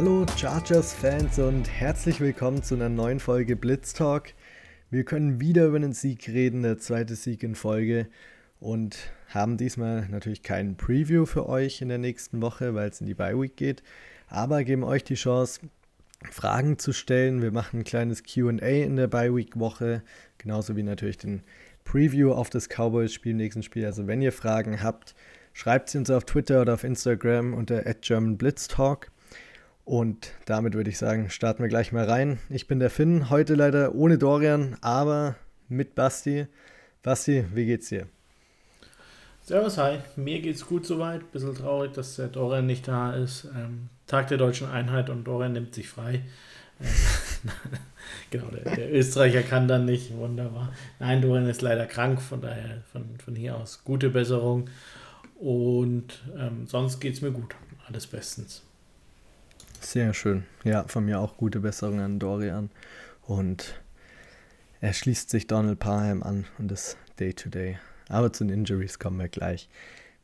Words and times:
Hallo 0.00 0.24
Chargers-Fans 0.36 1.40
und 1.40 1.68
herzlich 1.68 2.20
willkommen 2.20 2.62
zu 2.62 2.76
einer 2.76 2.88
neuen 2.88 3.18
Folge 3.18 3.56
Blitz 3.56 3.94
Talk. 3.94 4.32
Wir 4.92 5.02
können 5.02 5.40
wieder 5.40 5.66
über 5.66 5.74
einen 5.74 5.92
Sieg 5.92 6.28
reden, 6.28 6.62
der 6.62 6.78
zweite 6.78 7.16
Sieg 7.16 7.42
in 7.42 7.56
Folge 7.56 8.06
und 8.60 8.96
haben 9.26 9.56
diesmal 9.56 10.08
natürlich 10.08 10.44
keinen 10.44 10.76
Preview 10.76 11.26
für 11.26 11.48
euch 11.48 11.82
in 11.82 11.88
der 11.88 11.98
nächsten 11.98 12.40
Woche, 12.40 12.76
weil 12.76 12.90
es 12.90 13.00
in 13.00 13.08
die 13.08 13.14
Bye 13.14 13.40
Week 13.40 13.56
geht, 13.56 13.82
aber 14.28 14.62
geben 14.62 14.84
euch 14.84 15.02
die 15.02 15.16
Chance, 15.16 15.62
Fragen 16.30 16.78
zu 16.78 16.92
stellen. 16.92 17.42
Wir 17.42 17.50
machen 17.50 17.80
ein 17.80 17.84
kleines 17.84 18.22
QA 18.22 18.68
in 18.68 18.94
der 18.94 19.08
Bye 19.08 19.34
Week 19.34 19.58
Woche, 19.58 20.04
genauso 20.38 20.76
wie 20.76 20.84
natürlich 20.84 21.18
den 21.18 21.42
Preview 21.82 22.30
auf 22.30 22.50
das 22.50 22.68
Cowboys-Spiel 22.68 23.32
im 23.32 23.38
nächsten 23.38 23.64
Spiel. 23.64 23.84
Also 23.84 24.06
wenn 24.06 24.22
ihr 24.22 24.32
Fragen 24.32 24.80
habt, 24.80 25.16
schreibt 25.52 25.88
sie 25.88 25.98
uns 25.98 26.08
auf 26.08 26.22
Twitter 26.22 26.62
oder 26.62 26.74
auf 26.74 26.84
Instagram 26.84 27.52
unter 27.52 27.82
@germanblitztalk. 27.82 29.10
Und 29.88 30.32
damit 30.44 30.74
würde 30.74 30.90
ich 30.90 30.98
sagen, 30.98 31.30
starten 31.30 31.62
wir 31.62 31.70
gleich 31.70 31.92
mal 31.92 32.04
rein. 32.04 32.38
Ich 32.50 32.66
bin 32.66 32.78
der 32.78 32.90
Finn, 32.90 33.30
heute 33.30 33.54
leider 33.54 33.94
ohne 33.94 34.18
Dorian, 34.18 34.76
aber 34.82 35.36
mit 35.70 35.94
Basti. 35.94 36.46
Basti, 37.02 37.46
wie 37.54 37.64
geht's 37.64 37.88
dir? 37.88 38.06
Servus, 39.40 39.78
hi. 39.78 40.00
Mir 40.14 40.42
geht's 40.42 40.66
gut 40.66 40.84
soweit. 40.84 41.32
Bisschen 41.32 41.54
traurig, 41.54 41.94
dass 41.94 42.16
der 42.16 42.28
Dorian 42.28 42.66
nicht 42.66 42.86
da 42.86 43.14
ist. 43.14 43.48
Ähm, 43.56 43.88
Tag 44.06 44.28
der 44.28 44.36
deutschen 44.36 44.68
Einheit 44.68 45.08
und 45.08 45.24
Dorian 45.24 45.54
nimmt 45.54 45.74
sich 45.74 45.88
frei. 45.88 46.20
Ähm, 46.82 47.50
genau, 48.30 48.48
der, 48.48 48.74
der, 48.74 48.92
Österreicher 48.92 49.42
kann 49.42 49.68
dann 49.68 49.86
nicht. 49.86 50.14
Wunderbar. 50.14 50.74
Nein, 50.98 51.22
Dorian 51.22 51.48
ist 51.48 51.62
leider 51.62 51.86
krank, 51.86 52.20
von 52.20 52.42
daher 52.42 52.82
von, 52.92 53.16
von 53.24 53.34
hier 53.34 53.56
aus 53.56 53.84
gute 53.84 54.10
Besserung. 54.10 54.68
Und 55.36 56.22
ähm, 56.36 56.66
sonst 56.66 57.00
geht's 57.00 57.22
mir 57.22 57.32
gut. 57.32 57.54
Alles 57.86 58.06
bestens. 58.06 58.67
Sehr 59.80 60.12
schön. 60.14 60.44
Ja, 60.64 60.84
von 60.84 61.04
mir 61.04 61.20
auch 61.20 61.36
gute 61.36 61.60
Besserung 61.60 62.00
an 62.00 62.18
Dorian. 62.18 62.70
Und 63.22 63.80
er 64.80 64.92
schließt 64.92 65.30
sich 65.30 65.46
Donald 65.46 65.78
Parham 65.78 66.22
an 66.22 66.46
und 66.58 66.70
das 66.70 66.96
Day-to-Day. 67.18 67.72
-Day. 67.72 67.78
Aber 68.08 68.32
zu 68.32 68.44
den 68.44 68.60
Injuries 68.60 68.98
kommen 68.98 69.18
wir 69.18 69.28
gleich. 69.28 69.68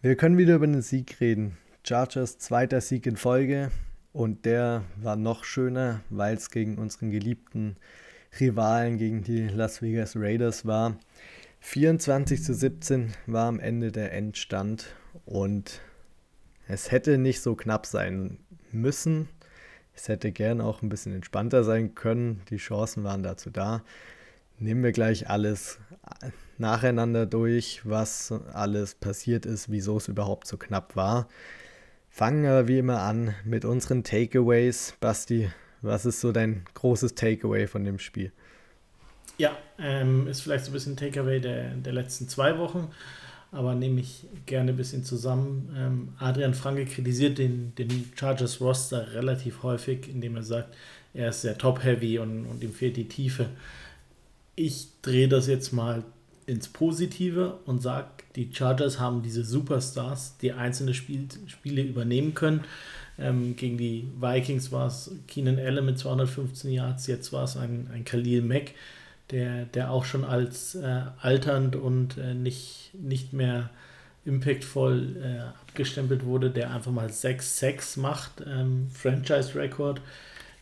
Wir 0.01 0.17
können 0.17 0.39
wieder 0.39 0.57
über 0.57 0.67
den 0.67 0.83
Sieg 0.83 1.21
reden. 1.21 1.57
Chargers 1.83 2.39
zweiter 2.39 2.81
Sieg 2.81 3.07
in 3.07 3.17
Folge 3.17 3.71
und 4.13 4.45
der 4.45 4.85
war 4.97 5.17
noch 5.17 5.45
schöner, 5.45 6.01
weil 6.09 6.37
es 6.37 6.51
gegen 6.51 6.79
unseren 6.79 7.11
geliebten 7.11 7.77
Rivalen, 8.41 8.97
gegen 8.97 9.23
die 9.23 9.49
Las 9.49 9.83
Vegas 9.83 10.17
Raiders 10.17 10.67
war. 10.67 10.97
24 11.61 12.43
zu 12.43 12.55
17 12.55 13.13
war 13.27 13.49
am 13.49 13.61
Ende 13.61 13.93
der 13.93 14.13
Endstand 14.13 14.95
und 15.27 15.81
es 16.69 16.91
hätte 16.91 17.19
nicht 17.19 17.41
so 17.41 17.55
knapp 17.55 17.87
sein 17.87 18.39
müssen. 18.73 19.29
Es 19.95 20.09
hätte 20.09 20.33
gern 20.33 20.61
auch 20.61 20.83
ein 20.83 20.89
bisschen 20.89 21.15
entspannter 21.15 21.65
sein 21.65 21.95
können. 21.95 22.43
Die 22.51 22.57
Chancen 22.57 23.05
waren 23.05 23.23
dazu 23.23 23.51
da. 23.51 23.83
Nehmen 24.59 24.83
wir 24.83 24.93
gleich 24.93 25.29
alles 25.29 25.79
nacheinander 26.59 27.27
durch, 27.27 27.83
was 27.85 28.33
alles 28.53 28.95
passiert 28.95 29.47
ist, 29.47 29.71
wieso 29.71 29.97
es 29.97 30.09
überhaupt 30.09 30.47
so 30.47 30.57
knapp 30.57 30.97
war. 30.97 31.29
Fangen 32.11 32.45
wir 32.45 32.69
wie 32.69 32.79
immer 32.79 33.01
an 33.01 33.35
mit 33.45 33.65
unseren 33.65 34.05
Takeaways. 34.05 34.95
Basti, 35.01 35.51
was 35.83 36.07
ist 36.07 36.21
so 36.21 36.31
dein 36.31 36.65
großes 36.75 37.17
Takeaway 37.17 37.67
von 37.67 37.85
dem 37.85 37.99
Spiel? 37.99 38.33
Ja, 39.37 39.57
ähm, 39.79 40.29
ist 40.29 40.43
vielleicht 40.43 40.65
so 40.65 40.71
ein 40.71 40.75
bisschen 40.75 40.97
Takeaway 40.97 41.41
der, 41.41 41.71
der 41.75 41.93
letzten 41.93 42.29
zwei 42.29 42.57
Wochen, 42.59 42.89
aber 43.55 43.75
nehme 43.75 44.01
ich 44.01 44.27
gerne 44.47 44.73
ein 44.73 44.77
bisschen 44.77 45.05
zusammen. 45.05 45.75
Ähm, 45.77 46.09
Adrian 46.19 46.55
Franke 46.55 46.87
kritisiert 46.87 47.39
den, 47.39 47.75
den 47.77 48.13
Chargers 48.19 48.61
Roster 48.61 49.15
relativ 49.15 49.63
häufig, 49.63 50.09
indem 50.09 50.37
er 50.37 50.43
sagt, 50.43 50.75
er 51.15 51.29
ist 51.29 51.43
sehr 51.43 51.57
top-heavy 51.57 52.19
und, 52.19 52.47
und 52.47 52.63
ihm 52.63 52.73
fehlt 52.73 52.97
die 52.97 53.09
Tiefe. 53.09 53.49
Ich 54.57 54.89
drehe 55.03 55.29
das 55.29 55.47
jetzt 55.47 55.73
mal 55.73 56.03
ins 56.47 56.69
Positive 56.69 57.59
und 57.65 57.81
sage, 57.81 58.09
die 58.37 58.51
Chargers 58.53 58.99
haben 58.99 59.23
diese 59.23 59.45
Superstars, 59.45 60.37
die 60.39 60.53
einzelne 60.53 60.93
Spiel, 60.93 61.29
Spiele 61.47 61.83
übernehmen 61.83 62.35
können. 62.35 62.65
Ähm, 63.19 63.55
gegen 63.55 63.79
die 63.79 64.09
Vikings 64.21 64.73
war 64.73 64.89
es 64.89 65.13
Keenan 65.29 65.59
Allen 65.59 65.87
mit 65.87 65.99
215 65.99 66.73
Yards, 66.73 67.07
jetzt 67.07 67.33
war 67.33 67.45
es 67.45 67.57
ein, 67.57 67.89
ein 67.93 68.05
Khalil 68.05 68.43
Mack, 68.43 68.73
der, 69.35 69.65
der 69.65 69.91
auch 69.91 70.05
schon 70.05 70.25
als 70.25 70.77
äh, 70.77 71.03
alternd 71.21 71.75
und 71.75 72.17
äh, 72.19 72.35
nicht, 72.35 72.91
nicht 72.95 73.33
mehr 73.33 73.69
impactvoll 74.25 75.17
äh, 75.23 75.41
abgestempelt 75.41 76.25
wurde, 76.25 76.51
der 76.51 76.73
einfach 76.73 76.93
mal 76.93 77.09
6-6 77.09 77.99
macht, 77.99 78.45
ähm, 78.47 78.89
Franchise-Record. 78.95 80.01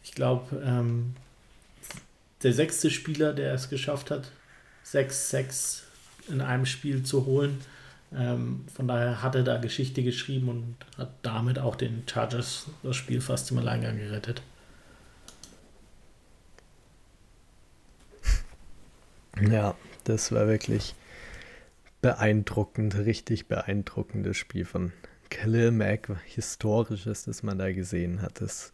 Ich 0.02 0.12
glaube, 0.12 0.56
ähm, 0.64 1.14
der 2.42 2.54
sechste 2.54 2.90
Spieler, 2.90 3.34
der 3.34 3.52
es 3.52 3.68
geschafft 3.68 4.10
hat, 4.10 4.30
6-6 4.86 5.82
in 6.28 6.40
einem 6.40 6.64
Spiel 6.64 7.02
zu 7.02 7.26
holen. 7.26 7.60
Ähm, 8.16 8.64
von 8.74 8.88
daher 8.88 9.22
hat 9.22 9.34
er 9.34 9.42
da 9.42 9.58
Geschichte 9.58 10.02
geschrieben 10.02 10.48
und 10.48 10.76
hat 10.96 11.10
damit 11.20 11.58
auch 11.58 11.76
den 11.76 12.04
Chargers 12.06 12.68
das 12.82 12.96
Spiel 12.96 13.20
fast 13.20 13.50
im 13.50 13.58
Alleingang 13.58 13.98
gerettet. 13.98 14.40
Ja, 19.40 19.76
das 20.04 20.32
war 20.32 20.46
wirklich 20.46 20.94
beeindruckend, 22.00 22.96
richtig 22.98 23.46
beeindruckendes 23.46 24.36
Spiel 24.36 24.64
von 24.64 24.92
Khalil 25.30 25.70
Mack. 25.70 26.08
Historisches, 26.26 27.24
das 27.24 27.42
man 27.42 27.58
da 27.58 27.72
gesehen 27.72 28.20
hat. 28.20 28.40
Das 28.40 28.72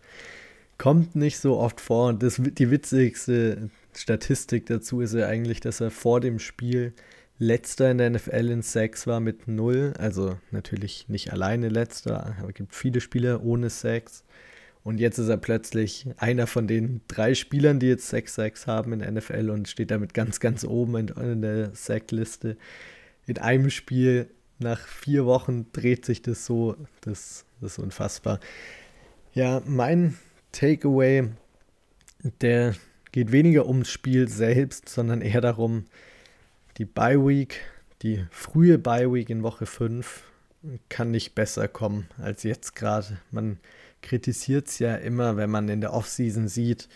kommt 0.79 1.15
nicht 1.15 1.39
so 1.39 1.59
oft 1.59 1.81
vor. 1.81 2.09
Und 2.09 2.23
das, 2.23 2.41
die 2.43 2.71
witzigste 2.71 3.71
Statistik 3.95 4.67
dazu 4.67 5.01
ist 5.01 5.15
ja 5.15 5.27
eigentlich, 5.27 5.61
dass 5.61 5.81
er 5.81 5.91
vor 5.91 6.21
dem 6.21 6.39
Spiel 6.39 6.95
letzter 7.39 7.91
in 7.91 7.99
der 7.99 8.11
NFL 8.11 8.51
in 8.51 8.63
Sacks 8.63 9.07
war 9.07 9.21
mit 9.21 9.47
0. 9.47 9.95
Also 9.99 10.39
natürlich 10.51 11.09
nicht 11.09 11.33
alleine 11.33 11.69
letzter, 11.69 12.37
aber 12.39 12.49
es 12.49 12.55
gibt 12.55 12.75
viele 12.75 13.01
Spieler 13.01 13.45
ohne 13.45 13.71
Sacks. 13.71 14.25
Und 14.89 15.01
jetzt 15.01 15.19
ist 15.19 15.29
er 15.29 15.37
plötzlich 15.37 16.07
einer 16.17 16.47
von 16.47 16.67
den 16.67 17.03
drei 17.09 17.35
Spielern, 17.35 17.79
die 17.79 17.89
jetzt 17.89 18.09
6 18.09 18.35
Sacks 18.35 18.67
haben 18.67 18.95
in 18.95 19.01
NFL 19.01 19.51
und 19.51 19.69
steht 19.69 19.91
damit 19.91 20.15
ganz, 20.15 20.41
ganz 20.41 20.65
oben 20.65 20.97
in, 20.97 21.09
in 21.09 21.43
der 21.43 21.75
Sackliste. 21.75 22.57
In 23.27 23.37
einem 23.37 23.69
Spiel 23.69 24.31
nach 24.59 24.81
vier 24.81 25.27
Wochen 25.27 25.67
dreht 25.75 26.07
sich 26.07 26.23
das 26.23 26.47
so. 26.47 26.75
Das, 27.03 27.45
das 27.61 27.73
ist 27.73 27.79
unfassbar. 27.81 28.41
Ja, 29.35 29.61
mein 29.67 30.17
Takeaway, 30.53 31.29
der 32.41 32.75
geht 33.13 33.31
weniger 33.31 33.67
ums 33.67 33.91
Spiel 33.91 34.27
selbst, 34.27 34.89
sondern 34.89 35.21
eher 35.21 35.43
darum, 35.43 35.85
die 36.79 36.87
Bye 36.87 37.27
Week, 37.27 37.61
die 38.01 38.25
frühe 38.31 38.79
Bye 38.79 39.13
Week 39.13 39.29
in 39.29 39.43
Woche 39.43 39.67
5 39.67 40.25
kann 40.89 41.11
nicht 41.11 41.35
besser 41.35 41.69
kommen 41.69 42.09
als 42.17 42.43
jetzt 42.43 42.75
gerade. 42.75 43.19
Man 43.31 43.59
kritisiert 44.03 44.69
es 44.69 44.79
ja 44.79 44.97
immer, 44.97 45.37
wenn 45.37 45.51
man 45.51 45.69
in 45.69 45.81
der 45.81 45.93
Offseason 45.93 46.49
sieht, 46.49 46.89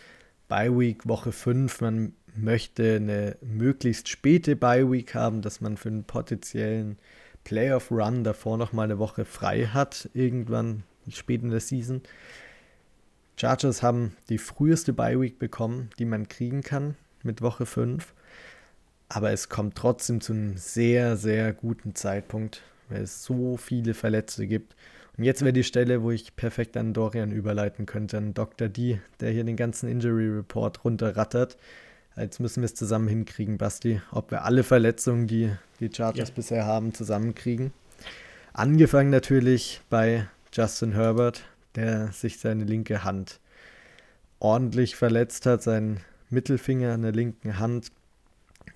Bye 0.48 0.78
Week 0.78 1.08
Woche 1.08 1.32
5, 1.32 1.80
man 1.80 2.14
möchte 2.34 2.96
eine 2.96 3.36
möglichst 3.40 4.08
späte 4.08 4.56
Bye 4.56 4.90
Week 4.90 5.14
haben, 5.14 5.42
dass 5.42 5.60
man 5.60 5.76
für 5.76 5.88
einen 5.88 6.04
potenziellen 6.04 6.98
Playoff 7.44 7.90
Run 7.90 8.24
davor 8.24 8.56
noch 8.58 8.72
mal 8.72 8.84
eine 8.84 8.98
Woche 8.98 9.24
frei 9.24 9.66
hat, 9.66 10.08
irgendwann 10.14 10.84
spät 11.08 11.42
in 11.42 11.50
der 11.50 11.60
Season. 11.60 12.02
Chargers 13.36 13.82
haben 13.82 14.16
die 14.28 14.38
früheste 14.38 14.92
Bye 14.92 15.20
Week 15.20 15.38
bekommen, 15.38 15.90
die 15.98 16.04
man 16.04 16.28
kriegen 16.28 16.62
kann 16.62 16.96
mit 17.22 17.42
Woche 17.42 17.66
5. 17.66 18.14
Aber 19.08 19.30
es 19.30 19.48
kommt 19.48 19.76
trotzdem 19.76 20.20
zu 20.20 20.32
einem 20.32 20.56
sehr, 20.56 21.16
sehr 21.16 21.52
guten 21.52 21.94
Zeitpunkt, 21.94 22.62
weil 22.88 23.02
es 23.02 23.24
so 23.24 23.56
viele 23.56 23.94
Verletzte 23.94 24.46
gibt. 24.46 24.74
Und 25.18 25.24
jetzt 25.24 25.42
wäre 25.42 25.52
die 25.52 25.64
Stelle, 25.64 26.02
wo 26.02 26.10
ich 26.10 26.36
perfekt 26.36 26.76
an 26.76 26.94
Dorian 26.94 27.32
überleiten 27.32 27.84
könnte, 27.86 28.16
an 28.16 28.34
Dr. 28.34 28.68
D, 28.68 29.00
der 29.20 29.30
hier 29.30 29.44
den 29.44 29.56
ganzen 29.56 29.88
Injury 29.88 30.28
Report 30.28 30.84
runterrattert. 30.84 31.58
Jetzt 32.16 32.40
müssen 32.40 32.62
wir 32.62 32.66
es 32.66 32.74
zusammen 32.74 33.08
hinkriegen, 33.08 33.58
Basti, 33.58 34.00
ob 34.10 34.30
wir 34.30 34.44
alle 34.44 34.64
Verletzungen, 34.64 35.26
die 35.26 35.50
die 35.80 35.90
Chargers 35.94 36.30
ja. 36.30 36.34
bisher 36.34 36.66
haben, 36.66 36.94
zusammenkriegen. 36.94 37.72
Angefangen 38.52 39.10
natürlich 39.10 39.80
bei 39.88 40.26
Justin 40.52 40.92
Herbert, 40.92 41.42
der 41.74 42.12
sich 42.12 42.38
seine 42.38 42.64
linke 42.64 43.04
Hand 43.04 43.40
ordentlich 44.40 44.96
verletzt 44.96 45.46
hat, 45.46 45.62
seinen 45.62 46.00
Mittelfinger 46.28 46.92
an 46.92 47.02
der 47.02 47.12
linken 47.12 47.58
Hand, 47.58 47.92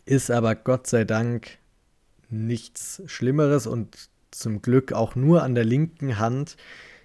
ist 0.04 0.30
aber 0.30 0.54
Gott 0.54 0.86
sei 0.86 1.04
Dank 1.04 1.58
nichts 2.30 3.02
Schlimmeres 3.06 3.66
und 3.66 4.08
zum 4.30 4.62
Glück 4.62 4.92
auch 4.92 5.14
nur 5.14 5.42
an 5.42 5.54
der 5.54 5.64
linken 5.64 6.18
Hand. 6.18 6.56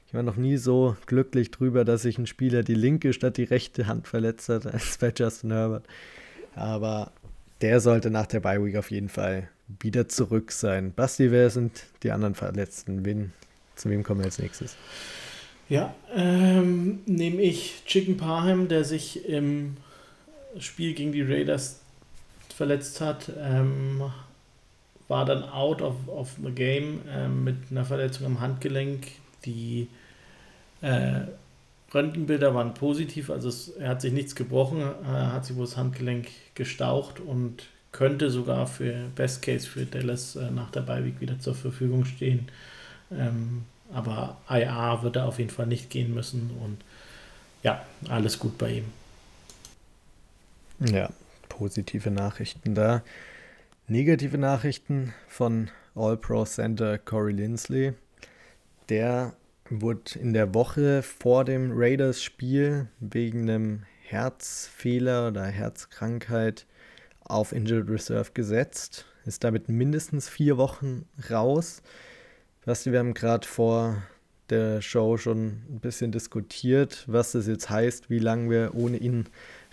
Ich 0.08 0.14
war 0.14 0.24
noch 0.24 0.36
nie 0.36 0.58
so 0.58 0.98
glücklich 1.06 1.52
drüber, 1.52 1.86
dass 1.86 2.02
sich 2.02 2.18
ein 2.18 2.28
Spieler 2.28 2.64
die 2.64 2.76
linke 2.76 3.14
statt 3.14 3.38
die 3.38 3.44
rechte 3.44 3.88
Hand 3.88 4.08
verletzt 4.08 4.50
hat, 4.50 4.66
als 4.66 4.98
bei 5.00 5.14
Justin 5.16 5.52
Herbert. 5.52 5.86
Aber 6.56 7.12
der 7.62 7.80
sollte 7.80 8.10
nach 8.10 8.26
der 8.26 8.40
Bye 8.40 8.64
Week 8.64 8.76
auf 8.76 8.92
jeden 8.92 9.10
Fall 9.10 9.50
wieder 9.80 10.08
zurück 10.08 10.52
sein. 10.52 10.94
Basti, 10.94 11.32
wer 11.32 11.50
sind 11.50 11.86
die 12.04 12.12
anderen 12.12 12.36
Verletzten? 12.36 13.06
Wen, 13.06 13.32
zu 13.76 13.90
wem 13.90 14.04
kommen 14.04 14.20
wir 14.20 14.26
als 14.26 14.40
nächstes? 14.40 14.76
Ja, 15.70 15.96
ähm, 16.14 17.00
nehme 17.06 17.42
ich 17.42 17.84
Chicken 17.86 18.18
Parham, 18.18 18.68
der 18.68 18.84
sich 18.84 19.26
im 19.26 19.78
Spiel 20.60 20.94
gegen 20.94 21.14
die 21.14 21.22
Raiders 21.22 21.80
verletzt 22.54 23.00
hat, 23.00 23.32
ähm, 23.40 24.04
war 25.12 25.26
dann 25.26 25.44
out 25.44 25.82
of, 25.82 25.96
of 26.08 26.32
the 26.42 26.52
game 26.52 27.02
ähm, 27.10 27.44
mit 27.44 27.58
einer 27.70 27.84
Verletzung 27.84 28.26
am 28.26 28.40
Handgelenk. 28.40 29.08
Die 29.44 29.90
äh, 30.82 31.24
Röntgenbilder 31.94 32.56
waren 32.56 32.74
positiv, 32.74 33.30
also 33.30 33.50
es, 33.50 33.68
er 33.68 33.90
hat 33.90 34.02
sich 34.02 34.14
nichts 34.14 34.36
gebrochen, 34.36 34.80
er 34.80 35.34
hat 35.34 35.46
sich 35.46 35.58
wohl 35.58 35.66
das 35.66 35.76
Handgelenk 35.76 36.30
gestaucht 36.56 37.20
und 37.20 37.66
könnte 37.92 38.30
sogar 38.30 38.68
für 38.68 39.10
Best 39.16 39.42
Case 39.42 39.68
für 39.68 39.86
Dallas 39.86 40.38
äh, 40.38 40.50
nach 40.50 40.72
der 40.72 40.82
Beiweek 40.82 41.20
wieder 41.20 41.38
zur 41.40 41.56
Verfügung 41.56 42.06
stehen. 42.06 42.48
Ähm, 43.12 43.66
aber 43.94 44.38
IA 44.50 45.04
wird 45.04 45.18
er 45.18 45.26
auf 45.26 45.40
jeden 45.40 45.50
Fall 45.50 45.68
nicht 45.68 45.90
gehen 45.90 46.14
müssen 46.14 46.52
und 46.64 46.78
ja, 47.64 47.86
alles 48.08 48.40
gut 48.40 48.58
bei 48.58 48.76
ihm. 48.76 48.86
Ja, 50.80 51.10
positive 51.50 52.10
Nachrichten 52.10 52.76
da. 52.76 53.04
Negative 53.92 54.38
Nachrichten 54.38 55.14
von 55.28 55.70
All-Pro 55.96 56.46
Center 56.46 56.98
Corey 56.98 57.34
Lindsley. 57.34 57.92
Der 58.88 59.34
wurde 59.70 60.18
in 60.18 60.32
der 60.32 60.54
Woche 60.54 61.02
vor 61.02 61.44
dem 61.44 61.74
Raiders-Spiel 61.74 62.88
wegen 63.02 63.50
einem 63.50 63.84
Herzfehler 64.04 65.28
oder 65.28 65.44
Herzkrankheit 65.44 66.68
auf 67.26 67.52
Injured 67.52 67.90
Reserve 67.90 68.32
gesetzt. 68.34 69.08
Ist 69.26 69.44
damit 69.44 69.68
mindestens 69.68 70.30
vier 70.30 70.56
Wochen 70.56 71.04
raus. 71.30 71.82
Basti, 72.64 72.94
wir 72.94 73.00
haben 73.00 73.14
gerade 73.14 73.46
vor 73.46 74.02
der 74.50 74.82
Show 74.82 75.18
schon 75.18 75.64
ein 75.70 75.80
bisschen 75.82 76.14
diskutiert, 76.14 77.04
was 77.08 77.34
das 77.34 77.46
jetzt 77.46 77.70
heißt, 77.70 78.10
wie 78.10 78.20
lange 78.20 78.50
wir 78.52 78.72
ohne 78.74 78.96
ihn 78.96 79.26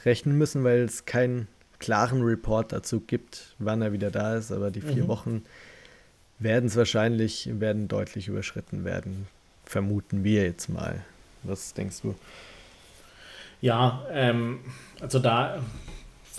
rechnen 0.05 0.37
müssen, 0.37 0.65
weil 0.65 0.81
es 0.81 1.05
keinen 1.05 1.47
klaren 1.79 2.23
Report 2.23 2.73
dazu 2.73 3.01
gibt, 3.01 3.55
wann 3.59 3.83
er 3.83 3.93
wieder 3.93 4.11
da 4.11 4.37
ist. 4.37 4.53
Aber 4.53 4.71
die 4.71 4.81
vier 4.81 5.05
mhm. 5.05 5.09
Wochen 5.09 5.43
werden 6.39 6.67
es 6.67 6.77
wahrscheinlich, 6.77 7.49
werden 7.53 7.89
deutlich 7.89 8.29
überschritten 8.29 8.85
werden, 8.85 9.27
vermuten 9.65 10.25
wir 10.25 10.45
jetzt 10.45 10.69
mal. 10.69 11.03
Was 11.43 11.75
denkst 11.75 12.03
du? 12.03 12.15
Ja, 13.61 14.07
ähm, 14.13 14.61
also 15.01 15.19
da 15.19 15.61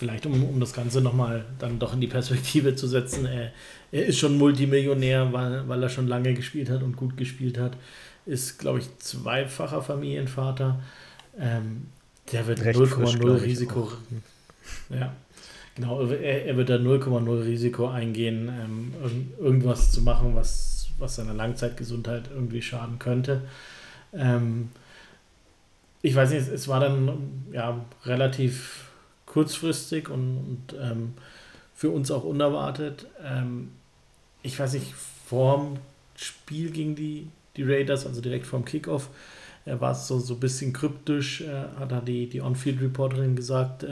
vielleicht 0.00 0.24
um, 0.24 0.42
um 0.42 0.58
das 0.60 0.72
Ganze 0.72 1.02
nochmal 1.02 1.44
dann 1.58 1.78
doch 1.78 1.92
in 1.92 2.00
die 2.00 2.06
Perspektive 2.06 2.74
zu 2.74 2.86
setzen, 2.86 3.26
er, 3.26 3.52
er 3.92 4.06
ist 4.06 4.18
schon 4.18 4.38
Multimillionär, 4.38 5.30
weil, 5.32 5.68
weil 5.68 5.82
er 5.82 5.90
schon 5.90 6.08
lange 6.08 6.32
gespielt 6.32 6.70
hat 6.70 6.82
und 6.82 6.96
gut 6.96 7.16
gespielt 7.16 7.58
hat. 7.58 7.76
Ist, 8.24 8.58
glaube 8.58 8.78
ich, 8.78 8.98
zweifacher 8.98 9.82
Familienvater. 9.82 10.80
Ähm, 11.38 11.86
der 12.32 12.46
wird 12.46 12.60
0,0 12.60 13.42
Risiko. 13.42 13.92
Ja, 14.88 15.14
genau. 15.74 16.02
Er, 16.02 16.46
er 16.46 16.56
wird 16.56 16.68
da 16.68 16.76
0,0 16.76 17.44
Risiko 17.44 17.88
eingehen, 17.88 18.48
ähm, 18.48 18.94
irgendwas 19.38 19.92
zu 19.92 20.02
machen, 20.02 20.34
was, 20.34 20.90
was 20.98 21.16
seiner 21.16 21.34
Langzeitgesundheit 21.34 22.30
irgendwie 22.32 22.62
schaden 22.62 22.98
könnte. 22.98 23.42
Ähm, 24.12 24.70
ich 26.02 26.14
weiß 26.14 26.30
nicht, 26.30 26.48
es 26.48 26.68
war 26.68 26.80
dann 26.80 27.46
ja 27.52 27.84
relativ 28.04 28.90
kurzfristig 29.26 30.08
und, 30.08 30.38
und 30.38 30.76
ähm, 30.80 31.14
für 31.74 31.90
uns 31.90 32.10
auch 32.10 32.24
unerwartet. 32.24 33.06
Ähm, 33.22 33.70
ich 34.42 34.58
weiß 34.58 34.74
nicht, 34.74 34.92
vorm 34.94 35.78
Spiel 36.16 36.70
gegen 36.70 36.94
die, 36.94 37.28
die 37.56 37.62
Raiders, 37.62 38.06
also 38.06 38.20
direkt 38.20 38.46
vorm 38.46 38.64
Kickoff, 38.64 39.10
äh, 39.64 39.78
war 39.78 39.92
es 39.92 40.06
so, 40.06 40.18
so 40.18 40.34
ein 40.34 40.40
bisschen 40.40 40.72
kryptisch, 40.72 41.42
äh, 41.42 41.64
hat 41.78 41.92
da 41.92 42.00
die, 42.00 42.28
die 42.28 42.40
On-Field-Reporterin 42.40 43.36
gesagt. 43.36 43.86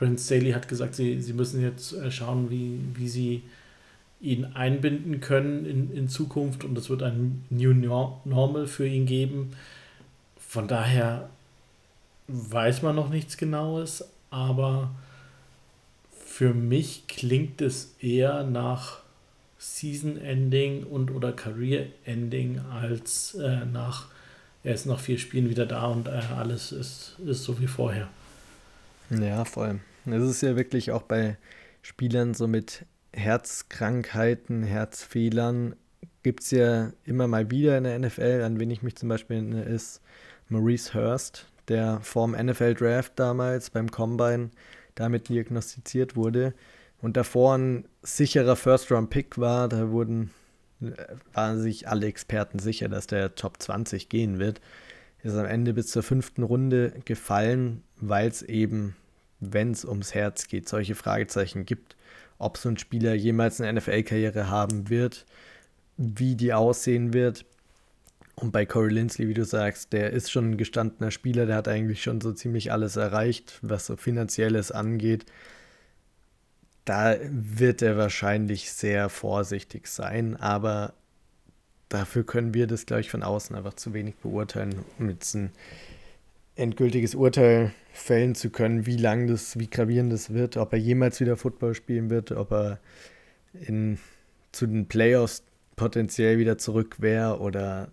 Brent 0.00 0.18
Staley 0.18 0.52
hat 0.52 0.66
gesagt, 0.66 0.94
sie, 0.94 1.20
sie 1.20 1.34
müssen 1.34 1.60
jetzt 1.60 1.92
äh, 1.92 2.10
schauen, 2.10 2.50
wie, 2.50 2.80
wie 2.94 3.06
sie 3.06 3.42
ihn 4.18 4.46
einbinden 4.46 5.20
können 5.20 5.66
in, 5.66 5.94
in 5.94 6.08
Zukunft 6.08 6.64
und 6.64 6.76
es 6.78 6.88
wird 6.88 7.02
ein 7.02 7.44
New 7.50 7.74
Normal 7.74 8.66
für 8.66 8.86
ihn 8.86 9.04
geben. 9.04 9.50
Von 10.38 10.68
daher 10.68 11.28
weiß 12.28 12.80
man 12.80 12.96
noch 12.96 13.10
nichts 13.10 13.36
Genaues, 13.36 14.08
aber 14.30 14.90
für 16.24 16.54
mich 16.54 17.06
klingt 17.06 17.60
es 17.60 17.94
eher 18.00 18.42
nach 18.44 19.00
Season 19.58 20.16
Ending 20.16 20.84
und 20.84 21.10
oder 21.10 21.32
Career 21.32 21.88
Ending 22.06 22.58
als 22.58 23.34
äh, 23.34 23.66
nach 23.66 24.06
er 24.62 24.74
ist 24.74 24.86
nach 24.86 25.00
vier 25.00 25.18
Spielen 25.18 25.50
wieder 25.50 25.66
da 25.66 25.86
und 25.86 26.08
äh, 26.08 26.22
alles 26.36 26.72
ist, 26.72 27.16
ist 27.26 27.44
so 27.44 27.60
wie 27.60 27.66
vorher. 27.66 28.08
Ja, 29.10 29.44
voll. 29.44 29.80
Es 30.06 30.22
ist 30.22 30.42
ja 30.42 30.56
wirklich 30.56 30.90
auch 30.92 31.02
bei 31.02 31.36
Spielern 31.82 32.34
so 32.34 32.48
mit 32.48 32.84
Herzkrankheiten, 33.12 34.62
Herzfehlern 34.62 35.74
gibt 36.22 36.42
es 36.42 36.50
ja 36.50 36.92
immer 37.04 37.26
mal 37.26 37.50
wieder 37.50 37.78
in 37.78 37.84
der 37.84 37.98
NFL, 37.98 38.42
an 38.44 38.60
wen 38.60 38.70
ich 38.70 38.82
mich 38.82 38.96
zum 38.96 39.08
Beispiel 39.08 39.36
erinnere, 39.36 39.62
ist 39.62 40.00
Maurice 40.48 40.94
Hurst, 40.94 41.46
der 41.68 42.00
vorm 42.00 42.32
NFL-Draft 42.32 43.12
damals 43.16 43.70
beim 43.70 43.90
Combine 43.90 44.50
damit 44.94 45.28
diagnostiziert 45.28 46.16
wurde 46.16 46.54
und 47.00 47.16
davor 47.16 47.56
ein 47.56 47.86
sicherer 48.02 48.56
First-Round-Pick 48.56 49.38
war. 49.38 49.68
Da 49.68 49.90
wurden, 49.90 50.30
äh, 50.82 50.92
waren 51.32 51.60
sich 51.60 51.88
alle 51.88 52.06
Experten 52.06 52.58
sicher, 52.58 52.88
dass 52.88 53.06
der 53.06 53.34
Top 53.34 53.62
20 53.62 54.08
gehen 54.08 54.38
wird. 54.38 54.60
Ist 55.22 55.34
am 55.34 55.46
Ende 55.46 55.74
bis 55.74 55.88
zur 55.88 56.02
fünften 56.02 56.42
Runde 56.42 56.94
gefallen, 57.04 57.82
weil 57.96 58.28
es 58.28 58.42
eben, 58.42 58.96
wenn 59.40 59.72
es 59.72 59.84
ums 59.84 60.14
Herz 60.14 60.46
geht, 60.48 60.68
solche 60.68 60.94
Fragezeichen 60.94 61.64
gibt, 61.66 61.96
ob 62.38 62.56
so 62.56 62.68
ein 62.68 62.78
Spieler 62.78 63.14
jemals 63.14 63.60
eine 63.60 63.80
NFL-Karriere 63.80 64.48
haben 64.48 64.88
wird, 64.88 65.26
wie 65.96 66.36
die 66.36 66.52
aussehen 66.52 67.12
wird. 67.12 67.44
Und 68.36 68.52
bei 68.52 68.64
Corey 68.64 68.92
Lindsley, 68.92 69.28
wie 69.28 69.34
du 69.34 69.44
sagst, 69.44 69.92
der 69.92 70.10
ist 70.10 70.30
schon 70.30 70.52
ein 70.52 70.56
gestandener 70.56 71.10
Spieler, 71.10 71.44
der 71.44 71.56
hat 71.56 71.68
eigentlich 71.68 72.02
schon 72.02 72.20
so 72.22 72.32
ziemlich 72.32 72.72
alles 72.72 72.96
erreicht, 72.96 73.58
was 73.60 73.86
so 73.86 73.96
finanzielles 73.96 74.72
angeht. 74.72 75.26
Da 76.86 77.16
wird 77.22 77.82
er 77.82 77.98
wahrscheinlich 77.98 78.72
sehr 78.72 79.10
vorsichtig 79.10 79.86
sein, 79.86 80.36
aber 80.36 80.94
dafür 81.90 82.24
können 82.24 82.54
wir 82.54 82.66
das, 82.66 82.86
glaube 82.86 83.02
ich, 83.02 83.10
von 83.10 83.22
außen 83.22 83.54
einfach 83.54 83.74
zu 83.74 83.92
wenig 83.92 84.16
beurteilen, 84.16 84.84
um 84.98 85.10
jetzt 85.10 85.34
ein 85.34 85.52
endgültiges 86.60 87.14
Urteil 87.14 87.72
fällen 87.92 88.34
zu 88.34 88.50
können, 88.50 88.86
wie 88.86 88.96
lang 88.96 89.26
das, 89.26 89.58
wie 89.58 89.68
gravierend 89.68 90.12
das 90.12 90.32
wird, 90.32 90.56
ob 90.56 90.72
er 90.72 90.78
jemals 90.78 91.20
wieder 91.20 91.36
Football 91.36 91.74
spielen 91.74 92.10
wird, 92.10 92.32
ob 92.32 92.52
er 92.52 92.78
in, 93.52 93.98
zu 94.52 94.66
den 94.66 94.86
Playoffs 94.86 95.42
potenziell 95.76 96.38
wieder 96.38 96.58
zurück 96.58 96.96
wäre 97.00 97.40
oder 97.40 97.90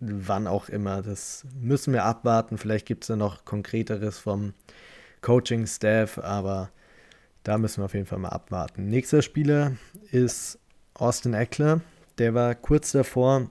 wann 0.00 0.46
auch 0.46 0.68
immer. 0.68 1.02
Das 1.02 1.44
müssen 1.60 1.92
wir 1.92 2.04
abwarten. 2.04 2.58
Vielleicht 2.58 2.86
gibt 2.86 3.04
es 3.04 3.08
da 3.08 3.16
noch 3.16 3.44
konkreteres 3.44 4.18
vom 4.18 4.54
Coaching-Staff, 5.20 6.18
aber 6.18 6.70
da 7.44 7.58
müssen 7.58 7.80
wir 7.80 7.84
auf 7.84 7.94
jeden 7.94 8.06
Fall 8.06 8.18
mal 8.18 8.30
abwarten. 8.30 8.88
Nächster 8.88 9.22
Spieler 9.22 9.76
ist 10.10 10.58
Austin 10.94 11.34
Eckler. 11.34 11.80
Der 12.18 12.34
war 12.34 12.54
kurz 12.54 12.92
davor, 12.92 13.50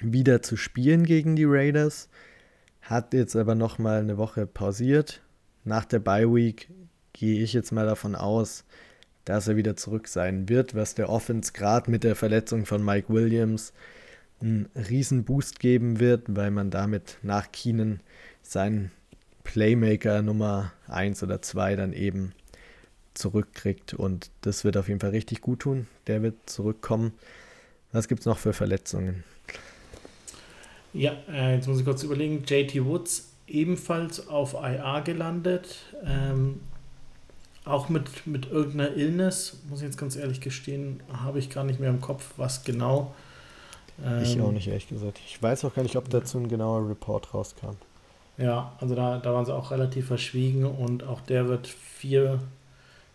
wieder 0.00 0.42
zu 0.42 0.56
spielen 0.56 1.04
gegen 1.04 1.36
die 1.36 1.44
Raiders, 1.44 2.08
hat 2.82 3.14
jetzt 3.14 3.36
aber 3.36 3.54
noch 3.54 3.78
mal 3.78 4.00
eine 4.00 4.18
Woche 4.18 4.46
pausiert. 4.46 5.22
Nach 5.64 5.84
der 5.84 6.00
Bye 6.00 6.32
Week 6.32 6.68
gehe 7.12 7.42
ich 7.42 7.52
jetzt 7.52 7.72
mal 7.72 7.86
davon 7.86 8.14
aus, 8.14 8.64
dass 9.24 9.48
er 9.48 9.56
wieder 9.56 9.76
zurück 9.76 10.08
sein 10.08 10.48
wird, 10.48 10.74
was 10.74 10.94
der 10.94 11.08
Offense 11.08 11.52
gerade 11.52 11.90
mit 11.90 12.04
der 12.04 12.16
Verletzung 12.16 12.66
von 12.66 12.84
Mike 12.84 13.12
Williams 13.12 13.72
einen 14.40 14.68
riesen 14.74 15.24
Boost 15.24 15.60
geben 15.60 16.00
wird, 16.00 16.24
weil 16.28 16.50
man 16.50 16.70
damit 16.70 17.18
nach 17.22 17.52
Keenan 17.52 18.00
seinen 18.42 18.90
Playmaker 19.44 20.22
Nummer 20.22 20.72
1 20.88 21.22
oder 21.22 21.40
2 21.42 21.76
dann 21.76 21.92
eben 21.92 22.32
zurückkriegt 23.14 23.94
und 23.94 24.30
das 24.40 24.64
wird 24.64 24.76
auf 24.76 24.88
jeden 24.88 25.00
Fall 25.00 25.10
richtig 25.10 25.40
gut 25.40 25.60
tun. 25.60 25.86
Der 26.06 26.22
wird 26.22 26.34
zurückkommen. 26.46 27.12
Was 27.92 28.08
gibt 28.08 28.20
es 28.20 28.26
noch 28.26 28.38
für 28.38 28.52
Verletzungen? 28.52 29.22
Ja, 30.92 31.12
äh, 31.30 31.54
jetzt 31.54 31.68
muss 31.68 31.78
ich 31.78 31.84
kurz 31.84 32.02
überlegen. 32.02 32.44
JT 32.46 32.84
Woods 32.84 33.32
ebenfalls 33.46 34.28
auf 34.28 34.54
IA 34.54 35.00
gelandet. 35.00 35.76
Ähm, 36.04 36.60
auch 37.64 37.88
mit, 37.88 38.26
mit 38.26 38.50
irgendeiner 38.50 38.96
Illness, 38.96 39.58
muss 39.68 39.80
ich 39.80 39.86
jetzt 39.86 39.98
ganz 39.98 40.16
ehrlich 40.16 40.40
gestehen, 40.40 41.00
habe 41.12 41.38
ich 41.38 41.48
gar 41.48 41.64
nicht 41.64 41.78
mehr 41.78 41.90
im 41.90 42.00
Kopf, 42.00 42.32
was 42.36 42.64
genau. 42.64 43.14
Ähm, 44.04 44.22
ich 44.22 44.40
auch 44.40 44.50
nicht, 44.50 44.66
ehrlich 44.66 44.88
gesagt. 44.88 45.20
Ich 45.24 45.40
weiß 45.40 45.64
auch 45.64 45.74
gar 45.74 45.82
nicht, 45.82 45.96
ob 45.96 46.10
dazu 46.10 46.38
ein 46.38 46.48
genauer 46.48 46.88
Report 46.88 47.32
rauskam. 47.32 47.76
Ja, 48.38 48.72
also 48.80 48.94
da, 48.94 49.18
da 49.18 49.32
waren 49.32 49.44
sie 49.44 49.54
auch 49.54 49.70
relativ 49.70 50.06
verschwiegen 50.06 50.64
und 50.64 51.04
auch 51.04 51.20
der 51.20 51.48
wird 51.48 51.68
vier, 51.68 52.40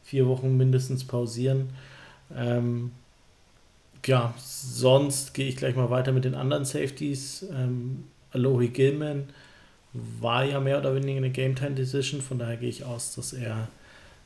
vier 0.04 0.28
Wochen 0.28 0.56
mindestens 0.56 1.06
pausieren. 1.06 1.72
Ähm, 2.34 2.92
ja, 4.06 4.34
sonst 4.38 5.34
gehe 5.34 5.48
ich 5.48 5.58
gleich 5.58 5.76
mal 5.76 5.90
weiter 5.90 6.12
mit 6.12 6.26
den 6.26 6.36
anderen 6.36 6.66
Safeties. 6.66 7.46
Ähm, 7.52 8.06
Alohi 8.32 8.70
Gilman 8.70 9.30
war 9.94 10.44
ja 10.44 10.60
mehr 10.60 10.80
oder 10.80 10.96
weniger 10.96 11.18
eine 11.18 11.30
Game 11.30 11.56
Time 11.56 11.72
Decision, 11.72 12.22
von 12.22 12.40
daher 12.40 12.58
gehe 12.58 12.70
ich 12.70 12.84
aus, 12.84 13.16
dass 13.16 13.34
er 13.34 13.68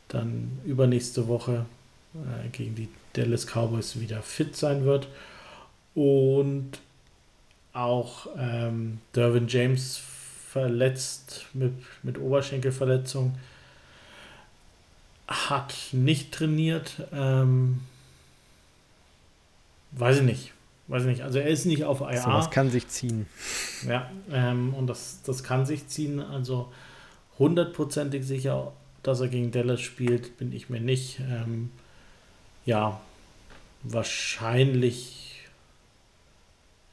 dann 0.07 0.59
übernächste 0.65 1.27
Woche 1.27 1.65
äh, 2.13 2.49
gegen 2.49 2.75
die 2.75 2.89
Dallas 3.13 3.45
Cowboys 3.45 3.99
wieder 3.99 4.21
fit 4.21 4.55
sein 4.55 4.85
wird. 4.85 5.07
Und 5.95 6.71
auch 7.73 8.27
ähm, 8.37 8.99
Dervin 9.15 9.47
James 9.47 10.01
verletzt 10.49 11.45
mit, 11.53 11.73
mit 12.03 12.17
Oberschenkelverletzung. 12.17 13.35
Hat 15.27 15.73
nicht 15.93 16.33
trainiert. 16.33 17.07
Ähm, 17.13 17.81
weiß 19.91 20.17
ich 20.17 20.23
nicht. 20.23 20.53
Weiß 20.87 21.03
ich 21.03 21.07
nicht. 21.07 21.21
Also 21.21 21.39
er 21.39 21.47
ist 21.47 21.65
nicht 21.65 21.85
auf 21.85 22.01
IA. 22.01 22.21
So, 22.21 22.31
das 22.31 22.51
kann 22.51 22.69
sich 22.69 22.87
ziehen. 22.87 23.25
Ja, 23.87 24.09
ähm, 24.31 24.73
und 24.73 24.87
das, 24.87 25.21
das 25.23 25.43
kann 25.43 25.65
sich 25.65 25.87
ziehen. 25.87 26.19
Also 26.19 26.71
hundertprozentig 27.39 28.25
sicher, 28.25 28.73
dass 29.03 29.21
er 29.21 29.29
gegen 29.29 29.51
Dallas 29.51 29.81
spielt, 29.81 30.37
bin 30.37 30.51
ich 30.51 30.69
mir 30.69 30.81
nicht. 30.81 31.19
Ähm, 31.19 31.71
ja, 32.65 32.99
wahrscheinlich, 33.83 35.47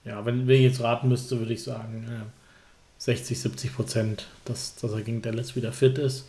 ja, 0.05 0.25
wenn, 0.25 0.47
wenn 0.47 0.57
ich 0.57 0.63
jetzt 0.63 0.81
raten 0.81 1.09
müsste, 1.09 1.39
würde 1.39 1.53
ich 1.53 1.63
sagen, 1.63 2.07
äh, 2.09 2.25
60, 2.99 3.41
70 3.41 3.75
Prozent, 3.75 4.27
dass, 4.45 4.77
dass 4.77 4.93
er 4.93 5.03
gegen 5.03 5.23
Dallas 5.23 5.57
wieder 5.57 5.73
fit 5.73 5.99
ist. 5.99 6.29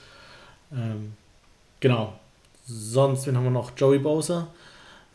Ähm, 0.72 1.14
genau. 1.80 2.20
Sonst, 2.66 3.26
wen 3.26 3.36
haben 3.36 3.46
wir 3.46 3.52
noch? 3.52 3.72
Joey 3.76 4.00
Bowser. 4.00 4.48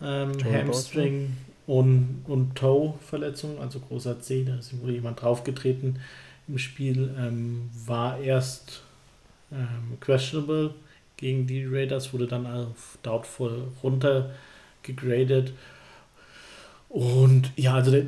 Ähm, 0.02 0.32
Hamstring 0.44 1.36
und, 1.66 2.24
und 2.26 2.54
Toe-Verletzung, 2.56 3.58
also 3.60 3.80
großer 3.80 4.20
C, 4.20 4.44
da 4.44 4.56
ist 4.56 4.78
wurde 4.80 4.92
jemand 4.92 5.22
draufgetreten 5.22 5.98
im 6.48 6.58
Spiel. 6.58 7.14
Ähm, 7.18 7.70
war 7.86 8.18
erst 8.18 8.82
ähm, 9.50 9.98
questionable 10.00 10.74
gegen 11.16 11.46
die 11.46 11.64
Raiders, 11.64 12.12
wurde 12.12 12.26
dann 12.26 12.46
auf 12.46 12.98
Doubtful 13.02 13.68
runtergegradet. 13.82 15.52
Und 16.88 17.52
ja, 17.56 17.74
also 17.74 17.90
der, 17.90 18.06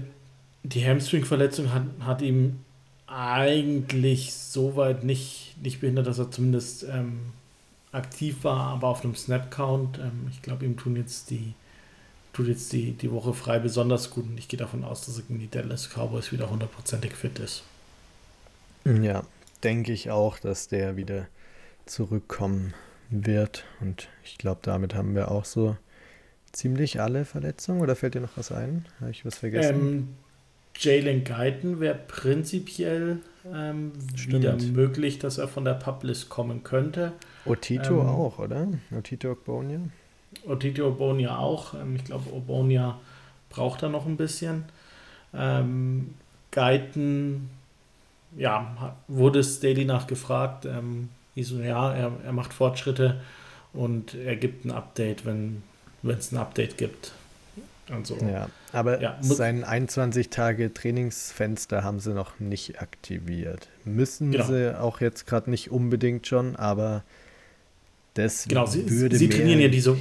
die 0.62 0.86
Hamstring-Verletzung 0.86 1.72
hat, 1.72 1.84
hat 2.00 2.22
ihm 2.22 2.60
eigentlich 3.06 4.34
soweit 4.34 5.04
nicht, 5.04 5.54
nicht 5.62 5.80
behindert, 5.80 6.06
dass 6.06 6.18
er 6.18 6.30
zumindest 6.30 6.84
ähm, 6.84 7.20
aktiv 7.92 8.42
war, 8.42 8.72
aber 8.74 8.88
auf 8.88 9.04
einem 9.04 9.14
Snap-Count. 9.14 9.98
Ähm, 9.98 10.28
ich 10.30 10.42
glaube, 10.42 10.64
ihm 10.64 10.76
tun 10.76 10.96
jetzt 10.96 11.30
die, 11.30 11.54
tut 12.36 12.48
jetzt 12.48 12.70
die, 12.74 12.92
die 12.92 13.10
Woche 13.10 13.32
frei 13.32 13.58
besonders 13.58 14.10
gut 14.10 14.26
und 14.26 14.36
ich 14.38 14.46
gehe 14.46 14.58
davon 14.58 14.84
aus, 14.84 15.06
dass 15.06 15.16
er 15.16 15.22
gegen 15.22 15.40
die 15.40 15.48
Dallas 15.48 15.88
Cowboys 15.88 16.32
wieder 16.32 16.50
hundertprozentig 16.50 17.14
fit 17.14 17.38
ist. 17.38 17.62
Ja, 18.84 19.24
denke 19.64 19.92
ich 19.92 20.10
auch, 20.10 20.38
dass 20.38 20.68
der 20.68 20.96
wieder 20.96 21.28
zurückkommen 21.86 22.74
wird. 23.08 23.64
Und 23.80 24.08
ich 24.22 24.36
glaube, 24.36 24.60
damit 24.62 24.94
haben 24.94 25.14
wir 25.14 25.30
auch 25.30 25.46
so 25.46 25.78
ziemlich 26.52 27.00
alle 27.00 27.24
Verletzungen. 27.24 27.80
Oder 27.80 27.96
fällt 27.96 28.14
dir 28.14 28.20
noch 28.20 28.36
was 28.36 28.52
ein? 28.52 28.84
Habe 29.00 29.12
ich 29.12 29.24
was 29.24 29.38
vergessen? 29.38 29.80
Ähm, 29.80 30.08
Jalen 30.78 31.24
Guyton 31.24 31.80
wäre 31.80 31.98
prinzipiell 32.06 33.20
ähm, 33.50 33.92
wieder 34.28 34.58
möglich, 34.58 35.18
dass 35.18 35.38
er 35.38 35.48
von 35.48 35.64
der 35.64 35.74
Publis 35.74 36.28
kommen 36.28 36.64
könnte. 36.64 37.12
Otito 37.46 38.02
ähm, 38.02 38.06
auch, 38.06 38.38
oder? 38.38 38.68
Otito 38.94 39.30
Ogbonia? 39.30 39.80
Otito 40.46 40.88
Ogbonia 40.88 41.38
auch. 41.38 41.74
Ähm, 41.74 41.96
ich 41.96 42.04
glaube, 42.04 42.32
Ogbonia 42.32 42.98
braucht 43.50 43.82
da 43.82 43.88
noch 43.88 44.06
ein 44.06 44.16
bisschen. 44.16 44.64
Ähm, 45.34 46.14
Guyton, 46.50 47.50
ja, 48.36 48.96
wurde 49.08 49.40
es 49.40 49.60
Daily 49.60 49.84
nachgefragt. 49.84 50.64
Ähm, 50.64 51.08
so, 51.36 51.60
ja, 51.60 51.92
er, 51.92 52.12
er 52.24 52.32
macht 52.32 52.54
Fortschritte 52.54 53.20
und 53.72 54.14
er 54.14 54.36
gibt 54.36 54.64
ein 54.64 54.70
Update, 54.70 55.26
wenn 55.26 55.62
es 56.02 56.32
ein 56.32 56.38
Update 56.38 56.78
gibt. 56.78 57.12
So. 58.02 58.16
Ja, 58.16 58.48
aber 58.72 59.00
ja, 59.00 59.16
sein 59.20 59.62
21 59.62 60.28
Tage 60.30 60.74
Trainingsfenster 60.74 61.84
haben 61.84 62.00
sie 62.00 62.14
noch 62.14 62.40
nicht 62.40 62.80
aktiviert. 62.80 63.68
Müssen 63.84 64.32
genau. 64.32 64.46
sie 64.46 64.80
auch 64.80 65.00
jetzt 65.00 65.26
gerade 65.26 65.50
nicht 65.50 65.70
unbedingt 65.70 66.26
schon, 66.26 66.56
aber 66.56 67.04
das 68.14 68.48
genau, 68.48 68.66
sie, 68.66 68.90
würde 68.90 69.16
sie 69.16 69.28
trainieren 69.28 69.60
ja 69.60 69.68
diese 69.68 69.96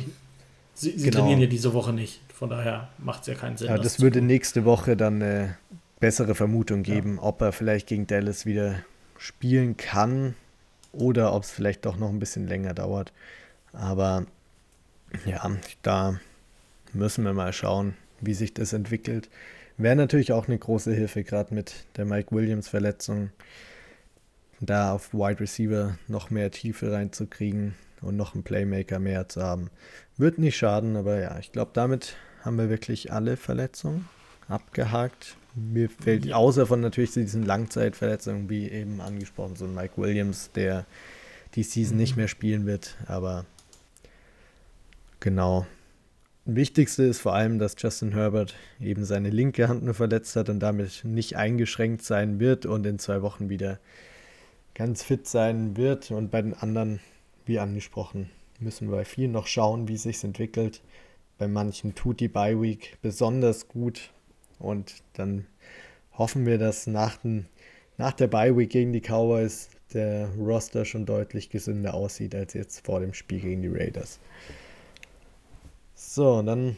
sie, 0.75 0.91
sie 0.98 1.10
genau. 1.10 1.22
trainieren 1.22 1.41
ja 1.41 1.48
diese 1.48 1.74
Woche 1.74 1.94
nicht. 1.94 2.22
Von 2.34 2.50
daher 2.50 2.89
macht 2.98 3.22
es 3.22 3.27
ja 3.27 3.34
keinen 3.34 3.58
Sinn. 3.58 3.67
Ja, 3.67 3.77
das, 3.77 3.94
das 3.94 4.01
würde 4.01 4.22
nächste 4.22 4.65
Woche 4.65 4.96
dann 4.96 5.22
eine 5.22 5.58
bessere 6.00 6.36
Vermutung 6.36 6.84
geben, 6.84 7.15
ja. 7.15 7.24
ob 7.24 7.41
er 7.41 7.51
vielleicht 7.51 7.88
gegen 7.88 8.05
Dallas 8.05 8.46
wieder 8.46 8.75
spielen 9.17 9.77
kann 9.77 10.36
oder 10.91 11.34
ob 11.34 11.44
es 11.44 11.51
vielleicht 11.51 11.86
doch 11.86 11.98
noch 11.98 12.10
ein 12.10 12.20
bisschen 12.20 12.48
länger 12.48 12.74
dauert. 12.74 13.13
Aber 13.74 14.25
ja, 15.25 15.50
da 15.82 16.20
müssen 16.94 17.24
wir 17.24 17.34
mal 17.34 17.53
schauen, 17.53 17.96
wie 18.22 18.34
sich 18.34 18.53
das 18.53 18.74
entwickelt. 18.74 19.29
Wäre 19.77 19.96
natürlich 19.96 20.32
auch 20.32 20.48
eine 20.48 20.58
große 20.58 20.94
Hilfe, 20.94 21.24
gerade 21.24 21.53
mit 21.53 21.86
der 21.98 22.05
Mike 22.05 22.34
Williams 22.34 22.67
Verletzung, 22.67 23.32
da 24.59 24.93
auf 24.93 25.13
Wide 25.13 25.39
Receiver 25.39 25.97
noch 26.07 26.29
mehr 26.29 26.51
Tiefe 26.51 26.91
reinzukriegen 26.91 27.75
und 28.01 28.15
noch 28.15 28.33
einen 28.33 28.43
Playmaker 28.43 29.00
mehr 29.00 29.27
zu 29.27 29.41
haben. 29.41 29.69
Wird 30.17 30.38
nicht 30.38 30.57
schaden, 30.57 30.95
aber 30.95 31.19
ja, 31.19 31.38
ich 31.39 31.51
glaube, 31.51 31.71
damit 31.74 32.15
haben 32.43 32.57
wir 32.57 32.69
wirklich 32.69 33.12
alle 33.12 33.38
Verletzungen 33.38 34.07
abgehakt. 34.47 35.38
Mir 35.55 35.89
fällt 35.89 36.31
außer 36.31 36.67
von 36.67 36.81
natürlich 36.81 37.12
diesen 37.12 37.43
Langzeitverletzungen, 37.43 38.50
wie 38.50 38.69
eben 38.69 39.01
angesprochen, 39.01 39.55
so 39.55 39.65
ein 39.65 39.74
Mike 39.74 39.93
Williams, 39.97 40.51
der 40.53 40.85
die 41.55 41.63
Season 41.63 41.97
nicht 41.97 42.15
mhm. 42.15 42.21
mehr 42.21 42.27
spielen 42.27 42.65
wird, 42.65 42.95
aber 43.07 43.45
genau, 45.19 45.65
Wichtigste 46.47 47.01
ist 47.03 47.21
vor 47.21 47.33
allem, 47.33 47.57
dass 47.57 47.75
Justin 47.75 48.12
Herbert 48.12 48.53
eben 48.79 49.03
seine 49.03 49.31
linke 49.31 49.67
Hand 49.67 49.83
nur 49.83 49.95
verletzt 49.95 50.35
hat 50.35 50.47
und 50.50 50.59
damit 50.59 51.01
nicht 51.03 51.35
eingeschränkt 51.35 52.03
sein 52.03 52.39
wird 52.39 52.67
und 52.67 52.85
in 52.85 53.00
zwei 53.00 53.24
Wochen 53.24 53.50
wieder 53.50 53.79
ganz 54.75 55.01
fit 55.01 55.27
sein 55.27 55.75
wird. 55.75 56.12
Und 56.12 56.29
bei 56.29 56.41
den 56.41 56.53
anderen, 56.53 57.00
wie 57.46 57.58
angesprochen, 57.58 58.29
müssen 58.60 58.89
wir 58.89 58.98
bei 58.98 59.05
vielen 59.05 59.32
noch 59.32 59.48
schauen, 59.48 59.88
wie 59.88 59.98
sich 59.98 60.24
entwickelt. 60.24 60.84
Bei 61.39 61.48
manchen 61.48 61.96
tut 61.96 62.20
die 62.20 62.27
Bye 62.27 62.62
Week 62.62 62.98
besonders 63.01 63.67
gut 63.67 64.12
und 64.60 65.03
dann 65.13 65.48
hoffen 66.13 66.46
wir, 66.46 66.58
dass 66.58 66.88
nach, 66.88 67.17
den, 67.17 67.48
nach 67.98 68.13
der 68.13 68.27
Bye 68.27 68.55
Week 68.55 68.70
gegen 68.70 68.94
die 68.94 69.01
Cowboys 69.01 69.70
der 69.94 70.29
Roster 70.38 70.86
schon 70.86 71.05
deutlich 71.05 71.50
gesünder 71.50 71.94
aussieht 71.94 72.36
als 72.36 72.53
jetzt 72.53 72.86
vor 72.86 73.00
dem 73.00 73.13
Spiel 73.13 73.41
gegen 73.41 73.62
die 73.62 73.67
Raiders. 73.67 74.20
So, 75.94 76.41
dann 76.41 76.77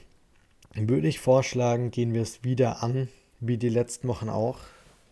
würde 0.76 1.08
ich 1.08 1.20
vorschlagen, 1.20 1.92
gehen 1.92 2.14
wir 2.14 2.22
es 2.22 2.44
wieder 2.44 2.84
an, 2.84 3.10
wie 3.40 3.58
die 3.58 3.70
letzten 3.70 4.08
Wochen 4.08 4.30
auch. 4.30 4.60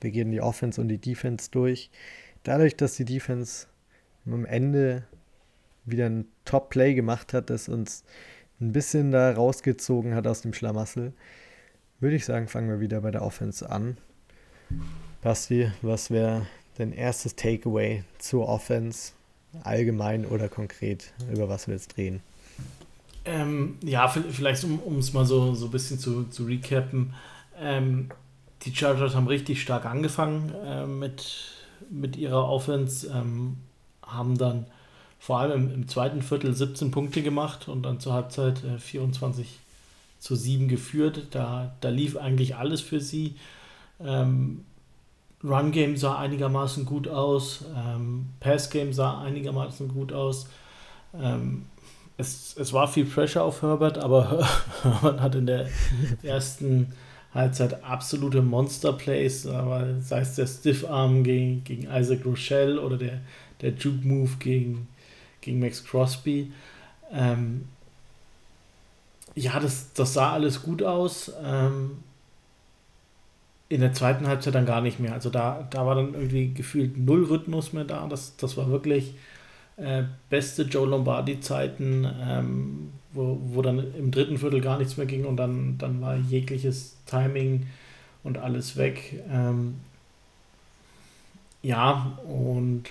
Wir 0.01 0.11
gehen 0.11 0.31
die 0.31 0.41
Offense 0.41 0.81
und 0.81 0.87
die 0.87 0.97
Defense 0.97 1.49
durch. 1.51 1.89
Dadurch, 2.45 2.77
dass 2.77 2.95
die 2.95 3.05
Defense 3.05 3.65
am 4.27 4.45
Ende 4.45 5.03
wieder 5.83 6.05
ein 6.05 6.25
Top-Play 6.45 6.93
gemacht 6.93 7.33
hat, 7.33 7.49
das 7.49 7.67
uns 7.67 8.03
ein 8.61 8.71
bisschen 8.71 9.11
da 9.11 9.33
rausgezogen 9.33 10.15
hat 10.15 10.27
aus 10.27 10.41
dem 10.41 10.53
Schlamassel, 10.53 11.11
würde 11.99 12.15
ich 12.15 12.23
sagen, 12.23 12.47
fangen 12.47 12.69
wir 12.69 12.79
wieder 12.79 13.01
bei 13.01 13.11
der 13.11 13.23
Offense 13.23 13.67
an. 13.69 13.97
Basti, 15.21 15.71
was 15.81 16.11
wäre 16.11 16.45
dein 16.77 16.91
erstes 16.91 17.35
Takeaway 17.35 18.03
zur 18.19 18.47
Offense, 18.47 19.13
allgemein 19.63 20.25
oder 20.25 20.47
konkret, 20.47 21.13
über 21.31 21.49
was 21.49 21.67
wir 21.67 21.73
jetzt 21.73 21.97
drehen? 21.97 22.21
Ähm, 23.25 23.79
ja, 23.83 24.07
vielleicht 24.07 24.63
um 24.63 24.99
es 24.99 25.13
mal 25.13 25.25
so, 25.25 25.55
so 25.55 25.65
ein 25.65 25.71
bisschen 25.71 25.97
zu, 25.97 26.25
zu 26.25 26.43
recappen. 26.43 27.15
Ähm, 27.59 28.09
die 28.61 28.75
Chargers 28.75 29.15
haben 29.15 29.27
richtig 29.27 29.63
stark 29.63 29.85
angefangen 29.85 30.53
äh, 30.63 30.85
mit, 30.85 31.54
mit 31.89 32.15
ihrer 32.15 32.49
Offense, 32.49 33.07
ähm, 33.07 33.57
haben 34.01 34.37
dann 34.37 34.65
vor 35.19 35.39
allem 35.39 35.51
im, 35.51 35.73
im, 35.73 35.87
zweiten 35.87 36.21
Viertel 36.21 36.53
17 36.53 36.91
Punkte 36.91 37.23
gemacht 37.23 37.67
und 37.67 37.83
dann 37.83 37.99
zur 37.99 38.13
Halbzeit 38.13 38.63
äh, 38.63 38.77
24 38.77 39.59
zu 40.19 40.35
7 40.35 40.67
geführt. 40.67 41.27
Da, 41.31 41.73
da 41.81 41.89
lief 41.89 42.17
eigentlich 42.17 42.55
alles 42.55 42.81
für 42.81 42.99
sie. 42.99 43.35
Ähm, 43.99 44.65
Run 45.43 45.71
Game 45.71 45.97
sah 45.97 46.17
einigermaßen 46.17 46.85
gut 46.85 47.07
aus, 47.07 47.65
ähm, 47.75 48.27
Pass 48.39 48.69
Game 48.69 48.93
sah 48.93 49.21
einigermaßen 49.21 49.89
gut 49.89 50.11
aus. 50.11 50.47
Ähm, 51.13 51.65
es, 52.17 52.55
es 52.57 52.73
war 52.73 52.87
viel 52.87 53.05
Pressure 53.05 53.43
auf 53.43 53.61
Herbert, 53.61 53.97
aber 53.97 54.47
Herbert 54.83 55.21
hat 55.21 55.35
in 55.35 55.45
der 55.45 55.67
ersten 56.23 56.93
Halbzeit 57.35 57.83
absolute 57.83 58.41
Monster-Plays, 58.41 59.43
sei 59.43 60.19
es 60.19 60.35
der 60.35 60.47
Stiff-Arm 60.47 61.23
gegen, 61.23 61.63
gegen 61.63 61.83
Isaac 61.91 62.25
Rochelle 62.25 62.81
oder 62.81 62.97
der, 62.97 63.19
der 63.61 63.73
Juke-Move 63.73 64.31
gegen, 64.39 64.87
gegen 65.41 65.59
Max 65.59 65.83
Crosby. 65.83 66.51
Ähm, 67.11 67.65
ja, 69.35 69.59
das, 69.59 69.91
das 69.93 70.13
sah 70.13 70.31
alles 70.31 70.63
gut 70.63 70.81
aus. 70.81 71.31
Ähm, 71.43 71.97
in 73.67 73.81
der 73.81 73.93
zweiten 73.93 74.27
Halbzeit 74.27 74.55
dann 74.55 74.65
gar 74.65 74.81
nicht 74.81 74.99
mehr. 74.99 75.13
Also 75.13 75.29
da, 75.29 75.67
da 75.69 75.85
war 75.85 75.95
dann 75.95 76.13
irgendwie 76.13 76.53
gefühlt 76.53 76.97
null 76.97 77.25
Rhythmus 77.25 77.73
mehr 77.73 77.83
da. 77.83 78.07
Das, 78.07 78.37
das 78.37 78.55
war 78.57 78.69
wirklich 78.69 79.15
äh, 79.77 80.03
beste 80.29 80.63
Joe 80.63 80.87
Lombardi-Zeiten, 80.87 82.07
ähm, 82.21 82.91
wo, 83.15 83.39
wo 83.43 83.61
dann 83.61 83.93
im 83.95 84.11
dritten 84.11 84.37
Viertel 84.37 84.61
gar 84.61 84.77
nichts 84.77 84.97
mehr 84.97 85.05
ging 85.05 85.25
und 85.25 85.37
dann, 85.37 85.77
dann 85.77 86.01
war 86.01 86.15
jegliches 86.15 86.97
Timing 87.05 87.65
und 88.23 88.37
alles 88.37 88.77
weg. 88.77 89.23
Ähm, 89.31 89.75
ja, 91.61 92.19
und 92.27 92.83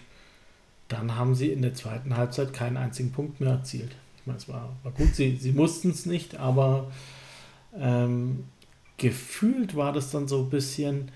dann 0.88 1.16
haben 1.16 1.34
sie 1.34 1.52
in 1.52 1.62
der 1.62 1.74
zweiten 1.74 2.16
Halbzeit 2.16 2.52
keinen 2.52 2.76
einzigen 2.76 3.12
Punkt 3.12 3.40
mehr 3.40 3.50
erzielt. 3.50 3.94
Ich 4.18 4.26
meine, 4.26 4.38
es 4.38 4.48
war, 4.48 4.70
war 4.82 4.92
gut, 4.92 5.14
sie, 5.14 5.36
sie 5.36 5.52
mussten 5.52 5.90
es 5.90 6.06
nicht, 6.06 6.36
aber 6.36 6.90
ähm, 7.78 8.44
gefühlt 8.96 9.76
war 9.76 9.92
das 9.92 10.10
dann 10.10 10.28
so 10.28 10.40
ein 10.40 10.50
bisschen, 10.50 11.10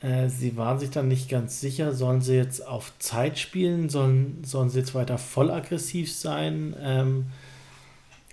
äh, 0.00 0.28
sie 0.28 0.56
waren 0.56 0.78
sich 0.78 0.90
dann 0.90 1.08
nicht 1.08 1.28
ganz 1.28 1.60
sicher, 1.60 1.94
sollen 1.94 2.20
sie 2.20 2.34
jetzt 2.34 2.66
auf 2.66 2.92
Zeit 2.98 3.38
spielen, 3.38 3.88
sollen, 3.88 4.42
sollen 4.44 4.70
sie 4.70 4.80
jetzt 4.80 4.94
weiter 4.94 5.18
voll 5.18 5.50
aggressiv 5.50 6.12
sein. 6.12 6.74
Ähm, 6.80 7.26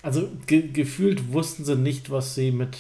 also 0.04 0.28
ge 0.46 0.68
gefühlt 0.72 1.34
wussten 1.34 1.66
sie 1.66 1.76
nicht, 1.76 2.12
was 2.12 2.36
sie 2.36 2.52
mit, 2.52 2.78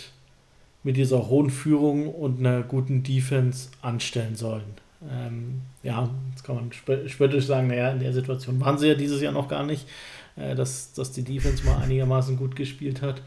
mit 0.84 0.98
dieser 0.98 1.30
hohen 1.30 1.50
Führung 1.50 2.13
und 2.13 2.39
einer 2.39 2.62
guten 2.62 3.01
Defense 3.01 3.70
anstellen 3.82 4.36
sollen. 4.36 4.84
Ähm, 5.10 5.62
ja, 5.82 6.10
jetzt 6.32 6.44
kann 6.44 6.56
man 6.56 6.72
spöttisch 7.08 7.46
sagen, 7.46 7.68
naja, 7.68 7.92
in 7.92 8.00
der 8.00 8.13
Situation 8.13 8.60
waren 8.62 8.77
sie 8.77 8.89
ja 8.89 8.96
dieses 8.96 9.22
Jahr 9.22 9.34
noch 9.34 9.48
gar 9.48 9.65
nicht, 9.65 9.88
äh, 10.36 10.53
dass, 10.53 10.94
dass 10.94 11.12
die 11.12 11.24
Defense 11.24 11.65
mal 11.65 11.77
einigermaßen 11.77 12.38
gut 12.38 12.56
gespielt 12.56 13.01
hat. 13.01 13.22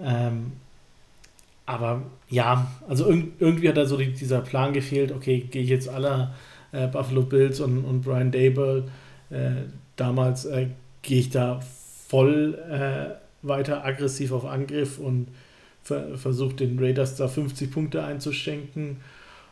Ähm, 0.00 0.52
aber 1.64 2.02
ja, 2.28 2.70
also 2.88 3.08
irg 3.08 3.28
irgendwie 3.38 3.68
hat 3.68 3.76
da 3.76 3.86
so 3.86 3.96
die, 3.96 4.12
dieser 4.12 4.40
Plan 4.40 4.72
gefehlt, 4.72 5.10
okay, 5.12 5.40
gehe 5.40 5.62
ich 5.62 5.68
jetzt 5.70 5.88
aller 5.88 6.34
äh, 6.72 6.86
Buffalo 6.86 7.22
Bills 7.22 7.60
und, 7.60 7.84
und 7.84 8.02
Brian 8.02 8.30
Dable 8.30 8.84
äh, 9.30 9.62
damals, 9.96 10.44
äh, 10.44 10.68
gehe 11.02 11.20
ich 11.20 11.30
da 11.30 11.60
voll 12.08 12.58
äh, 12.70 13.21
weiter 13.42 13.84
aggressiv 13.84 14.32
auf 14.32 14.44
Angriff 14.44 14.98
und 14.98 15.28
ver 15.82 16.16
versuche 16.16 16.54
den 16.54 16.78
Raiders 16.78 17.16
da 17.16 17.28
50 17.28 17.70
Punkte 17.70 18.04
einzuschenken 18.04 18.98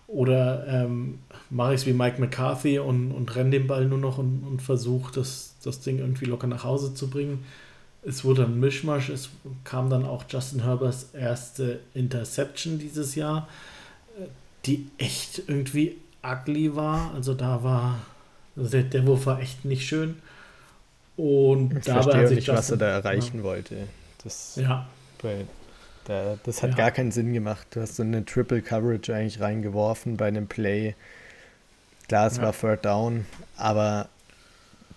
oder 0.07 0.67
ähm, 0.69 1.19
mache 1.51 1.75
ich 1.75 1.81
es 1.81 1.87
wie 1.87 1.93
Mike 1.93 2.21
McCarthy 2.21 2.79
und, 2.79 3.13
und 3.13 3.35
renne 3.35 3.51
den 3.51 3.67
Ball 3.67 3.87
nur 3.87 3.99
noch 3.99 4.19
und, 4.19 4.45
und 4.45 4.63
versuche 4.63 5.13
das, 5.13 5.57
das 5.65 5.81
Ding 5.81 5.99
irgendwie 5.99 6.27
locker 6.27 6.47
nach 6.47 6.65
Hause 6.65 6.95
zu 6.95 7.11
bringen 7.11 7.45
es 8.03 8.25
wurde 8.25 8.45
ein 8.45 8.59
Mischmasch. 8.59 9.09
Es 9.09 9.31
kam 9.65 9.91
dann 9.91 10.05
auch 10.05 10.25
Justin 10.29 10.63
Herberts 10.63 11.11
erste 11.13 11.81
Interception 11.95 12.79
dieses 12.79 13.15
Jahr, 13.15 13.49
die 14.67 14.89
echt 14.99 15.43
irgendwie 15.47 15.97
ugly 16.23 16.75
war. 16.75 17.13
Also 17.15 17.35
da 17.35 17.63
war, 17.63 18.01
also 18.57 18.71
der, 18.71 18.85
der 18.85 19.07
Wurf 19.07 19.27
war 19.27 19.41
echt 19.41 19.65
nicht 19.65 19.87
schön. 19.87 20.17
Und 21.21 21.77
ich 21.77 21.85
dabei 21.85 22.03
verstehe 22.03 22.21
hat 22.23 22.29
sich 22.29 22.37
nicht, 22.39 22.49
was 22.49 22.71
er 22.71 22.79
da 22.79 22.89
erreichen 22.89 23.39
ja. 23.39 23.43
wollte. 23.43 23.89
Das, 24.25 24.57
ja. 24.57 24.89
Bei, 25.21 25.45
da, 26.07 26.39
das 26.45 26.63
hat 26.63 26.71
ja. 26.71 26.77
gar 26.77 26.91
keinen 26.93 27.13
Sinn 27.13 27.35
gemacht. 27.35 27.67
Du 27.73 27.83
hast 27.83 27.97
so 27.97 28.03
eine 28.03 28.25
Triple 28.25 28.63
Coverage 28.63 29.15
eigentlich 29.15 29.39
reingeworfen 29.39 30.17
bei 30.17 30.29
einem 30.29 30.47
Play. 30.47 30.95
Klar, 32.09 32.27
es 32.27 32.39
ja. 32.39 32.45
war 32.45 32.53
Third 32.59 32.87
Down, 32.87 33.27
aber 33.59 34.09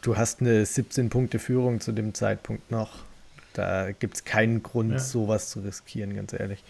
du 0.02 0.16
hast 0.16 0.40
eine 0.40 0.64
17-Punkte-Führung 0.64 1.82
zu 1.82 1.92
dem 1.92 2.14
Zeitpunkt 2.14 2.72
noch. 2.72 3.04
Da 3.52 3.92
gibt 3.92 4.16
es 4.16 4.24
keinen 4.24 4.64
Grund, 4.64 4.94
ja. 4.94 5.00
sowas 5.00 5.50
zu 5.50 5.60
riskieren, 5.60 6.16
ganz 6.16 6.32
ehrlich. 6.32 6.64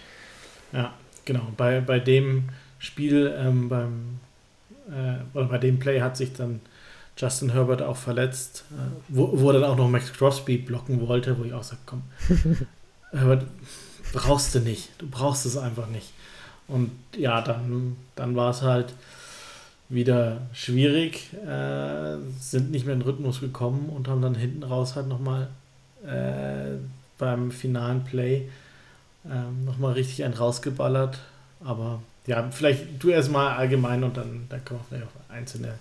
Ja, 0.71 0.95
genau. 1.25 1.47
Bei, 1.55 1.79
bei 1.79 1.99
dem 1.99 2.49
Spiel, 2.79 3.31
ähm, 3.37 3.69
beim, 3.69 4.19
äh, 4.89 5.37
oder 5.37 5.45
bei 5.45 5.57
dem 5.59 5.77
Play 5.77 6.01
hat 6.01 6.17
sich 6.17 6.33
dann 6.33 6.59
Justin 7.17 7.51
Herbert 7.51 7.81
auch 7.81 7.97
verletzt, 7.97 8.65
äh, 8.71 8.91
wo, 9.09 9.29
wo 9.33 9.51
dann 9.51 9.63
auch 9.63 9.77
noch 9.77 9.87
Max 9.87 10.13
Crosby 10.13 10.57
blocken 10.57 11.07
wollte, 11.07 11.37
wo 11.37 11.43
ich 11.43 11.53
auch 11.53 11.63
sage, 11.63 11.81
komm, 11.85 12.03
Herbert, 13.11 13.45
brauchst 14.13 14.55
du 14.55 14.59
nicht. 14.59 14.89
Du 14.97 15.07
brauchst 15.07 15.45
es 15.45 15.57
einfach 15.57 15.87
nicht. 15.87 16.11
Und 16.67 16.91
ja, 17.17 17.41
dann, 17.41 17.97
dann 18.15 18.35
war 18.35 18.51
es 18.51 18.61
halt 18.61 18.93
wieder 19.89 20.41
schwierig, 20.53 21.33
äh, 21.45 22.17
sind 22.39 22.71
nicht 22.71 22.85
mehr 22.85 22.93
in 22.93 23.01
den 23.01 23.07
Rhythmus 23.07 23.41
gekommen 23.41 23.89
und 23.89 24.07
haben 24.07 24.21
dann 24.21 24.35
hinten 24.35 24.63
raus 24.63 24.95
halt 24.95 25.07
nochmal 25.07 25.49
äh, 26.05 26.77
beim 27.17 27.51
finalen 27.51 28.03
Play 28.03 28.49
äh, 29.25 29.65
nochmal 29.65 29.93
richtig 29.93 30.23
einen 30.23 30.33
rausgeballert. 30.33 31.19
Aber 31.63 32.01
ja, 32.25 32.49
vielleicht 32.51 32.85
du 32.99 33.09
erstmal 33.09 33.55
allgemein 33.55 34.03
und 34.03 34.17
dann, 34.17 34.47
dann 34.49 34.65
können 34.65 34.79
wir 34.79 34.85
vielleicht 34.85 35.05
auf 35.05 35.29
einzelne 35.29 35.73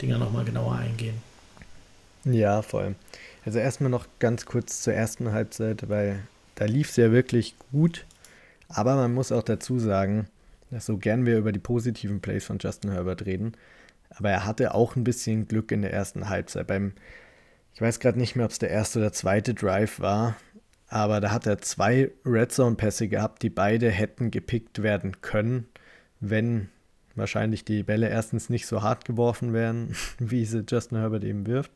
Dinger 0.00 0.18
nochmal 0.18 0.44
genauer 0.44 0.76
eingehen. 0.76 1.14
Ja, 2.24 2.62
vor 2.62 2.80
allem. 2.80 2.94
Also 3.44 3.58
erstmal 3.58 3.90
noch 3.90 4.06
ganz 4.18 4.46
kurz 4.46 4.82
zur 4.82 4.94
ersten 4.94 5.32
Halbzeit, 5.32 5.88
weil 5.88 6.22
da 6.54 6.64
lief 6.64 6.90
es 6.90 6.96
ja 6.96 7.12
wirklich 7.12 7.54
gut. 7.72 8.06
Aber 8.68 8.96
man 8.96 9.12
muss 9.12 9.32
auch 9.32 9.42
dazu 9.42 9.78
sagen, 9.78 10.28
so 10.78 10.96
gern 10.96 11.26
wir 11.26 11.38
über 11.38 11.52
die 11.52 11.58
positiven 11.58 12.20
Plays 12.20 12.44
von 12.44 12.58
Justin 12.58 12.92
Herbert 12.92 13.26
reden. 13.26 13.52
Aber 14.10 14.30
er 14.30 14.46
hatte 14.46 14.74
auch 14.74 14.96
ein 14.96 15.04
bisschen 15.04 15.46
Glück 15.46 15.70
in 15.72 15.82
der 15.82 15.92
ersten 15.92 16.28
Halbzeit. 16.28 16.66
Beim, 16.66 16.92
ich 17.74 17.80
weiß 17.80 18.00
gerade 18.00 18.18
nicht 18.18 18.36
mehr, 18.36 18.46
ob 18.46 18.52
es 18.52 18.58
der 18.58 18.70
erste 18.70 19.00
oder 19.00 19.12
zweite 19.12 19.54
Drive 19.54 20.00
war, 20.00 20.36
aber 20.88 21.20
da 21.20 21.30
hat 21.30 21.46
er 21.46 21.58
zwei 21.58 22.10
Red 22.24 22.52
Zone-Pässe 22.52 23.08
gehabt, 23.08 23.42
die 23.42 23.50
beide 23.50 23.90
hätten 23.90 24.30
gepickt 24.30 24.82
werden 24.82 25.20
können, 25.20 25.66
wenn 26.20 26.68
wahrscheinlich 27.16 27.64
die 27.64 27.82
Bälle 27.82 28.08
erstens 28.08 28.48
nicht 28.50 28.66
so 28.66 28.82
hart 28.82 29.04
geworfen 29.04 29.52
wären, 29.52 29.94
wie 30.18 30.44
sie 30.44 30.64
Justin 30.68 30.98
Herbert 30.98 31.24
eben 31.24 31.46
wirft. 31.46 31.72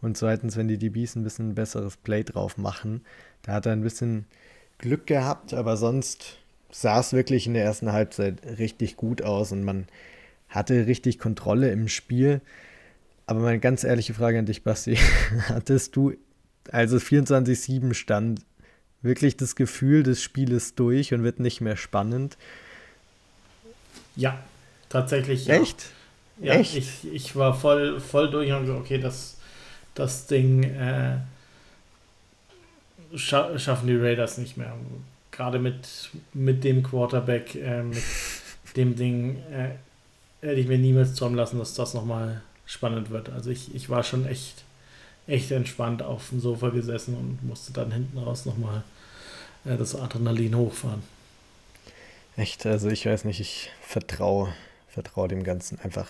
Und 0.00 0.16
zweitens, 0.16 0.56
wenn 0.56 0.68
die 0.68 0.78
DBs 0.78 1.16
ein 1.16 1.22
bisschen 1.22 1.50
ein 1.50 1.54
besseres 1.54 1.96
Play 1.96 2.24
drauf 2.24 2.58
machen. 2.58 3.02
Da 3.42 3.52
hat 3.52 3.66
er 3.66 3.72
ein 3.72 3.82
bisschen 3.82 4.26
Glück 4.78 5.06
gehabt, 5.06 5.54
aber 5.54 5.76
sonst 5.76 6.38
sah 6.70 7.00
es 7.00 7.12
wirklich 7.12 7.46
in 7.46 7.54
der 7.54 7.64
ersten 7.64 7.92
Halbzeit 7.92 8.44
richtig 8.58 8.96
gut 8.96 9.22
aus 9.22 9.52
und 9.52 9.62
man 9.62 9.86
hatte 10.48 10.86
richtig 10.86 11.18
Kontrolle 11.18 11.70
im 11.70 11.88
Spiel. 11.88 12.40
Aber 13.26 13.40
meine 13.40 13.60
ganz 13.60 13.84
ehrliche 13.84 14.12
Frage 14.12 14.38
an 14.38 14.46
dich, 14.46 14.62
Basti, 14.62 14.98
hattest 15.48 15.96
du, 15.96 16.14
also 16.70 16.96
24-7 16.98 17.94
stand, 17.94 18.42
wirklich 19.02 19.36
das 19.36 19.56
Gefühl, 19.56 20.02
das 20.02 20.22
Spiel 20.22 20.52
ist 20.52 20.78
durch 20.78 21.14
und 21.14 21.22
wird 21.22 21.40
nicht 21.40 21.60
mehr 21.60 21.76
spannend? 21.76 22.36
Ja, 24.16 24.38
tatsächlich. 24.94 25.46
Ja. 25.46 25.60
Echt? 25.60 25.86
Ja, 26.40 26.54
Echt? 26.54 26.76
Ich, 26.76 27.12
ich 27.12 27.36
war 27.36 27.54
voll, 27.54 28.00
voll 28.00 28.30
durch 28.30 28.50
und 28.52 28.66
so, 28.66 28.74
okay, 28.74 28.98
das, 28.98 29.36
das 29.94 30.26
Ding 30.26 30.64
äh, 30.64 31.18
scha 33.14 33.56
schaffen 33.58 33.86
die 33.86 33.96
Raiders 33.96 34.38
nicht 34.38 34.56
mehr 34.56 34.74
gerade 35.36 35.58
mit, 35.58 36.10
mit 36.32 36.64
dem 36.64 36.82
Quarterback, 36.82 37.54
äh, 37.54 37.82
mit 37.82 38.02
dem 38.76 38.96
Ding, 38.96 39.36
äh, 39.50 39.70
hätte 40.46 40.60
ich 40.60 40.68
mir 40.68 40.78
niemals 40.78 41.14
träumen 41.14 41.36
lassen, 41.36 41.58
dass 41.58 41.74
das 41.74 41.94
nochmal 41.94 42.42
spannend 42.66 43.10
wird. 43.10 43.30
Also 43.30 43.50
ich, 43.50 43.74
ich 43.74 43.90
war 43.90 44.02
schon 44.02 44.26
echt, 44.26 44.64
echt 45.26 45.50
entspannt 45.50 46.02
auf 46.02 46.28
dem 46.30 46.40
Sofa 46.40 46.68
gesessen 46.70 47.16
und 47.16 47.42
musste 47.44 47.72
dann 47.72 47.92
hinten 47.92 48.18
raus 48.18 48.46
nochmal 48.46 48.82
äh, 49.64 49.76
das 49.76 49.96
Adrenalin 49.96 50.56
hochfahren. 50.56 51.02
Echt, 52.36 52.66
also 52.66 52.88
ich 52.88 53.06
weiß 53.06 53.24
nicht, 53.24 53.40
ich 53.40 53.70
vertraue 53.80 54.52
vertraue 54.94 55.28
dem 55.28 55.44
Ganzen 55.44 55.78
einfach 55.80 56.08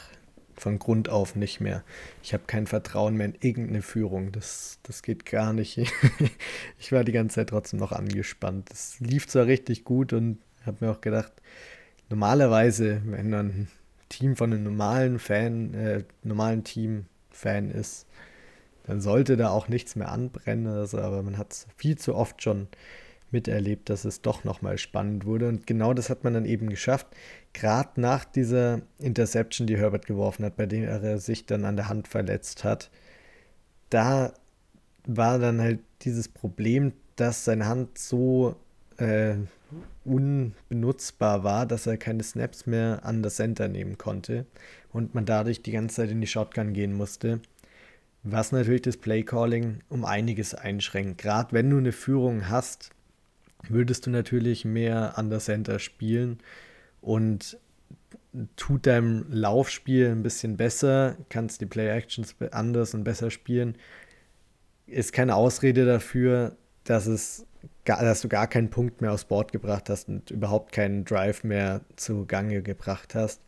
von 0.57 0.79
Grund 0.79 1.09
auf 1.09 1.35
nicht 1.35 1.61
mehr. 1.61 1.83
Ich 2.23 2.33
habe 2.33 2.45
kein 2.47 2.67
Vertrauen 2.67 3.17
mehr 3.17 3.27
in 3.27 3.35
irgendeine 3.41 3.83
Führung. 3.83 4.31
Das, 4.33 4.79
das 4.85 5.03
geht 5.03 5.27
gar 5.27 5.53
nicht. 5.53 5.79
ich 6.79 6.93
war 6.93 7.03
die 7.03 7.13
ganze 7.13 7.37
Zeit 7.37 7.49
trotzdem 7.49 7.81
noch 7.81 7.93
angespannt. 7.93 8.71
Es 8.73 9.01
lief 9.01 9.27
zwar 9.27 9.47
richtig 9.47 9.85
gut 9.85 10.13
und 10.13 10.39
habe 10.65 10.85
mir 10.85 10.93
auch 10.93 11.01
gedacht, 11.01 11.33
normalerweise, 12.09 13.03
wenn 13.05 13.35
ein 13.35 13.69
Team 14.09 14.37
von 14.37 14.53
einem 14.53 14.63
normalen 14.63 15.19
Fan, 15.19 15.75
äh, 15.75 16.05
normalen 16.23 16.63
Team 16.63 17.07
Fan 17.31 17.71
ist, 17.71 18.07
dann 18.87 19.01
sollte 19.01 19.37
da 19.37 19.49
auch 19.49 19.69
nichts 19.69 19.97
mehr 19.97 20.13
anbrennen 20.13 20.67
oder 20.67 20.87
so, 20.87 20.99
aber 20.99 21.23
man 21.23 21.39
hat 21.39 21.53
es 21.53 21.67
viel 21.77 21.97
zu 21.99 22.15
oft 22.15 22.43
schon 22.43 22.69
miterlebt, 23.35 23.91
dass 23.91 24.07
es 24.07 24.23
doch 24.23 24.45
nochmal 24.45 24.79
spannend 24.79 25.27
wurde. 25.27 25.49
Und 25.49 25.67
genau 25.67 25.93
das 25.93 26.09
hat 26.09 26.25
man 26.25 26.33
dann 26.33 26.47
eben 26.47 26.71
geschafft. 26.71 27.09
Gerade 27.53 28.01
nach 28.01 28.25
dieser 28.25 28.81
Interception, 28.99 29.67
die 29.67 29.77
Herbert 29.77 30.07
geworfen 30.07 30.47
hat, 30.47 30.57
bei 30.57 30.65
der 30.65 30.89
er 30.89 31.19
sich 31.19 31.45
dann 31.45 31.67
an 31.67 31.77
der 31.77 31.91
Hand 31.91 32.09
verletzt 32.09 32.65
hat, 32.65 32.91
da 33.91 34.33
war 35.07 35.39
dann 35.39 35.61
halt 35.61 35.81
dieses 36.03 36.29
Problem, 36.29 36.93
dass 37.17 37.45
seine 37.45 37.67
Hand 37.67 37.99
so 37.99 38.57
äh, 38.97 39.35
unbenutzbar 40.05 41.45
war, 41.45 41.67
dass 41.67 41.87
er 41.87 41.97
keine 41.97 42.23
Snaps 42.23 42.67
mehr 42.67 43.01
an 43.05 43.23
das 43.23 43.37
Center 43.37 43.69
nehmen 43.69 43.99
konnte 43.99 44.47
und 44.93 45.15
man 45.15 45.25
dadurch 45.25 45.63
die 45.63 45.73
ganze 45.73 45.97
Zeit 45.97 46.11
in 46.11 46.21
die 46.21 46.27
Shotgun 46.27 46.73
gehen 46.73 46.95
musste. 46.95 47.41
Was 48.23 48.53
natürlich 48.53 48.83
das 48.83 48.97
Playcalling 48.97 49.81
um 49.91 50.05
einiges 50.05 50.55
einschränkt. 50.55 51.21
Gerade 51.21 51.53
wenn 51.53 51.69
du 51.69 51.77
eine 51.77 51.93
Führung 51.93 52.49
hast, 52.49 52.91
würdest 53.71 54.07
du 54.07 54.11
natürlich 54.11 54.65
mehr 54.65 55.19
an 55.19 55.31
der 55.31 55.41
Center 55.41 55.79
spielen 55.79 56.39
und 57.01 57.59
tut 58.57 58.87
deinem 58.87 59.27
Laufspiel 59.31 60.11
ein 60.11 60.23
bisschen 60.23 60.57
besser, 60.57 61.17
kannst 61.29 61.61
die 61.61 61.67
Play-Actions 61.67 62.35
anders 62.51 62.95
und 62.95 63.05
besser 63.05 63.31
spielen. 63.31 63.77
Ist 64.87 65.13
keine 65.13 65.35
Ausrede 65.37 65.87
dafür, 65.87 66.57
dass, 66.85 67.07
es, 67.07 67.47
dass 67.85 68.21
du 68.21 68.29
gar 68.29 68.49
keinen 68.49 68.71
Punkt 68.71 69.01
mehr 69.01 69.13
aufs 69.13 69.25
Board 69.25 69.53
gebracht 69.53 69.89
hast 69.89 70.09
und 70.09 70.31
überhaupt 70.31 70.73
keinen 70.73 71.05
Drive 71.05 71.45
mehr 71.45 71.83
zu 71.97 72.27
Gange 72.27 72.63
gebracht 72.63 73.15
hast. 73.15 73.41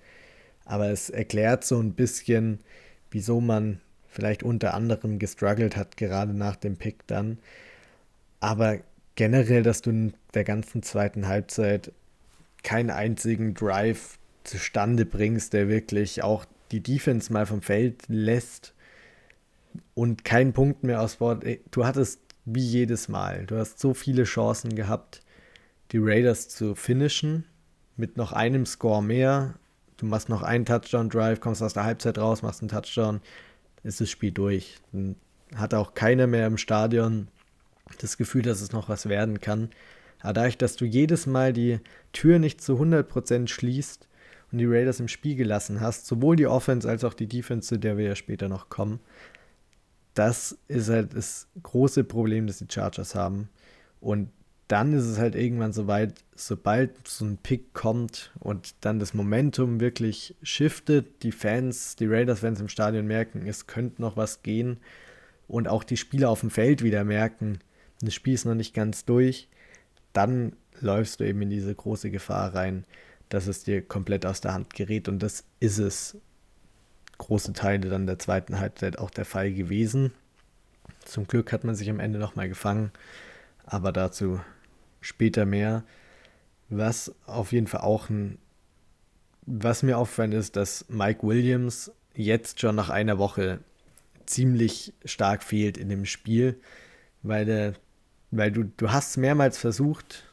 Aber 0.65 0.89
es 0.91 1.11
erklärt 1.11 1.65
so 1.65 1.79
ein 1.79 1.95
bisschen, 1.95 2.61
wieso 3.11 3.41
man 3.41 3.81
vielleicht 4.09 4.43
unter 4.43 4.75
anderem 4.75 5.19
gestruggelt 5.19 5.77
hat, 5.77 5.97
gerade 5.97 6.33
nach 6.33 6.57
dem 6.57 6.77
Pick 6.77 7.07
dann. 7.07 7.39
Aber 8.41 8.79
generell, 9.17 9.63
dass 9.63 9.83
du 9.83 9.91
in 9.91 10.15
der 10.35 10.45
ganzen 10.45 10.83
zweiten 10.83 11.27
Halbzeit 11.27 11.93
keinen 12.63 12.91
einzigen 12.91 13.55
Drive 13.55 14.19
zustande 14.45 15.05
bringst, 15.05 15.53
der 15.53 15.69
wirklich 15.69 16.23
auch 16.23 16.45
die 16.71 16.83
Defense 16.83 17.33
mal 17.33 17.47
vom 17.47 17.63
Feld 17.63 18.03
lässt 18.09 18.75
und 19.95 20.25
keinen 20.25 20.53
Punkt 20.53 20.85
mehr 20.85 21.01
aus 21.01 21.17
Board. 21.17 21.45
Du 21.71 21.85
hattest 21.85 22.21
wie 22.45 22.65
jedes 22.65 23.09
Mal, 23.09 23.45
du 23.47 23.57
hast 23.57 23.81
so 23.81 23.95
viele 23.95 24.25
Chancen 24.25 24.77
gehabt, 24.77 25.21
die 25.93 25.99
Raiders 25.99 26.49
zu 26.49 26.75
finishen 26.75 27.45
mit 27.97 28.17
noch 28.17 28.33
einem 28.33 28.67
Score 28.67 29.03
mehr. 29.03 29.55
Du 29.97 30.07
machst 30.07 30.29
noch 30.29 30.43
einen 30.43 30.67
Touchdown-Drive, 30.67 31.41
kommst 31.41 31.63
aus 31.63 31.73
der 31.73 31.85
Halbzeit 31.85 32.19
raus, 32.19 32.43
machst 32.43 32.61
einen 32.61 32.69
Touchdown, 32.69 33.21
ist 33.83 34.01
das 34.01 34.11
Spiel 34.11 34.31
durch. 34.31 34.79
Dann 34.93 35.17
hat 35.55 35.75
auch 35.75 35.95
keiner 35.95 36.27
mehr 36.27 36.47
im 36.47 36.59
Stadion 36.59 37.29
das 38.01 38.17
Gefühl, 38.17 38.43
dass 38.43 38.61
es 38.61 38.73
noch 38.73 38.89
was 38.89 39.09
werden 39.09 39.41
kann. 39.41 39.71
Aber 40.21 40.33
dadurch, 40.33 40.59
dass 40.59 40.77
du 40.77 40.85
jedes 40.85 41.27
Mal 41.27 41.53
die 41.53 41.81
Tür 42.13 42.39
nicht 42.39 42.61
zu 42.61 42.75
100% 42.81 43.49
schließt 43.49 44.09
und 44.53 44.59
die 44.59 44.67
Raiders 44.67 45.01
im 45.01 45.09
Spiel 45.09 45.37
gelassen 45.37 45.81
hast, 45.81 46.07
sowohl 46.07 46.37
die 46.37 46.47
Offense 46.47 46.89
als 46.89 47.05
auch 47.05 47.15
die 47.15 47.29
Defense, 47.29 47.69
zu 47.69 47.79
der 47.79 47.97
wir 47.97 48.07
ja 48.07 48.17
später 48.17 48.49
noch 48.49 48.69
kommen, 48.69 49.01
das 50.15 50.59
ist 50.69 50.89
halt 50.89 51.15
das 51.15 51.47
große 51.63 52.05
Problem, 52.05 52.47
das 52.47 52.59
die 52.59 52.67
Chargers 52.69 53.15
haben. 53.15 53.51
Und 54.01 54.31
dann 54.69 54.93
ist 54.95 55.05
es 55.05 55.19
halt 55.19 55.37
irgendwann 55.37 55.73
so 55.73 55.87
weit, 55.87 56.25
sobald 56.35 57.07
so 57.07 57.25
ein 57.25 57.37
Pick 57.37 57.73
kommt 57.73 58.33
und 58.41 58.75
dann 58.81 58.99
das 58.99 59.15
Momentum 59.15 59.79
wirklich 59.79 60.35
shiftet, 60.43 61.23
die 61.23 61.33
Fans, 61.33 61.95
die 61.97 62.07
Raiders-Fans 62.07 62.61
im 62.61 62.69
Stadion 62.69 63.07
merken, 63.07 63.47
es 63.47 63.67
könnte 63.67 64.03
noch 64.03 64.17
was 64.17 64.43
gehen 64.43 64.79
und 65.47 65.69
auch 65.69 65.85
die 65.85 65.97
Spieler 65.97 66.31
auf 66.31 66.41
dem 66.41 66.51
Feld 66.51 66.83
wieder 66.83 67.05
merken, 67.05 67.61
das 68.01 68.15
Spiel 68.15 68.35
ist 68.35 68.45
noch 68.45 68.55
nicht 68.55 68.75
ganz 68.75 69.05
durch, 69.05 69.49
dann 70.13 70.55
läufst 70.81 71.21
du 71.21 71.25
eben 71.25 71.43
in 71.43 71.51
diese 71.51 71.75
große 71.75 72.11
Gefahr 72.11 72.55
rein, 72.55 72.85
dass 73.29 73.47
es 73.47 73.65
dir 73.65 73.83
komplett 73.83 74.27
aus 74.27 74.41
der 74.41 74.55
Hand 74.55 74.75
gerät. 74.75 75.09
Und 75.09 75.21
das 75.21 75.45
ist 75.61 75.79
es 75.79 76.17
große 77.19 77.53
Teile 77.53 77.89
dann 77.89 78.07
der 78.07 78.19
zweiten 78.19 78.61
Halbzeit 78.61 78.99
auch 78.99 79.11
der 79.11 79.25
Fall 79.25 79.53
gewesen. 79.53 80.13
Zum 81.05 81.27
Glück 81.27 81.53
hat 81.53 81.65
man 81.65 81.75
sich 81.75 81.89
am 81.89 82.01
Ende 82.01 82.19
nochmal 82.19 82.49
gefangen, 82.49 82.93
aber 83.65 83.93
dazu 83.93 84.41
später 85.01 85.47
mehr. 85.47 85.85
Was 86.69 87.15
auf 87.27 87.53
jeden 87.53 87.69
Fall 87.69 87.83
auch 87.83 88.11
ein, 88.11 88.39
was 89.47 89.83
mir 89.83 89.99
auffällt, 89.99 90.35
ist, 90.35 90.57
dass 90.57 90.85
Mike 90.89 91.27
Williams 91.27 91.93
jetzt 92.15 92.61
schon 92.61 92.75
nach 92.75 92.91
einer 92.91 93.19
Woche 93.19 93.61
ziemlich 94.27 94.93
stark 95.05 95.45
fehlt 95.45 95.79
in 95.79 95.89
dem 95.89 96.05
Spiel, 96.05 96.61
weil 97.23 97.45
der 97.45 97.75
weil 98.31 98.51
du, 98.53 98.65
du 98.65 98.91
hast 98.91 99.17
mehrmals 99.17 99.59
versucht, 99.59 100.25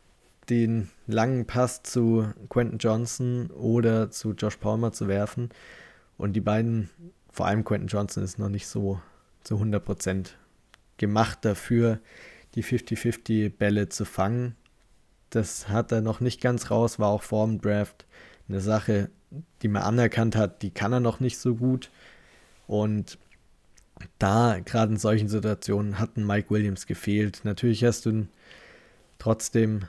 den 0.50 0.90
langen 1.08 1.46
Pass 1.46 1.84
zu 1.84 2.28
Quentin 2.50 2.78
Johnson 2.78 3.48
oder 3.52 4.12
zu 4.12 4.34
Josh 4.34 4.58
Palmer 4.58 4.92
zu 4.92 5.08
werfen. 5.08 5.50
Und 6.18 6.34
die 6.34 6.42
beiden, 6.42 6.90
vor 7.32 7.46
allem 7.46 7.64
Quentin 7.64 7.88
Johnson, 7.88 8.24
ist 8.24 8.40
noch 8.40 8.50
nicht 8.50 8.68
so 8.68 9.00
zu 9.44 9.56
100% 9.56 10.30
gemacht 10.98 11.40
dafür, 11.42 12.00
die 12.56 12.64
50-50 12.64 13.52
Bälle 13.58 13.90
zu 13.90 14.06
fangen. 14.06 14.56
Das 15.30 15.70
hat 15.70 15.92
er 15.92 16.02
noch 16.02 16.20
nicht 16.20 16.42
ganz 16.42 16.70
raus, 16.70 17.00
war 17.00 17.10
auch 17.10 17.24
vor 17.24 17.46
dem 17.48 17.60
Draft 17.60 18.06
eine 18.48 18.62
Sache, 18.62 19.10
die 19.62 19.68
man 19.68 19.84
anerkannt 19.84 20.36
hat, 20.36 20.62
die 20.62 20.72
kann 20.72 20.94
er 20.94 21.00
noch 21.00 21.20
nicht 21.20 21.40
so 21.40 21.56
gut. 21.56 21.90
Und 22.68 23.18
da, 24.20 24.60
gerade 24.64 24.94
in 24.94 25.00
solchen 25.00 25.28
Situationen, 25.28 26.00
hat 26.00 26.18
ein 26.18 26.26
Mike 26.26 26.50
Williams 26.50 26.86
gefehlt. 26.88 27.42
Natürlich 27.44 27.84
hast 27.84 28.06
du 28.06 28.28
trotzdem 29.20 29.86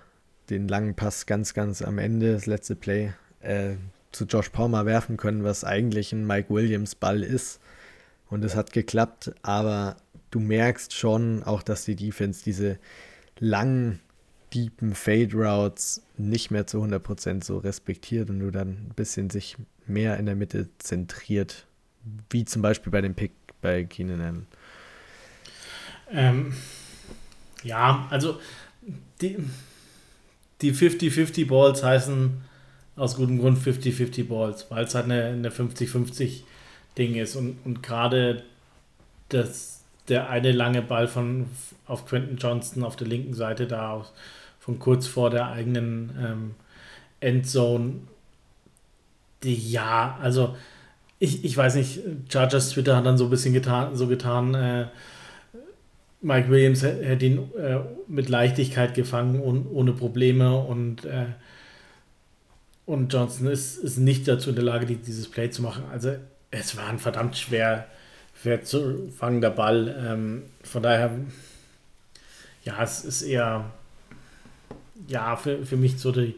den 0.50 0.68
langen 0.68 0.94
Pass 0.94 1.27
ganz, 1.27 1.55
ganz 1.55 1.83
am 1.83 1.98
Ende, 1.98 2.33
das 2.33 2.46
letzte 2.46 2.77
Play, 2.77 3.12
äh, 3.40 3.74
zu 4.12 4.24
Josh 4.24 4.50
Palmer 4.50 4.87
werfen 4.87 5.16
können, 5.16 5.44
was 5.44 5.64
eigentlich 5.64 6.12
ein 6.12 6.27
Mike 6.27 6.53
Williams 6.53 6.94
Ball 6.94 7.22
ist. 7.22 7.61
Und 8.29 8.44
es 8.44 8.55
hat 8.57 8.72
geklappt, 8.72 9.35
aber 9.42 9.96
du 10.31 10.40
merkst 10.40 10.94
schon 10.94 11.42
auch, 11.42 11.62
dass 11.62 11.85
die 11.85 11.96
Defense 11.96 12.42
diese 12.44 12.79
langen, 13.38 14.00
deepen 14.53 14.94
Fade 14.94 15.35
Routes 15.35 16.03
nicht 16.16 16.50
mehr 16.50 16.66
zu 16.66 16.83
100% 16.83 17.42
so 17.42 17.59
respektiert 17.59 18.31
und 18.31 18.38
du 18.38 18.53
dann 18.53 18.68
ein 18.68 18.92
bisschen 18.94 19.31
sich 19.31 19.57
mehr 19.87 20.16
in 20.16 20.27
der 20.27 20.37
Mitte 20.37 20.68
zentriert, 20.79 21.66
wie 22.31 22.44
zum 22.44 22.62
Beispiel 22.62 22.92
bei 22.92 23.00
dem 23.00 23.14
Pick 23.14 23.33
bei 23.64 23.85
Keenan? 23.85 24.46
Ähm, 26.12 26.53
ja, 27.62 28.07
also 28.11 28.38
die, 29.22 29.38
die 30.61 30.72
50-50 30.72 31.48
Balls 31.48 31.83
heißen 31.83 32.42
aus 32.96 33.16
gutem 33.16 33.38
Grund 33.38 33.59
50-50 33.59 34.29
Balls, 34.29 34.70
weil 34.70 34.85
es 34.85 34.94
halt 34.94 35.07
eine, 35.07 35.24
eine 35.24 35.48
50-50 35.48 36.42
Ding 36.98 37.14
ist 37.14 37.37
und, 37.37 37.57
und 37.64 37.83
gerade 37.83 38.44
das, 39.31 39.83
der 40.09 40.29
eine 40.29 40.53
lange 40.53 40.83
Ball 40.83 41.09
von 41.09 41.46
auf 41.87 42.07
Quentin 42.07 42.37
Johnston 42.37 42.85
auf 42.85 42.96
der 42.96 43.09
linken 43.09 43.35
Seite 43.35 43.66
da 43.66 44.07
von 44.61 44.79
kurz 44.79 45.07
vor 45.07 45.31
der 45.31 45.48
eigenen 45.48 46.14
ähm, 46.22 46.55
Endzone. 47.20 47.94
Die, 49.42 49.70
ja, 49.72 50.18
also 50.22 50.55
ich, 51.18 51.44
ich 51.44 51.57
weiß 51.57 51.77
nicht, 51.77 52.00
Chargers 52.29 52.70
Twitter 52.70 52.96
hat 52.96 53.07
dann 53.07 53.18
so 53.18 53.24
ein 53.24 53.31
bisschen 53.31 53.55
getan, 53.55 53.96
so 53.96 54.07
getan, 54.07 54.55
äh, 54.55 54.87
Mike 56.24 56.48
Williams 56.48 56.83
hätte 56.83 57.27
ihn 57.27 57.53
äh, 57.55 57.81
mit 58.09 58.31
Leichtigkeit 58.31 58.94
gefangen 58.94 59.40
und 59.40 59.66
ohne 59.66 59.92
Probleme 59.92 60.57
und, 60.57 61.05
äh, 61.05 61.27
und 62.87 63.12
Johnson 63.12 63.46
ist, 63.48 63.77
ist 63.77 63.98
nicht 63.98 64.27
dazu 64.27 64.48
in 64.48 64.57
der 64.57 64.64
Lage, 64.64 64.87
die, 64.87 64.96
dieses 64.96 65.31
Play 65.31 65.50
zu 65.50 65.61
machen. 65.61 65.85
Also 65.92 66.16
es 66.50 66.77
war 66.79 66.88
ein 66.88 66.98
verdammt 66.98 67.37
schwer, 67.37 67.88
schwer 68.40 68.62
zu 68.62 69.11
fangender 69.14 69.50
Ball. 69.50 69.94
Ähm, 70.03 70.42
von 70.62 70.83
daher, 70.83 71.11
ja, 72.64 72.83
es 72.83 73.05
ist 73.05 73.20
eher, 73.20 73.70
ja, 75.07 75.37
für, 75.37 75.66
für 75.66 75.77
mich 75.77 75.98
so 75.98 76.11
die, 76.11 76.37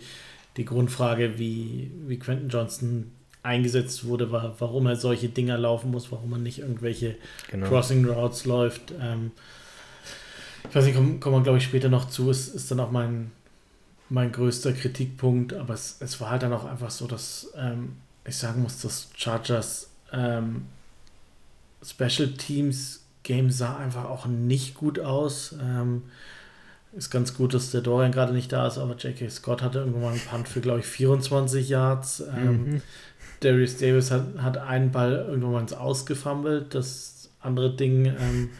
die 0.56 0.64
Grundfrage, 0.64 1.38
wie, 1.38 1.92
wie 2.08 2.18
Quentin 2.18 2.48
Johnson 2.48 3.12
eingesetzt 3.46 4.04
wurde, 4.04 4.32
war, 4.32 4.54
warum 4.58 4.86
er 4.86 4.96
solche 4.96 5.28
Dinger 5.28 5.56
laufen 5.56 5.90
muss, 5.90 6.12
warum 6.12 6.30
man 6.30 6.42
nicht 6.42 6.58
irgendwelche 6.58 7.16
genau. 7.50 7.68
Crossing 7.68 8.04
Routes 8.04 8.44
läuft. 8.44 8.92
Ähm, 9.00 9.30
ich 10.68 10.74
weiß 10.74 10.84
nicht, 10.84 10.96
kommen, 10.96 11.20
kommen 11.20 11.36
wir 11.36 11.42
glaube 11.42 11.58
ich 11.58 11.64
später 11.64 11.88
noch 11.88 12.08
zu, 12.08 12.30
es 12.30 12.48
ist 12.48 12.70
dann 12.70 12.80
auch 12.80 12.90
mein, 12.90 13.30
mein 14.08 14.32
größter 14.32 14.72
Kritikpunkt, 14.72 15.54
aber 15.54 15.74
es, 15.74 15.96
es 16.00 16.20
war 16.20 16.30
halt 16.30 16.42
dann 16.42 16.52
auch 16.52 16.64
einfach 16.64 16.90
so, 16.90 17.06
dass 17.06 17.52
ähm, 17.56 17.96
ich 18.24 18.36
sagen 18.36 18.62
muss, 18.62 18.80
dass 18.82 19.08
Chargers 19.16 19.90
ähm, 20.12 20.66
Special 21.82 22.28
Teams 22.32 23.04
Game 23.22 23.50
sah 23.50 23.76
einfach 23.76 24.04
auch 24.04 24.26
nicht 24.26 24.74
gut 24.74 25.00
aus. 25.00 25.54
Ähm, 25.60 26.04
ist 26.96 27.10
ganz 27.10 27.34
gut, 27.34 27.52
dass 27.52 27.72
der 27.72 27.82
Dorian 27.82 28.12
gerade 28.12 28.32
nicht 28.32 28.52
da 28.52 28.66
ist, 28.66 28.78
aber 28.78 28.96
J.K. 28.96 29.28
Scott 29.28 29.62
hatte 29.62 29.80
irgendwann 29.80 30.02
mal 30.02 30.12
einen 30.12 30.20
Punt 30.20 30.48
für, 30.48 30.60
glaube 30.60 30.80
ich, 30.80 30.86
24 30.86 31.68
Yards. 31.68 32.24
Ähm, 32.34 32.70
mhm. 32.70 32.82
Darius 33.40 33.76
Davis 33.76 34.10
hat, 34.10 34.24
hat 34.38 34.58
einen 34.58 34.92
Ball 34.92 35.26
irgendwann 35.28 35.52
mal 35.52 35.60
ins 35.60 35.72
Ausgefummelt. 35.72 36.74
Das 36.74 37.30
andere 37.40 37.74
Ding 37.74 38.06
ähm, 38.06 38.50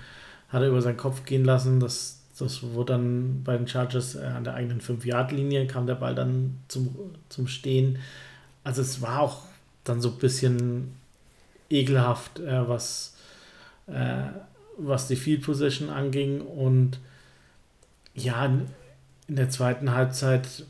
hat 0.49 0.63
er 0.63 0.69
über 0.69 0.83
seinen 0.83 0.97
Kopf 0.97 1.25
gehen 1.25 1.45
lassen. 1.45 1.81
Das, 1.81 2.21
das 2.39 2.63
wurde 2.63 2.95
dann 2.95 3.43
bei 3.43 3.57
den 3.57 3.67
Chargers 3.67 4.15
äh, 4.15 4.25
an 4.25 4.45
der 4.45 4.55
eigenen 4.55 4.81
5-Yard-Linie, 4.81 5.67
kam 5.67 5.87
der 5.87 5.95
Ball 5.95 6.15
dann 6.15 6.59
zum, 6.69 6.95
zum 7.29 7.49
Stehen. 7.49 7.99
Also 8.65 8.83
es 8.83 9.01
war 9.01 9.21
auch 9.21 9.43
dann 9.85 10.01
so 10.01 10.11
ein 10.11 10.19
bisschen 10.19 10.93
ekelhaft, 11.71 12.39
äh, 12.41 12.69
was, 12.69 13.17
äh, 13.87 14.25
was 14.77 15.09
die 15.09 15.17
Field 15.17 15.43
Position 15.43 15.91
anging. 15.91 16.41
Und 16.41 16.99
ja, 18.15 18.45
in 18.47 19.37
der 19.37 19.51
zweiten 19.51 19.93
Halbzeit 19.93 20.65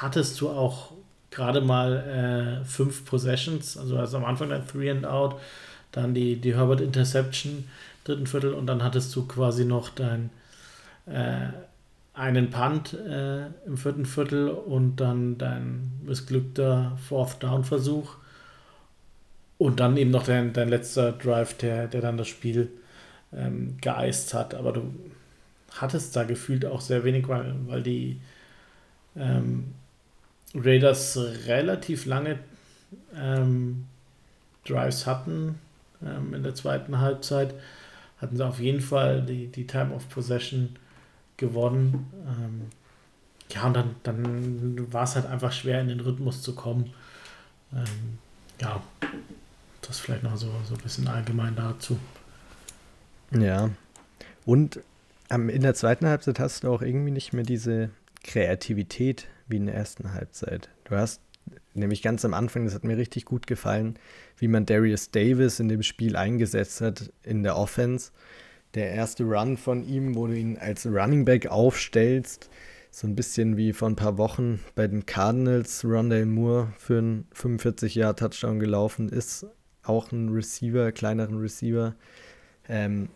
hattest 0.00 0.40
du 0.40 0.50
auch 0.50 0.92
gerade 1.30 1.60
mal 1.60 2.60
äh, 2.62 2.64
fünf 2.64 3.04
Possessions, 3.04 3.76
also, 3.76 3.98
also 3.98 4.16
am 4.16 4.24
Anfang 4.24 4.52
ein 4.52 4.66
Three 4.66 4.90
and 4.90 5.06
Out, 5.06 5.36
dann 5.92 6.14
die, 6.14 6.36
die 6.36 6.54
Herbert 6.54 6.80
Interception, 6.80 7.68
dritten 8.04 8.26
Viertel 8.26 8.54
und 8.54 8.66
dann 8.66 8.82
hattest 8.82 9.14
du 9.14 9.26
quasi 9.26 9.64
noch 9.64 9.90
dein 9.90 10.30
äh, 11.06 11.48
einen 12.14 12.50
Punt 12.50 12.94
äh, 12.94 13.46
im 13.66 13.76
vierten 13.76 14.04
Viertel 14.04 14.48
und 14.48 14.96
dann 14.96 15.38
dein 15.38 15.92
missglückter 16.04 16.98
Fourth 17.08 17.42
Down 17.42 17.64
Versuch 17.64 18.16
und 19.56 19.78
dann 19.80 19.96
eben 19.96 20.10
noch 20.10 20.24
dein, 20.24 20.52
dein 20.52 20.68
letzter 20.68 21.12
Drive, 21.12 21.56
der, 21.58 21.86
der 21.86 22.00
dann 22.00 22.16
das 22.16 22.28
Spiel 22.28 22.70
ähm, 23.32 23.76
geeist 23.80 24.34
hat. 24.34 24.54
Aber 24.54 24.72
du 24.72 24.92
hattest 25.72 26.16
da 26.16 26.24
gefühlt 26.24 26.66
auch 26.66 26.80
sehr 26.80 27.04
wenig, 27.04 27.28
weil, 27.28 27.54
weil 27.66 27.82
die 27.82 28.20
ähm, 29.16 29.74
Raiders 30.54 31.18
relativ 31.46 32.06
lange 32.06 32.38
ähm, 33.14 33.86
Drives 34.64 35.06
hatten 35.06 35.58
ähm, 36.02 36.34
in 36.34 36.42
der 36.42 36.54
zweiten 36.54 36.98
Halbzeit. 36.98 37.54
Hatten 38.18 38.36
sie 38.36 38.46
auf 38.46 38.58
jeden 38.58 38.80
Fall 38.80 39.22
die, 39.22 39.46
die 39.46 39.66
Time 39.66 39.94
of 39.94 40.08
Possession 40.08 40.76
gewonnen. 41.36 42.10
Ähm, 42.26 42.62
ja, 43.50 43.64
und 43.66 43.74
dann, 43.74 43.94
dann 44.02 44.92
war 44.92 45.04
es 45.04 45.14
halt 45.14 45.26
einfach 45.26 45.52
schwer, 45.52 45.80
in 45.80 45.88
den 45.88 46.00
Rhythmus 46.00 46.42
zu 46.42 46.54
kommen. 46.54 46.92
Ähm, 47.72 48.18
ja, 48.60 48.82
das 49.82 50.00
vielleicht 50.00 50.22
noch 50.22 50.36
so, 50.36 50.52
so 50.68 50.74
ein 50.74 50.80
bisschen 50.80 51.08
allgemein 51.08 51.54
dazu. 51.56 51.98
Ja, 53.30 53.70
und 54.44 54.80
in 55.30 55.60
der 55.60 55.74
zweiten 55.74 56.06
Halbzeit 56.06 56.40
hast 56.40 56.64
du 56.64 56.72
auch 56.72 56.80
irgendwie 56.80 57.10
nicht 57.10 57.34
mehr 57.34 57.44
diese 57.44 57.90
Kreativität 58.24 59.26
wie 59.48 59.56
in 59.56 59.66
der 59.66 59.74
ersten 59.74 60.14
Halbzeit. 60.14 60.68
Du 60.84 60.96
hast 60.96 61.20
nämlich 61.74 62.02
ganz 62.02 62.24
am 62.24 62.34
Anfang, 62.34 62.64
das 62.64 62.74
hat 62.74 62.84
mir 62.84 62.96
richtig 62.96 63.24
gut 63.24 63.46
gefallen, 63.46 63.98
wie 64.36 64.48
man 64.48 64.66
Darius 64.66 65.10
Davis 65.10 65.60
in 65.60 65.68
dem 65.68 65.82
Spiel 65.82 66.16
eingesetzt 66.16 66.80
hat 66.80 67.12
in 67.22 67.42
der 67.42 67.56
Offense 67.56 68.12
der 68.74 68.90
erste 68.92 69.24
Run 69.24 69.56
von 69.56 69.82
ihm, 69.86 70.14
wo 70.14 70.26
du 70.26 70.36
ihn 70.36 70.58
als 70.58 70.86
Running 70.86 71.24
Back 71.24 71.46
aufstellst. 71.46 72.50
So 72.90 73.06
ein 73.06 73.14
bisschen 73.14 73.56
wie 73.56 73.72
vor 73.72 73.88
ein 73.88 73.96
paar 73.96 74.18
Wochen 74.18 74.60
bei 74.74 74.86
den 74.86 75.06
Cardinals 75.06 75.84
Rondale 75.84 76.26
Moore 76.26 76.72
für 76.78 76.98
einen 76.98 77.26
45-Jahr-Touchdown 77.34 78.58
gelaufen 78.60 79.08
ist. 79.08 79.46
Auch 79.82 80.10
ein 80.12 80.30
Receiver, 80.30 80.92
kleineren 80.92 81.38
Receiver. 81.38 81.94
Ähm, 82.68 83.08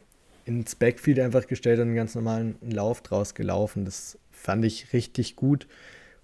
ins 0.44 0.74
Backfield 0.74 1.20
einfach 1.20 1.46
gestellt 1.46 1.78
und 1.78 1.88
einen 1.88 1.96
ganz 1.96 2.14
normalen 2.14 2.56
Lauf 2.60 3.02
draus 3.02 3.34
gelaufen. 3.34 3.84
Das 3.84 4.18
fand 4.30 4.64
ich 4.64 4.92
richtig 4.92 5.36
gut. 5.36 5.66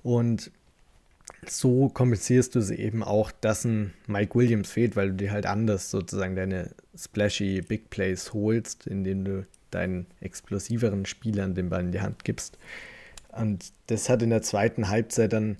Und 0.02 0.50
so 1.46 1.88
kompensierst 1.88 2.54
du 2.54 2.60
sie 2.60 2.76
eben 2.76 3.02
auch, 3.02 3.30
dass 3.30 3.64
ein 3.64 3.94
Mike 4.06 4.34
Williams 4.34 4.70
fehlt, 4.70 4.96
weil 4.96 5.10
du 5.10 5.14
dir 5.16 5.32
halt 5.32 5.46
anders 5.46 5.90
sozusagen 5.90 6.36
deine 6.36 6.70
splashy 6.96 7.60
Big 7.60 7.90
Plays 7.90 8.32
holst, 8.32 8.86
indem 8.86 9.24
du 9.24 9.46
deinen 9.70 10.06
explosiveren 10.20 11.06
Spielern 11.06 11.54
den 11.54 11.68
Ball 11.68 11.82
in 11.82 11.92
die 11.92 12.00
Hand 12.00 12.24
gibst. 12.24 12.58
Und 13.30 13.72
das 13.86 14.08
hat 14.08 14.22
in 14.22 14.30
der 14.30 14.42
zweiten 14.42 14.88
Halbzeit 14.88 15.32
dann 15.32 15.58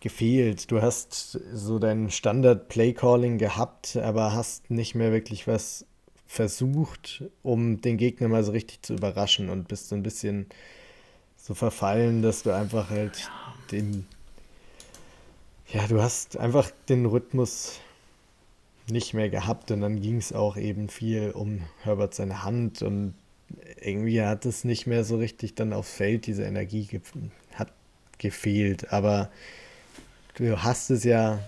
gefehlt. 0.00 0.70
Du 0.70 0.82
hast 0.82 1.40
so 1.52 1.78
dein 1.78 2.10
Standard-Play-Calling 2.10 3.38
gehabt, 3.38 3.96
aber 3.96 4.34
hast 4.34 4.70
nicht 4.70 4.94
mehr 4.94 5.12
wirklich 5.12 5.46
was 5.46 5.86
versucht, 6.26 7.24
um 7.42 7.80
den 7.80 7.96
Gegner 7.96 8.28
mal 8.28 8.44
so 8.44 8.52
richtig 8.52 8.82
zu 8.82 8.94
überraschen 8.94 9.48
und 9.48 9.68
bist 9.68 9.88
so 9.88 9.94
ein 9.94 10.02
bisschen 10.02 10.46
so 11.46 11.54
verfallen, 11.54 12.22
dass 12.22 12.42
du 12.42 12.50
einfach 12.50 12.90
halt 12.90 13.18
ja. 13.18 13.54
den 13.70 14.04
ja, 15.68 15.86
du 15.86 16.02
hast 16.02 16.36
einfach 16.36 16.70
den 16.88 17.06
Rhythmus 17.06 17.80
nicht 18.88 19.14
mehr 19.14 19.28
gehabt 19.28 19.70
und 19.70 19.80
dann 19.80 20.00
ging 20.00 20.16
es 20.16 20.32
auch 20.32 20.56
eben 20.56 20.88
viel 20.88 21.30
um 21.30 21.62
Herbert 21.82 22.14
seine 22.14 22.42
Hand 22.42 22.82
und 22.82 23.14
irgendwie 23.80 24.22
hat 24.22 24.44
es 24.44 24.64
nicht 24.64 24.88
mehr 24.88 25.04
so 25.04 25.16
richtig 25.18 25.54
dann 25.54 25.72
aufs 25.72 25.92
Feld, 25.92 26.26
diese 26.26 26.44
Energie 26.44 26.86
ge 26.86 27.00
hat 27.54 27.72
gefehlt, 28.18 28.92
aber 28.92 29.30
du 30.34 30.62
hast 30.62 30.90
es 30.90 31.04
ja 31.04 31.38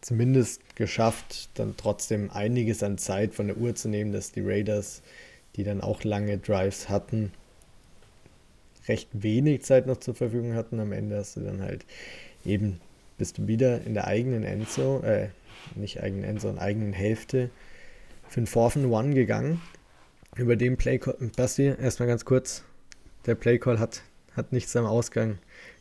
zumindest 0.00 0.76
geschafft, 0.76 1.48
dann 1.54 1.76
trotzdem 1.76 2.30
einiges 2.30 2.84
an 2.84 2.98
Zeit 2.98 3.34
von 3.34 3.48
der 3.48 3.56
Uhr 3.56 3.74
zu 3.74 3.88
nehmen, 3.88 4.12
dass 4.12 4.30
die 4.30 4.42
Raiders, 4.42 5.02
die 5.56 5.64
dann 5.64 5.80
auch 5.80 6.04
lange 6.04 6.38
Drives 6.38 6.88
hatten, 6.88 7.32
recht 8.88 9.08
wenig 9.12 9.62
Zeit 9.62 9.86
noch 9.86 9.98
zur 9.98 10.14
Verfügung 10.14 10.54
hatten. 10.54 10.80
Am 10.80 10.92
Ende 10.92 11.16
hast 11.16 11.36
du 11.36 11.40
dann 11.40 11.62
halt 11.62 11.84
eben 12.44 12.80
bist 13.22 13.38
du 13.38 13.46
wieder 13.46 13.82
in 13.82 13.94
der 13.94 14.08
eigenen 14.08 14.42
Endzone, 14.42 15.06
äh, 15.06 15.28
nicht 15.76 16.02
eigenen 16.02 16.24
Endzone, 16.24 16.60
eigenen 16.60 16.92
Hälfte 16.92 17.50
für 18.28 18.38
einen 18.38 18.46
Fourth 18.48 18.76
and 18.76 18.86
One 18.86 19.14
gegangen. 19.14 19.60
Über 20.34 20.56
den 20.56 20.76
Playcall, 20.76 21.14
Basti, 21.36 21.66
erstmal 21.66 22.08
ganz 22.08 22.24
kurz, 22.24 22.64
der 23.26 23.34
Playcall 23.34 23.78
hat, 23.78 24.02
hat 24.34 24.52
nichts 24.52 24.74
am 24.74 24.86
Ausgang 24.86 25.38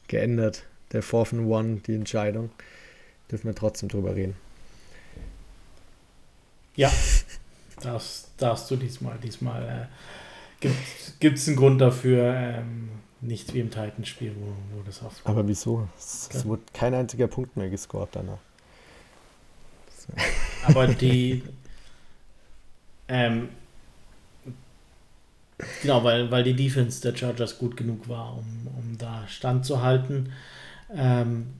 geändert. 0.07 0.67
Der 0.91 1.01
Fourth 1.01 1.33
and 1.33 1.47
One, 1.47 1.77
die 1.87 1.95
Entscheidung. 1.95 2.51
Dürfen 3.31 3.47
wir 3.47 3.55
trotzdem 3.55 3.89
drüber 3.89 4.13
reden. 4.15 4.35
Ja, 6.75 6.91
das 7.81 8.27
darfst 8.37 8.69
du 8.69 8.75
diesmal. 8.75 9.17
Diesmal 9.23 9.63
äh, 9.63 10.20
gibt 11.19 11.37
es 11.37 11.47
einen 11.47 11.57
Grund 11.57 11.81
dafür. 11.81 12.33
Ähm, 12.35 12.89
nicht 13.21 13.53
wie 13.53 13.59
im 13.59 13.69
Titanspiel, 13.69 14.35
wo, 14.35 14.47
wo 14.75 14.81
das 14.83 15.03
auf. 15.03 15.13
Aber 15.23 15.47
wieso? 15.47 15.87
Es, 15.97 16.29
es 16.33 16.45
wurde 16.45 16.63
kein 16.73 16.93
einziger 16.93 17.27
Punkt 17.27 17.55
mehr 17.55 17.69
gescored 17.69 18.09
danach. 18.13 18.39
Aber 20.63 20.87
die. 20.87 21.43
ähm, 23.07 23.49
genau, 25.81 26.03
weil, 26.03 26.31
weil 26.31 26.43
die 26.43 26.55
Defense 26.55 27.01
der 27.01 27.15
Chargers 27.15 27.59
gut 27.59 27.77
genug 27.77 28.09
war, 28.09 28.37
um, 28.37 28.67
um 28.75 28.97
da 28.97 29.27
standzuhalten. 29.27 30.33
Ähm, 30.93 31.53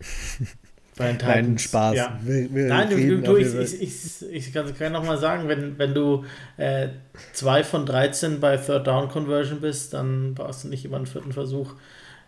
Titans. 0.96 1.22
Nein, 1.24 1.58
Spaß. 1.58 1.96
Ja. 1.96 2.18
Wir, 2.22 2.54
wir 2.54 2.66
Nein, 2.66 2.90
du, 2.90 3.22
du 3.22 3.36
ich, 3.36 3.54
ich, 3.54 3.80
ich, 3.80 4.30
ich 4.30 4.52
kann 4.52 4.66
es 4.68 4.90
nochmal 4.90 5.18
sagen, 5.18 5.48
wenn, 5.48 5.78
wenn 5.78 5.94
du 5.94 6.24
äh, 6.58 6.88
2 7.32 7.64
von 7.64 7.86
13 7.86 8.40
bei 8.40 8.56
Third 8.56 8.86
Down 8.86 9.08
Conversion 9.08 9.60
bist, 9.60 9.94
dann 9.94 10.34
brauchst 10.34 10.64
du 10.64 10.68
nicht 10.68 10.84
über 10.84 10.96
einen 10.96 11.06
vierten 11.06 11.32
Versuch 11.32 11.74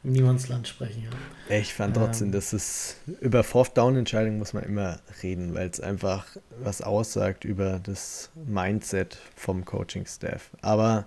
im 0.03 0.13
Niemandsland 0.13 0.67
sprechen. 0.69 1.05
Ja. 1.05 1.57
Ich 1.57 1.75
fand 1.75 1.97
trotzdem, 1.97 2.29
ähm, 2.29 2.33
dass 2.33 2.53
es 2.53 2.97
über 3.21 3.43
Fourth 3.43 3.77
Down 3.77 3.97
Entscheidungen 3.97 4.39
muss 4.39 4.53
man 4.53 4.65
immer 4.65 4.99
reden, 5.23 5.55
weil 5.55 5.69
es 5.69 5.81
einfach 5.81 6.27
was 6.63 6.81
aussagt 6.81 7.45
über 7.45 7.81
das 7.83 8.31
Mindset 8.47 9.19
vom 9.37 9.65
Coaching 9.65 10.07
Staff. 10.07 10.51
Aber 10.63 11.07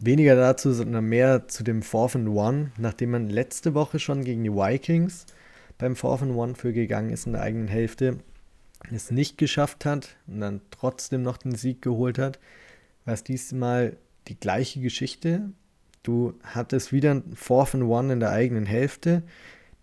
weniger 0.00 0.34
dazu, 0.34 0.72
sondern 0.72 1.04
mehr 1.04 1.46
zu 1.48 1.62
dem 1.62 1.82
Fourth 1.82 2.16
and 2.16 2.28
One, 2.28 2.72
nachdem 2.78 3.10
man 3.10 3.28
letzte 3.28 3.74
Woche 3.74 3.98
schon 3.98 4.24
gegen 4.24 4.42
die 4.44 4.52
Vikings 4.52 5.26
beim 5.78 5.96
4 5.96 6.34
One 6.34 6.54
für 6.54 6.72
gegangen 6.72 7.10
ist 7.10 7.26
in 7.26 7.32
der 7.32 7.42
eigenen 7.42 7.68
Hälfte, 7.68 8.18
es 8.90 9.10
nicht 9.10 9.38
geschafft 9.38 9.84
hat 9.84 10.16
und 10.26 10.40
dann 10.40 10.60
trotzdem 10.70 11.22
noch 11.22 11.36
den 11.36 11.54
Sieg 11.54 11.82
geholt 11.82 12.18
hat, 12.18 12.38
war 13.04 13.14
es 13.14 13.24
diesmal 13.24 13.96
die 14.28 14.38
gleiche 14.38 14.80
Geschichte. 14.80 15.50
Du 16.02 16.34
hattest 16.42 16.92
wieder 16.92 17.12
ein 17.12 17.36
4 17.36 17.82
One 17.82 18.12
in 18.12 18.20
der 18.20 18.30
eigenen 18.30 18.66
Hälfte. 18.66 19.22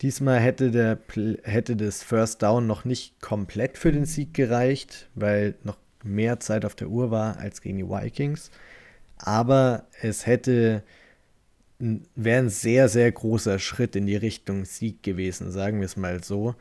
Diesmal 0.02 0.40
hätte, 0.40 0.72
der, 0.72 0.98
hätte 1.44 1.76
das 1.76 2.04
First 2.04 2.42
Down 2.42 2.68
noch 2.68 2.86
nicht 2.86 3.20
komplett 3.22 3.78
für 3.78 3.92
den 3.92 4.06
Sieg 4.06 4.34
gereicht, 4.34 5.10
weil 5.16 5.56
noch 5.64 5.78
mehr 6.04 6.40
Zeit 6.40 6.64
auf 6.64 6.76
der 6.76 6.90
Uhr 6.90 7.12
war 7.12 7.38
als 7.38 7.62
gegen 7.62 7.78
die 7.78 7.90
Vikings. 7.90 8.52
Aber 9.18 9.88
es 10.02 10.26
hätte 10.26 10.84
wäre 11.80 12.44
ein 12.44 12.50
sehr, 12.50 12.90
sehr 12.90 13.12
großer 13.12 13.58
Schritt 13.58 13.96
in 13.96 14.06
die 14.06 14.16
Richtung 14.18 14.66
Sieg 14.66 15.02
gewesen, 15.02 15.52
sagen 15.52 15.80
wir 15.80 15.86
es 15.86 15.98
mal 15.98 16.24
so. 16.24 16.56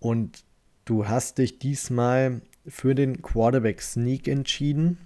Und 0.00 0.44
du 0.84 1.08
hast 1.08 1.38
dich 1.38 1.58
diesmal 1.58 2.42
für 2.66 2.94
den 2.94 3.22
Quarterback 3.22 3.80
Sneak 3.80 4.28
entschieden, 4.28 4.98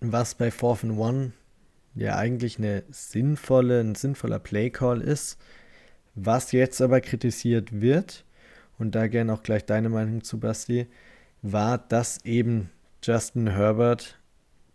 was 0.00 0.34
bei 0.34 0.50
4 0.50 0.78
and 0.82 1.00
1 1.00 1.32
ja 1.94 2.16
eigentlich 2.16 2.58
eine 2.58 2.84
sinnvolle, 2.90 3.80
ein 3.80 3.94
sinnvoller 3.94 4.38
Playcall 4.38 5.00
ist. 5.00 5.38
Was 6.14 6.52
jetzt 6.52 6.80
aber 6.80 7.00
kritisiert 7.00 7.80
wird, 7.80 8.24
und 8.78 8.94
da 8.94 9.08
gerne 9.08 9.32
auch 9.32 9.42
gleich 9.42 9.64
deine 9.64 9.88
Meinung 9.88 10.22
zu, 10.22 10.38
Basti, 10.38 10.86
war, 11.42 11.78
dass 11.78 12.24
eben 12.24 12.70
Justin 13.02 13.48
Herbert 13.48 14.18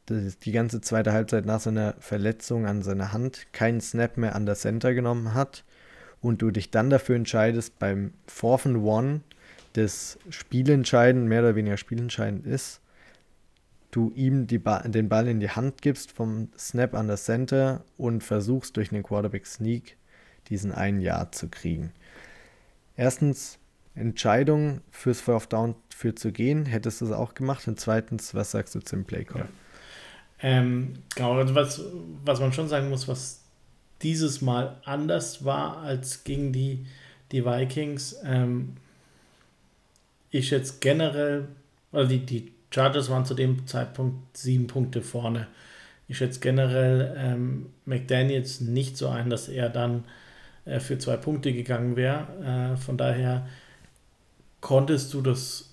die 0.10 0.52
ganze 0.52 0.82
zweite 0.82 1.14
Halbzeit 1.14 1.46
nach 1.46 1.60
seiner 1.60 1.96
Verletzung 2.00 2.66
an 2.66 2.82
seiner 2.82 3.14
Hand 3.14 3.48
keinen 3.54 3.80
Snap 3.80 4.18
mehr 4.18 4.36
an 4.36 4.46
der 4.46 4.56
Center 4.56 4.94
genommen 4.94 5.34
hat 5.34 5.64
und 6.22 6.42
du 6.42 6.52
dich 6.52 6.72
dann 6.72 6.90
dafür 6.90 7.16
entscheidest, 7.16 7.80
beim 7.80 8.14
Fourth 8.28 8.66
and 8.66 8.78
One 8.78 9.22
das 9.74 10.20
Spielentscheidend, 10.30 11.28
mehr 11.28 11.42
oder 11.42 11.56
weniger 11.56 11.78
spielentscheidend 11.78 12.46
ist, 12.46 12.80
du 13.92 14.12
ihm 14.16 14.48
ba 14.64 14.80
den 14.88 15.10
Ball 15.10 15.28
in 15.28 15.40
die 15.40 15.50
Hand 15.50 15.82
gibst 15.82 16.12
vom 16.12 16.50
Snap 16.58 16.94
an 16.96 17.08
der 17.08 17.18
Center 17.18 17.84
und 17.98 18.24
versuchst 18.24 18.78
durch 18.78 18.92
einen 18.92 19.04
Quarterback 19.04 19.46
Sneak 19.46 19.98
diesen 20.50 20.72
einen 20.72 21.02
Yard 21.02 21.36
zu 21.36 21.48
kriegen. 21.48 21.92
Erstens, 22.96 23.60
Entscheidung 23.96 24.82
fürs 24.92 25.22
Fourth 25.22 25.54
Down 25.54 25.76
für 25.90 26.16
zu 26.16 26.32
gehen, 26.32 26.66
hättest 26.66 27.02
du 27.02 27.06
es 27.06 27.12
auch 27.12 27.34
gemacht. 27.34 27.68
Und 27.68 27.80
zweitens, 27.80 28.34
was 28.34 28.52
sagst 28.52 28.76
du 28.76 28.80
zum 28.80 29.06
Play 29.06 29.24
Call? 29.24 29.42
Ja. 29.42 29.48
Ähm, 30.44 30.96
genau, 31.16 31.34
also 31.38 31.56
was, 31.56 31.82
was 32.26 32.40
man 32.42 32.52
schon 32.52 32.68
sagen 32.68 32.90
muss, 32.90 33.08
was 33.08 33.42
dieses 34.02 34.42
Mal 34.42 34.76
anders 34.84 35.46
war 35.46 35.78
als 35.78 36.26
gegen 36.26 36.52
die, 36.52 36.86
die 37.32 37.46
Vikings. 37.46 38.18
Ähm, 38.26 38.76
ich 40.30 40.50
schätze 40.50 40.76
generell, 40.82 41.48
oder 41.94 42.06
die, 42.06 42.26
die 42.26 42.52
Chargers 42.72 43.10
waren 43.10 43.26
zu 43.26 43.34
dem 43.34 43.66
Zeitpunkt 43.66 44.36
sieben 44.36 44.68
Punkte 44.68 45.02
vorne. 45.02 45.48
Ich 46.10 46.18
schätze 46.18 46.42
generell 46.42 47.16
ähm, 47.18 47.68
McDaniels 47.86 48.60
nicht 48.60 48.98
so 48.98 49.08
ein, 49.08 49.30
dass 49.30 49.48
er 49.48 49.70
dann 49.70 50.04
äh, 50.66 50.82
für 50.82 50.98
zwei 50.98 51.16
Punkte 51.16 51.54
gegangen 51.54 51.96
wäre. 51.96 52.74
Äh, 52.74 52.78
von 52.78 52.98
daher 52.98 53.48
konntest 54.60 55.14
du 55.14 55.22
das 55.22 55.70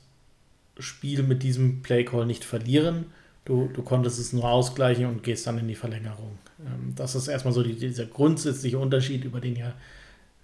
Spiel 0.79 1.25
mit 1.25 1.43
diesem 1.43 1.83
Playcall 1.83 2.27
nicht 2.27 2.45
verlieren. 2.45 3.07
Du, 3.45 3.71
du 3.73 3.83
konntest 3.83 4.19
es 4.19 4.33
nur 4.33 4.45
ausgleichen 4.45 5.07
und 5.07 5.23
gehst 5.23 5.47
dann 5.47 5.59
in 5.59 5.69
die 5.69 5.75
Verlängerung. 5.75 6.39
Ähm, 6.61 6.93
das 6.95 7.15
ist 7.15 7.29
erstmal 7.29 7.55
so 7.55 7.63
die, 7.63 7.75
dieser 7.75 8.07
grundsätzliche 8.07 8.79
Unterschied, 8.79 9.25
über 9.25 9.41
den 9.41 9.57
ja 9.57 9.75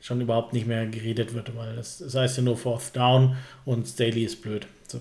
schon 0.00 0.20
überhaupt 0.20 0.52
nicht 0.52 0.66
mehr 0.66 0.86
geredet 0.86 1.34
wird, 1.34 1.56
weil 1.56 1.76
das, 1.76 1.98
das 1.98 2.14
heißt 2.14 2.38
ja 2.38 2.42
nur 2.42 2.56
Fourth 2.56 2.94
Down 2.94 3.36
und 3.64 3.86
Staley 3.86 4.24
ist 4.24 4.42
blöd. 4.42 4.66
So. 4.86 5.00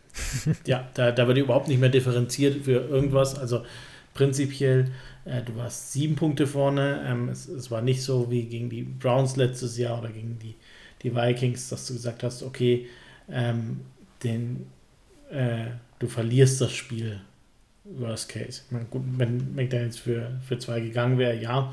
ja, 0.66 0.88
da, 0.94 1.12
da 1.12 1.26
wird 1.26 1.38
überhaupt 1.38 1.68
nicht 1.68 1.80
mehr 1.80 1.88
differenziert 1.88 2.64
für 2.64 2.72
irgendwas. 2.72 3.38
Also 3.38 3.64
prinzipiell, 4.14 4.90
äh, 5.24 5.42
du 5.42 5.56
warst 5.56 5.92
sieben 5.92 6.16
Punkte 6.16 6.46
vorne. 6.46 7.04
Ähm, 7.06 7.28
es, 7.28 7.48
es 7.48 7.70
war 7.70 7.82
nicht 7.82 8.02
so 8.02 8.30
wie 8.30 8.44
gegen 8.44 8.68
die 8.68 8.82
Browns 8.82 9.36
letztes 9.36 9.78
Jahr 9.78 9.98
oder 9.98 10.10
gegen 10.10 10.38
die, 10.38 10.54
die 11.02 11.14
Vikings, 11.14 11.68
dass 11.68 11.86
du 11.86 11.94
gesagt 11.94 12.22
hast, 12.22 12.42
okay, 12.42 12.88
ähm, 13.30 13.80
den, 14.22 14.66
äh, 15.30 15.66
du 16.02 16.08
verlierst 16.08 16.60
das 16.60 16.72
Spiel. 16.72 17.20
Worst 17.84 18.28
case. 18.28 18.62
Ich 18.66 18.70
meine, 18.70 18.84
gut, 18.86 19.02
wenn 19.16 19.54
McDaniels 19.54 19.98
für, 19.98 20.40
für 20.46 20.58
zwei 20.58 20.80
gegangen 20.80 21.18
wäre, 21.18 21.36
ja. 21.36 21.72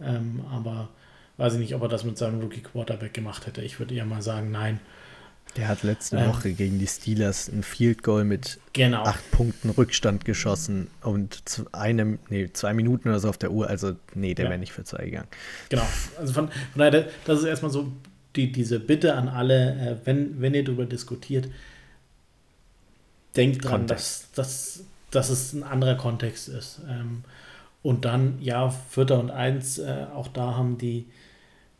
Ähm, 0.00 0.40
aber 0.50 0.88
weiß 1.36 1.54
ich 1.54 1.60
nicht, 1.60 1.74
ob 1.74 1.82
er 1.82 1.88
das 1.88 2.04
mit 2.04 2.18
seinem 2.18 2.40
Rookie 2.40 2.60
Quarterback 2.60 3.14
gemacht 3.14 3.46
hätte. 3.46 3.62
Ich 3.62 3.78
würde 3.78 3.94
eher 3.94 4.04
mal 4.04 4.22
sagen, 4.22 4.50
nein. 4.50 4.80
Der 5.56 5.68
hat 5.68 5.84
letzte 5.84 6.16
ähm, 6.16 6.28
Woche 6.28 6.52
gegen 6.52 6.80
die 6.80 6.86
Steelers 6.88 7.48
ein 7.48 7.62
Field 7.62 8.02
Goal 8.02 8.24
mit 8.24 8.58
genau. 8.72 9.04
acht 9.04 9.30
Punkten 9.30 9.70
Rückstand 9.70 10.24
geschossen 10.24 10.88
und 11.02 11.48
zu 11.48 11.66
einem, 11.70 12.18
nee, 12.30 12.50
zwei 12.52 12.74
Minuten 12.74 13.08
oder 13.08 13.20
so 13.20 13.28
auf 13.28 13.38
der 13.38 13.52
Uhr. 13.52 13.68
Also, 13.68 13.94
nee, 14.14 14.34
der 14.34 14.46
ja. 14.46 14.50
wäre 14.50 14.58
nicht 14.58 14.72
für 14.72 14.82
zwei 14.82 15.04
gegangen. 15.04 15.28
Genau. 15.68 15.86
Also 16.18 16.32
von, 16.32 16.48
von 16.48 16.78
daher, 16.78 17.08
das 17.24 17.40
ist 17.40 17.44
erstmal 17.44 17.70
so 17.70 17.92
die, 18.34 18.50
diese 18.50 18.80
Bitte 18.80 19.14
an 19.14 19.28
alle, 19.28 19.74
äh, 19.74 19.96
wenn, 20.06 20.40
wenn 20.40 20.54
ihr 20.54 20.64
darüber 20.64 20.86
diskutiert, 20.86 21.48
denkt 23.36 23.64
dran, 23.64 23.86
dass, 23.86 24.30
dass, 24.34 24.84
dass 25.10 25.30
es 25.30 25.52
ein 25.52 25.62
anderer 25.62 25.96
Kontext 25.96 26.48
ist. 26.48 26.80
Ähm, 26.88 27.24
und 27.82 28.04
dann, 28.04 28.40
ja, 28.40 28.70
Vierter 28.70 29.20
und 29.20 29.30
Eins, 29.30 29.78
äh, 29.78 30.06
auch 30.14 30.28
da 30.28 30.56
haben 30.56 30.78
die, 30.78 31.06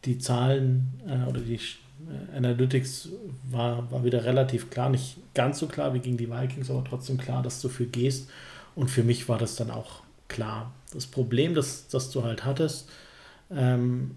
die 0.05 0.19
Zahlen 0.19 1.01
äh, 1.07 1.29
oder 1.29 1.41
die 1.41 1.55
äh, 1.55 2.37
Analytics 2.37 3.09
war, 3.51 3.91
war 3.91 4.05
wieder 4.05 4.25
relativ 4.25 4.71
klar. 4.71 4.91
Nicht 4.91 5.17
ganz 5.35 5.59
so 5.59 5.67
klar 5.67 5.95
wie 5.95 6.01
gegen 6.01 6.17
die 6.17 6.31
Vikings, 6.31 6.71
aber 6.71 6.85
trotzdem 6.85 7.17
klar, 7.17 7.43
dass 7.43 7.61
du 7.63 7.69
für 7.69 7.87
gehst. 7.87 8.29
Und 8.75 8.91
für 8.91 9.03
mich 9.03 9.29
war 9.29 9.39
das 9.39 9.57
dann 9.57 9.71
auch 9.71 10.03
klar. 10.29 10.73
Das 10.93 11.07
Problem, 11.07 11.55
das, 11.55 11.89
das 11.89 12.11
du 12.11 12.23
halt 12.23 12.45
hattest, 12.45 12.89
ähm, 13.51 14.17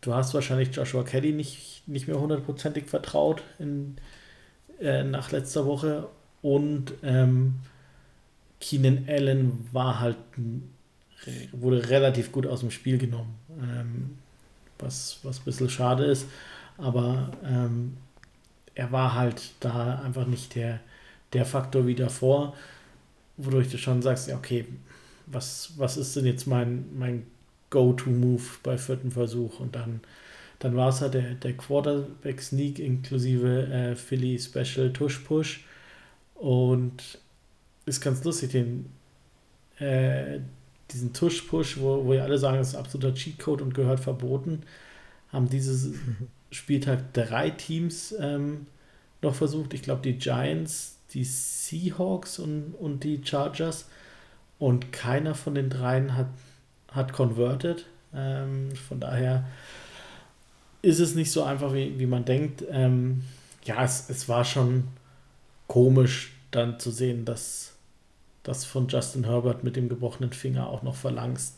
du 0.00 0.14
hast 0.14 0.34
wahrscheinlich 0.34 0.74
Joshua 0.74 1.04
Kelly 1.04 1.32
nicht, 1.32 1.82
nicht 1.86 2.08
mehr 2.08 2.18
hundertprozentig 2.18 2.86
vertraut 2.86 3.42
in, 3.58 3.96
äh, 4.80 5.04
nach 5.04 5.30
letzter 5.30 5.66
Woche 5.66 6.08
und 6.42 6.94
ähm, 7.02 7.54
Keenan 8.60 9.06
Allen 9.08 9.68
war 9.72 10.00
halt 10.00 10.16
wurde 11.52 11.88
relativ 11.88 12.32
gut 12.32 12.46
aus 12.46 12.60
dem 12.60 12.70
Spiel 12.70 12.98
genommen, 12.98 13.34
ähm, 13.60 14.18
was, 14.78 15.20
was 15.22 15.38
ein 15.38 15.44
bisschen 15.44 15.70
schade 15.70 16.04
ist, 16.04 16.26
aber 16.78 17.30
ähm, 17.44 17.96
er 18.74 18.90
war 18.90 19.14
halt 19.14 19.52
da 19.60 20.00
einfach 20.00 20.26
nicht 20.26 20.54
der, 20.56 20.80
der 21.32 21.44
Faktor 21.44 21.86
wie 21.86 21.94
davor, 21.94 22.54
wodurch 23.36 23.70
du 23.70 23.78
schon 23.78 24.02
sagst, 24.02 24.28
ja, 24.28 24.36
okay, 24.36 24.66
was, 25.26 25.72
was 25.76 25.96
ist 25.96 26.16
denn 26.16 26.26
jetzt 26.26 26.46
mein, 26.46 26.86
mein 26.98 27.26
Go-To-Move 27.70 28.42
bei 28.64 28.76
vierten 28.76 29.12
Versuch 29.12 29.60
und 29.60 29.76
dann 29.76 30.00
dann 30.62 30.76
war 30.76 30.90
es 30.90 31.00
halt 31.00 31.14
der, 31.14 31.34
der 31.34 31.54
Quarterback-Sneak 31.54 32.78
inklusive 32.78 33.66
äh, 33.66 33.96
Philly 33.96 34.38
Special 34.38 34.92
Tush-Push. 34.92 35.64
Und 36.42 37.20
ist 37.86 38.00
ganz 38.00 38.24
lustig, 38.24 38.50
den, 38.50 38.86
äh, 39.78 40.40
diesen 40.90 41.12
Tush-Push, 41.12 41.78
wo, 41.78 42.04
wo 42.04 42.14
ja 42.14 42.24
alle 42.24 42.36
sagen, 42.36 42.58
das 42.58 42.70
ist 42.70 42.74
absoluter 42.74 43.14
Cheatcode 43.14 43.62
und 43.62 43.74
gehört 43.74 44.00
verboten, 44.00 44.64
haben 45.32 45.48
dieses 45.48 45.90
Spieltag 46.50 47.12
drei 47.12 47.50
Teams 47.50 48.12
ähm, 48.18 48.66
noch 49.22 49.36
versucht. 49.36 49.72
Ich 49.72 49.82
glaube, 49.82 50.02
die 50.02 50.18
Giants, 50.18 50.98
die 51.12 51.22
Seahawks 51.22 52.40
und, 52.40 52.74
und 52.74 53.04
die 53.04 53.20
Chargers. 53.24 53.88
Und 54.58 54.90
keiner 54.90 55.36
von 55.36 55.54
den 55.54 55.70
dreien 55.70 56.16
hat, 56.16 56.26
hat 56.88 57.12
converted. 57.12 57.86
Ähm, 58.12 58.74
von 58.74 58.98
daher 58.98 59.46
ist 60.82 60.98
es 60.98 61.14
nicht 61.14 61.30
so 61.30 61.44
einfach, 61.44 61.72
wie, 61.72 62.00
wie 62.00 62.06
man 62.06 62.24
denkt. 62.24 62.64
Ähm, 62.68 63.22
ja, 63.64 63.84
es, 63.84 64.10
es 64.10 64.28
war 64.28 64.44
schon 64.44 64.88
komisch 65.72 66.34
dann 66.50 66.78
zu 66.78 66.90
sehen, 66.90 67.24
dass 67.24 67.72
das 68.42 68.66
von 68.66 68.88
Justin 68.88 69.24
Herbert 69.24 69.64
mit 69.64 69.74
dem 69.74 69.88
gebrochenen 69.88 70.34
Finger 70.34 70.66
auch 70.68 70.82
noch 70.82 70.96
verlangst, 70.96 71.56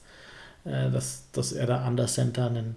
äh, 0.65 0.89
dass, 0.89 1.25
dass 1.33 1.51
er 1.51 1.67
da 1.67 1.85
under 1.85 2.07
Center 2.07 2.47
einen, 2.47 2.77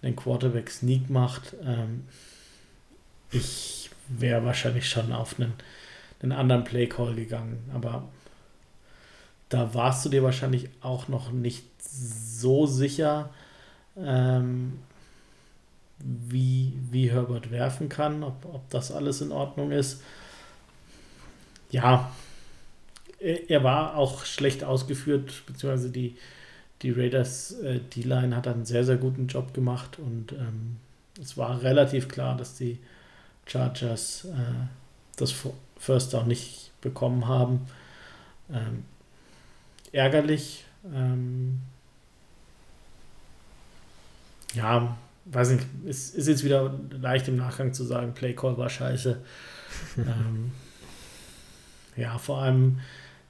einen 0.00 0.16
Quarterback 0.16 0.70
Sneak 0.70 1.10
macht. 1.10 1.54
Ähm, 1.62 2.06
ich 3.30 3.90
wäre 4.08 4.42
wahrscheinlich 4.46 4.88
schon 4.88 5.12
auf 5.12 5.38
einen, 5.38 5.52
einen 6.22 6.32
anderen 6.32 6.64
Play 6.64 6.86
Call 6.86 7.14
gegangen, 7.14 7.58
aber 7.74 8.08
da 9.50 9.74
warst 9.74 10.06
du 10.06 10.08
dir 10.08 10.22
wahrscheinlich 10.22 10.70
auch 10.80 11.08
noch 11.08 11.30
nicht 11.30 11.66
so 11.78 12.64
sicher, 12.64 13.28
ähm, 13.98 14.78
wie, 15.98 16.72
wie 16.90 17.10
Herbert 17.10 17.50
werfen 17.50 17.90
kann, 17.90 18.24
ob, 18.24 18.46
ob 18.46 18.70
das 18.70 18.90
alles 18.90 19.20
in 19.20 19.30
Ordnung 19.30 19.72
ist 19.72 20.00
ja, 21.70 22.10
er 23.20 23.62
war 23.62 23.96
auch 23.96 24.24
schlecht 24.24 24.64
ausgeführt, 24.64 25.42
beziehungsweise 25.46 25.90
die, 25.90 26.16
die 26.82 26.90
Raiders 26.90 27.52
äh, 27.60 27.80
D-Line 27.80 28.34
hat 28.34 28.48
einen 28.48 28.64
sehr, 28.64 28.84
sehr 28.84 28.96
guten 28.96 29.26
Job 29.26 29.52
gemacht 29.52 29.98
und 29.98 30.32
ähm, 30.32 30.76
es 31.20 31.36
war 31.36 31.62
relativ 31.62 32.08
klar, 32.08 32.36
dass 32.36 32.56
die 32.56 32.78
Chargers 33.46 34.24
äh, 34.24 34.66
das 35.16 35.34
First 35.78 36.14
Down 36.14 36.28
nicht 36.28 36.70
bekommen 36.80 37.26
haben. 37.26 37.66
Ähm, 38.50 38.84
ärgerlich. 39.92 40.64
Ähm, 40.94 41.60
ja, 44.54 44.96
weiß 45.26 45.50
nicht, 45.50 45.66
es 45.86 46.10
ist 46.10 46.28
jetzt 46.28 46.44
wieder 46.44 46.74
leicht 46.90 47.28
im 47.28 47.36
Nachgang 47.36 47.72
zu 47.72 47.84
sagen, 47.84 48.14
Play 48.14 48.34
Call 48.34 48.56
war 48.56 48.70
scheiße. 48.70 49.20
ähm, 49.98 50.52
ja, 51.96 52.18
vor 52.18 52.42
allem 52.42 52.80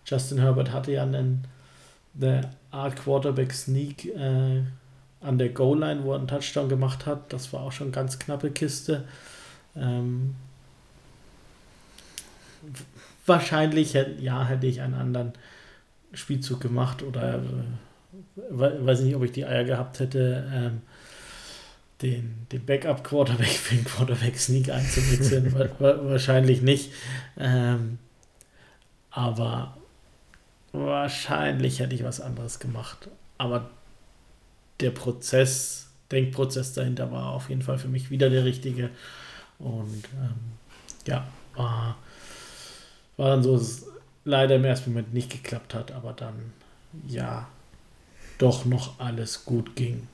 Justin 0.05 0.38
Herbert 0.38 0.73
hatte 0.73 0.92
ja 0.92 1.03
einen 1.03 1.44
eine 2.20 2.51
Art 2.70 2.96
Quarterback 2.96 3.53
Sneak 3.53 4.07
äh, 4.07 4.62
an 5.20 5.38
der 5.38 5.51
Goal-Line, 5.51 6.05
wo 6.05 6.12
er 6.12 6.18
einen 6.18 6.29
Touchdown 6.29 6.68
gemacht 6.68 7.07
hat. 7.07 7.33
Das 7.33 7.53
war 7.53 7.62
auch 7.62 7.73
schon 7.73 7.92
ganz 7.92 8.18
knappe 8.18 8.51
Kiste. 8.51 9.05
Ähm, 9.77 10.35
wahrscheinlich 13.27 13.93
ja, 13.93 14.45
hätte 14.47 14.66
ich 14.66 14.80
einen 14.80 14.95
anderen 14.95 15.32
Spielzug 16.12 16.61
gemacht 16.61 17.03
oder 17.03 17.37
äh, 17.37 17.43
weiß 18.51 19.01
nicht, 19.01 19.14
ob 19.14 19.22
ich 19.22 19.32
die 19.32 19.45
Eier 19.45 19.64
gehabt 19.64 20.01
hätte, 20.01 20.51
ähm, 20.53 20.82
den, 22.03 22.47
den 22.51 22.64
Backup-Quarterback 22.64 23.47
für 23.49 23.74
den 23.76 23.84
Quarterback-Sneak 23.84 24.70
einzuwechseln. 24.70 25.55
wahrscheinlich 25.78 26.62
nicht. 26.62 26.93
Ähm, 27.39 27.99
aber 29.11 29.76
wahrscheinlich 30.72 31.80
hätte 31.80 31.94
ich 31.94 32.04
was 32.04 32.20
anderes 32.20 32.58
gemacht. 32.58 33.08
Aber 33.38 33.70
der 34.80 34.90
Prozess, 34.90 35.88
Denkprozess 36.11 36.74
dahinter 36.74 37.11
war 37.11 37.32
auf 37.32 37.48
jeden 37.48 37.62
Fall 37.62 37.78
für 37.78 37.88
mich 37.88 38.11
wieder 38.11 38.30
der 38.30 38.44
richtige. 38.44 38.90
Und 39.58 40.04
ähm, 40.14 40.34
ja, 41.06 41.26
war, 41.54 41.96
war 43.16 43.30
dann 43.30 43.42
so, 43.42 43.54
dass 43.56 43.62
es 43.62 43.86
leider 44.24 44.56
im 44.56 44.64
ersten 44.64 44.90
Moment 44.90 45.12
nicht 45.12 45.30
geklappt 45.30 45.74
hat, 45.74 45.92
aber 45.92 46.12
dann 46.12 46.52
ja, 47.06 47.48
doch 48.38 48.64
noch 48.64 48.98
alles 48.98 49.44
gut 49.44 49.76
ging. 49.76 50.08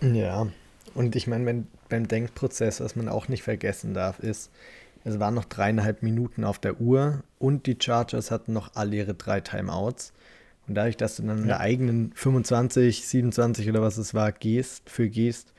Ja, 0.00 0.46
und 0.94 1.16
ich 1.16 1.26
meine, 1.26 1.64
beim 1.88 2.08
Denkprozess, 2.08 2.80
was 2.80 2.96
man 2.96 3.08
auch 3.08 3.28
nicht 3.28 3.42
vergessen 3.42 3.94
darf, 3.94 4.18
ist, 4.20 4.50
Es 5.04 5.18
waren 5.18 5.34
noch 5.34 5.46
dreieinhalb 5.46 6.02
Minuten 6.02 6.44
auf 6.44 6.58
der 6.58 6.80
Uhr 6.80 7.22
und 7.38 7.66
die 7.66 7.76
Chargers 7.80 8.30
hatten 8.30 8.52
noch 8.52 8.74
alle 8.74 8.96
ihre 8.96 9.14
drei 9.14 9.40
Timeouts. 9.40 10.12
Und 10.68 10.74
dadurch, 10.74 10.96
dass 10.96 11.16
du 11.16 11.22
dann 11.22 11.38
ja. 11.38 11.42
in 11.42 11.48
der 11.48 11.60
eigenen 11.60 12.12
25, 12.14 13.06
27 13.06 13.68
oder 13.68 13.82
was 13.82 13.98
es 13.98 14.14
war, 14.14 14.30
gehst, 14.30 14.88
für 14.90 15.08
gehst, 15.08 15.52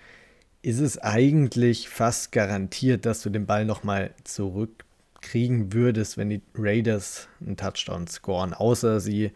ist 0.62 0.80
es 0.80 1.00
eigentlich 1.00 1.90
fast 1.90 2.32
garantiert, 2.32 3.06
dass 3.06 3.22
du 3.22 3.30
den 3.30 3.48
Ball 3.48 3.66
nochmal 3.66 4.14
zurückkriegen 4.24 5.74
würdest, 5.74 6.18
wenn 6.18 6.30
die 6.30 6.42
Raiders 6.56 7.28
einen 7.42 7.58
Touchdown 7.58 8.08
scoren. 8.08 8.54
Außer 8.54 9.00
sie 9.00 9.32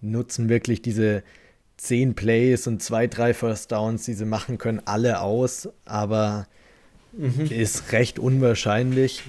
nutzen 0.00 0.48
wirklich 0.48 0.80
diese 0.80 1.22
zehn 1.76 2.14
Plays 2.14 2.66
und 2.66 2.82
zwei, 2.82 3.06
drei 3.06 3.34
First 3.34 3.72
Downs, 3.72 4.04
die 4.04 4.14
sie 4.14 4.24
machen 4.24 4.58
können, 4.58 4.80
alle 4.84 5.20
aus. 5.20 5.68
Aber 5.84 6.46
mhm. 7.16 7.46
ist 7.46 7.92
recht 7.92 8.18
unwahrscheinlich. 8.18 9.22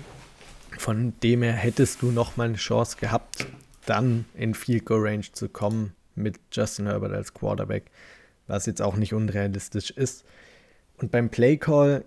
Von 0.78 1.14
dem 1.24 1.42
her 1.42 1.54
hättest 1.54 2.02
du 2.02 2.12
nochmal 2.12 2.48
eine 2.48 2.58
Chance 2.58 2.98
gehabt, 3.00 3.48
dann 3.86 4.26
in 4.34 4.54
Field 4.54 4.86
Goal 4.86 5.08
Range 5.08 5.26
zu 5.32 5.48
kommen 5.48 5.94
mit 6.16 6.40
Justin 6.52 6.88
Herbert 6.88 7.14
als 7.14 7.34
Quarterback, 7.34 7.86
was 8.48 8.66
jetzt 8.66 8.82
auch 8.82 8.96
nicht 8.96 9.14
unrealistisch 9.14 9.92
ist. 9.92 10.26
Und 10.98 11.12
beim 11.12 11.30
Play 11.30 11.58
Call, 11.58 12.04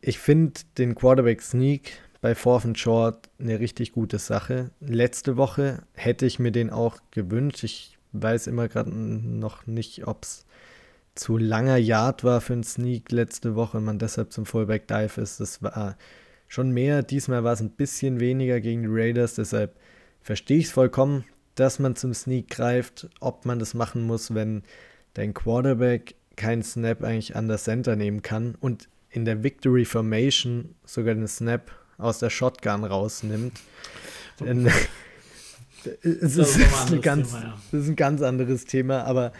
ich 0.00 0.18
finde 0.18 0.60
den 0.78 0.94
Quarterback 0.94 1.42
Sneak 1.42 2.00
bei 2.20 2.34
Fourth 2.34 2.64
and 2.64 2.78
Short 2.78 3.28
eine 3.38 3.60
richtig 3.60 3.92
gute 3.92 4.18
Sache. 4.18 4.70
Letzte 4.80 5.36
Woche 5.36 5.82
hätte 5.94 6.26
ich 6.26 6.38
mir 6.38 6.52
den 6.52 6.70
auch 6.70 6.98
gewünscht. 7.10 7.64
Ich 7.64 7.98
weiß 8.12 8.46
immer 8.46 8.68
gerade 8.68 8.90
noch 8.90 9.66
nicht, 9.66 10.06
ob 10.06 10.24
es 10.24 10.46
zu 11.16 11.38
langer 11.38 11.76
Yard 11.76 12.24
war 12.24 12.40
für 12.40 12.52
einen 12.52 12.64
Sneak 12.64 13.10
letzte 13.10 13.54
Woche 13.54 13.78
und 13.78 13.84
man 13.84 13.98
deshalb 13.98 14.32
zum 14.32 14.46
Fullback 14.46 14.86
Dive 14.86 15.20
ist. 15.20 15.40
Das 15.40 15.62
war 15.62 15.96
schon 16.46 16.70
mehr. 16.70 17.02
Diesmal 17.02 17.42
war 17.42 17.54
es 17.54 17.60
ein 17.60 17.70
bisschen 17.70 18.20
weniger 18.20 18.60
gegen 18.60 18.82
die 18.82 18.88
Raiders. 18.90 19.34
Deshalb 19.34 19.76
verstehe 20.20 20.58
ich 20.58 20.66
es 20.66 20.72
vollkommen, 20.72 21.24
dass 21.54 21.78
man 21.78 21.96
zum 21.96 22.14
Sneak 22.14 22.50
greift. 22.50 23.08
Ob 23.20 23.46
man 23.46 23.58
das 23.58 23.74
machen 23.74 24.02
muss, 24.02 24.34
wenn 24.34 24.62
dein 25.14 25.34
Quarterback 25.34 26.14
keinen 26.36 26.62
Snap 26.62 27.02
eigentlich 27.02 27.34
an 27.34 27.48
der 27.48 27.58
Center 27.58 27.96
nehmen 27.96 28.22
kann 28.22 28.54
und 28.60 28.88
in 29.08 29.24
der 29.24 29.42
Victory 29.42 29.86
Formation 29.86 30.74
sogar 30.84 31.14
den 31.14 31.26
Snap 31.26 31.70
aus 31.96 32.18
der 32.18 32.28
Shotgun 32.28 32.84
rausnimmt. 32.84 33.58
Denn 34.40 34.70
es 36.02 36.36
ist, 36.36 36.56
ist, 36.58 36.92
ein 36.92 37.00
ganz, 37.00 37.30
Thema, 37.30 37.42
ja. 37.42 37.58
das 37.72 37.80
ist 37.82 37.88
ein 37.88 37.96
ganz 37.96 38.22
anderes 38.22 38.64
Thema, 38.64 39.04
aber 39.04 39.32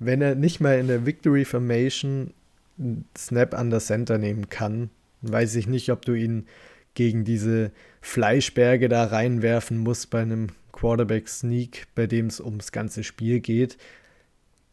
wenn 0.00 0.22
er 0.22 0.34
nicht 0.34 0.60
mal 0.60 0.78
in 0.78 0.88
der 0.88 1.06
Victory 1.06 1.44
Formation 1.44 2.32
einen 2.78 3.04
Snap 3.16 3.54
an 3.54 3.70
der 3.70 3.80
Center 3.80 4.18
nehmen 4.18 4.48
kann, 4.48 4.90
weiß 5.20 5.54
ich 5.56 5.66
nicht, 5.66 5.90
ob 5.92 6.04
du 6.04 6.14
ihn 6.14 6.46
gegen 6.94 7.24
diese 7.24 7.70
Fleischberge 8.00 8.88
da 8.88 9.04
reinwerfen 9.04 9.78
musst 9.78 10.10
bei 10.10 10.22
einem 10.22 10.48
Quarterback 10.72 11.28
Sneak, 11.28 11.86
bei 11.94 12.06
dem 12.06 12.26
es 12.26 12.40
ums 12.40 12.72
ganze 12.72 13.04
Spiel 13.04 13.40
geht. 13.40 13.76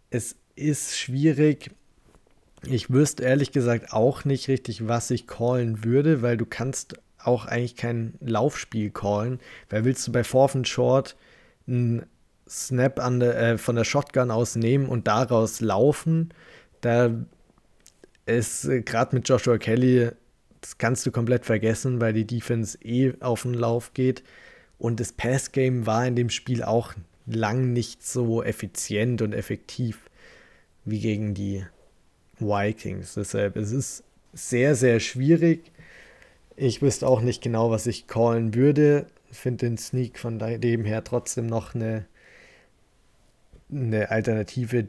Es 0.10 0.36
ist 0.56 0.98
schwierig. 0.98 1.72
Ich 2.66 2.90
wüsste 2.90 3.24
ehrlich 3.24 3.52
gesagt 3.52 3.92
auch 3.92 4.24
nicht 4.24 4.48
richtig, 4.48 4.88
was 4.88 5.12
ich 5.12 5.28
callen 5.28 5.84
würde, 5.84 6.22
weil 6.22 6.38
du 6.38 6.46
kannst 6.46 6.96
auch 7.20 7.46
eigentlich 7.46 7.76
kein 7.76 8.14
Laufspiel 8.22 8.90
callen. 8.90 9.40
Weil 9.70 9.84
willst 9.84 10.08
du 10.08 10.12
bei 10.14 10.24
Fourth 10.24 10.56
and 10.56 10.68
Short 10.68 11.18
einen 11.68 12.06
Snap 12.50 13.00
an 13.00 13.20
der, 13.20 13.38
äh, 13.38 13.58
von 13.58 13.76
der 13.76 13.84
Shotgun 13.84 14.32
aus 14.32 14.56
nehmen 14.56 14.88
und 14.88 15.08
daraus 15.08 15.62
laufen. 15.62 16.34
Da 16.82 17.12
ist 18.26 18.66
äh, 18.66 18.82
gerade 18.82 19.16
mit 19.16 19.28
Joshua 19.28 19.58
Kelly, 19.58 20.10
das 20.62 20.78
kannst 20.78 21.06
du 21.06 21.12
komplett 21.12 21.46
vergessen, 21.46 22.02
weil 22.02 22.14
die 22.14 22.26
Defense 22.26 22.78
eh 22.84 23.14
auf 23.20 23.44
den 23.44 23.54
Lauf 23.54 23.94
geht. 23.94 24.24
Und 24.80 25.00
das 25.00 25.12
Passgame 25.12 25.86
war 25.86 26.06
in 26.06 26.16
dem 26.16 26.30
Spiel 26.30 26.64
auch 26.64 26.94
lang 27.26 27.74
nicht 27.74 28.06
so 28.06 28.44
effizient 28.44 29.22
und 29.22 29.34
effektiv 29.34 30.00
wie 30.86 31.00
gegen 31.00 31.34
die 31.34 31.66
Vikings. 32.40 33.16
Deshalb 33.16 33.56
es 33.58 33.72
ist 33.72 34.04
es 34.34 34.50
sehr, 34.50 34.76
sehr 34.76 35.00
schwierig. 35.00 35.72
Ich 36.56 36.82
wüsste 36.82 37.08
auch 37.08 37.22
nicht 37.22 37.42
genau, 37.42 37.72
was 37.72 37.88
ich 37.88 38.08
callen 38.08 38.54
würde. 38.54 39.08
Finde 39.32 39.68
den 39.68 39.78
Sneak 39.78 40.18
von 40.20 40.40
dem 40.40 40.86
her 40.86 41.04
trotzdem 41.04 41.48
noch 41.48 41.76
eine 41.76 42.06
eine 43.72 44.12
Alternative, 44.12 44.88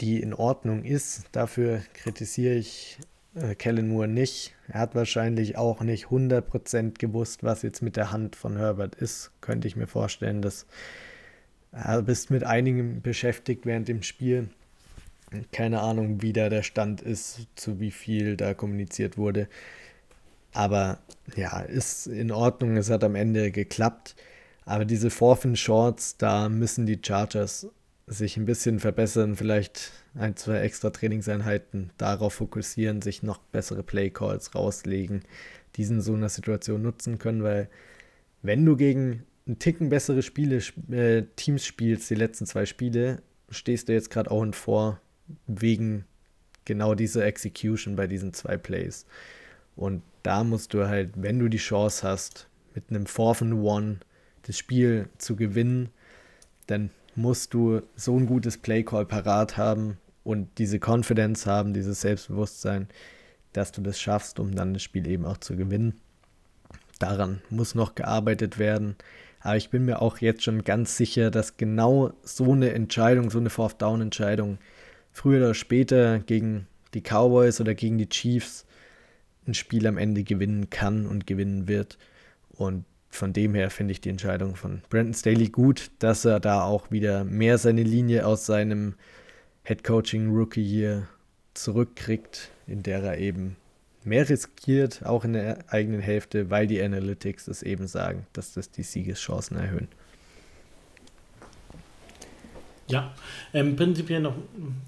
die 0.00 0.20
in 0.20 0.34
Ordnung 0.34 0.84
ist. 0.84 1.24
Dafür 1.32 1.82
kritisiere 1.94 2.54
ich 2.54 2.98
äh, 3.34 3.54
Kellen 3.54 3.88
Moore 3.88 4.08
nicht. 4.08 4.54
Er 4.68 4.80
hat 4.80 4.94
wahrscheinlich 4.94 5.56
auch 5.56 5.80
nicht 5.80 6.06
100% 6.06 6.98
gewusst, 6.98 7.44
was 7.44 7.62
jetzt 7.62 7.82
mit 7.82 7.96
der 7.96 8.12
Hand 8.12 8.36
von 8.36 8.56
Herbert 8.56 8.94
ist. 8.94 9.30
Könnte 9.40 9.68
ich 9.68 9.76
mir 9.76 9.86
vorstellen, 9.86 10.42
dass 10.42 10.66
er 11.72 12.02
bist 12.02 12.30
mit 12.30 12.44
einigen 12.44 13.02
beschäftigt 13.02 13.66
während 13.66 13.88
dem 13.88 14.02
Spiel. 14.02 14.48
Keine 15.52 15.80
Ahnung, 15.80 16.22
wie 16.22 16.32
da 16.32 16.48
der 16.48 16.62
Stand 16.62 17.02
ist, 17.02 17.46
zu 17.56 17.80
wie 17.80 17.90
viel 17.90 18.36
da 18.36 18.54
kommuniziert 18.54 19.18
wurde. 19.18 19.48
Aber 20.52 20.98
ja, 21.36 21.60
ist 21.60 22.06
in 22.06 22.32
Ordnung. 22.32 22.76
Es 22.76 22.88
hat 22.88 23.04
am 23.04 23.14
Ende 23.14 23.50
geklappt. 23.50 24.16
Aber 24.64 24.84
diese 24.84 25.10
Fourth 25.10 25.46
Shorts, 25.58 26.16
da 26.16 26.48
müssen 26.48 26.86
die 26.86 26.98
Chargers 27.04 27.68
sich 28.06 28.36
ein 28.36 28.44
bisschen 28.44 28.78
verbessern, 28.78 29.34
vielleicht 29.34 29.92
ein, 30.14 30.36
zwei 30.36 30.60
extra 30.60 30.90
Trainingseinheiten 30.90 31.90
darauf 31.98 32.34
fokussieren, 32.34 33.02
sich 33.02 33.22
noch 33.22 33.38
bessere 33.38 33.82
Playcalls 33.82 34.54
rauslegen, 34.54 35.22
diesen 35.76 36.00
so 36.00 36.14
einer 36.14 36.28
Situation 36.28 36.82
nutzen 36.82 37.18
können, 37.18 37.42
weil 37.42 37.68
wenn 38.42 38.64
du 38.64 38.76
gegen 38.76 39.24
einen 39.46 39.58
Ticken 39.58 39.88
bessere 39.88 40.22
Spiele, 40.22 40.62
äh, 40.90 41.24
Teams 41.36 41.64
spielst, 41.64 42.08
die 42.10 42.14
letzten 42.14 42.46
zwei 42.46 42.64
Spiele, 42.64 43.22
stehst 43.50 43.88
du 43.88 43.92
jetzt 43.92 44.10
gerade 44.10 44.30
auch 44.30 44.42
in 44.42 44.52
vor 44.52 45.00
wegen 45.46 46.04
genau 46.64 46.94
dieser 46.94 47.24
Execution 47.24 47.96
bei 47.96 48.06
diesen 48.06 48.32
zwei 48.32 48.56
Plays. 48.56 49.06
Und 49.74 50.02
da 50.22 50.44
musst 50.44 50.74
du 50.74 50.86
halt, 50.86 51.10
wenn 51.16 51.38
du 51.38 51.48
die 51.48 51.58
Chance 51.58 52.06
hast, 52.06 52.48
mit 52.74 52.90
einem 52.90 53.06
Fourth 53.06 53.42
and 53.42 53.54
One 53.54 53.98
das 54.42 54.58
Spiel 54.58 55.08
zu 55.18 55.36
gewinnen, 55.36 55.90
dann 56.66 56.90
musst 57.16 57.54
du 57.54 57.82
so 57.96 58.16
ein 58.16 58.26
gutes 58.26 58.58
Playcall 58.58 59.06
parat 59.06 59.56
haben 59.56 59.98
und 60.24 60.58
diese 60.58 60.78
Confidence 60.78 61.46
haben, 61.46 61.72
dieses 61.72 62.02
Selbstbewusstsein, 62.02 62.88
dass 63.52 63.72
du 63.72 63.80
das 63.80 63.98
schaffst, 63.98 64.38
um 64.38 64.54
dann 64.54 64.74
das 64.74 64.82
Spiel 64.82 65.06
eben 65.06 65.24
auch 65.24 65.38
zu 65.38 65.56
gewinnen. 65.56 65.94
Daran 66.98 67.40
muss 67.50 67.74
noch 67.74 67.94
gearbeitet 67.94 68.58
werden. 68.58 68.96
Aber 69.40 69.56
ich 69.56 69.70
bin 69.70 69.84
mir 69.84 70.02
auch 70.02 70.18
jetzt 70.18 70.42
schon 70.42 70.64
ganz 70.64 70.96
sicher, 70.96 71.30
dass 71.30 71.56
genau 71.56 72.12
so 72.22 72.52
eine 72.52 72.72
Entscheidung, 72.72 73.30
so 73.30 73.38
eine 73.38 73.50
Fourth-Down-Entscheidung 73.50 74.58
früher 75.12 75.38
oder 75.38 75.54
später 75.54 76.18
gegen 76.18 76.66
die 76.94 77.02
Cowboys 77.02 77.60
oder 77.60 77.74
gegen 77.74 77.98
die 77.98 78.08
Chiefs 78.08 78.66
ein 79.46 79.54
Spiel 79.54 79.86
am 79.86 79.98
Ende 79.98 80.24
gewinnen 80.24 80.70
kann 80.70 81.06
und 81.06 81.26
gewinnen 81.26 81.68
wird. 81.68 81.98
Und 82.50 82.84
von 83.08 83.32
dem 83.32 83.54
her 83.54 83.70
finde 83.70 83.92
ich 83.92 84.00
die 84.00 84.10
Entscheidung 84.10 84.56
von 84.56 84.82
Brandon 84.90 85.14
Staley 85.14 85.48
gut, 85.48 85.90
dass 85.98 86.24
er 86.24 86.40
da 86.40 86.62
auch 86.62 86.90
wieder 86.90 87.24
mehr 87.24 87.58
seine 87.58 87.82
Linie 87.82 88.26
aus 88.26 88.46
seinem 88.46 88.94
Head 89.64 89.84
Coaching 89.84 90.30
Rookie 90.30 90.64
hier 90.64 91.08
zurückkriegt, 91.54 92.50
in 92.66 92.82
der 92.82 93.02
er 93.02 93.18
eben 93.18 93.56
mehr 94.04 94.28
riskiert, 94.28 95.04
auch 95.04 95.24
in 95.24 95.32
der 95.32 95.64
eigenen 95.72 96.00
Hälfte, 96.00 96.50
weil 96.50 96.66
die 96.66 96.80
Analytics 96.80 97.48
es 97.48 97.62
eben 97.62 97.88
sagen, 97.88 98.26
dass 98.32 98.52
das 98.52 98.70
die 98.70 98.82
Siegeschancen 98.82 99.56
erhöhen. 99.56 99.88
Ja, 102.88 103.12
ähm, 103.52 103.74
prinzipiell 103.74 104.20
noch 104.20 104.34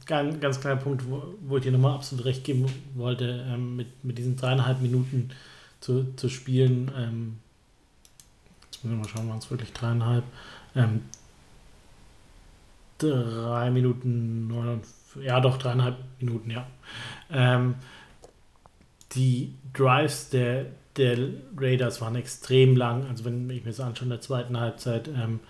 ein 0.09 0.41
ganz, 0.41 0.61
kleiner 0.61 0.81
Punkt, 0.81 1.05
wo, 1.11 1.35
wo 1.41 1.57
ich 1.57 1.65
dir 1.65 1.73
nochmal 1.73 1.97
absolut 1.97 2.27
recht 2.27 2.45
geben 2.45 2.67
wollte, 2.95 3.45
ähm, 3.49 3.75
mit, 3.75 4.05
mit 4.05 4.19
diesen 4.19 4.37
dreieinhalb 4.37 4.81
Minuten 4.81 5.31
zu, 5.81 6.15
zu 6.15 6.29
spielen. 6.29 6.93
Ähm, 6.97 7.39
mal 8.85 9.09
schauen, 9.09 9.29
waren 9.29 9.39
es 9.39 9.51
wirklich 9.51 9.73
dreieinhalb. 9.73 10.25
Ähm, 10.75 11.03
drei 12.99 13.71
Minuten, 13.71 14.49
neun, 14.49 14.81
ja 15.21 15.41
doch, 15.41 15.59
dreieinhalb 15.59 15.97
Minuten, 16.21 16.51
ja. 16.51 16.67
Ähm, 17.31 17.77
die 19.13 19.55
Drives 19.73 20.31
der, 20.31 20.67
der 20.97 21.19
Raiders 21.57 22.01
waren 22.01 22.17
extrem 22.17 22.77
lang. 22.77 23.07
Also 23.09 23.25
wenn 23.25 23.49
ich 23.51 23.65
mir 23.65 23.71
das 23.71 23.81
anschaue 23.81 24.05
in 24.05 24.11
der 24.11 24.21
zweiten 24.21 24.59
Halbzeit, 24.59 25.09
ähm, 25.09 25.41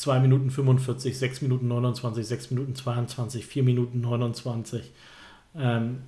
2 0.00 0.20
Minuten 0.20 0.50
45, 0.50 1.18
6 1.18 1.42
Minuten 1.42 1.68
29, 1.68 2.26
6 2.26 2.50
Minuten 2.52 2.74
22, 2.74 3.44
4 3.44 3.62
Minuten 3.62 4.00
29. 4.00 4.90
Ähm, 5.54 6.02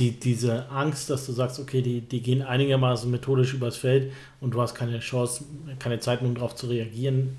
die, 0.00 0.12
diese 0.12 0.68
Angst, 0.70 1.10
dass 1.10 1.26
du 1.26 1.32
sagst, 1.32 1.60
okay, 1.60 1.82
die, 1.82 2.00
die 2.00 2.22
gehen 2.22 2.42
einigermaßen 2.42 3.10
methodisch 3.10 3.54
übers 3.54 3.76
Feld 3.76 4.12
und 4.40 4.52
du 4.54 4.60
hast 4.60 4.74
keine 4.74 4.98
Chance, 5.00 5.44
keine 5.78 6.00
Zeit, 6.00 6.22
um 6.22 6.34
darauf 6.34 6.54
zu 6.54 6.66
reagieren, 6.66 7.36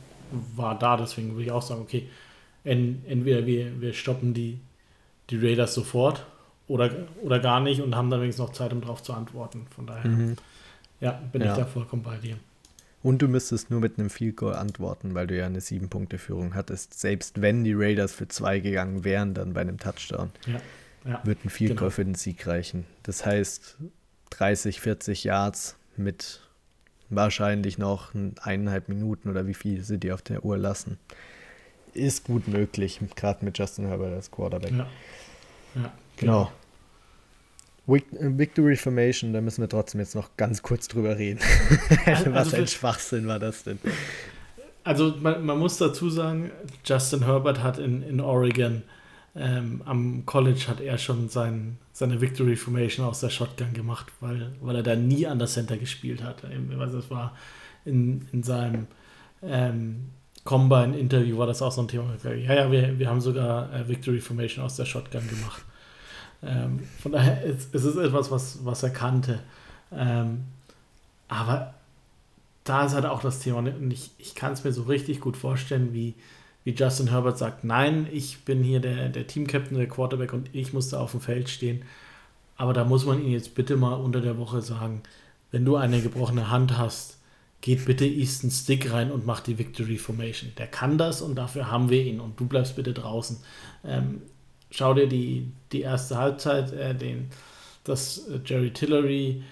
war 0.56 0.78
da. 0.78 0.96
Deswegen 0.96 1.32
würde 1.32 1.44
ich 1.44 1.52
auch 1.52 1.64
sagen, 1.64 1.82
okay, 1.82 2.08
entweder 2.64 3.46
wir, 3.46 3.82
wir 3.82 3.94
stoppen 3.94 4.34
die, 4.34 4.60
die 5.30 5.38
Raiders 5.38 5.74
sofort 5.74 6.26
oder, 6.68 6.92
oder 7.24 7.40
gar 7.40 7.60
nicht 7.60 7.82
und 7.82 7.96
haben 7.96 8.10
dann 8.10 8.22
wenigstens 8.22 8.46
noch 8.46 8.54
Zeit, 8.54 8.72
um 8.72 8.82
darauf 8.82 9.02
zu 9.02 9.14
antworten. 9.14 9.66
Von 9.76 9.88
daher, 9.88 10.10
mhm. 10.10 10.36
ja, 11.00 11.20
bin 11.32 11.42
ja. 11.42 11.52
ich 11.52 11.58
da 11.58 11.66
vollkommen 11.66 12.04
bei 12.04 12.18
dir. 12.18 12.38
Und 13.04 13.24
du 13.24 13.28
müsstest 13.28 13.72
nur 13.72 13.80
mit 13.80 13.98
einem 13.98 14.12
Field 14.12 14.38
Goal 14.38 14.54
antworten, 14.54 15.16
weil 15.16 15.26
du 15.26 15.36
ja 15.36 15.48
eine 15.48 15.60
sieben 15.60 15.90
Punkte 15.90 16.20
Führung 16.20 16.54
hattest. 16.54 17.00
Selbst 17.00 17.42
wenn 17.42 17.64
die 17.64 17.74
Raiders 17.74 18.14
für 18.14 18.28
zwei 18.28 18.60
gegangen 18.60 19.04
wären, 19.04 19.34
dann 19.34 19.54
bei 19.54 19.62
einem 19.62 19.80
Touchdown, 19.80 20.30
ja. 20.46 20.62
Ja. 21.06 21.22
wird 21.24 21.44
ein 21.44 21.50
Field 21.50 21.72
Goal 21.72 21.90
genau. 21.90 21.90
für 21.90 22.06
den 22.06 22.16
Sieg 22.16 22.46
reichen. 22.46 22.86
Das 23.04 23.26
heißt 23.26 23.78
30, 24.32 24.80
40 24.80 25.24
Yards 25.24 25.78
mit 25.98 26.42
wahrscheinlich 27.10 27.78
noch 27.78 28.14
eineinhalb 28.42 28.88
Minuten 28.90 29.30
oder 29.30 29.48
wie 29.48 29.54
viel 29.54 29.84
sie 29.84 29.98
dir 29.98 30.14
auf 30.14 30.22
der 30.22 30.46
Uhr 30.46 30.58
lassen. 30.58 30.98
Ist 31.94 32.24
gut 32.24 32.48
möglich, 32.48 33.00
gerade 33.16 33.44
mit 33.44 33.58
Justin 33.58 33.88
Herbert 33.88 34.14
als 34.14 34.32
Quarterback. 34.32 34.72
Ja. 34.72 34.88
ja 35.76 35.92
genau. 36.18 36.44
genau. 36.46 36.52
Victory 37.88 38.78
Formation, 38.78 39.34
da 39.34 39.42
müssen 39.42 39.62
wir 39.62 39.68
trotzdem 39.68 40.00
jetzt 40.00 40.16
noch 40.16 40.30
ganz 40.38 40.62
kurz 40.62 40.88
drüber 40.88 41.18
reden. 41.18 41.40
Also, 42.06 42.34
Was 42.34 42.54
ein 42.54 42.68
Schwachsinn 42.68 43.28
war 43.28 43.40
das 43.40 43.64
denn? 43.64 43.80
Also 44.84 45.16
man, 45.20 45.46
man, 45.46 45.60
muss 45.60 45.78
dazu 45.78 46.10
sagen, 46.10 46.52
Justin 46.86 47.26
Herbert 47.26 47.62
hat 47.62 47.78
in, 47.78 48.02
in 48.02 48.20
Oregon 48.20 48.84
ähm, 49.36 49.82
am 49.86 50.26
College 50.26 50.66
hat 50.68 50.82
er 50.82 50.98
schon 50.98 51.30
sein, 51.30 51.78
seine 51.94 52.20
Victory 52.20 52.56
Formation 52.56 53.06
aus 53.06 53.22
der 53.22 53.30
Shotgun 53.30 53.74
gemacht, 53.74 54.08
weil, 54.20 54.52
weil 54.62 54.76
er 54.76 54.84
da 54.84 54.96
nie 54.96 55.26
an 55.26 55.40
der 55.40 55.48
Center 55.48 55.78
gespielt 55.78 56.22
hat. 56.24 56.44
Also 56.80 56.98
das 56.98 57.10
war 57.10 57.36
in, 57.86 58.28
in 58.32 58.44
seinem 58.44 58.88
ähm, 59.42 60.10
Combine-Interview 60.44 61.38
war 61.38 61.48
das 61.48 61.62
auch 61.62 61.72
so 61.72 61.82
ein 61.82 61.88
Thema. 61.88 62.16
Ja, 62.24 62.54
ja, 62.54 62.72
wir, 62.72 62.98
wir 63.00 63.10
haben 63.10 63.22
sogar 63.22 63.74
äh, 63.74 63.88
Victory 63.88 64.20
Formation 64.20 64.66
aus 64.66 64.76
der 64.76 64.86
Shotgun 64.86 65.28
gemacht. 65.28 65.64
Ähm, 66.44 66.80
von 67.00 67.12
daher 67.12 67.44
ist, 67.44 67.74
ist 67.74 67.84
es 67.84 67.96
etwas, 67.96 68.32
was, 68.32 68.66
was 68.66 68.84
er 68.84 68.90
kannte. 68.90 69.40
Ähm, 69.92 70.46
aber 71.28 71.76
da 72.64 72.86
ist 72.86 72.94
halt 72.94 73.06
auch 73.06 73.22
das 73.22 73.40
Thema. 73.40 73.60
Und 73.60 73.92
ich, 73.92 74.12
ich 74.18 74.36
kann 74.36 74.54
es 74.54 74.64
mir 74.64 74.72
so 74.72 74.84
richtig 74.84 75.22
gut 75.22 75.38
vorstellen, 75.38 75.94
wie, 75.94 76.16
wie 76.64 76.74
Justin 76.74 77.10
Herbert 77.10 77.38
sagt, 77.38 77.64
nein, 77.64 78.08
ich 78.12 78.46
bin 78.46 78.64
hier 78.64 78.80
der, 78.80 79.10
der 79.10 79.28
Team-Captain, 79.28 79.78
der 79.78 79.88
Quarterback 79.88 80.34
und 80.34 80.50
ich 80.54 80.74
muss 80.74 80.90
da 80.90 81.00
auf 81.00 81.12
dem 81.12 81.22
Feld 81.22 81.50
stehen. 81.50 81.84
Aber 82.56 82.74
da 82.74 82.84
muss 82.84 83.06
man 83.06 83.24
ihn 83.24 83.32
jetzt 83.32 83.56
bitte 83.56 83.78
mal 83.78 83.96
unter 83.96 84.22
der 84.22 84.38
Woche 84.38 84.62
sagen, 84.62 85.02
wenn 85.52 85.66
du 85.66 85.76
eine 85.76 86.02
gebrochene 86.02 86.52
Hand 86.52 86.78
hast, 86.78 87.18
geht 87.62 87.86
bitte 87.86 88.06
Easton 88.06 88.52
Stick 88.52 88.92
rein 88.92 89.12
und 89.12 89.26
macht 89.26 89.48
die 89.48 89.58
Victory 89.58 89.98
Formation. 89.98 90.52
Der 90.58 90.68
kann 90.68 90.98
das 90.98 91.22
und 91.22 91.36
dafür 91.36 91.72
haben 91.72 91.90
wir 91.90 92.04
ihn 92.04 92.20
und 92.20 92.40
du 92.40 92.46
bleibst 92.46 92.76
bitte 92.76 92.94
draußen. 92.94 93.38
Ähm, 93.84 94.22
schau 94.72 94.94
dir 94.94 95.08
die, 95.08 95.52
die 95.72 95.82
erste 95.82 96.18
Halbzeit, 96.18 96.72
äh, 96.74 96.96
den, 96.96 97.30
das 97.84 98.28
Jerry 98.46 98.72
Tillery 98.72 99.44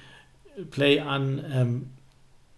Play 0.71 0.99
an. 0.99 1.43
Ähm, 1.51 1.89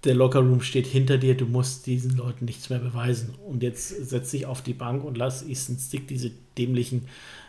der 0.04 0.16
Lockerroom 0.16 0.62
steht 0.62 0.88
hinter 0.88 1.18
dir, 1.18 1.36
du 1.36 1.46
musst 1.46 1.86
diesen 1.86 2.18
Leuten 2.18 2.46
nichts 2.46 2.70
mehr 2.70 2.80
beweisen. 2.80 3.36
Und 3.48 3.62
jetzt 3.62 3.90
setz 3.90 4.32
dich 4.32 4.46
auf 4.46 4.62
die 4.62 4.74
Bank 4.74 5.04
und 5.04 5.18
lass 5.18 5.46
Easton 5.46 5.78
Stick 5.78 6.08
diese 6.08 6.32
dämlichen 6.58 7.08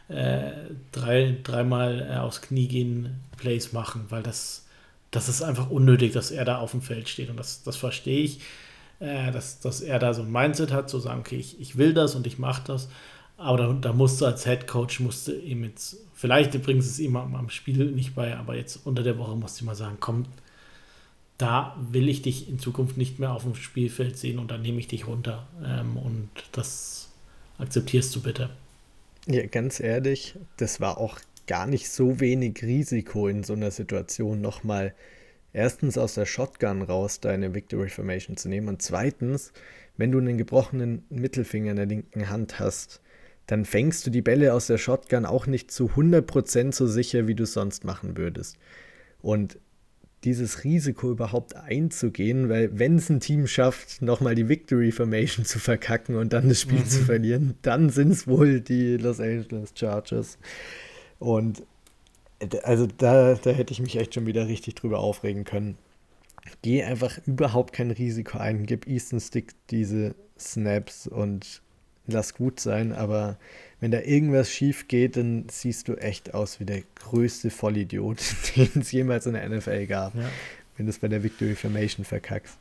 äh, 0.09 0.53
drei, 0.91 1.37
dreimal 1.43 2.09
äh, 2.11 2.17
aufs 2.19 2.43
Knie 2.43 2.69
gehen 2.69 3.21
Plays 3.39 3.73
machen, 3.73 4.05
weil 4.11 4.23
das, 4.23 4.67
das 5.11 5.29
ist 5.29 5.43
einfach 5.43 5.71
unnötig, 5.71 6.13
dass 6.13 6.31
er 6.31 6.45
da 6.45 6.59
auf 6.59 6.73
dem 6.73 6.83
Feld 6.83 7.09
steht. 7.09 7.31
Und 7.31 7.39
das, 7.39 7.63
das 7.63 7.77
verstehe 7.77 8.23
ich, 8.23 8.41
äh, 9.01 9.33
dass, 9.33 9.61
dass 9.61 9.81
er 9.81 9.99
da 9.99 10.13
so 10.13 10.23
ein 10.23 10.31
Mindset 10.31 10.73
hat, 10.73 10.91
zu 10.91 10.99
sagen, 10.99 11.21
okay, 11.21 11.37
ich, 11.37 11.59
ich 11.59 11.79
will 11.79 11.95
das 11.95 12.15
und 12.15 12.27
ich 12.27 12.39
mache 12.39 12.63
das. 12.67 12.89
Aber 13.39 13.57
da, 13.57 13.73
da 13.73 13.93
musst 13.95 14.21
du 14.21 14.27
als 14.27 14.45
Head 14.45 14.67
Coach, 14.67 15.01
musst 15.01 15.29
ihm 15.29 15.65
jetzt, 15.65 15.97
vielleicht 16.13 16.53
bringst 16.63 16.89
du 16.89 16.93
es 16.93 16.99
ihm 16.99 17.17
am, 17.17 17.35
am 17.35 17.49
Spiel 17.49 17.91
nicht 17.93 18.15
bei, 18.15 18.37
aber 18.37 18.57
jetzt 18.57 18.85
unter 18.85 19.03
der 19.03 19.17
Woche 19.19 19.37
musst 19.37 19.61
du 19.61 19.65
mal 19.65 19.75
sagen, 19.75 19.97
komm, 19.99 20.27
da 21.43 21.77
will 21.91 22.09
ich 22.09 22.23
dich 22.23 22.49
in 22.49 22.61
Zukunft 22.61 22.97
nicht 22.97 23.19
mehr 23.19 23.33
auf 23.33 23.43
dem 23.43 23.57
Spielfeld 23.57 24.17
sehen 24.17 24.39
und 24.39 24.53
dann 24.53 24.63
nehme 24.63 24.79
ich 24.79 24.87
dich 24.87 25.09
runter. 25.09 25.49
Ähm, 25.65 25.97
und 25.97 26.31
das 26.53 27.11
akzeptierst 27.59 28.15
du 28.15 28.23
bitte. 28.23 28.51
Ja, 29.27 29.45
ganz 29.47 29.81
ehrlich, 29.81 30.37
das 30.57 30.81
war 30.81 30.99
auch 30.99 31.19
gar 31.49 31.67
nicht 31.67 31.91
so 31.91 32.21
wenig 32.21 32.63
Risiko 32.63 33.27
in 33.27 33.43
so 33.43 33.55
einer 33.55 33.73
Situation 33.73 34.41
nochmal 34.41 34.95
erstens 35.53 35.99
aus 35.99 36.15
der 36.15 36.27
Shotgun 36.27 36.83
raus 36.83 37.19
deine 37.19 37.55
Victory 37.55 37.89
Formation 37.89 38.37
zu 38.37 38.49
nehmen 38.49 38.69
und 38.69 38.81
zweitens, 38.81 39.53
wenn 39.97 40.13
du 40.13 40.19
einen 40.19 40.39
gebrochenen 40.39 41.05
Mittelfinger 41.11 41.73
in 41.73 41.77
der 41.77 41.87
linken 41.87 42.31
Hand 42.31 42.61
hast, 42.61 43.01
dann 43.49 43.65
fängst 43.65 44.07
du 44.07 44.11
die 44.11 44.23
Bälle 44.23 44.55
aus 44.55 44.69
der 44.69 44.79
Shotgun 44.79 45.27
auch 45.27 45.49
nicht 45.49 45.73
zu 45.73 45.89
100% 45.89 46.73
so 46.73 46.87
sicher, 46.87 47.27
wie 47.27 47.35
du 47.35 47.43
es 47.43 47.53
sonst 47.53 47.85
machen 47.85 48.17
würdest. 48.17 48.59
Und 49.21 49.59
dieses 50.25 50.65
Risiko 50.65 51.11
überhaupt 51.11 51.57
einzugehen, 51.57 52.49
weil 52.49 52.79
wenn 52.79 52.97
es 52.97 53.11
ein 53.11 53.21
Team 53.21 53.47
schafft, 53.47 54.03
nochmal 54.03 54.35
die 54.35 54.49
Victory 54.49 54.93
Formation 54.93 55.45
zu 55.45 55.59
verkacken 55.59 56.17
und 56.17 56.33
dann 56.33 56.49
das 56.49 56.61
Spiel 56.61 56.81
mhm. 56.81 56.87
zu 56.87 57.05
verlieren, 57.05 57.55
dann 57.63 57.91
sind 57.91 58.13
es 58.13 58.27
wohl 58.27 58.61
die 58.61 58.97
Los 58.97 59.21
Angeles 59.21 59.73
Chargers. 59.75 60.39
Und 61.19 61.63
also 62.63 62.87
da, 62.87 63.35
da 63.35 63.51
hätte 63.51 63.73
ich 63.73 63.81
mich 63.81 63.97
echt 63.97 64.15
schon 64.15 64.27
wieder 64.27 64.47
richtig 64.49 64.75
drüber 64.75 64.99
aufregen 64.99 65.45
können. 65.45 65.77
Geh 66.63 66.83
einfach 66.83 67.19
überhaupt 67.27 67.73
kein 67.73 67.91
Risiko 67.91 68.39
ein, 68.39 68.67
gib 68.67 68.87
Easton 68.87 69.21
Stick 69.21 69.53
diese 69.71 70.15
Snaps 70.39 71.07
und 71.07 71.63
lass 72.07 72.35
gut 72.35 72.61
sein, 72.61 72.93
aber 72.93 73.37
wenn 73.81 73.91
da 73.91 74.01
irgendwas 74.01 74.51
schief 74.51 74.87
geht, 74.89 75.17
dann 75.17 75.47
siehst 75.51 75.89
du 75.89 75.95
echt 75.95 76.35
aus 76.35 76.61
wie 76.61 76.65
der 76.65 76.83
größte 76.97 77.51
Vollidiot, 77.51 78.19
den 78.57 78.71
es 78.81 78.93
jemals 78.93 79.27
in 79.27 79.35
der 79.35 79.49
NFL 79.49 79.87
gab, 79.87 80.15
ja. 80.15 80.29
wenn 80.77 80.87
du 80.87 80.91
es 80.91 80.99
bei 80.99 81.09
der 81.09 81.23
Victory 81.23 81.55
Formation 81.55 82.05
verkackst. 82.05 82.59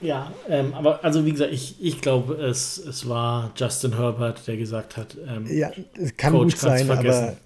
Ja, 0.00 0.32
ähm, 0.48 0.74
aber 0.74 1.02
also 1.04 1.24
wie 1.24 1.32
gesagt, 1.32 1.52
ich, 1.52 1.82
ich 1.82 2.00
glaube, 2.00 2.34
es, 2.34 2.78
es 2.78 3.08
war 3.08 3.52
Justin 3.56 3.96
Herbert, 3.96 4.46
der 4.46 4.56
gesagt 4.56 4.96
hat, 4.96 5.16
ähm, 5.26 5.46
ja, 5.46 5.70
es 5.98 6.16
kann 6.16 6.32
Coach 6.32 6.54
gut 6.54 6.60
sein, 6.60 6.90
aber 6.90 7.36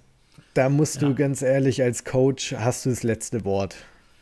da 0.53 0.69
musst 0.69 1.01
ja. 1.01 1.07
du 1.07 1.15
ganz 1.15 1.41
ehrlich, 1.41 1.81
als 1.81 2.03
Coach 2.03 2.53
hast 2.53 2.85
du 2.85 2.89
das 2.89 3.03
letzte 3.03 3.45
Wort. 3.45 3.75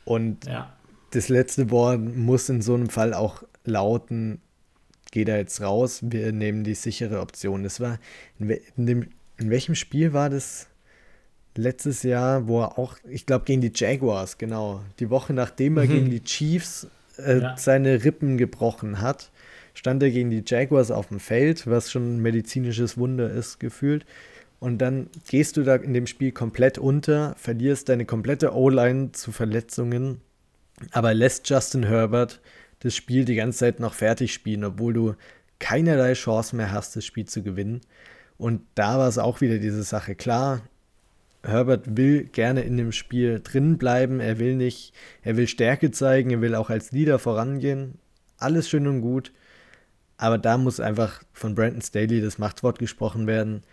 Und 0.05 0.45
ja. 0.45 0.71
das 1.11 1.29
letzte 1.29 1.71
Wort 1.71 1.99
muss 1.99 2.49
in 2.49 2.61
so 2.61 2.73
einem 2.73 2.89
Fall 2.89 3.13
auch 3.13 3.43
lauten, 3.65 4.41
gehe 5.11 5.25
da 5.25 5.37
jetzt 5.37 5.61
raus, 5.61 5.99
wir 6.03 6.31
nehmen 6.31 6.63
die 6.63 6.75
sichere 6.75 7.19
Option. 7.19 7.63
Das 7.63 7.79
war, 7.79 7.99
in, 8.39 8.49
in, 8.49 8.85
dem, 8.85 9.07
in 9.37 9.49
welchem 9.49 9.75
Spiel 9.75 10.13
war 10.13 10.29
das 10.29 10.67
letztes 11.55 12.03
Jahr, 12.03 12.47
wo 12.47 12.61
er 12.61 12.77
auch, 12.77 12.97
ich 13.09 13.25
glaube, 13.25 13.45
gegen 13.45 13.61
die 13.61 13.71
Jaguars, 13.73 14.37
genau, 14.37 14.83
die 14.99 15.09
Woche 15.09 15.33
nachdem 15.33 15.77
er 15.77 15.85
mhm. 15.85 15.89
gegen 15.89 16.09
die 16.11 16.23
Chiefs 16.23 16.87
äh, 17.17 17.39
ja. 17.39 17.57
seine 17.57 18.03
Rippen 18.03 18.37
gebrochen 18.37 19.01
hat, 19.01 19.31
stand 19.73 20.01
er 20.03 20.11
gegen 20.11 20.29
die 20.29 20.43
Jaguars 20.45 20.91
auf 20.91 21.07
dem 21.07 21.19
Feld, 21.19 21.67
was 21.67 21.91
schon 21.91 22.17
ein 22.17 22.21
medizinisches 22.21 22.97
Wunder 22.97 23.29
ist, 23.29 23.59
gefühlt. 23.59 24.05
Und 24.59 24.79
dann 24.79 25.09
gehst 25.29 25.57
du 25.57 25.63
da 25.63 25.75
in 25.75 25.93
dem 25.93 26.07
Spiel 26.07 26.31
komplett 26.31 26.77
unter, 26.79 27.35
verlierst 27.37 27.89
deine 27.89 28.05
komplette 28.05 28.55
O-Line 28.55 29.11
zu 29.11 29.31
Verletzungen, 29.31 30.21
aber 30.91 31.13
lässt 31.13 31.47
Justin 31.49 31.83
Herbert 31.83 32.39
das 32.79 32.95
Spiel 32.95 33.25
die 33.25 33.35
ganze 33.35 33.59
Zeit 33.59 33.79
noch 33.79 33.93
fertig 33.93 34.33
spielen, 34.33 34.63
obwohl 34.63 34.93
du 34.93 35.15
keinerlei 35.59 36.13
Chance 36.13 36.55
mehr 36.55 36.71
hast, 36.71 36.95
das 36.95 37.05
Spiel 37.05 37.25
zu 37.25 37.41
gewinnen. 37.41 37.81
Und 38.37 38.61
da 38.75 38.99
war 38.99 39.07
es 39.07 39.17
auch 39.17 39.41
wieder 39.41 39.57
diese 39.57 39.83
Sache. 39.83 40.15
Klar, 40.15 40.61
Herbert 41.43 41.97
will 41.97 42.25
gerne 42.25 42.61
in 42.61 42.77
dem 42.77 42.91
Spiel 42.91 43.41
drin 43.43 43.77
bleiben, 43.77 44.19
er 44.19 44.37
will 44.37 44.55
nicht, 44.55 44.93
er 45.23 45.37
will 45.37 45.47
Stärke 45.47 45.91
zeigen, 45.91 46.29
er 46.29 46.41
will 46.41 46.55
auch 46.55 46.69
als 46.69 46.91
Leader 46.91 47.19
vorangehen. 47.19 47.95
Alles 48.37 48.69
schön 48.69 48.87
und 48.87 49.01
gut. 49.01 49.31
Aber 50.17 50.37
da 50.37 50.57
muss 50.57 50.79
einfach 50.79 51.23
von 51.33 51.55
Brandon 51.55 51.81
Staley 51.81 52.21
das 52.21 52.37
Machtwort 52.37 52.79
gesprochen 52.79 53.27
werden. 53.27 53.63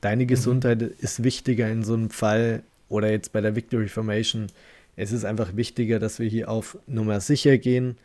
Deine 0.00 0.24
mhm. 0.24 0.28
Gesundheit 0.28 0.82
mhm. 0.82 0.90
ist 0.98 1.24
wichtiger 1.24 1.68
in 1.68 1.82
so 1.82 1.94
einem 1.94 2.10
Fall 2.10 2.62
oder 2.88 3.10
jetzt 3.10 3.32
bei 3.32 3.40
der 3.40 3.56
Victory 3.56 3.88
Formation. 3.88 4.48
Es 4.94 5.10
ist 5.10 5.24
einfach 5.24 5.56
wichtiger, 5.56 5.98
dass 5.98 6.18
wir 6.18 6.28
hier 6.28 6.50
auf 6.50 6.78
Nummer 6.86 7.20
sicher 7.20 7.56
gehen 7.56 7.96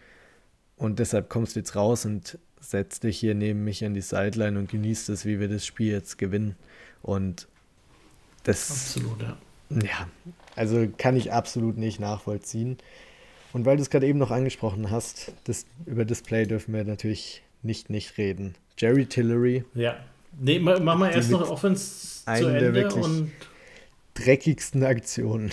und 0.77 0.99
deshalb 0.99 1.29
kommst 1.29 1.55
du 1.55 1.59
jetzt 1.59 1.75
raus 1.75 2.05
und 2.05 2.37
setzt 2.59 3.03
dich 3.03 3.19
hier 3.19 3.35
neben 3.35 3.63
mich 3.63 3.83
an 3.83 3.93
die 3.93 4.01
Sideline 4.01 4.57
und 4.57 4.69
genießt 4.69 5.09
es, 5.09 5.25
wie 5.25 5.39
wir 5.39 5.47
das 5.47 5.65
Spiel 5.65 5.91
jetzt 5.91 6.17
gewinnen. 6.17 6.55
Und 7.01 7.47
das. 8.43 8.71
Absolut, 8.71 9.21
ja. 9.21 9.37
Ja, 9.69 10.07
also 10.55 10.87
kann 10.97 11.17
ich 11.17 11.33
absolut 11.33 11.77
nicht 11.77 11.99
nachvollziehen. 11.99 12.77
Und 13.53 13.65
weil 13.65 13.77
du 13.77 13.81
es 13.81 13.89
gerade 13.89 14.07
eben 14.07 14.19
noch 14.19 14.31
angesprochen 14.31 14.91
hast, 14.91 15.33
das, 15.43 15.65
über 15.85 16.05
Display 16.05 16.45
dürfen 16.45 16.73
wir 16.73 16.83
natürlich 16.83 17.43
nicht 17.63 17.89
nicht 17.89 18.17
reden. 18.17 18.55
Jerry 18.77 19.05
Tillery. 19.05 19.65
Ja. 19.73 19.97
Nee, 20.39 20.59
machen 20.59 20.99
wir 20.99 21.11
erst 21.11 21.31
noch 21.31 21.49
Offense 21.49 22.23
zu 22.23 22.31
Ende 22.31 22.59
der 22.59 22.73
wirklich 22.73 23.03
und 23.03 23.31
dreckigsten 24.13 24.83
Aktionen. 24.83 25.51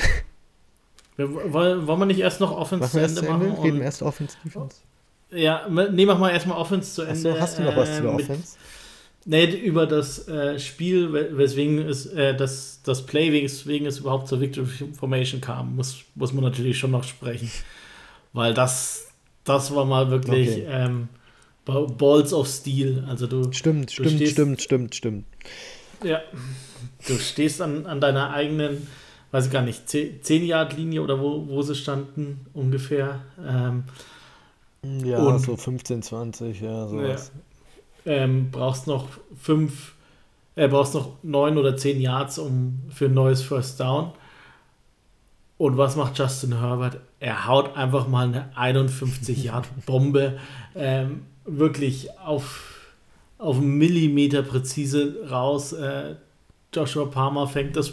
Wir, 1.17 1.53
wollen, 1.53 1.87
wir 1.87 2.07
nicht 2.07 2.19
erst 2.19 2.41
noch 2.41 2.51
Offense 2.51 2.91
zu 2.91 2.99
Ende 2.99 3.23
machen? 3.23 3.53
Reden 3.63 3.81
erst 3.81 4.03
Offense 4.03 4.37
Defense. 4.45 4.79
Ja, 5.35 5.67
nee, 5.69 6.07
mach 6.07 6.19
mal 6.19 6.31
erstmal 6.31 6.59
Offense 6.59 6.95
zu 6.95 7.03
Ende. 7.03 7.31
Achso, 7.31 7.41
hast 7.41 7.59
du 7.59 7.63
noch 7.63 7.77
was 7.77 7.89
äh, 7.89 7.97
zu 7.97 8.03
der 8.03 8.15
Offense? 8.15 8.57
Nee, 9.27 9.47
über 9.47 9.87
das 9.87 10.29
äh, 10.29 10.59
Spiel, 10.59 11.13
weswegen 11.13 11.79
es, 11.79 12.07
äh, 12.07 12.37
das, 12.37 12.83
das 12.85 13.07
Play, 13.07 13.33
weswegen 13.33 13.87
es 13.87 13.99
überhaupt 13.99 14.29
zur 14.29 14.41
Victory 14.41 14.67
Formation 14.93 15.41
kam, 15.41 15.77
muss, 15.77 16.05
muss 16.15 16.33
man 16.35 16.45
natürlich 16.45 16.79
schon 16.79 16.91
noch 16.91 17.05
sprechen. 17.05 17.51
Weil 18.35 18.53
das, 18.53 19.09
das 19.45 19.75
war 19.75 19.87
mal 19.87 20.11
wirklich 20.11 20.51
okay. 20.51 20.67
ähm, 20.69 21.09
Balls 21.65 22.35
of 22.35 22.47
Steel. 22.47 23.05
Also 23.09 23.27
du, 23.27 23.51
stimmt, 23.53 23.91
du 23.91 23.93
stimmt, 23.95 24.11
stehst, 24.11 24.33
stimmt, 24.33 24.63
stimmt, 24.63 24.95
stimmt. 24.95 25.25
Ja, 26.03 26.21
du 27.07 27.15
stehst 27.19 27.63
an, 27.63 27.87
an 27.87 28.01
deiner 28.01 28.35
eigenen, 28.35 28.87
weiß 29.31 29.47
ich 29.47 29.53
gar 29.53 29.63
nicht, 29.63 29.89
10-Yard-Linie 29.89 31.01
oder 31.01 31.19
wo, 31.19 31.49
wo 31.49 31.63
sie 31.63 31.75
standen 31.75 32.45
ungefähr. 32.53 33.23
Ähm, 33.43 33.85
ja, 35.05 35.19
und, 35.19 35.39
so 35.41 35.57
15, 35.57 36.03
20, 36.03 36.61
ja, 36.61 36.87
sowas. 36.87 37.33
Ja 37.35 37.41
ähm, 38.07 38.51
brauchst 38.51 38.87
noch 38.87 39.09
fünf, 39.37 39.95
äh, 40.57 40.69
brauchst 40.69 40.95
noch 40.95 41.13
neun 41.23 41.59
oder 41.59 41.77
zehn 41.77 42.01
Yards 42.01 42.39
um, 42.39 42.83
für 42.91 43.07
ein 43.07 43.15
neues 43.15 43.43
First 43.43 43.81
Down. 43.81 44.13
Und 45.57 45.77
was 45.77 45.97
macht 45.97 46.19
Justin 46.19 46.59
Herbert? 46.59 46.99
Er 47.21 47.47
haut 47.47 47.77
einfach 47.77 48.09
mal 48.09 48.27
eine 48.27 48.83
51-Yard-Bombe 48.89 50.39
ähm, 50.75 51.23
wirklich 51.45 52.19
auf, 52.19 52.93
auf 53.39 53.57
einen 53.57 53.79
Millimeter 53.79 54.43
präzise 54.43 55.29
raus. 55.31 55.73
Äh, 55.73 56.17
Joshua 56.75 57.07
Palmer 57.07 57.47
fängt 57.47 57.77
das, 57.77 57.93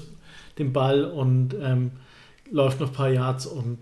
den 0.57 0.73
Ball 0.73 1.05
und 1.05 1.55
ähm, 1.61 1.91
läuft 2.51 2.79
noch 2.79 2.87
ein 2.87 2.93
paar 2.93 3.09
Yards 3.09 3.45
und 3.45 3.77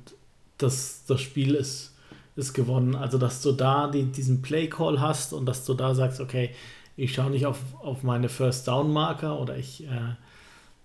das, 0.58 1.06
das 1.08 1.22
Spiel 1.22 1.56
ist 1.56 1.94
ist 2.36 2.54
gewonnen. 2.54 2.96
Also, 2.96 3.18
dass 3.18 3.42
du 3.42 3.52
da 3.52 3.88
die, 3.88 4.04
diesen 4.04 4.42
Play-Call 4.42 5.00
hast 5.00 5.34
und 5.34 5.46
dass 5.46 5.66
du 5.66 5.74
da 5.74 5.94
sagst, 5.96 6.20
okay, 6.20 6.52
ich 6.96 7.14
schaue 7.14 7.30
nicht 7.30 7.46
auf, 7.46 7.60
auf 7.82 8.04
meine 8.04 8.30
First-Down-Marker 8.30 9.40
oder 9.40 9.58
ich, 9.58 9.86
äh, 9.86 10.16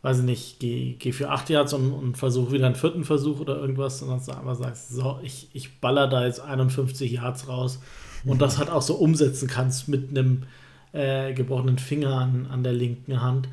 weiß 0.03 0.19
ich 0.19 0.25
nicht, 0.25 0.61
gehe 0.61 0.95
geh 0.95 1.13
für 1.13 1.31
8 1.31 1.51
Yards 1.51 1.73
und, 1.73 1.93
und 1.93 2.17
versuche 2.17 2.53
wieder 2.53 2.67
einen 2.67 2.77
vierten 2.77 3.05
Versuch 3.05 3.41
oder 3.41 3.57
irgendwas, 3.57 3.99
sondern 3.99 4.19
dass 4.19 4.27
du 4.27 4.33
einfach 4.33 4.55
sagst, 4.55 4.91
so, 4.91 5.19
ich, 5.23 5.49
ich 5.53 5.81
baller 5.81 6.07
da 6.07 6.25
jetzt 6.25 6.41
51 6.41 7.11
Yards 7.11 7.49
raus. 7.49 7.81
Und 8.25 8.41
das 8.41 8.59
halt 8.59 8.71
auch 8.71 8.81
so 8.81 8.95
umsetzen 8.95 9.49
kannst 9.49 9.89
mit 9.89 10.11
einem 10.11 10.45
äh, 10.93 11.35
gebrochenen 11.35 11.79
Finger 11.79 12.15
an, 12.15 12.47
an 12.51 12.63
der 12.63 12.73
linken 12.73 13.21
Hand, 13.21 13.49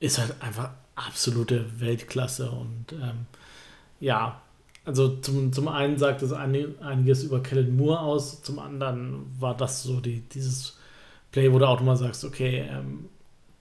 ist 0.00 0.18
halt 0.18 0.34
einfach 0.40 0.70
absolute 0.94 1.80
Weltklasse 1.80 2.50
und 2.50 2.92
ähm, 2.92 3.26
ja, 4.00 4.40
also 4.88 5.16
zum, 5.18 5.52
zum 5.52 5.68
einen 5.68 5.98
sagt 5.98 6.22
es 6.22 6.32
einiges 6.32 7.22
über 7.22 7.42
Kellen 7.42 7.76
Moore 7.76 8.00
aus, 8.00 8.40
zum 8.40 8.58
anderen 8.58 9.26
war 9.38 9.54
das 9.54 9.82
so 9.82 10.00
die, 10.00 10.20
dieses 10.20 10.78
Play, 11.30 11.52
wo 11.52 11.58
du 11.58 11.68
auch 11.68 11.82
mal 11.82 11.94
sagst, 11.94 12.24
okay, 12.24 12.66
ähm, 12.70 13.10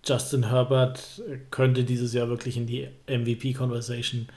Justin 0.05 0.47
Herbert 0.47 1.21
könnte 1.51 1.83
dieses 1.83 2.13
Jahr 2.13 2.29
wirklich 2.29 2.55
in 2.55 2.65
die 2.65 2.87
MVP-Conversation 3.07 4.29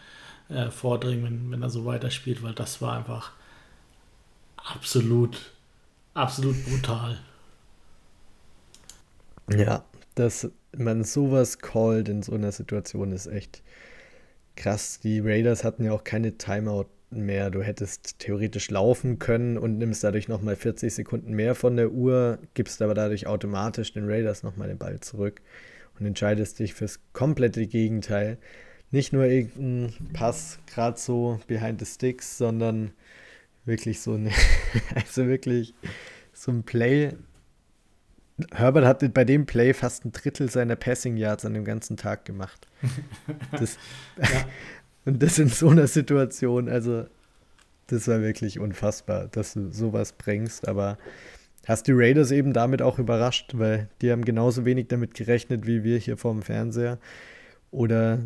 äh, 0.49 0.69
vordringen, 0.73 1.23
wenn, 1.23 1.51
wenn 1.53 1.63
er 1.63 1.71
so 1.71 1.85
weiterspielt, 1.85 2.43
weil 2.43 2.55
das 2.55 2.83
war 2.83 2.99
einfach 2.99 3.31
absolut, 4.57 5.53
absolut 6.15 6.57
brutal. 6.65 7.21
Ja, 9.49 9.85
dass 10.17 10.51
man 10.77 11.05
sowas 11.05 11.61
callt 11.61 12.09
in 12.09 12.25
so 12.25 12.33
einer 12.33 12.51
Situation 12.51 13.13
ist 13.13 13.29
echt 13.29 13.63
krass. 14.61 15.01
Die 15.01 15.21
Raiders 15.21 15.65
hatten 15.65 15.85
ja 15.85 15.93
auch 15.93 16.05
keine 16.05 16.37
Timeout 16.37 16.87
mehr. 17.11 17.51
Du 17.51 17.63
hättest 17.63 18.19
theoretisch 18.19 18.71
laufen 18.71 19.19
können 19.19 19.57
und 19.57 19.79
nimmst 19.79 20.05
dadurch 20.05 20.29
nochmal 20.29 20.55
40 20.55 20.95
Sekunden 20.95 21.33
mehr 21.33 21.55
von 21.55 21.77
der 21.77 21.91
Uhr, 21.91 22.39
gibst 22.55 22.83
aber 22.83 22.95
dadurch 22.95 23.27
automatisch 23.27 23.93
den 23.93 24.09
Raiders 24.09 24.43
nochmal 24.43 24.69
den 24.69 24.79
Ball 24.79 25.01
zurück 25.01 25.41
und 25.99 26.07
entscheidest 26.07 26.59
dich 26.59 26.75
fürs 26.75 27.01
komplette 27.13 27.67
Gegenteil. 27.67 28.37
Nicht 28.91 29.13
nur 29.13 29.25
irgendein 29.25 29.95
Pass, 30.13 30.59
gerade 30.67 30.99
so 30.99 31.41
behind 31.47 31.81
the 31.81 31.87
sticks, 31.87 32.37
sondern 32.37 32.93
wirklich 33.65 34.01
so 34.01 34.15
eine, 34.15 34.31
also 34.95 35.27
wirklich 35.27 35.75
so 36.33 36.53
ein 36.53 36.65
Play, 36.65 37.13
Herbert 38.53 38.85
hat 38.85 39.15
bei 39.15 39.25
dem 39.25 39.47
Play 39.47 39.73
fast 39.75 40.05
ein 40.05 40.13
Drittel 40.13 40.51
seiner 40.51 40.77
Passing 40.77 41.17
Yards 41.17 41.45
an 41.45 41.55
dem 41.55 41.65
ganzen 41.65 41.97
Tag 41.97 42.25
gemacht. 42.25 42.67
Das, 43.53 43.77
ja. 44.19 44.45
Und 45.05 45.23
das 45.23 45.39
in 45.39 45.49
so 45.49 45.71
einer 45.71 45.87
Situation, 45.87 46.69
also 46.69 47.07
das 47.87 48.07
war 48.07 48.21
wirklich 48.21 48.59
unfassbar, 48.59 49.29
dass 49.29 49.55
du 49.55 49.71
sowas 49.73 50.13
bringst, 50.13 50.69
aber 50.69 50.99
hast 51.67 51.87
die 51.87 51.93
Raiders 51.93 52.31
eben 52.31 52.53
damit 52.53 52.83
auch 52.83 52.99
überrascht, 52.99 53.53
weil 53.55 53.89
die 54.03 54.13
haben 54.13 54.25
genauso 54.25 54.65
wenig 54.65 54.89
damit 54.89 55.15
gerechnet 55.15 55.67
wie 55.67 55.85
wir 55.85 55.99
hier 55.99 56.17
vorm 56.17 56.43
Fernseher 56.43 56.99
oder 57.71 58.21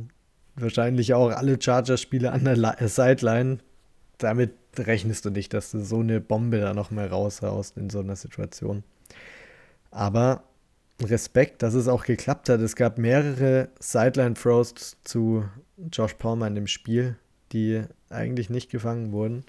wahrscheinlich 0.57 1.15
auch 1.15 1.31
alle 1.31 1.61
Chargers-Spieler 1.61 2.33
an 2.33 2.45
der 2.45 2.89
Sideline. 2.89 3.59
Damit 4.19 4.53
rechnest 4.79 5.25
du 5.25 5.31
nicht, 5.31 5.53
dass 5.53 5.71
du 5.71 5.81
so 5.81 6.01
eine 6.01 6.21
Bombe 6.21 6.61
da 6.61 6.75
noch 6.75 6.91
mal 6.91 7.07
raushaust 7.07 7.77
in 7.77 7.91
so 7.91 8.01
einer 8.01 8.17
Situation. 8.17 8.85
Aber 9.95 10.43
Respekt, 11.03 11.63
dass 11.63 11.75
es 11.75 11.89
auch 11.89 12.05
geklappt 12.05 12.49
hat. 12.49 12.61
Es 12.61 12.77
gab 12.77 12.99
mehrere 12.99 13.69
Sideline-Throws 13.79 14.97
zu 15.05 15.45
Josh 15.93 16.15
Palmer 16.15 16.49
in 16.49 16.57
dem 16.57 16.67
Spiel, 16.67 17.17
die 17.53 17.83
eigentlich 18.11 18.51
nicht 18.51 18.71
gefangen 18.71 19.13
wurden. 19.13 19.45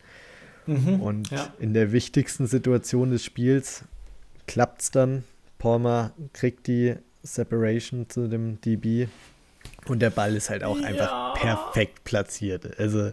Mhm, 0.68 1.02
und 1.02 1.32
ja. 1.32 1.54
in 1.60 1.74
der 1.74 1.91
wichtigsten 1.91 2.48
Situation 2.48 3.12
des 3.12 3.24
Spiels 3.24 3.84
klappt 4.48 4.82
es 4.84 4.91
dann. 4.91 5.24
Palmer 5.58 6.12
kriegt 6.34 6.68
die 6.68 6.96
Separation 7.24 8.10
zu 8.10 8.28
dem 8.28 8.62
DB 8.62 9.08
und 9.88 10.00
der 10.00 10.10
Ball 10.12 10.36
ist 10.36 10.50
halt 10.50 10.64
auch 10.64 10.80
ja. 10.80 10.88
einfach 10.88 11.34
perfekt 11.36 12.04
platziert. 12.04 12.80
Also 12.80 13.12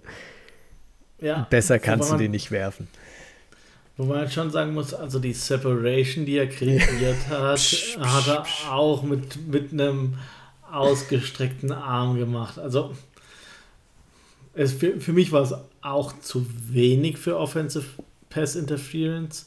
ja. 1.19 1.47
besser 1.51 1.79
kannst 1.79 2.13
du 2.13 2.17
den 2.17 2.31
nicht 2.31 2.51
werfen. 2.51 2.89
Wo 4.03 4.09
man 4.09 4.19
halt 4.19 4.33
schon 4.33 4.51
sagen 4.51 4.75
muss, 4.75 4.93
also 4.93 5.21
die 5.21 5.33
Separation, 5.33 6.27
die 6.27 6.37
er 6.37 6.49
kreiert 6.49 7.29
hat, 7.31 7.61
hat 8.01 8.27
er 8.27 8.73
auch 8.73 9.05
mit, 9.05 9.47
mit 9.47 9.73
einem 9.73 10.15
ausgestreckten 10.69 11.71
Arm 11.71 12.17
gemacht. 12.17 12.59
Also 12.59 12.97
es, 14.55 14.73
für, 14.73 15.01
für 15.01 15.13
mich 15.13 15.31
war 15.31 15.43
es 15.43 15.55
auch 15.83 16.19
zu 16.19 16.45
wenig 16.69 17.17
für 17.17 17.39
Offensive 17.39 17.85
Pass 18.29 18.57
Interference. 18.57 19.47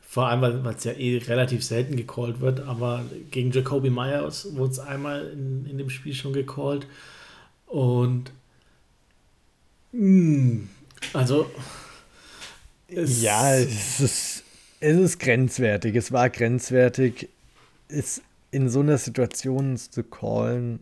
Vor 0.00 0.26
allem, 0.26 0.64
weil 0.64 0.74
es 0.74 0.82
ja 0.82 0.94
eh 0.94 1.18
relativ 1.18 1.62
selten 1.62 1.94
gecallt 1.94 2.40
wird, 2.40 2.58
aber 2.58 3.04
gegen 3.30 3.52
Jacoby 3.52 3.90
Myers 3.90 4.48
wurde 4.56 4.72
es 4.72 4.80
einmal 4.80 5.28
in, 5.28 5.64
in 5.66 5.78
dem 5.78 5.90
Spiel 5.90 6.12
schon 6.12 6.32
gecallt. 6.32 6.88
Und 7.66 8.32
mh, 9.92 10.00
hm, 10.00 10.68
also 11.12 11.46
es 12.96 13.22
ja, 13.22 13.54
es 13.54 14.00
ist, 14.00 14.44
es 14.80 14.98
ist 14.98 15.18
grenzwertig. 15.18 15.94
Es 15.96 16.12
war 16.12 16.30
grenzwertig. 16.30 17.28
Es 17.88 18.22
in 18.52 18.68
so 18.68 18.80
einer 18.80 18.98
Situation 18.98 19.76
zu 19.76 20.04
callen, 20.04 20.80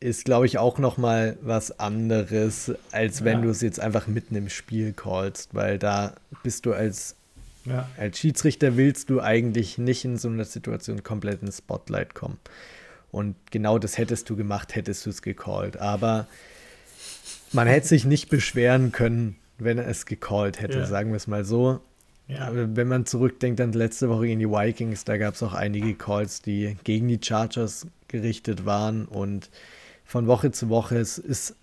ist, 0.00 0.24
glaube 0.24 0.46
ich, 0.46 0.58
auch 0.58 0.78
noch 0.78 0.96
mal 0.96 1.36
was 1.42 1.78
anderes, 1.78 2.72
als 2.90 3.22
wenn 3.22 3.38
ja. 3.38 3.44
du 3.44 3.50
es 3.50 3.60
jetzt 3.60 3.80
einfach 3.80 4.06
mitten 4.06 4.34
im 4.34 4.48
Spiel 4.48 4.92
callst, 4.92 5.54
weil 5.54 5.78
da 5.78 6.14
bist 6.42 6.66
du 6.66 6.72
als, 6.72 7.14
ja. 7.64 7.88
als 7.96 8.18
Schiedsrichter 8.18 8.76
willst 8.76 9.10
du 9.10 9.20
eigentlich 9.20 9.78
nicht 9.78 10.04
in 10.04 10.16
so 10.16 10.28
einer 10.28 10.44
Situation 10.44 11.02
komplett 11.02 11.42
ins 11.42 11.58
Spotlight 11.58 12.14
kommen. 12.14 12.38
Und 13.12 13.36
genau 13.50 13.78
das 13.78 13.96
hättest 13.98 14.28
du 14.28 14.36
gemacht, 14.36 14.74
hättest 14.74 15.06
du 15.06 15.10
es 15.10 15.22
gecallt. 15.22 15.78
Aber 15.78 16.26
man 17.52 17.66
hätte 17.66 17.88
sich 17.88 18.04
nicht 18.04 18.28
beschweren 18.28 18.92
können, 18.92 19.36
wenn 19.58 19.78
er 19.78 19.86
es 19.86 20.06
gecallt 20.06 20.60
hätte, 20.60 20.78
ja. 20.78 20.86
sagen 20.86 21.10
wir 21.10 21.16
es 21.16 21.26
mal 21.26 21.44
so. 21.44 21.80
Ja. 22.28 22.50
Wenn 22.52 22.88
man 22.88 23.06
zurückdenkt 23.06 23.60
an 23.60 23.72
letzte 23.72 24.08
Woche 24.08 24.26
in 24.26 24.40
die 24.40 24.50
Vikings, 24.50 25.04
da 25.04 25.16
gab 25.16 25.34
es 25.34 25.42
auch 25.42 25.54
einige 25.54 25.94
Calls, 25.94 26.42
die 26.42 26.76
gegen 26.82 27.06
die 27.08 27.20
Chargers 27.22 27.86
gerichtet 28.08 28.66
waren 28.66 29.06
und 29.06 29.50
von 30.04 30.26
Woche 30.26 30.50
zu 30.50 30.68
Woche 30.68 30.98
es 30.98 31.18
ist, 31.18 31.54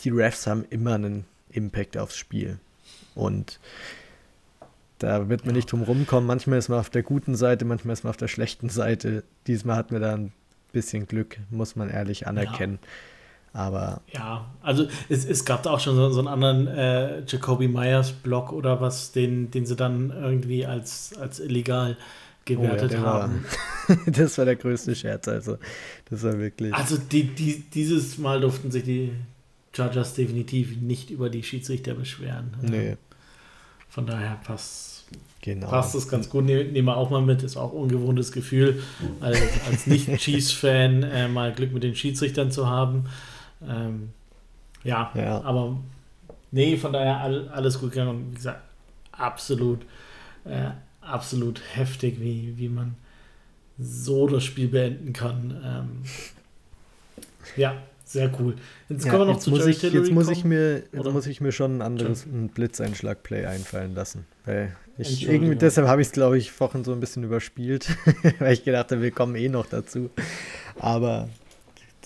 die 0.00 0.10
Refs 0.10 0.46
haben 0.46 0.64
immer 0.70 0.94
einen 0.94 1.24
Impact 1.50 1.96
aufs 1.96 2.16
Spiel 2.16 2.58
und 3.14 3.58
da 4.98 5.28
wird 5.28 5.46
man 5.46 5.54
nicht 5.54 5.70
drum 5.70 5.82
rumkommen. 5.82 6.26
Manchmal 6.26 6.58
ist 6.58 6.68
man 6.68 6.80
auf 6.80 6.90
der 6.90 7.02
guten 7.02 7.36
Seite, 7.36 7.64
manchmal 7.64 7.92
ist 7.92 8.04
man 8.04 8.10
auf 8.10 8.16
der 8.16 8.28
schlechten 8.28 8.68
Seite. 8.68 9.22
Diesmal 9.46 9.76
hatten 9.76 9.92
wir 9.92 10.00
da 10.00 10.14
ein 10.14 10.32
bisschen 10.72 11.06
Glück, 11.06 11.38
muss 11.50 11.76
man 11.76 11.88
ehrlich 11.88 12.26
anerkennen. 12.26 12.78
Ja. 12.82 12.88
Aber. 13.58 14.02
Ja, 14.12 14.46
also 14.62 14.86
es, 15.08 15.24
es 15.24 15.44
gab 15.44 15.64
da 15.64 15.70
auch 15.70 15.80
schon 15.80 15.96
so, 15.96 16.10
so 16.10 16.20
einen 16.20 16.28
anderen 16.28 16.68
äh, 16.68 17.22
Jacoby 17.26 17.66
Myers 17.66 18.12
Blog 18.12 18.52
oder 18.52 18.80
was, 18.80 19.10
den, 19.10 19.50
den 19.50 19.66
sie 19.66 19.74
dann 19.74 20.10
irgendwie 20.10 20.64
als, 20.64 21.12
als 21.18 21.40
illegal 21.40 21.96
gewertet 22.44 22.92
oh 22.92 22.98
ja, 22.98 23.02
haben. 23.02 23.44
War, 23.88 23.96
das 24.06 24.38
war 24.38 24.44
der 24.44 24.54
größte 24.54 24.94
Scherz, 24.94 25.26
also 25.26 25.58
das 26.08 26.22
war 26.22 26.38
wirklich. 26.38 26.72
Also 26.72 26.98
die, 26.98 27.24
die, 27.24 27.64
dieses 27.74 28.16
Mal 28.16 28.40
durften 28.40 28.70
sich 28.70 28.84
die 28.84 29.10
Chargers 29.72 30.14
definitiv 30.14 30.80
nicht 30.80 31.10
über 31.10 31.28
die 31.28 31.42
Schiedsrichter 31.42 31.94
beschweren. 31.94 32.56
Nee. 32.62 32.96
Von 33.88 34.06
daher 34.06 34.38
passt 34.44 35.06
genau. 35.40 35.68
passt 35.68 35.96
das 35.96 36.08
ganz 36.08 36.30
gut. 36.30 36.44
Nehmen 36.44 36.84
wir 36.84 36.96
auch 36.96 37.10
mal 37.10 37.22
mit. 37.22 37.42
Ist 37.42 37.56
auch 37.56 37.72
ein 37.72 37.78
ungewohntes 37.78 38.30
Gefühl, 38.30 38.84
als, 39.18 39.40
als 39.68 39.88
Nicht-Chiefs-Fan 39.88 41.02
äh, 41.02 41.26
mal 41.26 41.52
Glück 41.52 41.72
mit 41.72 41.82
den 41.82 41.96
Schiedsrichtern 41.96 42.52
zu 42.52 42.68
haben. 42.68 43.06
Ähm, 43.66 44.10
ja, 44.84 45.10
ja, 45.14 45.40
aber 45.42 45.78
nee, 46.50 46.76
von 46.76 46.92
daher 46.92 47.18
all, 47.18 47.48
alles 47.48 47.78
gut 47.80 47.90
gegangen. 47.90 48.10
Und 48.10 48.30
wie 48.32 48.36
gesagt, 48.36 48.62
absolut, 49.12 49.80
äh, 50.44 50.70
absolut 51.00 51.60
heftig, 51.74 52.20
wie, 52.20 52.54
wie 52.56 52.68
man 52.68 52.94
so 53.78 54.26
das 54.26 54.44
Spiel 54.44 54.68
beenden 54.68 55.12
kann. 55.12 55.60
Ähm, 55.64 56.02
ja, 57.56 57.82
sehr 58.04 58.30
cool. 58.40 58.56
Jetzt 58.88 59.04
ja, 59.04 59.10
kommen 59.10 59.26
wir 59.26 59.32
noch 59.34 59.40
zu 59.40 59.50
muss 59.50 59.60
Jerry 59.60 59.70
ich, 59.72 59.82
Jetzt 59.82 60.10
muss 60.10 60.28
ich, 60.28 60.44
mir, 60.44 60.82
jetzt 60.92 61.12
muss 61.12 61.26
ich 61.26 61.40
mir 61.40 61.52
schon 61.52 61.78
ein 61.78 61.82
anderes 61.82 62.24
ein 62.24 62.48
Blitzeinschlag-Play 62.48 63.44
einfallen 63.46 63.94
lassen. 63.94 64.26
Weil 64.44 64.74
ich, 64.96 65.28
irgendwie, 65.28 65.54
deshalb 65.54 65.86
habe 65.86 66.00
ich 66.00 66.08
es, 66.08 66.12
glaube 66.12 66.38
ich, 66.38 66.50
vorhin 66.50 66.84
so 66.84 66.92
ein 66.92 67.00
bisschen 67.00 67.22
überspielt, 67.22 67.88
weil 68.38 68.54
ich 68.54 68.64
gedacht 68.64 68.90
habe, 68.90 69.02
wir 69.02 69.10
kommen 69.10 69.36
eh 69.36 69.48
noch 69.48 69.66
dazu. 69.66 70.10
Aber 70.78 71.28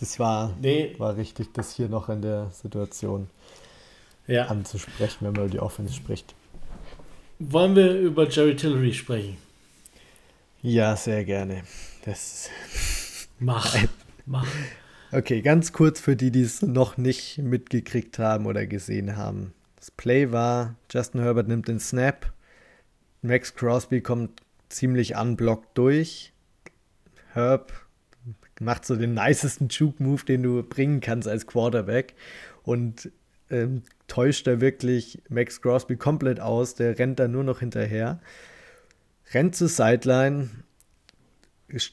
das 0.03 0.19
war, 0.19 0.53
nee. 0.61 0.97
war 0.99 1.17
richtig, 1.17 1.53
das 1.53 1.77
hier 1.77 1.89
noch 1.89 2.09
in 2.09 2.23
der 2.23 2.51
Situation 2.51 3.31
ja. 4.27 4.47
anzusprechen, 4.47 5.19
wenn 5.21 5.33
man 5.33 5.43
über 5.43 5.49
die 5.49 5.61
Offense 5.61 5.95
spricht. 5.95 6.35
Wollen 7.39 7.77
wir 7.77 7.95
über 8.01 8.29
Jerry 8.29 8.57
Tillery 8.57 8.93
sprechen? 8.93 9.37
Ja, 10.61 10.97
sehr 10.97 11.25
gerne. 11.25 11.63
Das 12.05 12.51
mach, 13.39 13.77
mach. 14.27 14.49
Okay, 15.13 15.41
ganz 15.41 15.73
kurz 15.73 16.01
für 16.01 16.17
die, 16.17 16.33
die 16.33 16.43
es 16.43 16.63
noch 16.63 16.97
nicht 16.97 17.39
mitgekriegt 17.39 18.19
haben 18.19 18.47
oder 18.47 18.67
gesehen 18.67 19.17
haben. 19.17 19.53
Das 19.77 19.93
Play 19.93 20.33
war, 20.33 20.75
Justin 20.91 21.21
Herbert 21.21 21.47
nimmt 21.47 21.69
den 21.69 21.79
Snap, 21.79 22.33
Max 23.23 23.55
Crosby 23.55 24.01
kommt 24.01 24.41
ziemlich 24.69 25.15
unblockt 25.15 25.79
durch. 25.79 26.33
Herb 27.35 27.73
macht 28.65 28.85
so 28.85 28.97
den 28.97 29.15
nicesten 29.15 29.69
Juke-Move, 29.69 30.25
den 30.25 30.43
du 30.43 30.63
bringen 30.63 31.01
kannst 31.01 31.29
als 31.29 31.47
Quarterback 31.47 32.15
und 32.63 33.11
ähm, 33.51 33.83
täuscht 34.09 34.47
da 34.47 34.61
wirklich 34.61 35.23
Max 35.29 35.61
Crosby 35.61 35.97
komplett 35.97 36.41
aus. 36.41 36.75
Der 36.75 36.99
rennt 36.99 37.19
da 37.19 37.29
nur 37.29 37.45
noch 37.45 37.61
hinterher 37.61 38.21
rennt 39.35 39.57
zur 39.57 39.69
Sideline, 39.69 40.51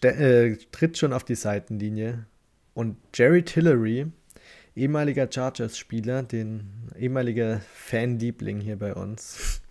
äh, 0.01 0.55
tritt 0.71 0.97
schon 0.97 1.13
auf 1.13 1.23
die 1.23 1.35
Seitenlinie 1.35 2.25
und 2.73 2.97
Jerry 3.13 3.43
Tillery, 3.43 4.07
ehemaliger 4.75 5.27
Chargers-Spieler, 5.31 6.23
den 6.23 6.89
ehemaliger 6.97 7.61
Fanliebling 7.73 8.59
hier 8.59 8.77
bei 8.77 8.93
uns, 8.93 9.61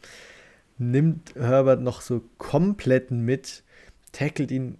nimmt 0.78 1.34
Herbert 1.34 1.80
noch 1.80 2.00
so 2.00 2.22
komplett 2.38 3.10
mit, 3.10 3.64
tackelt 4.12 4.50
ihn 4.50 4.78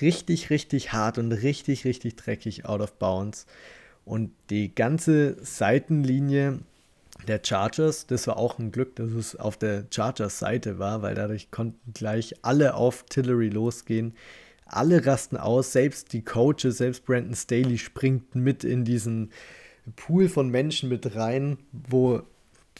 richtig, 0.00 0.50
richtig 0.50 0.92
hart 0.92 1.18
und 1.18 1.32
richtig, 1.32 1.84
richtig 1.84 2.16
dreckig 2.16 2.64
out 2.66 2.80
of 2.80 2.92
bounds. 2.94 3.46
Und 4.04 4.30
die 4.50 4.74
ganze 4.74 5.36
Seitenlinie 5.44 6.60
der 7.26 7.40
Chargers. 7.42 8.06
Das 8.06 8.26
war 8.26 8.36
auch 8.36 8.58
ein 8.58 8.70
Glück, 8.70 8.96
dass 8.96 9.10
es 9.10 9.36
auf 9.36 9.56
der 9.56 9.86
Chargers-Seite 9.90 10.78
war, 10.78 11.02
weil 11.02 11.14
dadurch 11.14 11.50
konnten 11.50 11.92
gleich 11.92 12.34
alle 12.42 12.74
auf 12.74 13.04
Tillery 13.04 13.48
losgehen. 13.48 14.14
Alle 14.66 15.06
rasten 15.06 15.36
aus, 15.36 15.72
selbst 15.72 16.12
die 16.12 16.22
Coaches, 16.22 16.78
selbst 16.78 17.06
Brandon 17.06 17.34
Staley 17.34 17.78
springt 17.78 18.34
mit 18.34 18.64
in 18.64 18.84
diesen 18.84 19.30
Pool 19.96 20.28
von 20.28 20.50
Menschen 20.50 20.90
mit 20.90 21.16
rein, 21.16 21.58
wo 21.72 22.22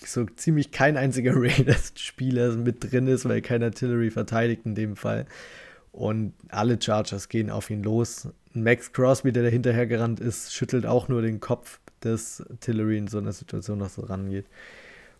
so 0.04 0.26
ziemlich 0.26 0.70
kein 0.70 0.96
einziger 0.96 1.32
Raiders-Spieler 1.36 2.52
mit 2.56 2.92
drin 2.92 3.06
ist, 3.06 3.26
weil 3.26 3.40
keiner 3.40 3.70
Tillery 3.70 4.10
verteidigt 4.10 4.62
in 4.66 4.74
dem 4.74 4.96
Fall. 4.96 5.26
Und 5.92 6.34
alle 6.48 6.80
Chargers 6.80 7.28
gehen 7.28 7.50
auf 7.50 7.70
ihn 7.70 7.82
los. 7.82 8.28
Max 8.52 8.92
Crosby, 8.92 9.32
der 9.32 9.44
da 9.44 9.48
hinterher 9.48 9.86
gerannt 9.86 10.20
ist, 10.20 10.54
schüttelt 10.54 10.86
auch 10.86 11.08
nur 11.08 11.22
den 11.22 11.40
Kopf, 11.40 11.80
dass 12.00 12.44
Tillery 12.60 12.98
in 12.98 13.08
so 13.08 13.18
einer 13.18 13.32
Situation 13.32 13.78
noch 13.78 13.90
so 13.90 14.02
rangeht. 14.02 14.46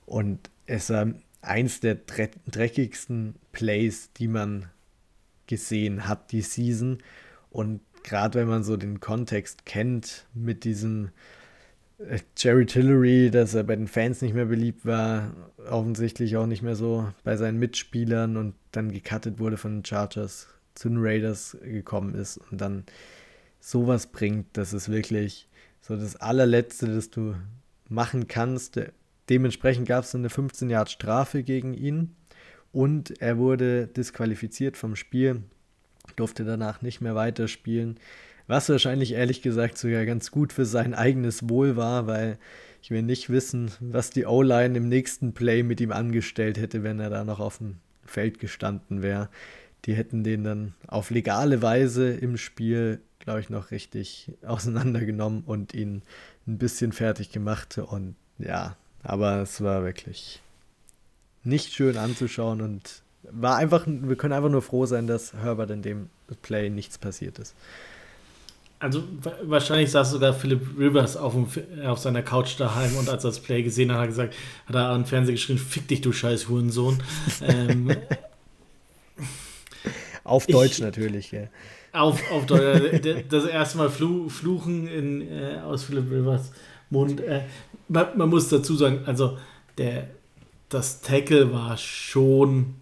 Und 0.07 0.51
es 0.67 0.91
war 0.91 1.09
eins 1.41 1.81
der 1.81 1.97
dreckigsten 1.97 3.35
Plays, 3.53 4.13
die 4.13 4.29
man 4.29 4.67
gesehen 5.47 6.07
hat, 6.07 6.33
die 6.33 6.43
Season. 6.43 6.99
Und 7.51 7.81
gerade 8.03 8.39
wenn 8.39 8.49
man 8.49 8.65
so 8.65 8.77
den 8.77 9.01
Kontext 9.01 9.67
kennt 9.67 10.27
mit 10.35 10.65
diesem 10.65 11.11
äh, 11.99 12.19
Jerry 12.37 12.67
Tillery, 12.67 13.31
dass 13.31 13.55
er 13.55 13.65
bei 13.65 13.77
den 13.77 13.89
Fans 13.89 14.23
nicht 14.23 14.35
mehr 14.35 14.47
beliebt 14.47 14.85
war, 14.85 15.33
offensichtlich 15.69 16.37
auch 16.37 16.47
nicht 16.47 16.63
mehr 16.63 16.77
so 16.77 17.13
bei 17.25 17.37
seinen 17.37 17.59
Mitspielern 17.59 18.37
und 18.37 18.55
dann 18.73 18.93
gecuttet 18.93 19.39
wurde 19.39 19.57
von 19.57 19.79
den 19.79 19.85
Chargers 19.85 20.49
zu 20.79 20.89
den 20.89 20.99
Raiders 21.01 21.57
gekommen 21.61 22.15
ist 22.15 22.39
und 22.51 22.61
dann 22.61 22.85
sowas 23.59 24.07
bringt, 24.07 24.47
das 24.53 24.73
ist 24.73 24.89
wirklich 24.89 25.49
so 25.81 25.97
das 25.97 26.15
allerletzte, 26.17 26.87
das 26.87 27.11
du 27.11 27.35
machen 27.89 28.29
kannst. 28.29 28.81
Dementsprechend 29.29 29.89
gab 29.89 30.05
es 30.05 30.15
eine 30.15 30.31
15 30.31 30.71
Jahre 30.71 30.89
Strafe 30.89 31.43
gegen 31.43 31.75
ihn 31.75 32.15
und 32.71 33.21
er 33.21 33.39
wurde 33.39 33.89
disqualifiziert 33.89 34.77
vom 34.77 34.95
Spiel, 34.95 35.43
durfte 36.15 36.45
danach 36.45 36.81
nicht 36.81 37.01
mehr 37.01 37.17
weiterspielen. 37.17 37.99
Was 38.47 38.69
wahrscheinlich 38.69 39.13
ehrlich 39.13 39.43
gesagt 39.43 39.79
sogar 39.79 40.07
ganz 40.07 40.31
gut 40.31 40.53
für 40.53 40.65
sein 40.65 40.95
eigenes 40.95 41.49
Wohl 41.49 41.77
war, 41.77 42.07
weil 42.07 42.39
ich 42.83 42.93
will 42.93 43.03
nicht 43.03 43.31
wissen, 43.31 43.73
was 43.81 44.11
die 44.11 44.27
O-Line 44.27 44.79
im 44.79 44.89
nächsten 44.89 45.35
Play 45.35 45.65
mit 45.65 45.81
ihm 45.81 45.91
angestellt 45.91 46.57
hätte, 46.57 46.85
wenn 46.85 47.01
er 47.01 47.11
da 47.11 47.25
noch 47.25 47.41
auf 47.41 47.59
dem 47.59 47.79
Feld 48.05 48.39
gestanden 48.39 49.03
wäre. 49.03 49.29
Die 49.85 49.95
hätten 49.95 50.25
den 50.25 50.45
dann 50.45 50.75
auf 50.87 51.11
legale 51.11 51.63
Weise 51.63 52.13
im 52.13 52.37
Spiel 52.37 53.01
glaube 53.29 53.41
ich, 53.41 53.51
noch 53.51 53.73
richtig 53.73 54.33
auseinandergenommen 54.47 55.43
und 55.45 55.75
ihn 55.75 56.01
ein 56.47 56.57
bisschen 56.57 56.93
fertig 56.93 57.31
gemacht. 57.31 57.77
Und 57.77 58.15
ja, 58.39 58.75
aber 59.03 59.43
es 59.43 59.63
war 59.63 59.85
wirklich 59.85 60.41
nicht 61.45 61.75
schön 61.75 61.99
anzuschauen 61.99 62.63
und 62.63 63.03
war 63.31 63.57
einfach, 63.57 63.87
wir 63.87 64.17
können 64.17 64.33
einfach 64.33 64.49
nur 64.49 64.63
froh 64.63 64.87
sein, 64.87 65.07
dass 65.07 65.35
Herbert 65.35 65.69
in 65.69 65.83
dem 65.83 66.09
Play 66.41 66.71
nichts 66.71 66.97
passiert 66.97 67.39
ist. 67.39 67.55
Also 68.81 69.03
wahrscheinlich 69.43 69.91
saß 69.91 70.13
sogar 70.13 70.33
Philip 70.33 70.63
Rivers 70.79 71.19
auf, 71.19 71.35
dem, 71.35 71.49
auf 71.85 71.99
seiner 71.99 72.23
Couch 72.23 72.59
daheim 72.59 72.97
und 72.97 73.11
als 73.11 73.25
er 73.25 73.31
das 73.31 73.41
Play 73.41 73.63
gesehen 73.63 73.91
hat, 73.91 73.99
hat 73.99 74.05
er 74.05 74.09
gesagt, 74.09 74.35
hat 74.67 74.75
er 74.75 74.89
an 74.89 75.03
den 75.03 75.07
Fernseher 75.07 75.35
geschrien, 75.35 75.59
fick 75.59 75.87
dich, 75.89 76.01
du 76.01 76.13
scheiß 76.13 76.49
Hurensohn. 76.49 77.03
ähm, 77.43 77.95
auf 80.29 80.47
Deutsch 80.47 80.79
ich, 80.79 80.81
natürlich, 80.81 81.33
ja. 81.33 81.49
Auf, 81.93 82.21
auf 82.31 82.47
Deutsch. 82.47 83.01
das 83.29 83.45
erste 83.47 83.79
Mal 83.79 83.91
Flu, 83.91 84.29
Fluchen 84.29 84.87
in, 84.87 85.23
äh, 85.23 85.61
aus 85.65 85.85
Philip 85.85 86.11
Rivers 86.11 86.53
Mund. 86.91 87.21
Äh, 87.21 87.43
man, 87.89 88.17
man, 88.17 88.29
muss 88.29 88.49
dazu 88.49 88.77
sagen, 88.77 89.03
also 89.07 89.39
der, 89.79 90.09
das 90.69 91.01
Tackle 91.01 91.53
war 91.53 91.77
schon 91.77 92.75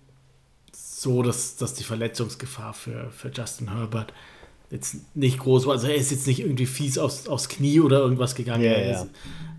so, 0.73 1.23
dass, 1.23 1.57
dass 1.57 1.75
die 1.75 1.85
Verletzungsgefahr 1.85 2.75
für, 2.75 3.11
für 3.11 3.31
Justin 3.31 3.73
Herbert 3.73 4.13
jetzt 4.71 5.17
nicht 5.17 5.39
groß 5.39 5.67
war. 5.67 5.75
Also 5.75 5.87
er 5.87 5.95
ist 5.95 6.11
jetzt 6.11 6.27
nicht 6.27 6.41
irgendwie 6.41 6.67
fies 6.67 6.99
aufs, 6.99 7.29
aufs 7.29 7.49
Knie 7.49 7.81
oder 7.81 7.99
irgendwas 7.99 8.35
gegangen. 8.35 8.63
Yeah, 8.63 8.79
yeah. 8.79 9.07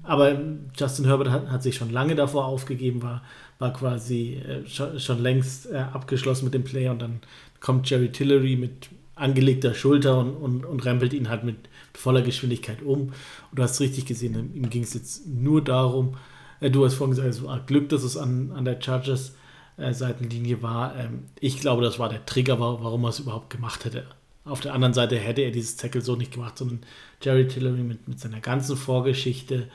Aber 0.03 0.37
Justin 0.75 1.05
Herbert 1.05 1.29
hat, 1.29 1.49
hat 1.49 1.63
sich 1.63 1.75
schon 1.75 1.91
lange 1.91 2.15
davor 2.15 2.45
aufgegeben, 2.45 3.01
war, 3.01 3.23
war 3.59 3.73
quasi 3.73 4.35
äh, 4.35 4.65
schon, 4.67 4.99
schon, 4.99 5.21
längst 5.21 5.69
äh, 5.69 5.77
abgeschlossen 5.77 6.45
mit 6.45 6.53
dem 6.53 6.63
Play 6.63 6.89
und 6.89 7.01
dann 7.01 7.19
kommt 7.59 7.89
Jerry 7.89 8.11
Tillery 8.11 8.55
mit 8.55 8.89
angelegter 9.15 9.73
Schulter 9.73 10.19
und, 10.19 10.35
und, 10.35 10.65
und 10.65 10.85
rempelt 10.85 11.13
ihn 11.13 11.29
halt 11.29 11.43
mit 11.43 11.57
voller 11.93 12.21
Geschwindigkeit 12.21 12.81
um. 12.81 13.09
Und 13.09 13.13
du 13.53 13.63
hast 13.63 13.79
richtig 13.79 14.05
gesehen, 14.05 14.53
ihm 14.53 14.69
ging 14.69 14.83
es 14.83 14.93
jetzt 14.93 15.27
nur 15.27 15.63
darum, 15.63 16.17
äh, 16.59 16.69
du 16.69 16.85
hast 16.85 16.95
vorhin 16.95 17.15
gesagt, 17.15 17.29
es 17.29 17.43
war 17.43 17.59
Glück, 17.65 17.89
dass 17.89 18.03
es 18.03 18.17
an, 18.17 18.51
an 18.51 18.65
der 18.65 18.81
Chargers 18.81 19.35
äh, 19.77 19.93
Seitenlinie 19.93 20.61
war. 20.61 20.95
Ähm, 20.95 21.25
ich 21.39 21.59
glaube, 21.59 21.83
das 21.83 21.99
war 21.99 22.09
der 22.09 22.25
Trigger, 22.25 22.59
warum 22.59 23.03
er 23.03 23.09
es 23.09 23.19
überhaupt 23.19 23.49
gemacht 23.49 23.85
hätte. 23.85 24.05
Auf 24.45 24.61
der 24.61 24.73
anderen 24.73 24.93
Seite 24.93 25.17
hätte 25.17 25.41
er 25.41 25.51
dieses 25.51 25.75
Tackle 25.75 26.01
so 26.01 26.15
nicht 26.15 26.31
gemacht, 26.31 26.57
sondern 26.57 26.79
Jerry 27.21 27.47
Tillery 27.47 27.81
mit, 27.81 28.07
mit 28.07 28.19
seiner 28.19 28.39
ganzen 28.39 28.77
Vorgeschichte 28.77 29.67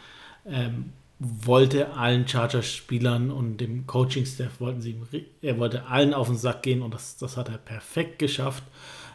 ähm, 0.46 0.92
wollte 1.22 1.92
allen 1.92 2.26
Chargers-Spielern 2.26 3.30
und 3.30 3.58
dem 3.58 3.86
Coaching-Staff, 3.86 4.60
wollten 4.60 4.80
sie, 4.80 4.96
er 5.40 5.58
wollte 5.58 5.86
allen 5.86 6.14
auf 6.14 6.26
den 6.26 6.36
Sack 6.36 6.62
gehen 6.62 6.82
und 6.82 6.92
das, 6.92 7.16
das 7.16 7.36
hat 7.36 7.48
er 7.48 7.58
perfekt 7.58 8.18
geschafft. 8.18 8.64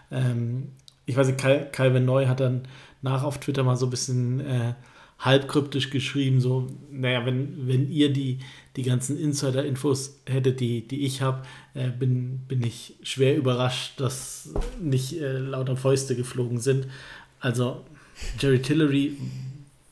Ähm, 0.09 0.69
ich 1.05 1.17
weiß 1.17 1.27
nicht, 1.27 1.39
Calvin 1.73 2.05
Neu 2.05 2.27
hat 2.27 2.39
dann 2.39 2.67
nach 3.01 3.23
auf 3.23 3.39
Twitter 3.39 3.63
mal 3.63 3.75
so 3.75 3.87
ein 3.87 3.89
bisschen 3.89 4.39
äh, 4.39 4.73
halb 5.19 5.47
kryptisch 5.47 5.89
geschrieben, 5.89 6.39
so, 6.39 6.67
naja, 6.91 7.25
wenn, 7.25 7.67
wenn 7.67 7.91
ihr 7.91 8.13
die, 8.13 8.39
die 8.75 8.83
ganzen 8.83 9.19
Insider-Infos 9.19 10.19
hättet, 10.27 10.59
die, 10.59 10.87
die 10.87 11.05
ich 11.05 11.21
habe, 11.21 11.43
äh, 11.73 11.89
bin, 11.89 12.39
bin 12.47 12.63
ich 12.63 12.95
schwer 13.03 13.35
überrascht, 13.35 13.99
dass 13.99 14.53
nicht 14.79 15.19
äh, 15.19 15.39
lauter 15.39 15.75
Fäuste 15.75 16.15
geflogen 16.15 16.59
sind. 16.59 16.87
Also 17.39 17.83
Jerry 18.39 18.61
Tillery 18.61 19.17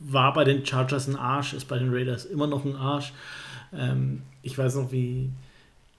war 0.08 0.34
bei 0.34 0.44
den 0.44 0.66
Chargers 0.66 1.08
ein 1.08 1.16
Arsch, 1.16 1.54
ist 1.54 1.68
bei 1.68 1.80
den 1.80 1.94
Raiders 1.94 2.26
immer 2.26 2.48
noch 2.48 2.66
ein 2.66 2.76
Arsch. 2.76 3.14
Ähm, 3.74 4.22
ich 4.44 4.58
weiß 4.58 4.76
noch, 4.76 4.92
wie, 4.92 5.30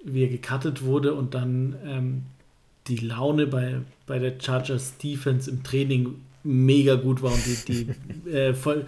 wie 0.04 0.22
er 0.22 0.28
gecuttet 0.28 0.82
wurde 0.84 1.14
und 1.14 1.34
dann 1.34 1.76
ähm, 1.84 2.22
die 2.86 2.98
Laune 2.98 3.46
bei, 3.46 3.80
bei 4.06 4.18
der 4.18 4.34
Chargers 4.40 4.96
Defense 4.98 5.50
im 5.50 5.62
Training 5.62 6.14
mega 6.44 6.94
gut 6.94 7.22
war 7.22 7.32
und 7.32 7.42
die, 7.44 7.86
die 8.24 8.30
äh, 8.30 8.54
voll, 8.54 8.84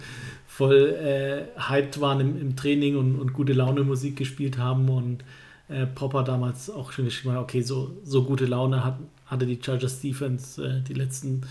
voll 0.47 0.95
äh, 0.95 1.59
hyped 1.69 1.99
waren 1.99 2.21
im, 2.21 2.39
im 2.39 2.55
Training 2.55 2.95
und, 2.95 3.19
und 3.19 3.33
gute 3.33 3.53
Laune 3.53 3.83
Musik 3.83 4.15
gespielt 4.15 4.57
haben 4.57 4.87
und 4.89 5.23
äh, 5.67 5.85
Popper 5.85 6.23
damals 6.23 6.69
auch 6.69 6.91
schon 6.91 7.05
geschrieben 7.05 7.35
hat, 7.35 7.41
okay, 7.41 7.61
so, 7.61 7.91
so 8.03 8.23
gute 8.23 8.45
Laune 8.45 8.83
hat, 8.83 8.97
hatte 9.25 9.45
die 9.45 9.59
Chargers 9.61 9.99
Defense 9.99 10.65
äh, 10.65 10.81
die 10.81 10.93
letzten 10.93 11.41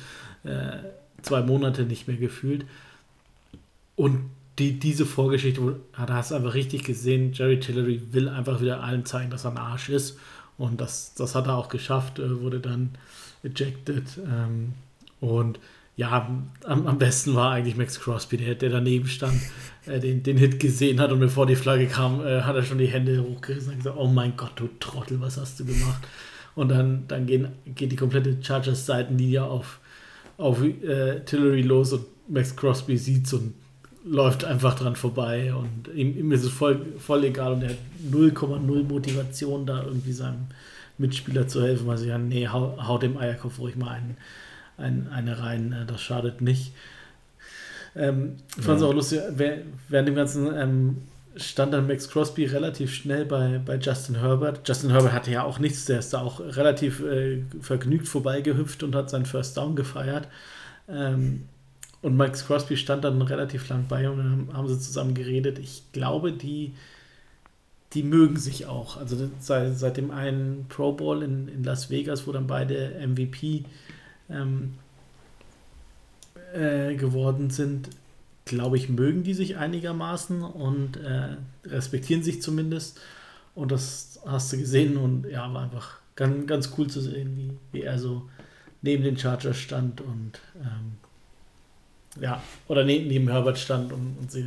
äh, 0.44 0.78
zwei 1.22 1.42
Monate 1.42 1.82
nicht 1.82 2.08
mehr 2.08 2.16
gefühlt. 2.16 2.64
Und 3.98 4.30
die, 4.60 4.78
diese 4.78 5.04
Vorgeschichte, 5.04 5.60
wo, 5.60 5.72
da 5.96 6.14
hast 6.14 6.30
du 6.30 6.36
einfach 6.36 6.54
richtig 6.54 6.84
gesehen, 6.84 7.32
Jerry 7.32 7.58
Tillery 7.58 8.00
will 8.12 8.28
einfach 8.28 8.60
wieder 8.60 8.80
allen 8.80 9.04
zeigen, 9.04 9.28
dass 9.28 9.44
er 9.44 9.50
ein 9.50 9.58
Arsch 9.58 9.88
ist. 9.88 10.18
Und 10.56 10.80
das, 10.80 11.14
das 11.14 11.34
hat 11.34 11.48
er 11.48 11.56
auch 11.56 11.68
geschafft, 11.68 12.20
äh, 12.20 12.40
wurde 12.40 12.60
dann 12.60 12.90
ejected. 13.42 14.04
Ähm, 14.24 14.74
und 15.18 15.58
ja, 15.96 16.30
am, 16.64 16.86
am 16.86 16.98
besten 16.98 17.34
war 17.34 17.50
eigentlich 17.50 17.76
Max 17.76 17.98
Crosby, 17.98 18.36
der, 18.36 18.54
der 18.54 18.70
daneben 18.70 19.08
stand, 19.08 19.40
äh, 19.86 19.98
den, 19.98 20.22
den 20.22 20.36
Hit 20.36 20.60
gesehen 20.60 21.00
hat 21.00 21.10
und 21.10 21.18
bevor 21.18 21.46
die 21.46 21.56
Flagge 21.56 21.88
kam, 21.88 22.24
äh, 22.24 22.42
hat 22.42 22.54
er 22.54 22.62
schon 22.62 22.78
die 22.78 22.86
Hände 22.86 23.20
hochgerissen 23.20 23.72
und 23.72 23.78
gesagt, 23.78 23.96
oh 23.98 24.06
mein 24.06 24.36
Gott, 24.36 24.52
du 24.54 24.68
Trottel, 24.78 25.20
was 25.20 25.38
hast 25.38 25.58
du 25.58 25.64
gemacht? 25.64 26.06
Und 26.54 26.68
dann, 26.68 27.08
dann 27.08 27.26
gehen, 27.26 27.48
geht 27.66 27.90
die 27.90 27.96
komplette 27.96 28.36
Chargers-Seitenlinie 28.40 29.42
auf, 29.42 29.80
auf 30.36 30.62
äh, 30.62 31.24
Tillery 31.24 31.62
los 31.62 31.92
und 31.92 32.06
Max 32.28 32.54
Crosby 32.54 32.96
sieht's 32.96 33.32
und 33.32 33.54
läuft 34.10 34.44
einfach 34.44 34.74
dran 34.74 34.96
vorbei 34.96 35.52
und 35.54 35.88
ihm, 35.94 36.16
ihm 36.16 36.32
ist 36.32 36.44
es 36.44 36.50
voll, 36.50 36.86
voll 36.98 37.24
egal 37.24 37.52
und 37.52 37.62
er 37.62 37.70
hat 37.70 37.78
0,0 38.10 38.82
Motivation 38.84 39.66
da 39.66 39.82
irgendwie 39.82 40.12
seinem 40.12 40.46
Mitspieler 40.98 41.46
zu 41.46 41.62
helfen, 41.62 41.86
weil 41.86 41.98
sie 41.98 42.08
ja, 42.08 42.18
nee, 42.18 42.48
hau, 42.48 42.76
haut 42.86 43.02
dem 43.02 43.16
Eierkopf 43.18 43.58
ruhig 43.58 43.76
mal 43.76 43.90
einen, 43.90 44.16
einen, 44.76 45.08
eine 45.08 45.40
rein, 45.40 45.72
äh, 45.72 45.86
das 45.86 46.00
schadet 46.00 46.40
nicht. 46.40 46.72
Ähm, 47.96 48.36
ich 48.56 48.64
fand 48.64 48.76
es 48.76 48.82
ja. 48.82 48.88
auch 48.88 48.94
lustig, 48.94 49.20
während 49.88 50.08
dem 50.08 50.14
ganzen 50.14 50.54
ähm, 50.56 50.96
stand 51.36 51.72
dann 51.72 51.86
Max 51.86 52.08
Crosby 52.08 52.46
relativ 52.46 52.92
schnell 52.94 53.24
bei, 53.24 53.60
bei 53.64 53.76
Justin 53.76 54.16
Herbert. 54.16 54.66
Justin 54.66 54.90
Herbert 54.90 55.12
hatte 55.12 55.30
ja 55.30 55.44
auch 55.44 55.58
nichts, 55.58 55.84
der 55.84 56.00
ist 56.00 56.12
da 56.12 56.20
auch 56.20 56.40
relativ 56.40 57.00
äh, 57.00 57.42
vergnügt 57.60 58.08
vorbeigehüpft 58.08 58.82
und 58.82 58.94
hat 58.94 59.10
seinen 59.10 59.26
First 59.26 59.56
Down 59.56 59.76
gefeiert. 59.76 60.28
Ähm, 60.88 61.44
und 62.02 62.16
Max 62.16 62.46
Crosby 62.46 62.76
stand 62.76 63.04
dann 63.04 63.20
relativ 63.22 63.68
lang 63.68 63.86
bei 63.88 64.08
und 64.08 64.18
dann 64.18 64.56
haben 64.56 64.68
sie 64.68 64.78
zusammen 64.78 65.14
geredet. 65.14 65.58
Ich 65.58 65.82
glaube, 65.92 66.32
die, 66.32 66.72
die 67.92 68.02
mögen 68.02 68.36
sich 68.36 68.66
auch. 68.66 68.96
Also 68.96 69.28
seit, 69.40 69.76
seit 69.76 69.96
dem 69.96 70.10
einen 70.10 70.66
Pro 70.68 70.92
Bowl 70.92 71.22
in, 71.22 71.48
in 71.48 71.64
Las 71.64 71.90
Vegas, 71.90 72.26
wo 72.26 72.32
dann 72.32 72.46
beide 72.46 72.94
MVP 73.04 73.64
ähm, 74.30 74.74
äh, 76.54 76.94
geworden 76.94 77.50
sind, 77.50 77.90
glaube 78.44 78.76
ich, 78.76 78.88
mögen 78.88 79.24
die 79.24 79.34
sich 79.34 79.56
einigermaßen 79.56 80.42
und 80.42 80.96
äh, 80.98 81.36
respektieren 81.64 82.22
sich 82.22 82.40
zumindest. 82.42 83.00
Und 83.56 83.72
das 83.72 84.20
hast 84.24 84.52
du 84.52 84.58
gesehen 84.58 84.96
und 84.96 85.26
ja, 85.28 85.52
war 85.52 85.64
einfach 85.64 85.98
ganz, 86.14 86.46
ganz 86.46 86.72
cool 86.78 86.88
zu 86.88 87.00
sehen, 87.00 87.36
wie, 87.36 87.78
wie 87.78 87.82
er 87.82 87.98
so 87.98 88.28
neben 88.82 89.02
den 89.02 89.18
Chargers 89.18 89.56
stand 89.56 90.00
und 90.00 90.40
ähm, 90.60 90.97
ja, 92.20 92.42
oder 92.66 92.84
neben, 92.84 93.08
neben 93.08 93.28
Herbert 93.28 93.58
stand 93.58 93.92
und, 93.92 94.16
und 94.18 94.30
sie 94.30 94.44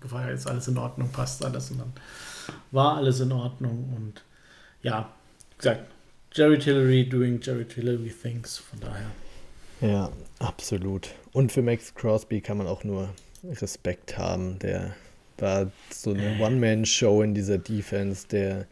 gefragt 0.00 0.26
hat, 0.26 0.34
ist 0.34 0.46
alles 0.46 0.68
in 0.68 0.78
Ordnung, 0.78 1.10
passt 1.10 1.44
alles 1.44 1.70
und 1.70 1.78
dann 1.80 1.92
war 2.70 2.96
alles 2.96 3.20
in 3.20 3.32
Ordnung 3.32 3.92
und 3.96 4.24
ja, 4.82 5.12
gesagt, 5.58 5.86
Jerry 6.32 6.58
Tillery 6.58 7.08
doing 7.08 7.40
Jerry 7.40 7.64
Tillery 7.64 8.10
things, 8.10 8.58
von 8.58 8.80
daher. 8.80 9.10
Ja, 9.80 10.10
absolut. 10.38 11.10
Und 11.32 11.52
für 11.52 11.62
Max 11.62 11.94
Crosby 11.94 12.40
kann 12.40 12.58
man 12.58 12.66
auch 12.66 12.84
nur 12.84 13.10
Respekt 13.44 14.16
haben. 14.16 14.58
Der 14.60 14.94
war 15.38 15.70
so 15.90 16.10
eine 16.10 16.38
One-Man-Show 16.40 17.22
in 17.22 17.34
dieser 17.34 17.58
Defense. 17.58 18.26
Der 18.28 18.66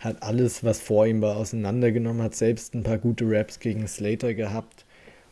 hat 0.00 0.22
alles, 0.22 0.62
was 0.62 0.80
vor 0.80 1.06
ihm 1.06 1.22
war, 1.22 1.36
auseinandergenommen, 1.36 2.22
hat 2.22 2.34
selbst 2.34 2.74
ein 2.74 2.82
paar 2.82 2.98
gute 2.98 3.24
Raps 3.26 3.60
gegen 3.60 3.86
Slater 3.88 4.34
gehabt. 4.34 4.84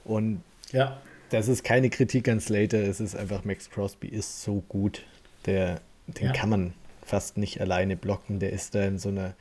Und 0.04 0.42
ja 0.72 0.98
das 1.34 1.48
ist 1.48 1.64
keine 1.64 1.90
Kritik 1.90 2.28
an 2.28 2.40
Slater, 2.40 2.78
es 2.78 3.00
ist 3.00 3.16
einfach, 3.16 3.44
Max 3.44 3.68
Crosby 3.68 4.08
ist 4.08 4.42
so 4.42 4.62
gut. 4.68 5.02
Der, 5.46 5.80
den 6.06 6.26
ja. 6.26 6.32
kann 6.32 6.48
man 6.48 6.74
fast 7.04 7.36
nicht 7.36 7.60
alleine 7.60 7.96
blocken. 7.96 8.38
Der 8.38 8.52
ist 8.52 8.74
da 8.74 8.84
in 8.84 8.98
so 8.98 9.08
einer 9.08 9.34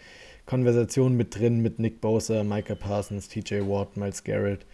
Konversation 0.46 1.16
mit 1.16 1.38
drin 1.38 1.62
mit 1.62 1.80
Nick 1.80 2.02
Bosa, 2.02 2.44
Micah 2.44 2.76
Parsons, 2.76 3.30
TJ 3.30 3.62
Watt, 3.62 3.96
Miles 3.96 4.24
Garrett. 4.24 4.66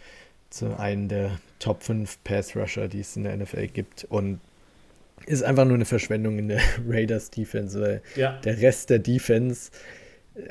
Zu 0.49 0.79
einem 0.79 1.09
der 1.09 1.39
Top 1.59 1.83
5 1.83 2.23
Pass-Rusher, 2.23 2.87
die 2.87 3.01
es 3.01 3.15
in 3.15 3.23
der 3.23 3.37
NFL 3.37 3.67
gibt. 3.67 4.05
Und 4.05 4.39
ist 5.25 5.43
einfach 5.43 5.65
nur 5.65 5.75
eine 5.75 5.85
Verschwendung 5.85 6.39
in 6.39 6.47
der 6.47 6.61
Raiders 6.87 7.29
Defense, 7.29 7.79
weil 7.79 8.01
ja. 8.15 8.39
der 8.43 8.59
Rest 8.61 8.89
der 8.89 8.99
Defense, 8.99 9.71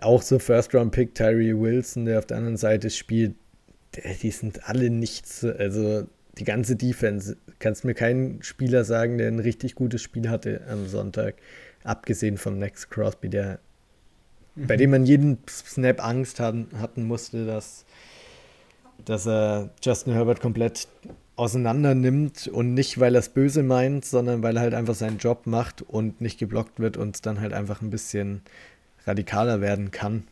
auch 0.02 0.22
so 0.22 0.38
First-Round-Pick 0.38 1.14
Tyree 1.14 1.54
Wilson, 1.54 2.04
der 2.04 2.18
auf 2.18 2.26
der 2.26 2.36
anderen 2.36 2.58
Seite 2.58 2.90
spielt, 2.90 3.34
die 4.22 4.30
sind 4.30 4.68
alle 4.68 4.90
nichts. 4.90 5.44
Also 5.44 6.06
die 6.38 6.44
ganze 6.44 6.76
Defense. 6.76 7.36
Kannst 7.58 7.84
mir 7.84 7.94
keinen 7.94 8.42
Spieler 8.42 8.84
sagen, 8.84 9.18
der 9.18 9.28
ein 9.28 9.40
richtig 9.40 9.74
gutes 9.74 10.02
Spiel 10.02 10.28
hatte 10.28 10.62
am 10.70 10.86
Sonntag, 10.86 11.36
abgesehen 11.84 12.38
von 12.38 12.58
Max 12.58 12.88
Crosby, 12.90 13.28
der 13.28 13.58
mhm. 14.54 14.66
bei 14.66 14.76
dem 14.76 14.90
man 14.90 15.06
jeden 15.06 15.38
Snap 15.48 16.04
Angst 16.04 16.40
hatten, 16.40 16.68
hatten 16.78 17.04
musste, 17.04 17.46
dass, 17.46 17.84
dass 19.04 19.26
er 19.26 19.70
Justin 19.82 20.12
Herbert 20.12 20.40
komplett 20.40 20.88
auseinander 21.36 21.94
nimmt 21.94 22.48
und 22.48 22.74
nicht, 22.74 22.98
weil 22.98 23.14
er 23.14 23.20
es 23.20 23.28
böse 23.28 23.62
meint, 23.62 24.04
sondern 24.04 24.42
weil 24.42 24.56
er 24.56 24.62
halt 24.62 24.74
einfach 24.74 24.96
seinen 24.96 25.18
Job 25.18 25.46
macht 25.46 25.82
und 25.82 26.20
nicht 26.20 26.38
geblockt 26.38 26.80
wird 26.80 26.96
und 26.96 27.24
dann 27.26 27.40
halt 27.40 27.52
einfach 27.52 27.80
ein 27.80 27.90
bisschen 27.90 28.42
radikaler 29.06 29.60
werden 29.60 29.92
kann. 29.92 30.24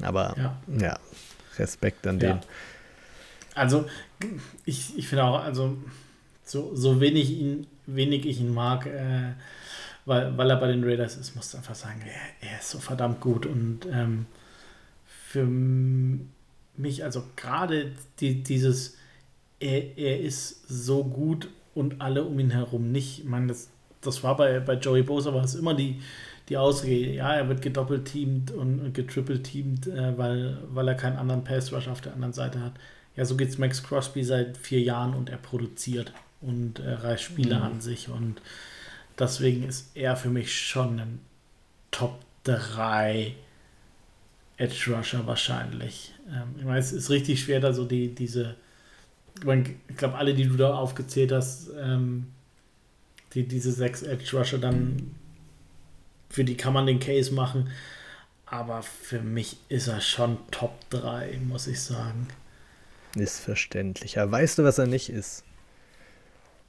Aber 0.00 0.34
ja, 0.36 0.60
ja 0.78 0.98
Respekt 1.58 2.06
an 2.06 2.20
ja. 2.20 2.34
den. 2.34 2.40
Also, 3.54 3.86
ich, 4.64 4.96
ich 4.96 5.08
finde 5.08 5.24
auch, 5.24 5.40
also, 5.42 5.76
so, 6.50 6.74
so 6.74 7.00
wenig, 7.00 7.30
ihn, 7.30 7.66
wenig 7.86 8.26
ich 8.26 8.40
ihn 8.40 8.52
mag, 8.52 8.86
äh, 8.86 9.32
weil, 10.04 10.36
weil 10.36 10.50
er 10.50 10.56
bei 10.56 10.68
den 10.68 10.84
Raiders 10.84 11.16
ist, 11.16 11.36
muss 11.36 11.50
ich 11.50 11.56
einfach 11.56 11.74
sagen, 11.74 12.00
er, 12.04 12.48
er 12.50 12.58
ist 12.58 12.70
so 12.70 12.78
verdammt 12.78 13.20
gut. 13.20 13.46
Und 13.46 13.86
ähm, 13.92 14.26
für 15.06 15.46
mich, 15.46 17.04
also 17.04 17.22
gerade 17.36 17.92
die, 18.18 18.42
dieses, 18.42 18.96
er, 19.60 19.96
er 19.96 20.20
ist 20.20 20.68
so 20.68 21.04
gut 21.04 21.48
und 21.74 22.00
alle 22.00 22.24
um 22.24 22.38
ihn 22.40 22.50
herum 22.50 22.90
nicht. 22.90 23.20
Ich 23.20 23.24
meine, 23.24 23.48
das, 23.48 23.68
das 24.00 24.24
war 24.24 24.36
bei, 24.36 24.60
bei 24.60 24.74
Joey 24.74 25.02
Bosa, 25.02 25.32
war 25.34 25.44
es 25.44 25.54
immer 25.54 25.74
die, 25.74 26.00
die 26.48 26.56
Ausrede, 26.56 27.12
ja, 27.12 27.32
er 27.32 27.48
wird 27.48 27.62
gedoppelt-teamt 27.62 28.50
und, 28.50 28.80
und 28.80 28.92
getrippelt-teamt, 28.92 29.86
äh, 29.86 30.18
weil, 30.18 30.58
weil 30.70 30.88
er 30.88 30.96
keinen 30.96 31.16
anderen 31.16 31.44
Pass-Rush 31.44 31.86
auf 31.86 32.00
der 32.00 32.14
anderen 32.14 32.32
Seite 32.32 32.60
hat 32.60 32.72
ja, 33.16 33.24
so 33.24 33.36
geht 33.36 33.48
es 33.48 33.58
Max 33.58 33.82
Crosby 33.82 34.24
seit 34.24 34.56
vier 34.56 34.80
Jahren 34.80 35.14
und 35.14 35.30
er 35.30 35.38
produziert 35.38 36.12
und 36.40 36.80
reißt 36.80 37.22
Spiele 37.22 37.56
mhm. 37.56 37.62
an 37.62 37.80
sich 37.80 38.08
und 38.08 38.40
deswegen 39.18 39.64
ist 39.68 39.90
er 39.94 40.16
für 40.16 40.30
mich 40.30 40.54
schon 40.54 40.98
ein 40.98 41.20
Top 41.90 42.20
3 42.44 43.34
Edge 44.56 44.94
Rusher 44.94 45.26
wahrscheinlich. 45.26 46.14
Ähm, 46.28 46.54
ich 46.58 46.64
meine, 46.64 46.78
es 46.78 46.92
ist 46.92 47.10
richtig 47.10 47.42
schwer, 47.42 47.60
da 47.60 47.72
so 47.72 47.84
die, 47.84 48.14
diese, 48.14 48.56
ich 49.34 49.96
glaube, 49.96 50.16
alle, 50.16 50.34
die 50.34 50.44
du 50.44 50.56
da 50.56 50.74
aufgezählt 50.74 51.32
hast, 51.32 51.70
ähm, 51.78 52.26
die, 53.32 53.46
diese 53.46 53.72
sechs 53.72 54.02
Edge 54.02 54.36
Rusher 54.36 54.58
dann, 54.58 55.14
für 56.28 56.44
die 56.44 56.56
kann 56.56 56.74
man 56.74 56.86
den 56.86 57.00
Case 57.00 57.32
machen. 57.32 57.70
Aber 58.44 58.82
für 58.82 59.20
mich 59.20 59.56
ist 59.68 59.86
er 59.86 60.00
schon 60.00 60.36
Top 60.50 60.78
3, 60.90 61.38
muss 61.46 61.66
ich 61.66 61.80
sagen. 61.80 62.26
Ist 63.16 63.40
verständlich. 63.40 64.18
Aber 64.18 64.32
weißt 64.32 64.58
du, 64.58 64.64
was 64.64 64.78
er 64.78 64.86
nicht 64.86 65.10
ist? 65.10 65.44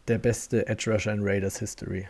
Der 0.07 0.17
beste 0.17 0.67
Edge 0.67 0.91
Rusher 0.91 1.13
in 1.13 1.21
Raiders 1.21 1.59
History. 1.59 2.07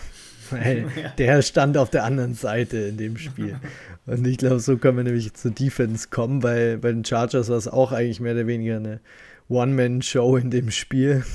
Weil 0.50 0.86
ja. 0.96 1.10
der 1.10 1.42
stand 1.42 1.76
auf 1.76 1.90
der 1.90 2.04
anderen 2.04 2.34
Seite 2.34 2.78
in 2.78 2.96
dem 2.96 3.16
Spiel. 3.16 3.58
Und 4.06 4.26
ich 4.26 4.38
glaube, 4.38 4.60
so 4.60 4.76
können 4.76 4.98
wir 4.98 5.04
nämlich 5.04 5.32
zur 5.34 5.50
Defense 5.50 6.08
kommen. 6.08 6.40
Bei, 6.40 6.76
bei 6.76 6.92
den 6.92 7.04
Chargers 7.04 7.48
war 7.48 7.56
es 7.56 7.68
auch 7.68 7.92
eigentlich 7.92 8.20
mehr 8.20 8.34
oder 8.34 8.46
weniger 8.46 8.76
eine 8.76 9.00
One-Man-Show 9.48 10.36
in 10.36 10.50
dem 10.50 10.70
Spiel. 10.70 11.24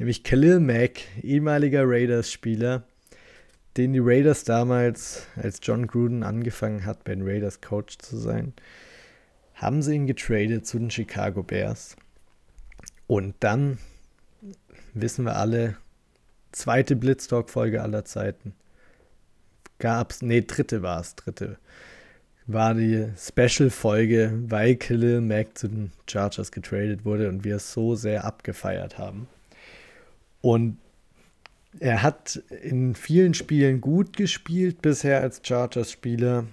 nämlich 0.00 0.24
Khalil 0.24 0.60
Mack, 0.60 1.02
ehemaliger 1.22 1.82
Raiders-Spieler, 1.84 2.82
den 3.76 3.92
die 3.92 4.00
Raiders 4.02 4.44
damals, 4.44 5.26
als 5.36 5.60
John 5.62 5.86
Gruden 5.86 6.22
angefangen 6.22 6.84
hat, 6.86 7.04
bei 7.04 7.14
den 7.14 7.28
Raiders 7.28 7.60
Coach 7.60 7.98
zu 7.98 8.16
sein, 8.16 8.54
haben 9.60 9.82
sie 9.82 9.94
ihn 9.94 10.06
getradet 10.06 10.66
zu 10.66 10.78
den 10.78 10.90
Chicago 10.90 11.42
Bears. 11.42 11.94
Und 13.06 13.34
dann 13.40 13.78
wissen 14.94 15.24
wir 15.26 15.36
alle, 15.36 15.76
zweite 16.52 16.96
Blitztalk-Folge 16.96 17.82
aller 17.82 18.04
Zeiten. 18.04 18.54
Gab's, 19.78 20.22
nee, 20.22 20.40
dritte 20.40 20.82
war 20.82 21.00
es, 21.00 21.14
dritte. 21.14 21.58
war 22.46 22.74
die 22.74 23.08
Special-Folge, 23.16 24.32
weil 24.46 24.76
Khalil 24.76 25.20
Mack 25.20 25.58
zu 25.58 25.68
den 25.68 25.92
Chargers 26.08 26.52
getradet 26.52 27.04
wurde 27.04 27.28
und 27.28 27.44
wir 27.44 27.56
es 27.56 27.72
so 27.72 27.94
sehr 27.94 28.24
abgefeiert 28.24 28.98
haben. 28.98 29.28
Und 30.40 30.78
er 31.78 32.02
hat 32.02 32.42
in 32.62 32.94
vielen 32.94 33.34
Spielen 33.34 33.80
gut 33.80 34.16
gespielt 34.16 34.82
bisher 34.82 35.20
als 35.20 35.40
Chargers-Spieler. 35.44 36.46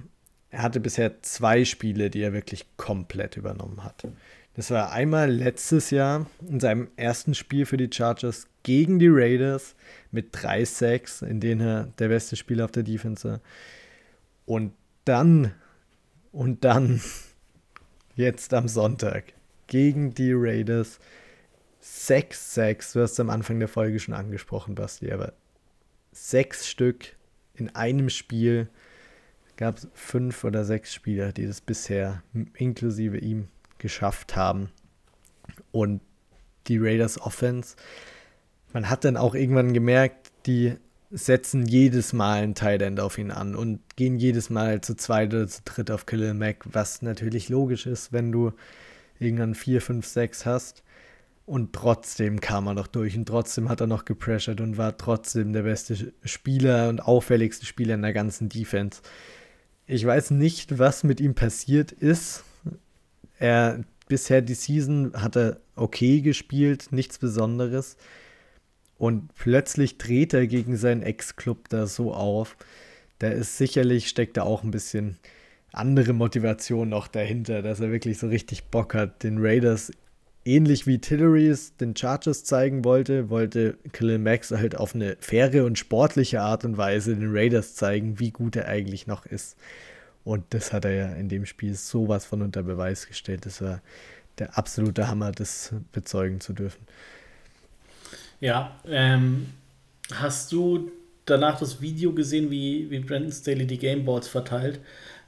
Er 0.49 0.61
hatte 0.61 0.79
bisher 0.79 1.21
zwei 1.21 1.65
Spiele, 1.65 2.09
die 2.09 2.21
er 2.21 2.33
wirklich 2.33 2.65
komplett 2.77 3.37
übernommen 3.37 3.83
hat. 3.83 4.07
Das 4.55 4.71
war 4.71 4.91
einmal 4.91 5.29
letztes 5.29 5.91
Jahr 5.91 6.25
in 6.47 6.59
seinem 6.59 6.87
ersten 6.95 7.35
Spiel 7.35 7.65
für 7.65 7.77
die 7.77 7.89
Chargers 7.91 8.47
gegen 8.63 8.97
die 8.97 9.09
Raiders 9.09 9.75
mit 10.11 10.29
3 10.31 10.65
Sacks, 10.65 11.21
in 11.21 11.39
denen 11.39 11.61
er 11.61 11.83
der 11.99 12.07
beste 12.07 12.35
Spieler 12.35 12.65
auf 12.65 12.71
der 12.71 12.83
Defense 12.83 13.29
war. 13.29 13.41
Und 14.45 14.73
dann, 15.05 15.53
und 16.31 16.63
dann, 16.63 17.01
jetzt 18.15 18.53
am 18.53 18.67
Sonntag, 18.67 19.33
gegen 19.67 20.13
die 20.13 20.31
Raiders, 20.33 20.99
6 21.81 22.53
Sacks. 22.55 22.93
Du 22.93 23.01
hast 23.01 23.11
es 23.11 23.19
am 23.19 23.29
Anfang 23.29 23.59
der 23.59 23.67
Folge 23.67 23.99
schon 23.99 24.13
angesprochen, 24.13 24.75
Basti, 24.75 25.11
aber 25.11 25.33
sechs 26.17 26.67
Stück 26.67 27.15
in 27.53 27.75
einem 27.75 28.09
Spiel 28.09 28.69
gab 29.57 29.77
es 29.77 29.87
fünf 29.93 30.43
oder 30.43 30.63
sechs 30.63 30.93
Spieler, 30.93 31.33
die 31.33 31.47
das 31.47 31.61
bisher 31.61 32.23
inklusive 32.55 33.17
ihm 33.17 33.47
geschafft 33.77 34.35
haben. 34.35 34.69
Und 35.71 36.01
die 36.67 36.77
Raiders 36.77 37.19
Offense, 37.19 37.75
man 38.73 38.89
hat 38.89 39.03
dann 39.03 39.17
auch 39.17 39.35
irgendwann 39.35 39.73
gemerkt, 39.73 40.31
die 40.45 40.75
setzen 41.09 41.65
jedes 41.65 42.13
Mal 42.13 42.43
ein 42.43 42.55
Tight 42.55 42.81
End 42.81 42.99
auf 42.99 43.17
ihn 43.17 43.31
an 43.31 43.55
und 43.55 43.79
gehen 43.95 44.17
jedes 44.17 44.49
Mal 44.49 44.81
zu 44.81 44.95
zweit 44.95 45.33
oder 45.33 45.47
zu 45.47 45.61
dritt 45.63 45.89
auf 45.89 46.05
Khalil 46.05 46.33
Mack, 46.33 46.65
was 46.65 47.01
natürlich 47.01 47.49
logisch 47.49 47.85
ist, 47.85 48.11
wenn 48.11 48.31
du 48.31 48.51
irgendwann 49.19 49.55
4, 49.55 49.81
5, 49.81 50.05
6 50.05 50.45
hast. 50.45 50.83
Und 51.45 51.71
trotzdem 51.71 52.41
kam 52.41 52.67
er 52.67 52.73
noch 52.73 52.87
durch 52.87 53.15
und 53.15 53.25
trotzdem 53.25 53.69
hat 53.69 53.79
er 53.79 53.87
noch 53.87 54.03
gepressured 54.03 54.59
und 54.59 54.77
war 54.77 54.97
trotzdem 54.97 55.53
der 55.53 55.63
beste 55.63 56.11
Spieler 56.25 56.89
und 56.89 56.99
auffälligste 56.99 57.65
Spieler 57.65 57.95
in 57.95 58.01
der 58.01 58.11
ganzen 58.11 58.49
Defense. 58.49 59.01
Ich 59.87 60.05
weiß 60.05 60.31
nicht, 60.31 60.79
was 60.79 61.05
mit 61.05 61.21
ihm 61.21 61.33
passiert 61.33 61.93
ist. 61.93 62.43
Er 63.39 63.85
bisher 64.09 64.41
die 64.41 64.53
Season 64.53 65.13
hat 65.15 65.37
er 65.37 65.61
okay 65.75 66.19
gespielt, 66.21 66.87
nichts 66.91 67.17
Besonderes. 67.17 67.95
Und 68.97 69.33
plötzlich 69.35 69.97
dreht 69.97 70.33
er 70.33 70.45
gegen 70.47 70.75
seinen 70.75 71.03
Ex-Club 71.03 71.69
da 71.69 71.87
so 71.87 72.13
auf. 72.13 72.57
Da 73.19 73.29
ist 73.29 73.57
sicherlich, 73.57 74.09
steckt 74.09 74.35
da 74.37 74.43
auch 74.43 74.63
ein 74.63 74.71
bisschen 74.71 75.17
andere 75.71 76.11
Motivation 76.11 76.89
noch 76.89 77.07
dahinter, 77.07 77.61
dass 77.61 77.79
er 77.79 77.91
wirklich 77.91 78.17
so 78.17 78.27
richtig 78.27 78.65
Bock 78.65 78.93
hat, 78.93 79.23
den 79.23 79.37
Raiders 79.39 79.91
ähnlich 80.47 80.87
wie 80.87 80.99
Tillery 80.99 81.47
es 81.47 81.75
den 81.75 81.95
Chargers 81.95 82.43
zeigen 82.43 82.85
wollte, 82.85 83.29
wollte 83.29 83.77
Khalil 83.91 84.17
Max 84.17 84.51
halt 84.51 84.75
auf 84.75 84.95
eine 84.95 85.17
faire 85.19 85.65
und 85.65 85.77
sportliche 85.77 86.41
Art 86.41 86.65
und 86.65 86.77
Weise 86.77 87.15
den 87.15 87.35
Raiders 87.35 87.75
zeigen, 87.75 88.19
wie 88.19 88.31
gut 88.31 88.55
er 88.55 88.67
eigentlich 88.67 89.05
noch 89.05 89.25
ist. 89.25 89.57
Und 90.23 90.45
das 90.49 90.73
hat 90.73 90.85
er 90.85 90.93
ja 90.93 91.07
in 91.13 91.29
dem 91.29 91.45
Spiel 91.45 91.73
sowas 91.75 92.25
von 92.25 92.41
unter 92.41 92.63
Beweis 92.63 93.07
gestellt. 93.07 93.45
Das 93.45 93.61
war 93.61 93.81
der 94.39 94.57
absolute 94.57 95.07
Hammer, 95.07 95.31
das 95.31 95.73
bezeugen 95.91 96.39
zu 96.41 96.53
dürfen. 96.53 96.85
Ja, 98.39 98.79
ähm, 98.87 99.47
hast 100.13 100.51
du 100.51 100.91
danach 101.25 101.59
das 101.59 101.81
Video 101.81 102.13
gesehen, 102.13 102.51
wie, 102.51 102.89
wie 102.89 102.99
Brandon 102.99 103.31
Staley 103.31 103.65
die 103.65 103.77
Gameboards 103.77 104.27
verteilt? 104.27 104.79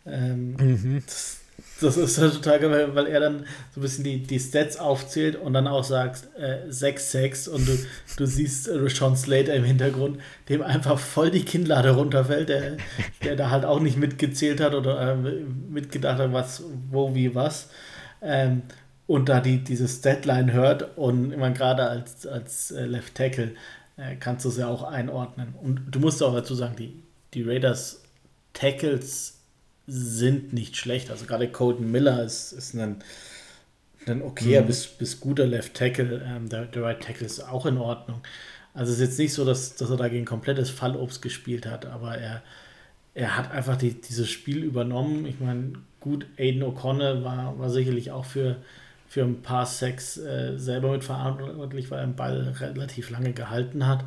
Ähm, 0.06 0.54
mhm. 0.54 1.04
das, 1.06 1.42
das, 1.82 1.98
ist 1.98 2.18
ja 2.18 2.30
total 2.30 2.60
geil, 2.60 2.90
weil 2.94 3.08
er 3.08 3.20
dann 3.20 3.46
so 3.74 3.80
ein 3.80 3.82
bisschen 3.82 4.04
die, 4.04 4.24
die 4.24 4.40
Stats 4.40 4.78
aufzählt 4.78 5.36
und 5.36 5.54
dann 5.54 5.68
auch 5.68 5.84
sagt 5.84 6.28
äh, 6.38 6.70
6-6 6.70 7.50
und 7.50 7.68
du, 7.68 7.78
du 8.18 8.26
siehst 8.26 8.66
Sean 8.66 9.16
Slater 9.16 9.54
im 9.54 9.64
Hintergrund, 9.64 10.20
dem 10.50 10.62
einfach 10.62 11.00
voll 11.00 11.32
die 11.32 11.44
Kinnlade 11.44 11.92
runterfällt, 11.92 12.50
der, 12.50 12.78
der 13.24 13.36
da 13.36 13.50
halt 13.50 13.66
auch 13.66 13.80
nicht 13.80 13.98
mitgezählt 13.98 14.62
hat 14.62 14.74
oder 14.74 15.14
äh, 15.14 15.16
mitgedacht 15.16 16.20
hat, 16.20 16.34
was, 16.34 16.64
wo, 16.90 17.14
wie, 17.16 17.36
was. 17.36 17.70
Ähm, 18.22 18.64
und 19.08 19.28
da 19.28 19.42
die, 19.42 19.64
dieses 19.64 20.02
Deadline 20.02 20.54
hört 20.54 20.98
und 20.98 21.32
immer 21.32 21.50
gerade 21.50 21.88
als, 21.88 22.28
als 22.28 22.72
äh, 22.72 22.86
Left 22.86 23.16
Tackle 23.16 23.56
äh, 23.98 24.16
kannst 24.18 24.46
du 24.46 24.50
es 24.50 24.58
ja 24.58 24.68
auch 24.68 24.84
einordnen. 24.84 25.56
Und 25.62 25.82
du 25.90 26.00
musst 26.00 26.22
auch 26.22 26.34
dazu 26.34 26.54
sagen, 26.54 26.76
die, 26.78 26.94
die 27.34 27.44
Raiders 27.44 28.04
Tackles 28.54 29.39
sind 29.90 30.54
nicht 30.54 30.78
schlecht. 30.78 31.12
Also 31.12 31.26
gerade 31.26 31.50
Colton 31.50 31.92
Miller 31.92 32.24
ist, 32.24 32.52
ist 32.52 32.76
ein, 32.76 32.98
ein 34.06 34.22
okayer 34.22 34.62
mhm. 34.62 34.68
bis, 34.68 34.88
bis 34.88 35.20
guter 35.20 35.48
Left 35.48 35.74
Tackle. 35.74 36.24
Ähm, 36.26 36.50
der, 36.50 36.66
der 36.66 36.84
Right 36.84 37.02
Tackle 37.02 37.26
ist 37.26 37.42
auch 37.42 37.66
in 37.66 37.78
Ordnung. 37.78 38.22
Also 38.74 38.94
es 38.94 39.00
ist 39.00 39.08
jetzt 39.08 39.20
nicht 39.20 39.34
so, 39.34 39.46
dass, 39.46 39.76
dass 39.76 39.90
er 39.90 39.98
dagegen 39.98 40.26
komplettes 40.26 40.70
Fallobst 40.70 41.22
gespielt 41.22 41.66
hat, 41.66 41.86
aber 41.86 42.18
er, 42.18 42.44
er 43.14 43.36
hat 43.36 43.52
einfach 43.52 43.76
die, 43.76 44.00
dieses 44.00 44.30
Spiel 44.30 44.64
übernommen. 44.64 45.26
Ich 45.26 45.40
meine, 45.40 45.74
gut, 46.00 46.28
Aiden 46.38 46.64
O'Connell 46.64 47.24
war, 47.24 47.58
war 47.58 47.70
sicherlich 47.70 48.12
auch 48.12 48.26
für, 48.26 48.58
für 49.08 49.24
ein 49.24 49.42
paar 49.42 49.66
Sacks 49.66 50.18
äh, 50.18 50.58
selber 50.58 50.92
mitverantwortlich, 50.92 51.90
weil 51.90 52.00
er 52.00 52.06
den 52.06 52.16
Ball 52.16 52.56
relativ 52.60 53.10
lange 53.10 53.34
gehalten 53.34 53.88
hat. 53.88 54.06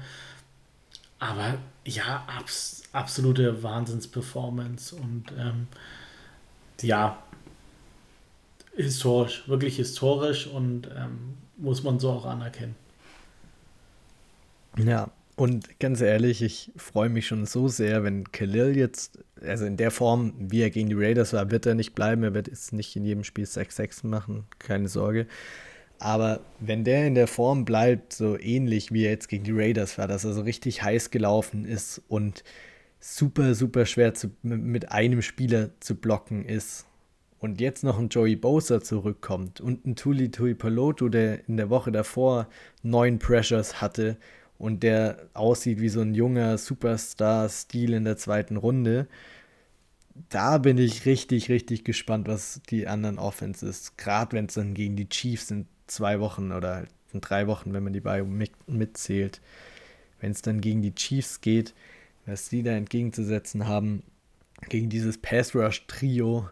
Aber 1.19 1.59
ja, 1.85 2.25
abs 2.27 2.83
absolute 2.93 3.63
Wahnsinnsperformance 3.63 4.95
und 4.95 5.33
ähm, 5.39 5.67
ja, 6.83 7.23
historisch, 8.77 9.49
wirklich 9.49 9.77
historisch 9.77 10.47
und 10.47 10.89
ähm, 10.97 11.35
muss 11.57 11.83
man 11.83 11.99
so 11.99 12.11
auch 12.11 12.27
anerkennen. 12.27 12.75
Ja, 14.79 15.11
und 15.37 15.81
ganz 15.81 16.01
ehrlich, 16.01 16.43
ich 16.43 16.71
freue 16.77 17.09
mich 17.09 17.27
schon 17.27 17.47
so 17.47 17.69
sehr, 17.69 18.05
wenn 18.05 18.31
Khalil 18.31 18.77
jetzt, 18.77 19.19
also 19.41 19.65
in 19.65 19.77
der 19.77 19.91
Form, 19.91 20.35
wie 20.39 20.61
er 20.61 20.71
gegen 20.71 20.89
die 20.89 20.95
Raiders 20.95 21.33
war, 21.33 21.51
wird 21.51 21.67
er 21.67 21.75
nicht 21.75 21.95
bleiben. 21.95 22.23
Er 22.23 22.35
wird 22.35 22.49
jetzt 22.49 22.73
nicht 22.73 22.95
in 22.97 23.05
jedem 23.05 23.25
Spiel 23.25 23.45
6-6 23.45 24.07
machen, 24.07 24.45
keine 24.59 24.89
Sorge. 24.89 25.27
Aber 25.99 26.41
wenn 26.59 26.85
der 26.85 27.07
in 27.07 27.15
der 27.15 27.29
Form 27.29 27.65
bleibt, 27.65 28.13
so 28.13 28.39
ähnlich 28.39 28.93
wie 28.93 29.05
er 29.05 29.13
jetzt 29.13 29.29
gegen 29.29 29.45
die 29.45 29.53
Raiders 29.53 29.99
war, 29.99 30.09
dass 30.09 30.25
er 30.25 30.33
so 30.33 30.43
richtig 30.43 30.83
heiß 30.83 31.11
gelaufen 31.11 31.65
ist 31.65 32.03
und 32.09 32.43
super, 32.99 33.55
super 33.55 33.87
schwer 33.87 34.15
zu, 34.15 34.31
mit 34.43 34.91
einem 34.91 35.23
Spieler 35.23 35.71
zu 35.81 35.97
blocken 35.97 36.45
ist 36.45 36.87
und 37.43 37.61
jetzt 37.61 37.83
noch 37.83 37.99
ein 37.99 38.09
Joey 38.09 38.37
Bosa 38.37 38.81
zurückkommt 38.81 39.61
und 39.61 39.85
ein 39.85 39.97
Tuli 39.97 40.31
Tui 40.31 40.55
Paloto, 40.55 41.09
der 41.09 41.49
in 41.49 41.57
der 41.57 41.71
Woche 41.71 41.91
davor 41.91 42.49
neun 42.85 43.19
Pressures 43.19 43.81
hatte 43.81 44.17
und 44.59 44.85
der 44.85 45.29
aussieht 45.35 45.81
wie 45.81 45.89
so 45.89 46.01
ein 46.01 46.15
junger 46.15 46.57
Superstar-Stil 46.57 47.95
in 47.95 48.05
der 48.05 48.17
zweiten 48.17 48.57
Runde. 48.57 49.09
Da 50.29 50.59
bin 50.59 50.79
ich 50.79 51.05
richtig, 51.05 51.49
richtig 51.49 51.83
gespannt, 51.83 52.29
was 52.29 52.61
die 52.71 52.87
anderen 52.87 53.19
Offenses, 53.19 53.97
gerade 53.97 54.37
wenn 54.37 54.47
es 54.47 54.55
dann 54.55 54.75
gegen 54.75 54.95
die 54.95 55.09
Chiefs 55.09 55.51
in 55.51 55.67
zwei 55.93 56.21
Wochen 56.21 56.53
oder 56.53 56.75
halt 56.77 56.91
in 57.13 57.21
drei 57.21 57.47
Wochen, 57.47 57.73
wenn 57.73 57.85
man 57.85 57.93
die 57.93 58.01
mit, 58.01 58.53
mitzählt, 58.69 59.41
wenn 60.21 60.33
es 60.33 60.43
dann 60.43 60.61
gegen 60.61 60.83
die 60.83 60.95
Chiefs 60.95 61.41
geht, 61.41 61.75
was 62.27 62.49
die 62.49 62.63
da 62.63 62.73
entgegenzusetzen 62.73 63.67
haben, 63.67 64.03
gegen 64.69 64.89
dieses 64.89 65.19
Pass-Rush-Trio, 65.19 66.49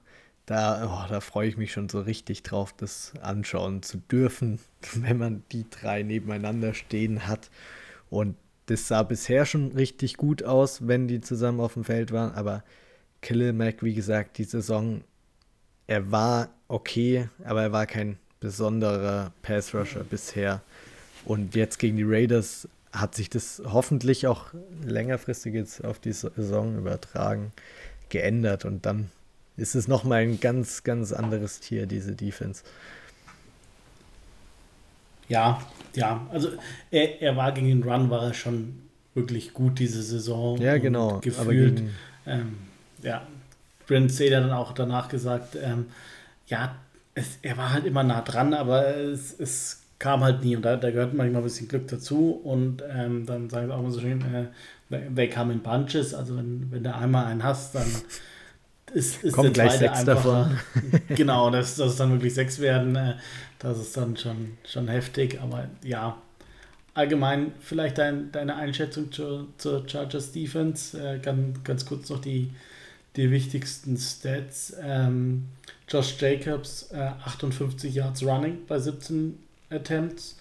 da, 0.46 1.04
oh, 1.06 1.08
da 1.08 1.20
freue 1.20 1.48
ich 1.48 1.56
mich 1.56 1.72
schon 1.72 1.88
so 1.88 2.00
richtig 2.00 2.42
drauf, 2.42 2.72
das 2.76 3.12
anschauen 3.22 3.82
zu 3.82 3.98
dürfen, 3.98 4.58
wenn 4.94 5.18
man 5.18 5.44
die 5.52 5.64
drei 5.70 6.02
nebeneinander 6.02 6.74
stehen 6.74 7.26
hat. 7.26 7.50
Und 8.08 8.36
das 8.66 8.88
sah 8.88 9.04
bisher 9.04 9.46
schon 9.46 9.72
richtig 9.72 10.16
gut 10.16 10.42
aus, 10.42 10.86
wenn 10.86 11.08
die 11.08 11.20
zusammen 11.20 11.60
auf 11.60 11.74
dem 11.74 11.84
Feld 11.84 12.12
waren. 12.12 12.32
Aber 12.32 12.64
Khalil 13.22 13.52
Mack, 13.52 13.82
wie 13.82 13.94
gesagt, 13.94 14.38
die 14.38 14.44
Saison, 14.44 15.02
er 15.86 16.10
war 16.10 16.50
okay, 16.66 17.28
aber 17.44 17.62
er 17.62 17.72
war 17.72 17.86
kein 17.86 18.18
besonderer 18.40 19.32
Pass-Rusher 19.42 20.04
bisher. 20.04 20.62
Und 21.24 21.54
jetzt 21.54 21.78
gegen 21.78 21.96
die 21.96 22.04
Raiders 22.04 22.68
hat 22.92 23.14
sich 23.14 23.30
das 23.30 23.62
hoffentlich 23.64 24.26
auch 24.26 24.46
längerfristig 24.84 25.54
jetzt 25.54 25.84
auf 25.84 25.98
die 25.98 26.12
Saison 26.12 26.76
übertragen, 26.76 27.52
geändert. 28.08 28.64
Und 28.64 28.86
dann 28.86 29.10
ist 29.56 29.74
es 29.74 29.86
nochmal 29.86 30.22
ein 30.22 30.40
ganz, 30.40 30.82
ganz 30.82 31.12
anderes 31.12 31.60
Tier, 31.60 31.86
diese 31.86 32.12
Defense. 32.12 32.64
Ja, 35.28 35.60
ja, 35.94 36.26
also 36.32 36.50
er, 36.90 37.22
er 37.22 37.36
war 37.36 37.52
gegen 37.52 37.68
den 37.68 37.82
Run, 37.84 38.10
war 38.10 38.24
er 38.24 38.34
schon 38.34 38.82
wirklich 39.14 39.52
gut 39.52 39.78
diese 39.78 40.02
Saison. 40.02 40.60
Ja, 40.60 40.78
genau. 40.78 41.20
Gefühlt, 41.20 41.76
gegen... 41.76 41.90
ähm, 42.26 42.56
ja, 43.02 43.26
Brent 43.86 44.12
Seder 44.12 44.40
dann 44.40 44.52
auch 44.52 44.72
danach 44.72 45.08
gesagt, 45.08 45.56
ähm, 45.60 45.86
ja, 46.46 46.74
es, 47.20 47.38
er 47.42 47.56
war 47.56 47.72
halt 47.72 47.84
immer 47.84 48.02
nah 48.02 48.22
dran, 48.22 48.54
aber 48.54 48.96
es, 48.96 49.38
es 49.38 49.82
kam 49.98 50.22
halt 50.22 50.42
nie 50.42 50.56
und 50.56 50.62
da, 50.62 50.76
da 50.76 50.90
gehört 50.90 51.14
manchmal 51.14 51.42
ein 51.42 51.44
bisschen 51.44 51.68
Glück 51.68 51.88
dazu 51.88 52.32
und 52.32 52.82
ähm, 52.90 53.26
dann 53.26 53.50
sagen 53.50 53.68
sie 53.68 53.74
auch 53.74 53.80
immer 53.80 53.90
so 53.90 54.00
schön, 54.00 54.22
äh, 54.34 54.98
they 55.14 55.28
come 55.28 55.52
in 55.52 55.60
bunches, 55.60 56.14
also 56.14 56.36
wenn, 56.36 56.70
wenn 56.70 56.82
du 56.82 56.94
einmal 56.94 57.26
einen 57.26 57.44
hast, 57.44 57.74
dann 57.74 57.86
ist, 58.92 59.22
ist 59.22 59.34
Kommt 59.34 59.54
gleich 59.54 59.72
sechs 59.72 60.04
davon. 60.04 60.58
genau, 61.08 61.50
dass, 61.50 61.76
dass 61.76 61.92
es 61.92 61.96
dann 61.96 62.10
wirklich 62.12 62.34
sechs 62.34 62.58
werden, 62.58 62.96
äh, 62.96 63.14
das 63.58 63.78
ist 63.78 63.96
dann 63.96 64.16
schon, 64.16 64.58
schon 64.66 64.88
heftig. 64.88 65.40
Aber 65.40 65.68
ja, 65.84 66.20
allgemein 66.94 67.52
vielleicht 67.60 67.98
dein, 67.98 68.32
deine 68.32 68.56
Einschätzung 68.56 69.12
zur, 69.12 69.46
zur 69.58 69.88
Chargers 69.88 70.32
Defense. 70.32 70.98
Äh, 70.98 71.18
ganz, 71.18 71.62
ganz 71.62 71.86
kurz 71.86 72.08
noch 72.10 72.20
die, 72.20 72.50
die 73.16 73.30
wichtigsten 73.30 73.96
Stats. 73.96 74.74
Ähm, 74.82 75.48
Josh 75.88 76.20
Jacobs, 76.20 76.90
äh, 76.92 77.10
58 77.24 77.94
Yards 77.94 78.24
Running 78.24 78.58
bei 78.66 78.78
17 78.78 79.38
Attempts. 79.70 80.36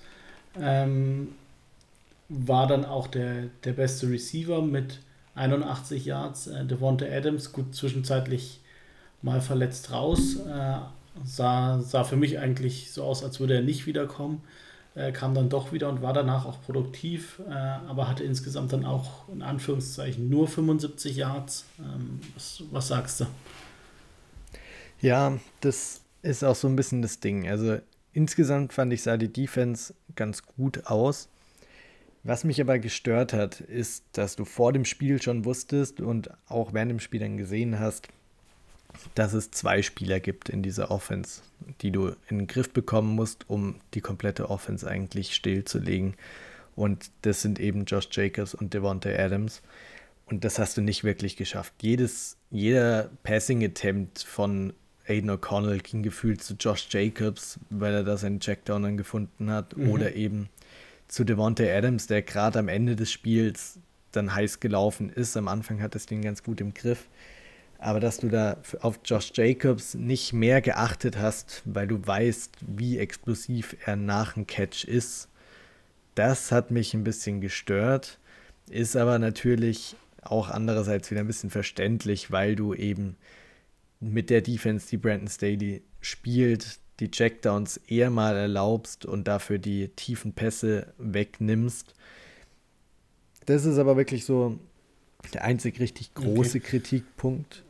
Ähm, 0.60 1.30
war 2.30 2.68
dann 2.68 2.86
auch 2.86 3.08
der, 3.08 3.46
der 3.64 3.74
beste 3.74 4.10
Receiver 4.10 4.62
mit 4.62 5.00
81 5.36 6.06
Yards. 6.06 6.48
Äh, 6.48 6.66
Devonta 6.66 7.06
Adams, 7.06 7.52
gut 7.52 7.74
zwischenzeitlich 7.74 8.60
mal 9.22 9.42
verletzt 9.42 9.92
raus. 9.92 10.36
Äh, 10.36 10.78
sah, 11.24 11.82
sah 11.82 12.04
für 12.04 12.18
mich 12.18 12.40
eigentlich 12.40 12.92
so 12.92 13.04
aus, 13.04 13.24
als 13.24 13.40
würde 13.40 13.56
er 13.56 13.62
nicht 13.62 13.88
wiederkommen. 13.88 14.42
Äh, 15.00 15.14
kam 15.14 15.34
dann 15.34 15.48
doch 15.48 15.72
wieder 15.72 15.88
und 15.88 16.02
war 16.02 16.12
danach 16.12 16.46
auch 16.46 16.62
produktiv, 16.62 17.40
äh, 17.48 17.54
aber 17.54 18.10
hatte 18.10 18.26
insgesamt 18.26 18.74
dann 18.74 18.84
auch 18.84 19.30
in 19.30 19.42
Anführungszeichen 19.42 20.28
nur 20.28 20.46
75 20.50 21.16
Yards. 21.16 21.64
Ähm, 21.80 22.20
was, 22.34 22.64
was 22.70 22.90
sagst 22.90 23.22
du? 23.22 23.26
Ja, 25.00 25.38
das 25.62 26.02
ist 26.22 26.44
auch 26.44 26.56
so 26.56 26.68
ein 26.68 26.76
bisschen 26.76 27.02
das 27.02 27.22
Ding. 27.22 27.48
Also 27.48 27.78
insgesamt 28.12 28.74
fand 28.74 28.92
ich, 28.92 29.02
sah 29.02 29.16
die 29.16 29.32
Defense 29.32 29.94
ganz 30.18 30.44
gut 30.44 30.88
aus. 30.88 31.30
Was 32.24 32.44
mich 32.44 32.60
aber 32.60 32.78
gestört 32.78 33.32
hat, 33.32 33.62
ist, 33.62 34.04
dass 34.12 34.36
du 34.36 34.44
vor 34.44 34.74
dem 34.74 34.84
Spiel 34.84 35.22
schon 35.22 35.46
wusstest 35.46 36.02
und 36.02 36.30
auch 36.50 36.74
während 36.74 36.92
dem 36.92 37.00
Spiel 37.00 37.22
dann 37.22 37.38
gesehen 37.38 37.80
hast, 37.80 38.10
dass 39.16 39.34
es 39.34 39.52
zwei 39.52 39.82
Spieler 39.82 40.20
gibt 40.20 40.50
in 40.50 40.62
dieser 40.64 40.92
Offense, 40.92 41.42
die 41.82 41.92
du 41.92 42.10
in 42.28 42.40
den 42.40 42.48
Griff 42.48 42.72
bekommen 42.72 43.16
musst, 43.16 43.50
um 43.50 43.76
die 43.94 44.02
komplette 44.02 44.50
Offense 44.50 44.88
eigentlich 44.88 45.36
stillzulegen. 45.36 46.16
Und 46.76 47.12
das 47.24 47.42
sind 47.42 47.60
eben 47.60 47.86
Josh 47.86 48.08
Jacobs 48.12 48.54
und 48.54 48.74
Devontae 48.74 49.18
Adams. 49.18 49.62
Und 50.26 50.44
das 50.44 50.60
hast 50.60 50.78
du 50.78 50.82
nicht 50.82 51.04
wirklich 51.04 51.36
geschafft. 51.36 51.74
Jedes, 51.82 52.38
jeder 52.52 53.10
Passing 53.24 53.64
Attempt 53.64 54.20
von 54.20 54.74
Aiden 55.08 55.30
O'Connell 55.32 55.82
ging 55.82 56.04
gefühlt 56.04 56.44
zu 56.44 56.54
Josh 56.54 56.88
Jacobs, 56.92 57.60
weil 57.70 57.94
er 57.94 58.04
da 58.04 58.16
seinen 58.16 58.40
Checkdown 58.40 58.84
dann 58.84 58.98
gefunden 58.98 59.50
hat. 59.50 59.76
Mhm. 59.76 59.90
Oder 59.90 60.16
eben 60.16 60.50
zu 61.08 61.24
Devontae 61.24 61.76
Adams, 61.76 62.08
der 62.08 62.22
gerade 62.22 62.60
am 62.60 62.68
Ende 62.68 62.96
des 62.96 63.12
Spiels 63.12 63.80
dann 64.12 64.34
heiß 64.34 64.60
gelaufen 64.60 65.10
ist. 65.10 65.36
Am 65.36 65.48
Anfang 65.48 65.82
hat 65.82 65.96
es 65.96 66.06
den 66.06 66.22
ganz 66.22 66.44
gut 66.44 66.62
im 66.62 66.74
Griff. 66.74 67.08
Aber 67.80 68.02
dass 68.02 68.18
du 68.18 68.28
da 68.28 68.58
auf 68.82 69.00
Josh 69.06 69.32
Jacobs 69.34 69.94
nicht 69.94 70.34
mehr 70.34 70.62
geachtet 70.62 71.18
hast, 71.18 71.62
weil 71.64 71.88
du 71.88 72.06
weißt, 72.06 72.52
wie 72.68 72.98
explosiv 72.98 73.78
er 73.86 73.96
nach 73.96 74.34
dem 74.34 74.46
Catch 74.46 74.84
ist, 74.84 75.30
das 76.14 76.52
hat 76.52 76.72
mich 76.72 76.94
ein 76.94 77.06
bisschen 77.06 77.40
gestört. 77.40 78.20
Ist 78.70 78.98
aber 78.98 79.18
natürlich 79.18 79.96
auch 80.22 80.50
andererseits 80.50 81.10
wieder 81.10 81.22
ein 81.22 81.28
bisschen 81.28 81.50
verständlich, 81.50 82.32
weil 82.32 82.58
du 82.58 82.74
eben 82.74 83.16
mit 84.02 84.30
der 84.30 84.42
Defense, 84.42 84.90
die 84.90 84.98
Brandon 84.98 85.30
Staley 85.30 85.82
spielt, 86.02 86.80
die 87.00 87.10
Checkdowns 87.10 87.78
eher 87.88 88.10
mal 88.10 88.36
erlaubst 88.36 89.06
und 89.06 89.30
dafür 89.30 89.58
die 89.58 89.88
tiefen 89.88 90.34
Pässe 90.34 90.94
wegnimmst. 90.98 91.94
Das 93.46 93.64
ist 93.64 93.78
aber 93.78 93.96
wirklich 93.96 94.26
so 94.26 94.60
der 95.34 95.46
einzig 95.46 95.80
richtig 95.80 96.14
große 96.14 96.58
okay. 96.58 96.68
Kritikpunkt. 96.68 97.64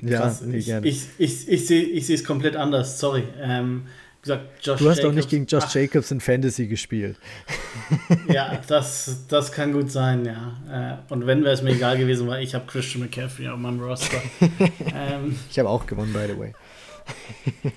Ja, 0.00 0.36
ich, 0.52 0.68
ich, 0.68 1.06
ich, 1.18 1.48
ich, 1.48 1.66
sehe 1.66 1.84
ich 1.84 2.10
es 2.10 2.24
komplett 2.24 2.56
anders, 2.56 2.98
sorry. 2.98 3.24
Ähm, 3.40 3.82
gesagt, 4.22 4.44
Josh 4.62 4.80
du 4.80 4.88
hast 4.88 4.98
Jacobs, 4.98 5.12
auch 5.12 5.14
nicht 5.14 5.28
gegen 5.28 5.46
Josh 5.46 5.64
Ach, 5.66 5.74
Jacobs 5.74 6.10
in 6.10 6.20
Fantasy 6.20 6.66
gespielt. 6.66 7.16
Ja, 8.28 8.60
das, 8.66 9.26
das 9.28 9.52
kann 9.52 9.72
gut 9.72 9.90
sein, 9.90 10.24
ja. 10.24 11.00
Äh, 11.08 11.12
und 11.12 11.26
wenn 11.26 11.42
wäre 11.44 11.54
es 11.54 11.62
mir 11.62 11.72
egal 11.72 11.98
gewesen, 11.98 12.28
weil 12.28 12.42
ich 12.42 12.54
habe 12.54 12.64
Christian 12.66 13.02
McCaffrey 13.02 13.48
auf 13.48 13.58
meinem 13.58 13.80
Roster. 13.80 14.22
ähm, 14.94 15.38
ich 15.50 15.58
habe 15.58 15.68
auch 15.68 15.86
gewonnen, 15.86 16.12
by 16.12 16.32
the 16.32 16.38
way. 16.38 16.52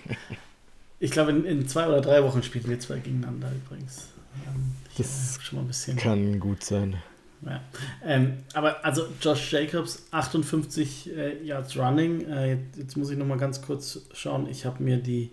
ich 0.99 1.11
glaube, 1.11 1.31
in, 1.31 1.45
in, 1.45 1.67
zwei 1.67 1.88
oder 1.88 2.01
drei 2.01 2.23
Wochen 2.23 2.43
spielen 2.43 2.69
wir 2.69 2.79
zwei 2.79 2.99
gegeneinander 2.99 3.51
übrigens. 3.51 4.07
Ähm, 4.47 4.71
das 4.97 5.39
schon 5.41 5.57
mal 5.57 5.65
ein 5.65 5.67
bisschen. 5.67 5.97
Kann 5.97 6.39
gut 6.39 6.63
sein. 6.63 6.97
Ja. 7.46 7.62
Ähm, 8.04 8.38
aber 8.54 8.84
also 8.84 9.04
Josh 9.22 9.54
Jacobs, 9.54 10.08
58 10.12 11.16
äh, 11.16 11.43
Yards 11.43 11.78
Running. 11.78 12.28
Äh, 12.28 12.58
jetzt 12.76 12.98
muss 12.98 13.12
ich 13.12 13.18
noch 13.18 13.28
mal 13.28 13.38
ganz 13.38 13.62
kurz 13.62 14.02
schauen. 14.14 14.48
Ich 14.50 14.66
habe 14.66 14.82
mir 14.84 14.98
die, 14.98 15.32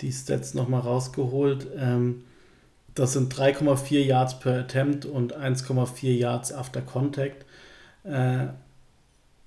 die 0.00 0.12
Stats 0.12 0.54
noch 0.54 0.68
mal 0.68 0.80
rausgeholt. 0.80 1.68
Ähm, 1.78 2.24
das 2.94 3.12
sind 3.12 3.32
3,4 3.32 4.00
Yards 4.00 4.40
per 4.40 4.58
Attempt 4.58 5.06
und 5.06 5.36
1,4 5.36 6.10
Yards 6.10 6.52
after 6.52 6.82
Contact. 6.82 7.46
Äh, 8.02 8.48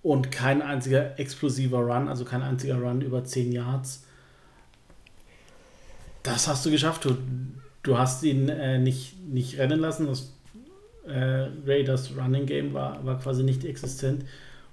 und 0.02 0.32
kein 0.32 0.62
einziger 0.62 1.18
explosiver 1.20 1.80
Run, 1.80 2.08
also 2.08 2.26
kein 2.26 2.42
einziger 2.42 2.76
Run 2.76 3.02
über 3.02 3.24
10 3.24 3.52
Yards. 3.52 4.04
Das 6.24 6.48
hast 6.48 6.66
du 6.66 6.72
geschafft. 6.72 7.06
Du, 7.06 7.18
du 7.84 7.98
hast 7.98 8.24
ihn 8.24 8.48
äh, 8.48 8.80
nicht, 8.80 9.20
nicht 9.28 9.58
rennen 9.58 9.80
lassen. 9.80 10.08
Das 10.08 10.32
äh, 11.08 11.48
Raiders 11.66 12.12
Running 12.18 12.46
Game 12.46 12.74
war, 12.74 13.04
war 13.06 13.20
quasi 13.20 13.44
nicht 13.44 13.66
existent. 13.66 14.26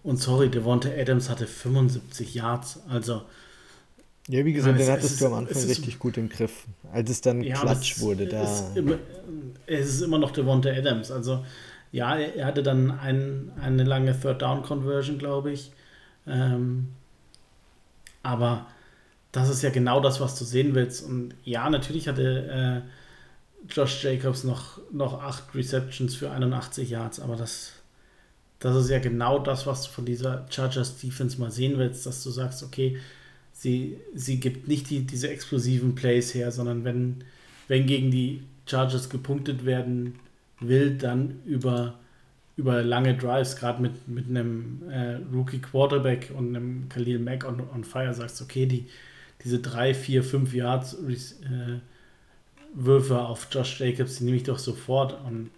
Und 0.02 0.18
sorry, 0.18 0.48
Devonta 0.48 0.88
Adams 0.88 1.28
hatte 1.28 1.46
75 1.46 2.34
Yards. 2.34 2.80
Also. 2.88 3.22
Ja, 4.28 4.44
wie 4.44 4.52
gesagt, 4.52 4.78
den 4.78 4.88
hattest 4.88 5.20
du 5.20 5.26
am 5.26 5.34
Anfang 5.34 5.62
richtig 5.64 5.98
gut 5.98 6.16
im 6.16 6.28
Griff. 6.28 6.66
Als 6.92 7.10
es 7.10 7.20
dann 7.20 7.42
ja, 7.42 7.56
Klatsch 7.56 7.96
es, 7.96 8.00
wurde, 8.00 8.26
da. 8.26 8.42
Ist 8.42 8.76
immer, 8.76 8.96
es 9.66 9.88
ist 9.88 10.02
immer 10.02 10.18
noch 10.18 10.30
Devonta 10.30 10.70
Adams. 10.70 11.10
Also, 11.10 11.44
ja, 11.92 12.16
er 12.16 12.46
hatte 12.46 12.62
dann 12.62 12.92
ein, 12.92 13.52
eine 13.60 13.84
lange 13.84 14.18
Third 14.18 14.42
Down 14.42 14.62
Conversion, 14.62 15.18
glaube 15.18 15.52
ich. 15.52 15.72
Ähm, 16.26 16.88
aber 18.22 18.66
das 19.32 19.48
ist 19.48 19.62
ja 19.62 19.70
genau 19.70 20.00
das, 20.00 20.20
was 20.20 20.38
du 20.38 20.44
sehen 20.44 20.74
willst. 20.74 21.04
Und 21.04 21.34
ja, 21.44 21.68
natürlich 21.68 22.08
hatte. 22.08 22.84
Äh, 22.86 22.99
Josh 23.68 24.02
Jacobs 24.02 24.44
noch, 24.44 24.80
noch 24.92 25.22
acht 25.22 25.54
Receptions 25.54 26.14
für 26.14 26.30
81 26.30 26.90
Yards, 26.90 27.20
aber 27.20 27.36
das, 27.36 27.72
das 28.58 28.76
ist 28.76 28.90
ja 28.90 28.98
genau 28.98 29.38
das, 29.38 29.66
was 29.66 29.84
du 29.84 29.90
von 29.90 30.04
dieser 30.04 30.46
Chargers 30.50 30.98
Defense 30.98 31.38
mal 31.38 31.50
sehen 31.50 31.78
willst, 31.78 32.06
dass 32.06 32.22
du 32.22 32.30
sagst, 32.30 32.62
okay, 32.62 32.98
sie, 33.52 33.98
sie 34.14 34.40
gibt 34.40 34.68
nicht 34.68 34.90
die, 34.90 35.06
diese 35.06 35.28
explosiven 35.28 35.94
Plays 35.94 36.34
her, 36.34 36.50
sondern 36.50 36.84
wenn, 36.84 37.24
wenn 37.68 37.86
gegen 37.86 38.10
die 38.10 38.42
Chargers 38.66 39.10
gepunktet 39.10 39.64
werden 39.64 40.18
will, 40.60 40.96
dann 40.96 41.40
über, 41.44 41.98
über 42.56 42.82
lange 42.82 43.16
Drives, 43.16 43.56
gerade 43.56 43.82
mit, 43.82 44.08
mit 44.08 44.28
einem 44.28 44.82
äh, 44.90 45.18
Rookie 45.32 45.60
Quarterback 45.60 46.32
und 46.36 46.54
einem 46.56 46.88
Khalil 46.88 47.18
Mack 47.18 47.44
on, 47.46 47.62
on 47.74 47.84
Fire, 47.84 48.14
sagst, 48.14 48.40
okay, 48.40 48.66
die, 48.66 48.86
diese 49.44 49.58
drei, 49.58 49.94
vier, 49.94 50.22
fünf 50.22 50.54
Yards 50.54 50.94
äh, 50.94 51.80
Würfe 52.74 53.20
auf 53.20 53.48
Josh 53.50 53.80
Jacobs, 53.80 54.18
die 54.18 54.24
nehme 54.24 54.36
ich 54.36 54.44
doch 54.44 54.58
sofort. 54.58 55.16
Und 55.26 55.50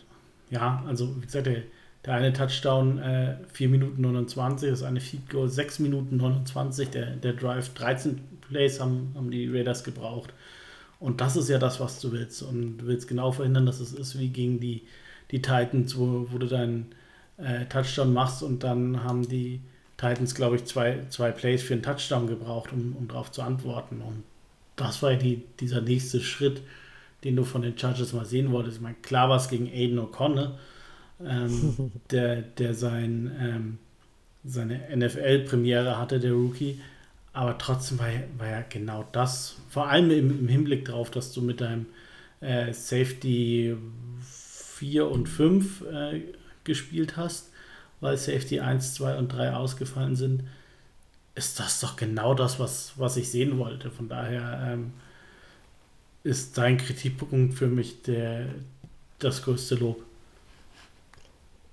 ja, 0.50 0.82
also 0.86 1.14
wie 1.16 1.26
gesagt, 1.26 1.46
der, 1.46 1.62
der 2.04 2.14
eine 2.14 2.32
Touchdown 2.32 2.98
äh, 2.98 3.36
4 3.52 3.68
Minuten 3.68 4.02
29, 4.02 4.70
das 4.70 4.82
eine 4.82 5.00
Feed 5.00 5.28
Goal 5.30 5.48
6 5.48 5.80
Minuten 5.80 6.16
29, 6.16 6.90
der, 6.90 7.16
der 7.16 7.34
Drive 7.34 7.72
13 7.74 8.20
Plays 8.48 8.80
haben, 8.80 9.12
haben 9.14 9.30
die 9.30 9.48
Raiders 9.48 9.84
gebraucht. 9.84 10.32
Und 11.00 11.20
das 11.20 11.36
ist 11.36 11.48
ja 11.48 11.58
das, 11.58 11.80
was 11.80 12.00
du 12.00 12.12
willst. 12.12 12.42
Und 12.42 12.78
du 12.78 12.86
willst 12.86 13.08
genau 13.08 13.32
verhindern, 13.32 13.66
dass 13.66 13.80
es 13.80 13.92
ist 13.92 14.18
wie 14.18 14.28
gegen 14.28 14.60
die, 14.60 14.82
die 15.30 15.42
Titans, 15.42 15.98
wo, 15.98 16.26
wo 16.30 16.38
du 16.38 16.46
deinen 16.46 16.94
äh, 17.38 17.66
Touchdown 17.66 18.12
machst 18.12 18.42
und 18.42 18.62
dann 18.62 19.02
haben 19.02 19.26
die 19.28 19.60
Titans, 19.96 20.34
glaube 20.34 20.56
ich, 20.56 20.64
zwei, 20.64 21.00
zwei 21.10 21.30
Plays 21.30 21.62
für 21.62 21.74
einen 21.74 21.82
Touchdown 21.82 22.26
gebraucht, 22.26 22.72
um, 22.72 22.96
um 22.96 23.08
darauf 23.08 23.30
zu 23.30 23.42
antworten. 23.42 24.00
Und 24.00 24.22
das 24.76 25.02
war 25.02 25.12
ja 25.12 25.18
die, 25.18 25.42
dieser 25.60 25.80
nächste 25.80 26.20
Schritt 26.20 26.62
den 27.24 27.36
du 27.36 27.44
von 27.44 27.62
den 27.62 27.78
Chargers 27.78 28.12
mal 28.12 28.26
sehen 28.26 28.50
wolltest. 28.50 28.78
Ich 28.78 28.82
meine, 28.82 28.96
klar 29.02 29.28
war 29.28 29.36
es 29.36 29.48
gegen 29.48 29.68
Aiden 29.68 29.98
O'Connor, 29.98 30.52
ähm, 31.24 31.92
der, 32.10 32.42
der 32.42 32.74
sein, 32.74 33.30
ähm, 33.40 33.78
seine 34.44 34.80
NFL-Premiere 34.94 35.98
hatte, 35.98 36.18
der 36.18 36.32
Rookie. 36.32 36.80
Aber 37.32 37.56
trotzdem 37.58 37.98
war, 37.98 38.08
war 38.38 38.48
ja 38.48 38.64
genau 38.68 39.06
das, 39.12 39.56
vor 39.70 39.88
allem 39.88 40.10
im, 40.10 40.40
im 40.40 40.48
Hinblick 40.48 40.84
darauf, 40.84 41.10
dass 41.10 41.32
du 41.32 41.40
mit 41.40 41.60
deinem 41.60 41.86
äh, 42.40 42.72
Safety 42.72 43.76
4 44.20 45.08
und 45.08 45.28
5 45.28 45.82
äh, 45.82 46.22
gespielt 46.64 47.16
hast, 47.16 47.50
weil 48.00 48.16
Safety 48.16 48.60
1, 48.60 48.94
2 48.94 49.16
und 49.16 49.28
3 49.28 49.54
ausgefallen 49.54 50.16
sind, 50.16 50.42
ist 51.34 51.58
das 51.58 51.80
doch 51.80 51.96
genau 51.96 52.34
das, 52.34 52.58
was, 52.58 52.92
was 52.96 53.16
ich 53.16 53.30
sehen 53.30 53.58
wollte. 53.58 53.90
Von 53.90 54.08
daher 54.08 54.72
ähm, 54.72 54.92
ist 56.24 56.56
dein 56.58 56.78
Kritikpunkt 56.78 57.54
für 57.54 57.66
mich 57.66 58.02
der, 58.02 58.46
das 59.18 59.42
größte 59.42 59.74
Lob. 59.76 60.02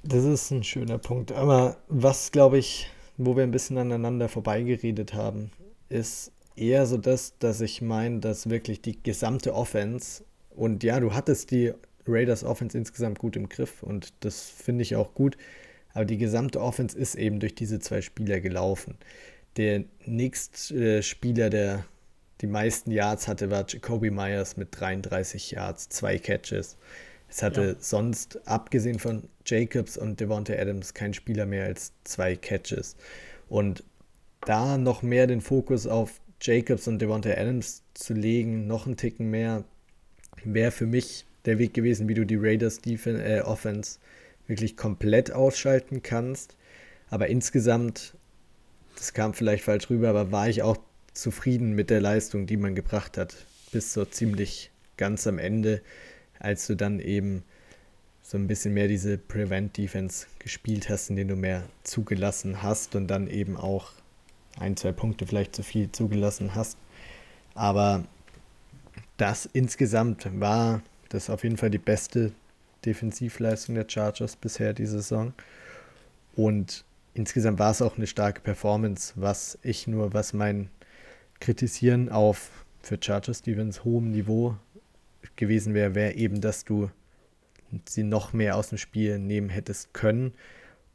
Das 0.03 0.23
ist 0.23 0.51
ein 0.51 0.63
schöner 0.63 0.97
Punkt. 0.97 1.31
Aber 1.31 1.77
was, 1.87 2.31
glaube 2.31 2.57
ich, 2.57 2.89
wo 3.17 3.35
wir 3.35 3.43
ein 3.43 3.51
bisschen 3.51 3.77
aneinander 3.77 4.29
vorbeigeredet 4.29 5.13
haben, 5.13 5.51
ist 5.89 6.31
eher 6.55 6.85
so 6.85 6.97
das, 6.97 7.33
dass 7.39 7.61
ich 7.61 7.81
meine, 7.81 8.19
dass 8.19 8.49
wirklich 8.49 8.81
die 8.81 9.01
gesamte 9.01 9.53
Offense 9.53 10.23
und 10.55 10.83
ja, 10.83 10.99
du 10.99 11.13
hattest 11.13 11.51
die 11.51 11.73
Raiders 12.07 12.43
Offense 12.43 12.77
insgesamt 12.77 13.19
gut 13.19 13.35
im 13.35 13.49
Griff 13.49 13.83
und 13.83 14.13
das 14.21 14.41
finde 14.49 14.81
ich 14.81 14.95
auch 14.95 15.13
gut, 15.13 15.37
aber 15.93 16.05
die 16.05 16.17
gesamte 16.17 16.61
Offense 16.61 16.97
ist 16.97 17.15
eben 17.15 17.39
durch 17.39 17.55
diese 17.55 17.79
zwei 17.79 18.01
Spieler 18.01 18.39
gelaufen. 18.39 18.97
Der 19.57 19.83
nächste 20.05 21.01
Spieler, 21.03 21.49
der 21.49 21.85
die 22.41 22.47
meisten 22.47 22.91
Yards 22.91 23.27
hatte, 23.27 23.49
war 23.49 23.65
Jacoby 23.67 24.11
Myers 24.11 24.57
mit 24.57 24.69
33 24.71 25.51
Yards, 25.51 25.89
zwei 25.89 26.17
Catches. 26.17 26.77
Es 27.29 27.43
hatte 27.43 27.61
ja. 27.61 27.75
sonst, 27.79 28.39
abgesehen 28.47 28.97
von 28.97 29.23
Jacobs 29.45 29.97
und 29.97 30.19
Devonta 30.19 30.53
Adams, 30.53 30.93
kein 30.93 31.13
Spieler 31.13 31.45
mehr 31.45 31.65
als 31.65 31.93
zwei 32.03 32.35
Catches. 32.35 32.95
Und 33.49 33.83
da 34.41 34.77
noch 34.77 35.01
mehr 35.03 35.27
den 35.27 35.41
Fokus 35.41 35.85
auf 35.85 36.21
Jacobs 36.41 36.87
und 36.87 36.99
Devonta 36.99 37.31
Adams 37.31 37.83
zu 37.93 38.13
legen, 38.13 38.67
noch 38.67 38.85
einen 38.85 38.97
Ticken 38.97 39.29
mehr, 39.29 39.63
wäre 40.43 40.71
für 40.71 40.87
mich 40.87 41.25
der 41.45 41.59
Weg 41.59 41.73
gewesen, 41.73 42.07
wie 42.07 42.13
du 42.13 42.25
die 42.25 42.37
Raiders 42.37 42.79
Defense, 42.79 43.23
äh, 43.23 43.41
Offense 43.41 43.99
wirklich 44.47 44.77
komplett 44.77 45.31
ausschalten 45.31 46.01
kannst. 46.01 46.55
Aber 47.09 47.27
insgesamt, 47.27 48.15
das 48.95 49.13
kam 49.13 49.33
vielleicht 49.33 49.63
falsch 49.63 49.89
rüber, 49.89 50.09
aber 50.09 50.31
war 50.31 50.49
ich 50.49 50.63
auch 50.63 50.77
zufrieden 51.21 51.73
mit 51.73 51.89
der 51.89 52.01
Leistung, 52.01 52.45
die 52.45 52.57
man 52.57 52.75
gebracht 52.75 53.17
hat, 53.17 53.35
bis 53.71 53.93
so 53.93 54.05
ziemlich 54.05 54.71
ganz 54.97 55.27
am 55.27 55.39
Ende, 55.39 55.81
als 56.39 56.67
du 56.67 56.75
dann 56.75 56.99
eben 56.99 57.43
so 58.21 58.37
ein 58.37 58.47
bisschen 58.47 58.73
mehr 58.73 58.87
diese 58.87 59.17
Prevent 59.17 59.77
Defense 59.77 60.27
gespielt 60.39 60.89
hast, 60.89 61.09
in 61.09 61.15
denen 61.15 61.29
du 61.29 61.35
mehr 61.35 61.63
zugelassen 61.83 62.61
hast 62.61 62.95
und 62.95 63.07
dann 63.07 63.27
eben 63.27 63.57
auch 63.57 63.91
ein, 64.59 64.77
zwei 64.77 64.91
Punkte 64.91 65.25
vielleicht 65.25 65.55
zu 65.55 65.63
viel 65.63 65.91
zugelassen 65.91 66.53
hast. 66.53 66.77
Aber 67.55 68.03
das 69.17 69.49
insgesamt 69.51 70.27
war 70.39 70.81
das 71.09 71.29
auf 71.29 71.43
jeden 71.43 71.57
Fall 71.57 71.71
die 71.71 71.79
beste 71.79 72.31
Defensivleistung 72.85 73.75
der 73.75 73.85
Chargers 73.87 74.35
bisher 74.35 74.73
die 74.73 74.85
Saison. 74.85 75.33
Und 76.35 76.85
insgesamt 77.13 77.59
war 77.59 77.71
es 77.71 77.81
auch 77.81 77.97
eine 77.97 78.07
starke 78.07 78.41
Performance, 78.41 79.13
was 79.15 79.57
ich 79.63 79.87
nur, 79.87 80.13
was 80.13 80.33
mein 80.33 80.69
Kritisieren 81.39 82.09
auf 82.09 82.65
für 82.81 82.97
Chargers 83.01 83.39
Stevens 83.39 83.83
hohem 83.83 84.11
Niveau 84.11 84.55
gewesen 85.35 85.73
wäre, 85.73 85.95
wäre 85.95 86.13
eben, 86.13 86.41
dass 86.41 86.65
du 86.65 86.89
sie 87.87 88.03
noch 88.03 88.33
mehr 88.33 88.55
aus 88.55 88.69
dem 88.69 88.77
Spiel 88.77 89.19
nehmen 89.19 89.49
hättest 89.49 89.93
können. 89.93 90.33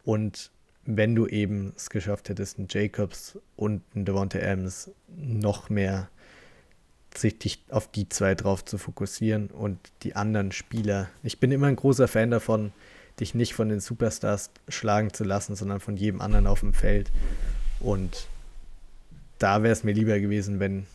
Und 0.04 0.50
wenn 0.84 1.14
du 1.14 1.26
eben 1.26 1.72
es 1.76 1.88
geschafft 1.90 2.28
hättest, 2.28 2.58
einen 2.58 2.68
Jacobs 2.70 3.38
und 3.56 3.82
einen 3.94 4.04
Devonta 4.04 4.38
Adams 4.38 4.90
noch 5.16 5.70
mehr 5.70 6.08
sich 7.16 7.38
dich 7.38 7.62
auf 7.70 7.88
die 7.88 8.08
zwei 8.08 8.34
drauf 8.34 8.64
zu 8.64 8.76
fokussieren 8.76 9.48
und 9.48 9.78
die 10.02 10.16
anderen 10.16 10.50
Spieler. 10.50 11.08
Ich 11.22 11.38
bin 11.38 11.52
immer 11.52 11.68
ein 11.68 11.76
großer 11.76 12.08
Fan 12.08 12.30
davon, 12.30 12.72
dich 13.20 13.34
nicht 13.34 13.54
von 13.54 13.68
den 13.68 13.78
Superstars 13.78 14.50
schlagen 14.68 15.12
zu 15.12 15.22
lassen, 15.22 15.54
sondern 15.54 15.78
von 15.78 15.96
jedem 15.96 16.20
anderen 16.20 16.48
auf 16.48 16.60
dem 16.60 16.74
Feld. 16.74 17.12
Und 17.78 18.26
da 19.38 19.62
wäre 19.62 19.72
es 19.72 19.84
mir 19.84 19.92
lieber 19.92 20.18
gewesen, 20.20 20.60
wenn 20.60 20.86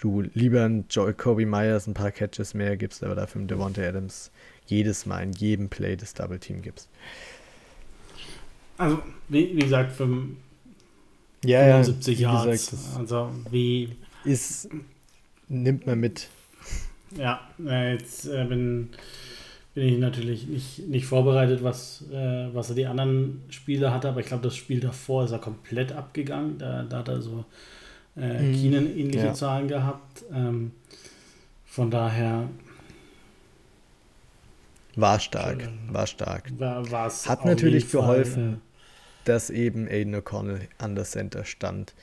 du 0.00 0.22
lieber 0.34 0.64
einen 0.64 0.86
Joey 0.88 1.14
Kobe 1.14 1.46
Myers 1.46 1.86
ein 1.86 1.94
paar 1.94 2.10
Catches 2.10 2.54
mehr 2.54 2.76
gibst, 2.76 3.02
aber 3.04 3.14
dafür 3.14 3.40
einen 3.40 3.48
Devonta 3.48 3.82
Adams 3.82 4.30
jedes 4.66 5.06
Mal 5.06 5.22
in 5.24 5.32
jedem 5.32 5.68
Play 5.68 5.96
das 5.96 6.14
Double 6.14 6.38
Team 6.38 6.62
gibst. 6.62 6.88
Also, 8.78 9.02
wie, 9.28 9.56
wie 9.56 9.60
gesagt, 9.60 9.92
für 9.92 10.08
ja, 11.44 11.82
75 11.82 12.18
ja, 12.18 12.32
Yards. 12.44 12.70
Gesagt, 12.70 12.98
also, 12.98 13.30
wie. 13.50 13.96
Ist, 14.24 14.68
nimmt 15.48 15.86
man 15.86 16.00
mit. 16.00 16.28
Ja, 17.16 17.40
jetzt 17.58 18.26
äh, 18.26 18.46
bin, 19.74 19.88
ich 19.88 19.98
natürlich 19.98 20.46
nicht, 20.46 20.88
nicht 20.88 21.06
vorbereitet, 21.06 21.62
was, 21.62 22.04
äh, 22.12 22.48
was 22.52 22.70
er 22.70 22.76
die 22.76 22.86
anderen 22.86 23.42
Spiele 23.50 23.92
hatte, 23.92 24.08
aber 24.08 24.20
ich 24.20 24.26
glaube, 24.26 24.42
das 24.42 24.56
Spiel 24.56 24.80
davor 24.80 25.24
ist 25.24 25.30
er 25.30 25.38
komplett 25.38 25.92
abgegangen. 25.92 26.58
Da, 26.58 26.82
da 26.82 26.98
hat 26.98 27.08
er 27.08 27.22
so 27.22 27.44
äh, 28.16 28.42
mhm. 28.42 28.54
Keenan 28.54 28.86
ähnliche 28.86 29.26
ja. 29.26 29.34
Zahlen 29.34 29.68
gehabt. 29.68 30.24
Ähm, 30.32 30.72
von 31.64 31.90
daher. 31.90 32.48
War 34.96 35.20
stark, 35.20 35.68
war 35.88 36.06
stark. 36.06 36.50
War, 36.58 37.10
Hat 37.26 37.44
natürlich 37.44 37.90
geholfen, 37.90 38.54
Fall, 38.54 38.60
dass 39.24 39.48
eben 39.50 39.86
Aiden 39.86 40.16
O'Connell 40.16 40.62
an 40.78 40.96
der 40.96 41.04
Center 41.04 41.44
stand 41.44 41.94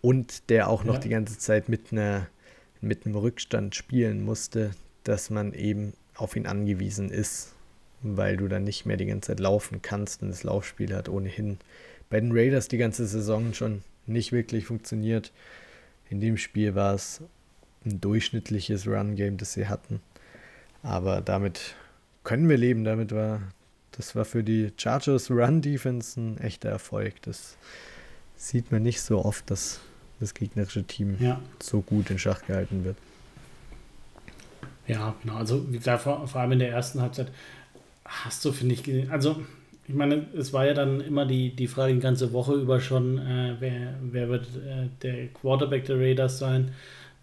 und 0.00 0.48
der 0.48 0.70
auch 0.70 0.84
noch 0.84 0.94
ja. 0.94 1.00
die 1.00 1.08
ganze 1.10 1.38
Zeit 1.38 1.68
mit, 1.68 1.92
einer, 1.92 2.28
mit 2.80 3.04
einem 3.04 3.14
Rückstand 3.14 3.74
spielen 3.74 4.24
musste, 4.24 4.70
dass 5.04 5.28
man 5.28 5.52
eben 5.52 5.92
auf 6.20 6.36
ihn 6.36 6.46
angewiesen 6.46 7.10
ist, 7.10 7.54
weil 8.02 8.36
du 8.36 8.48
dann 8.48 8.64
nicht 8.64 8.86
mehr 8.86 8.96
die 8.96 9.06
ganze 9.06 9.28
Zeit 9.28 9.40
laufen 9.40 9.82
kannst 9.82 10.22
und 10.22 10.28
das 10.28 10.44
Laufspiel 10.44 10.94
hat 10.94 11.08
ohnehin 11.08 11.58
bei 12.08 12.20
den 12.20 12.32
Raiders 12.32 12.68
die 12.68 12.78
ganze 12.78 13.06
Saison 13.06 13.54
schon 13.54 13.82
nicht 14.06 14.32
wirklich 14.32 14.66
funktioniert. 14.66 15.32
In 16.08 16.20
dem 16.20 16.36
Spiel 16.36 16.74
war 16.74 16.94
es 16.94 17.22
ein 17.84 18.00
durchschnittliches 18.00 18.86
Run-Game, 18.86 19.36
das 19.36 19.52
sie 19.52 19.68
hatten. 19.68 20.00
Aber 20.82 21.20
damit 21.20 21.74
können 22.24 22.48
wir 22.48 22.56
leben. 22.56 22.84
Damit 22.84 23.12
war, 23.12 23.40
das 23.92 24.16
war 24.16 24.24
für 24.24 24.42
die 24.42 24.72
Chargers 24.76 25.30
Run-Defense 25.30 26.20
ein 26.20 26.38
echter 26.38 26.68
Erfolg. 26.68 27.22
Das 27.22 27.56
sieht 28.36 28.72
man 28.72 28.82
nicht 28.82 29.00
so 29.02 29.24
oft, 29.24 29.50
dass 29.50 29.80
das 30.18 30.34
gegnerische 30.34 30.84
Team 30.84 31.16
ja. 31.20 31.40
so 31.62 31.80
gut 31.80 32.10
in 32.10 32.18
Schach 32.18 32.44
gehalten 32.44 32.84
wird. 32.84 32.96
Ja, 34.90 35.14
genau. 35.22 35.36
Also, 35.36 35.70
wie 35.72 35.78
gesagt, 35.78 36.02
vor, 36.02 36.26
vor 36.26 36.40
allem 36.40 36.52
in 36.52 36.58
der 36.58 36.70
ersten 36.70 37.00
Halbzeit 37.00 37.28
hast 38.04 38.44
du, 38.44 38.50
finde 38.50 38.74
ich. 38.74 39.10
Also, 39.10 39.40
ich 39.86 39.94
meine, 39.94 40.26
es 40.36 40.52
war 40.52 40.66
ja 40.66 40.74
dann 40.74 41.00
immer 41.00 41.26
die, 41.26 41.54
die 41.54 41.68
Frage 41.68 41.94
die 41.94 42.00
ganze 42.00 42.32
Woche 42.32 42.54
über 42.54 42.80
schon, 42.80 43.18
äh, 43.18 43.56
wer, 43.60 43.94
wer 44.02 44.28
wird 44.28 44.46
äh, 44.56 44.88
der 45.02 45.28
Quarterback 45.28 45.84
der 45.84 45.98
Raiders 45.98 46.38
sein, 46.40 46.72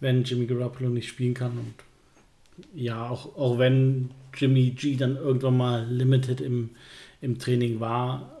wenn 0.00 0.24
Jimmy 0.24 0.46
Garoppolo 0.46 0.88
nicht 0.88 1.08
spielen 1.08 1.34
kann. 1.34 1.52
Und 1.58 1.74
ja, 2.74 3.08
auch, 3.08 3.36
auch 3.36 3.58
wenn 3.58 4.10
Jimmy 4.34 4.70
G 4.70 4.96
dann 4.96 5.16
irgendwann 5.16 5.56
mal 5.56 5.86
limited 5.90 6.40
im, 6.40 6.70
im 7.20 7.38
Training 7.38 7.80
war, 7.80 8.38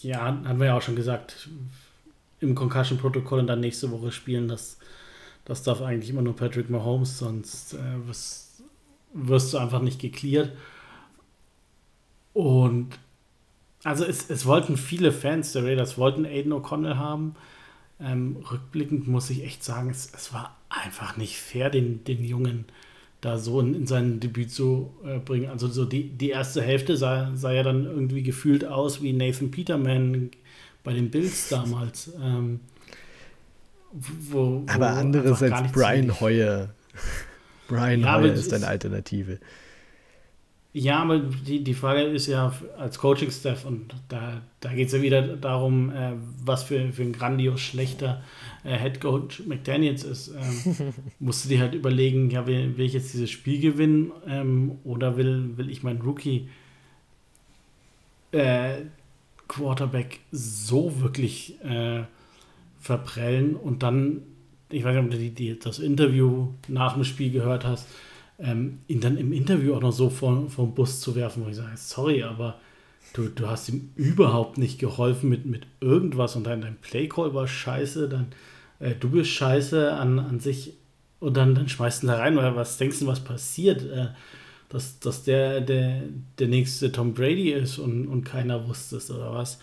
ja, 0.00 0.20
haben 0.20 0.58
wir 0.60 0.66
ja 0.66 0.76
auch 0.76 0.82
schon 0.82 0.96
gesagt, 0.96 1.48
im 2.40 2.54
Concussion-Protokoll 2.54 3.40
und 3.40 3.46
dann 3.48 3.60
nächste 3.60 3.90
Woche 3.90 4.12
spielen, 4.12 4.48
das, 4.48 4.78
das 5.44 5.62
darf 5.62 5.82
eigentlich 5.82 6.10
immer 6.10 6.22
nur 6.22 6.36
Patrick 6.36 6.70
Mahomes, 6.70 7.18
sonst 7.18 7.74
äh, 7.74 8.06
wirst, 8.06 8.62
wirst 9.12 9.52
du 9.52 9.58
einfach 9.58 9.82
nicht 9.82 10.00
geklärt. 10.00 10.52
Und 12.32 12.98
also 13.84 14.04
es, 14.04 14.30
es 14.30 14.46
wollten 14.46 14.76
viele 14.76 15.12
Fans 15.12 15.52
der 15.52 15.64
Raiders, 15.64 15.98
wollten 15.98 16.24
Aiden 16.24 16.52
O'Connell 16.52 16.96
haben. 16.96 17.34
Ähm, 18.00 18.36
rückblickend 18.50 19.08
muss 19.08 19.30
ich 19.30 19.44
echt 19.44 19.64
sagen, 19.64 19.90
es, 19.90 20.12
es 20.14 20.32
war 20.32 20.56
einfach 20.68 21.16
nicht 21.16 21.36
fair, 21.36 21.70
den, 21.70 22.04
den 22.04 22.24
Jungen 22.24 22.66
da 23.20 23.38
so 23.38 23.60
in, 23.60 23.74
in 23.74 23.86
sein 23.86 24.20
Debüt 24.20 24.50
zu 24.50 24.92
äh, 25.04 25.18
bringen. 25.18 25.48
Also 25.48 25.68
so 25.68 25.84
die, 25.84 26.08
die 26.08 26.30
erste 26.30 26.62
Hälfte 26.62 26.96
sah, 26.96 27.34
sah 27.34 27.52
ja 27.52 27.62
dann 27.62 27.84
irgendwie 27.84 28.22
gefühlt 28.22 28.64
aus 28.64 29.02
wie 29.02 29.12
Nathan 29.12 29.50
Peterman 29.50 30.30
bei 30.82 30.92
den 30.92 31.10
Bills 31.10 31.48
damals. 31.48 32.12
Ähm, 32.20 32.60
wo, 33.92 34.32
wo 34.32 34.66
aber 34.66 34.90
andererseits 34.90 35.72
Brian 35.72 36.20
Hoyer. 36.20 36.70
Brian 37.68 38.00
ja, 38.00 38.16
Hoyer 38.16 38.32
ist 38.32 38.52
eine 38.52 38.66
Alternative. 38.66 39.38
Ja, 40.74 41.02
aber 41.02 41.18
die, 41.18 41.62
die 41.62 41.74
Frage 41.74 42.00
ist 42.00 42.28
ja 42.28 42.50
als 42.78 42.98
Coaching-Staff 42.98 43.66
und 43.66 43.94
da, 44.08 44.40
da 44.60 44.72
geht 44.72 44.86
es 44.86 44.94
ja 44.94 45.02
wieder 45.02 45.20
darum, 45.36 45.90
äh, 45.90 46.12
was 46.42 46.62
für, 46.62 46.92
für 46.92 47.02
ein 47.02 47.12
grandios 47.12 47.60
schlechter 47.60 48.22
äh, 48.64 48.78
Head 48.78 48.98
Coach 48.98 49.42
McDaniels 49.46 50.02
ist. 50.02 50.28
Ähm, 50.28 50.94
musst 51.18 51.44
du 51.44 51.50
dir 51.50 51.60
halt 51.60 51.74
überlegen, 51.74 52.30
ja, 52.30 52.46
will, 52.46 52.78
will 52.78 52.86
ich 52.86 52.94
jetzt 52.94 53.12
dieses 53.12 53.30
Spiel 53.30 53.60
gewinnen 53.60 54.12
ähm, 54.26 54.78
oder 54.84 55.18
will, 55.18 55.58
will 55.58 55.70
ich 55.70 55.82
meinen 55.82 56.00
Rookie 56.00 56.48
äh, 58.32 58.76
Quarterback 59.46 60.20
so 60.30 61.02
wirklich 61.02 61.62
äh, 61.62 62.04
verprellen 62.82 63.54
und 63.54 63.82
dann, 63.82 64.22
ich 64.70 64.84
weiß 64.84 64.94
nicht, 64.94 65.04
ob 65.04 65.10
du 65.10 65.18
die, 65.18 65.30
die, 65.30 65.58
das 65.58 65.78
Interview 65.78 66.48
nach 66.68 66.94
dem 66.94 67.04
Spiel 67.04 67.30
gehört 67.30 67.64
hast, 67.64 67.88
ähm, 68.38 68.80
ihn 68.88 69.00
dann 69.00 69.16
im 69.16 69.32
Interview 69.32 69.74
auch 69.74 69.80
noch 69.80 69.92
so 69.92 70.10
vor, 70.10 70.50
vom 70.50 70.74
Bus 70.74 71.00
zu 71.00 71.14
werfen, 71.14 71.44
wo 71.44 71.48
ich 71.48 71.56
sage, 71.56 71.76
sorry, 71.76 72.24
aber 72.24 72.58
du, 73.14 73.28
du 73.28 73.46
hast 73.46 73.68
ihm 73.68 73.92
überhaupt 73.94 74.58
nicht 74.58 74.80
geholfen 74.80 75.30
mit, 75.30 75.46
mit 75.46 75.66
irgendwas 75.80 76.34
und 76.34 76.44
dein, 76.44 76.60
dein 76.60 76.76
Playcall 76.76 77.32
war 77.34 77.46
scheiße, 77.46 78.08
dann 78.08 78.26
äh, 78.80 78.94
du 78.98 79.10
bist 79.10 79.30
scheiße 79.30 79.92
an, 79.92 80.18
an 80.18 80.40
sich 80.40 80.74
und 81.20 81.36
dann, 81.36 81.54
dann 81.54 81.68
schmeißt 81.68 82.02
ihn 82.02 82.08
da 82.08 82.16
rein, 82.16 82.36
weil 82.36 82.56
was 82.56 82.78
denkst 82.78 82.98
du, 82.98 83.06
was 83.06 83.20
passiert? 83.20 83.82
Äh, 83.82 84.08
dass, 84.68 84.98
dass 85.00 85.22
der, 85.22 85.60
der 85.60 86.04
der 86.38 86.48
nächste 86.48 86.90
Tom 86.90 87.12
Brady 87.12 87.52
ist 87.52 87.78
und, 87.78 88.08
und 88.08 88.24
keiner 88.24 88.66
wusste 88.66 88.96
es 88.96 89.10
oder 89.10 89.34
was. 89.34 89.58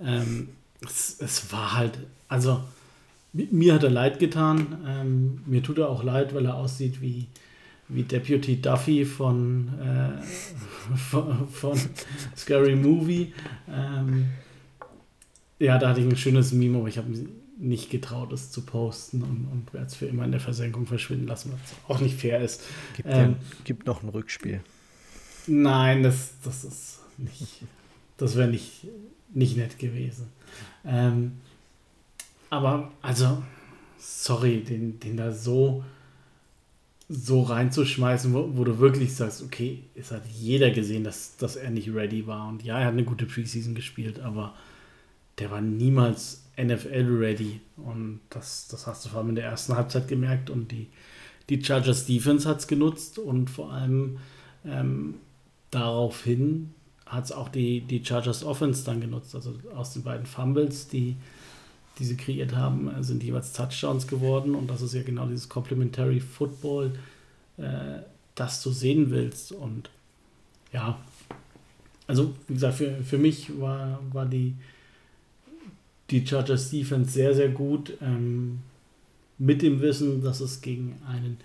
Ähm, 0.00 0.48
es, 0.82 1.16
es 1.20 1.52
war 1.52 1.74
halt, 1.76 1.98
also 2.28 2.60
mir 3.32 3.74
hat 3.74 3.82
er 3.82 3.90
leid 3.90 4.18
getan. 4.18 4.78
Ähm, 4.86 5.42
mir 5.46 5.62
tut 5.62 5.78
er 5.78 5.88
auch 5.88 6.02
leid, 6.02 6.34
weil 6.34 6.46
er 6.46 6.54
aussieht 6.54 7.00
wie, 7.00 7.26
wie 7.88 8.02
Deputy 8.02 8.60
Duffy 8.60 9.04
von, 9.04 9.68
äh, 9.80 10.96
von, 10.96 11.48
von, 11.48 11.78
Scary 12.36 12.76
Movie. 12.76 13.32
Ähm, 13.68 14.26
ja, 15.58 15.78
da 15.78 15.90
hatte 15.90 16.00
ich 16.00 16.06
ein 16.06 16.16
schönes 16.16 16.52
Meme, 16.52 16.78
aber 16.78 16.88
ich 16.88 16.98
habe 16.98 17.08
nicht 17.58 17.90
getraut, 17.90 18.32
es 18.32 18.52
zu 18.52 18.62
posten 18.62 19.22
und, 19.22 19.48
und 19.50 19.74
werde 19.74 19.86
es 19.86 19.96
für 19.96 20.06
immer 20.06 20.24
in 20.24 20.30
der 20.30 20.40
Versenkung 20.40 20.86
verschwinden 20.86 21.26
lassen, 21.26 21.52
was 21.52 21.96
auch 21.96 22.00
nicht 22.00 22.18
fair 22.18 22.40
ist. 22.40 22.62
Gibt, 22.96 23.08
ähm, 23.10 23.36
gibt 23.64 23.86
noch 23.86 24.04
ein 24.04 24.08
Rückspiel. 24.10 24.60
Nein, 25.48 26.04
das, 26.04 26.34
das 26.44 26.64
ist 26.64 27.00
nicht. 27.16 27.62
Das 28.16 28.36
wäre 28.36 28.48
nicht, 28.48 28.86
nicht 29.34 29.56
nett 29.56 29.78
gewesen. 29.78 30.28
Ähm, 30.84 31.32
aber, 32.50 32.92
also, 33.02 33.42
sorry, 33.98 34.62
den, 34.62 35.00
den 35.00 35.16
da 35.16 35.32
so, 35.32 35.84
so 37.08 37.42
reinzuschmeißen, 37.42 38.32
wo, 38.32 38.56
wo, 38.56 38.64
du 38.64 38.78
wirklich 38.78 39.14
sagst, 39.14 39.42
okay, 39.42 39.82
es 39.94 40.10
hat 40.10 40.22
jeder 40.26 40.70
gesehen, 40.70 41.04
dass, 41.04 41.36
dass 41.36 41.56
er 41.56 41.70
nicht 41.70 41.92
ready 41.92 42.26
war. 42.26 42.48
Und 42.48 42.62
ja, 42.62 42.78
er 42.78 42.86
hat 42.86 42.92
eine 42.92 43.04
gute 43.04 43.26
Preseason 43.26 43.74
gespielt, 43.74 44.20
aber 44.20 44.54
der 45.38 45.50
war 45.50 45.60
niemals 45.60 46.44
NFL-ready. 46.58 47.60
Und 47.76 48.20
das, 48.30 48.68
das 48.68 48.86
hast 48.86 49.04
du 49.04 49.10
vor 49.10 49.20
allem 49.20 49.30
in 49.30 49.34
der 49.36 49.44
ersten 49.44 49.74
Halbzeit 49.74 50.08
gemerkt. 50.08 50.50
Und 50.50 50.72
die, 50.72 50.88
die 51.48 51.62
Chargers 51.62 52.06
Defense 52.06 52.48
hat 52.48 52.60
es 52.60 52.66
genutzt 52.66 53.18
und 53.18 53.48
vor 53.48 53.72
allem 53.72 54.18
ähm, 54.64 55.14
daraufhin 55.70 56.74
hat 57.08 57.24
es 57.24 57.32
auch 57.32 57.48
die, 57.48 57.80
die 57.80 58.04
Chargers 58.04 58.44
Offense 58.44 58.84
dann 58.84 59.00
genutzt. 59.00 59.34
Also 59.34 59.54
aus 59.74 59.92
den 59.94 60.02
beiden 60.02 60.26
Fumbles, 60.26 60.88
die, 60.88 61.16
die 61.98 62.04
sie 62.04 62.16
kreiert 62.16 62.54
haben, 62.54 62.90
sind 63.02 63.22
jeweils 63.22 63.52
Touchdowns 63.52 64.06
geworden. 64.06 64.54
Und 64.54 64.68
das 64.68 64.82
ist 64.82 64.94
ja 64.94 65.02
genau 65.02 65.26
dieses 65.26 65.48
Complementary 65.48 66.20
Football, 66.20 66.92
äh, 67.56 68.00
das 68.34 68.62
du 68.62 68.70
sehen 68.70 69.10
willst. 69.10 69.52
Und 69.52 69.90
ja, 70.72 70.98
also 72.06 72.34
wie 72.46 72.54
gesagt, 72.54 72.76
für, 72.76 73.02
für 73.02 73.18
mich 73.18 73.58
war, 73.58 74.00
war 74.12 74.26
die, 74.26 74.54
die 76.10 76.26
Chargers 76.26 76.70
Defense 76.70 77.10
sehr, 77.10 77.34
sehr 77.34 77.48
gut. 77.48 77.94
Ähm, 78.02 78.60
mit 79.38 79.62
dem 79.62 79.80
Wissen, 79.80 80.22
dass 80.22 80.40
es 80.40 80.60
gegen 80.60 80.96
einen 81.06 81.38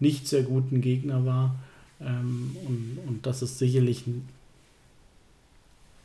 nicht 0.00 0.26
sehr 0.28 0.42
guten 0.42 0.80
Gegner 0.80 1.26
war. 1.26 1.56
Ähm, 2.00 2.56
und, 2.66 2.98
und 3.06 3.26
das 3.26 3.42
ist 3.42 3.58
sicherlich 3.58 4.04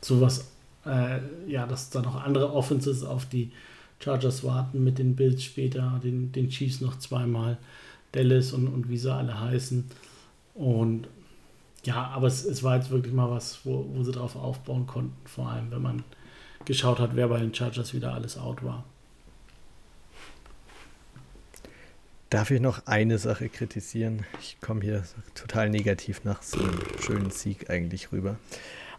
sowas, 0.00 0.50
äh, 0.86 1.18
ja, 1.46 1.66
dass 1.66 1.90
da 1.90 2.02
noch 2.02 2.22
andere 2.22 2.52
Offenses 2.52 3.04
auf 3.04 3.26
die 3.26 3.50
Chargers 4.00 4.44
warten 4.44 4.84
mit 4.84 4.98
den 4.98 5.16
Bills 5.16 5.42
später, 5.42 6.00
den, 6.02 6.32
den 6.32 6.48
Chiefs 6.48 6.80
noch 6.80 6.98
zweimal, 6.98 7.58
Dallas 8.12 8.52
und, 8.52 8.68
und 8.68 8.88
wie 8.88 8.98
sie 8.98 9.12
alle 9.12 9.40
heißen. 9.40 9.84
Und 10.54 11.08
ja, 11.84 12.06
aber 12.08 12.26
es, 12.26 12.44
es 12.44 12.62
war 12.62 12.76
jetzt 12.76 12.90
wirklich 12.90 13.12
mal 13.12 13.30
was, 13.30 13.60
wo, 13.64 13.86
wo 13.92 14.02
sie 14.02 14.12
drauf 14.12 14.36
aufbauen 14.36 14.86
konnten, 14.86 15.16
vor 15.24 15.48
allem 15.48 15.70
wenn 15.70 15.82
man 15.82 16.04
geschaut 16.64 16.98
hat, 16.98 17.14
wer 17.14 17.28
bei 17.28 17.38
den 17.40 17.54
Chargers 17.54 17.94
wieder 17.94 18.12
alles 18.14 18.36
out 18.36 18.62
war. 18.64 18.84
Darf 22.30 22.50
ich 22.50 22.60
noch 22.60 22.86
eine 22.86 23.16
Sache 23.16 23.48
kritisieren? 23.48 24.26
Ich 24.38 24.60
komme 24.60 24.82
hier 24.82 25.02
total 25.34 25.70
negativ 25.70 26.24
nach 26.24 26.42
so 26.42 26.58
einem 26.58 26.78
schönen 27.00 27.30
Sieg 27.30 27.70
eigentlich 27.70 28.12
rüber. 28.12 28.36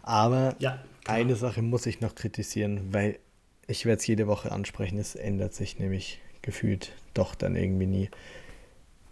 Aber 0.02 0.56
ja, 0.58 0.80
eine 1.06 1.36
Sache 1.36 1.62
muss 1.62 1.86
ich 1.86 2.00
noch 2.00 2.14
kritisieren, 2.14 2.92
weil 2.92 3.18
ich 3.66 3.86
werde 3.86 4.00
es 4.00 4.06
jede 4.06 4.26
Woche 4.26 4.52
ansprechen. 4.52 4.98
Es 4.98 5.14
ändert 5.14 5.54
sich 5.54 5.78
nämlich 5.78 6.20
gefühlt 6.42 6.92
doch 7.14 7.34
dann 7.34 7.56
irgendwie 7.56 7.86
nie. 7.86 8.10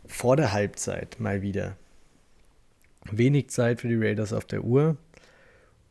Vor 0.07 0.37
der 0.37 0.53
Halbzeit 0.53 1.21
mal 1.21 1.43
wieder. 1.43 1.77
Wenig 3.11 3.51
Zeit 3.51 3.81
für 3.81 3.89
die 3.89 3.97
Raiders 3.97 4.33
auf 4.33 4.45
der 4.45 4.65
Uhr. 4.65 4.97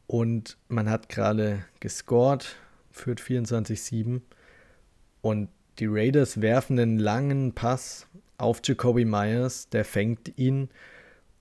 Und 0.08 0.58
man 0.68 0.90
hat 0.90 1.10
gerade 1.10 1.66
gescored, 1.80 2.56
führt 2.92 3.22
24-7. 3.22 4.22
Und 5.22 5.50
die 5.80 5.88
Raiders 5.88 6.42
werfen 6.42 6.80
einen 6.80 7.00
langen 7.00 7.54
Pass 7.54 8.08
auf 8.38 8.62
Jacoby 8.64 9.06
Myers, 9.06 9.70
der 9.70 9.86
fängt 9.86 10.38
ihn. 10.38 10.70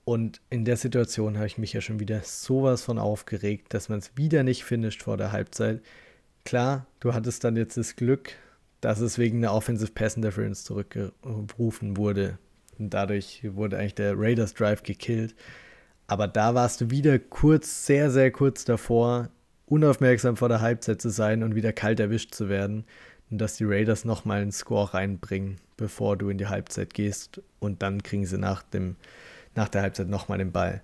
Und 0.08 0.40
in 0.50 0.64
der 0.64 0.76
Situation 0.76 1.36
habe 1.36 1.48
ich 1.48 1.58
mich 1.58 1.72
ja 1.72 1.80
schon 1.80 1.98
wieder 1.98 2.20
sowas 2.20 2.82
von 2.82 2.96
aufgeregt, 2.96 3.74
dass 3.74 3.88
man 3.88 3.98
es 3.98 4.16
wieder 4.16 4.44
nicht 4.44 4.62
finisht 4.62 5.02
vor 5.02 5.16
der 5.16 5.32
Halbzeit. 5.32 5.82
Klar, 6.44 6.86
du 7.00 7.12
hattest 7.12 7.42
dann 7.42 7.56
jetzt 7.56 7.76
das 7.76 7.96
Glück, 7.96 8.30
dass 8.80 9.00
es 9.00 9.18
wegen 9.18 9.38
einer 9.38 9.52
Offensive 9.52 9.90
Pass 9.90 10.14
Interference 10.14 10.62
zurückgerufen 10.62 11.96
wurde. 11.96 12.38
Und 12.78 12.94
dadurch 12.94 13.42
wurde 13.42 13.78
eigentlich 13.78 13.96
der 13.96 14.16
Raiders 14.16 14.54
Drive 14.54 14.84
gekillt. 14.84 15.34
Aber 16.06 16.28
da 16.28 16.54
warst 16.54 16.82
du 16.82 16.90
wieder 16.90 17.18
kurz, 17.18 17.84
sehr, 17.84 18.12
sehr 18.12 18.30
kurz 18.30 18.64
davor, 18.64 19.30
unaufmerksam 19.66 20.36
vor 20.36 20.48
der 20.48 20.60
Halbzeit 20.60 21.02
zu 21.02 21.08
sein 21.08 21.42
und 21.42 21.56
wieder 21.56 21.72
kalt 21.72 21.98
erwischt 21.98 22.32
zu 22.32 22.48
werden. 22.48 22.84
Und 23.28 23.38
dass 23.38 23.56
die 23.56 23.64
Raiders 23.64 24.04
nochmal 24.04 24.42
einen 24.42 24.52
Score 24.52 24.94
reinbringen, 24.94 25.56
bevor 25.76 26.16
du 26.16 26.28
in 26.28 26.38
die 26.38 26.46
Halbzeit 26.46 26.94
gehst. 26.94 27.42
Und 27.58 27.82
dann 27.82 28.04
kriegen 28.04 28.24
sie 28.24 28.38
nach, 28.38 28.62
dem, 28.62 28.94
nach 29.56 29.68
der 29.68 29.82
Halbzeit 29.82 30.08
nochmal 30.08 30.38
den 30.38 30.52
Ball. 30.52 30.82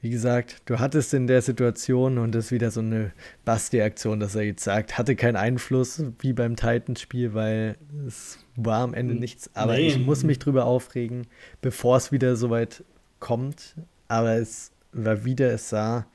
Wie 0.00 0.10
gesagt, 0.10 0.62
du 0.66 0.78
hattest 0.78 1.12
in 1.12 1.26
der 1.26 1.42
Situation, 1.42 2.18
und 2.18 2.32
das 2.32 2.46
ist 2.46 2.52
wieder 2.52 2.70
so 2.70 2.80
eine 2.80 3.12
Basti-Aktion, 3.44 4.20
dass 4.20 4.36
er 4.36 4.42
jetzt 4.42 4.62
sagt, 4.62 4.96
hatte 4.96 5.16
keinen 5.16 5.34
Einfluss 5.34 6.02
wie 6.20 6.32
beim 6.32 6.54
Titans-Spiel, 6.54 7.34
weil 7.34 7.76
es 8.06 8.38
war 8.54 8.82
am 8.82 8.94
Ende 8.94 9.14
nichts. 9.14 9.50
Aber 9.54 9.74
nee. 9.74 9.88
ich 9.88 9.98
muss 9.98 10.22
mich 10.22 10.38
drüber 10.38 10.66
aufregen, 10.66 11.26
bevor 11.60 11.96
es 11.96 12.12
wieder 12.12 12.36
so 12.36 12.48
weit 12.50 12.84
kommt. 13.18 13.74
Aber 14.06 14.34
es 14.34 14.70
war 14.92 15.24
wieder, 15.24 15.52
es 15.52 15.68
sah 15.68 16.06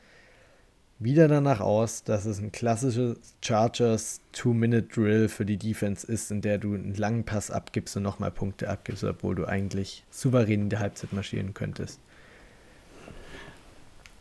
wieder 1.03 1.27
danach 1.27 1.59
aus, 1.59 2.03
dass 2.03 2.25
es 2.25 2.39
ein 2.39 2.51
klassisches 2.51 3.17
Chargers 3.41 4.21
Two-Minute-Drill 4.31 5.29
für 5.29 5.45
die 5.45 5.57
Defense 5.57 6.05
ist, 6.05 6.31
in 6.31 6.41
der 6.41 6.57
du 6.57 6.73
einen 6.73 6.95
langen 6.95 7.23
Pass 7.23 7.51
abgibst 7.51 7.97
und 7.97 8.03
nochmal 8.03 8.31
Punkte 8.31 8.69
abgibst, 8.69 9.03
obwohl 9.03 9.35
du 9.35 9.45
eigentlich 9.45 10.03
souverän 10.11 10.63
in 10.63 10.69
die 10.69 10.77
Halbzeit 10.77 11.13
marschieren 11.13 11.53
könntest. 11.53 11.99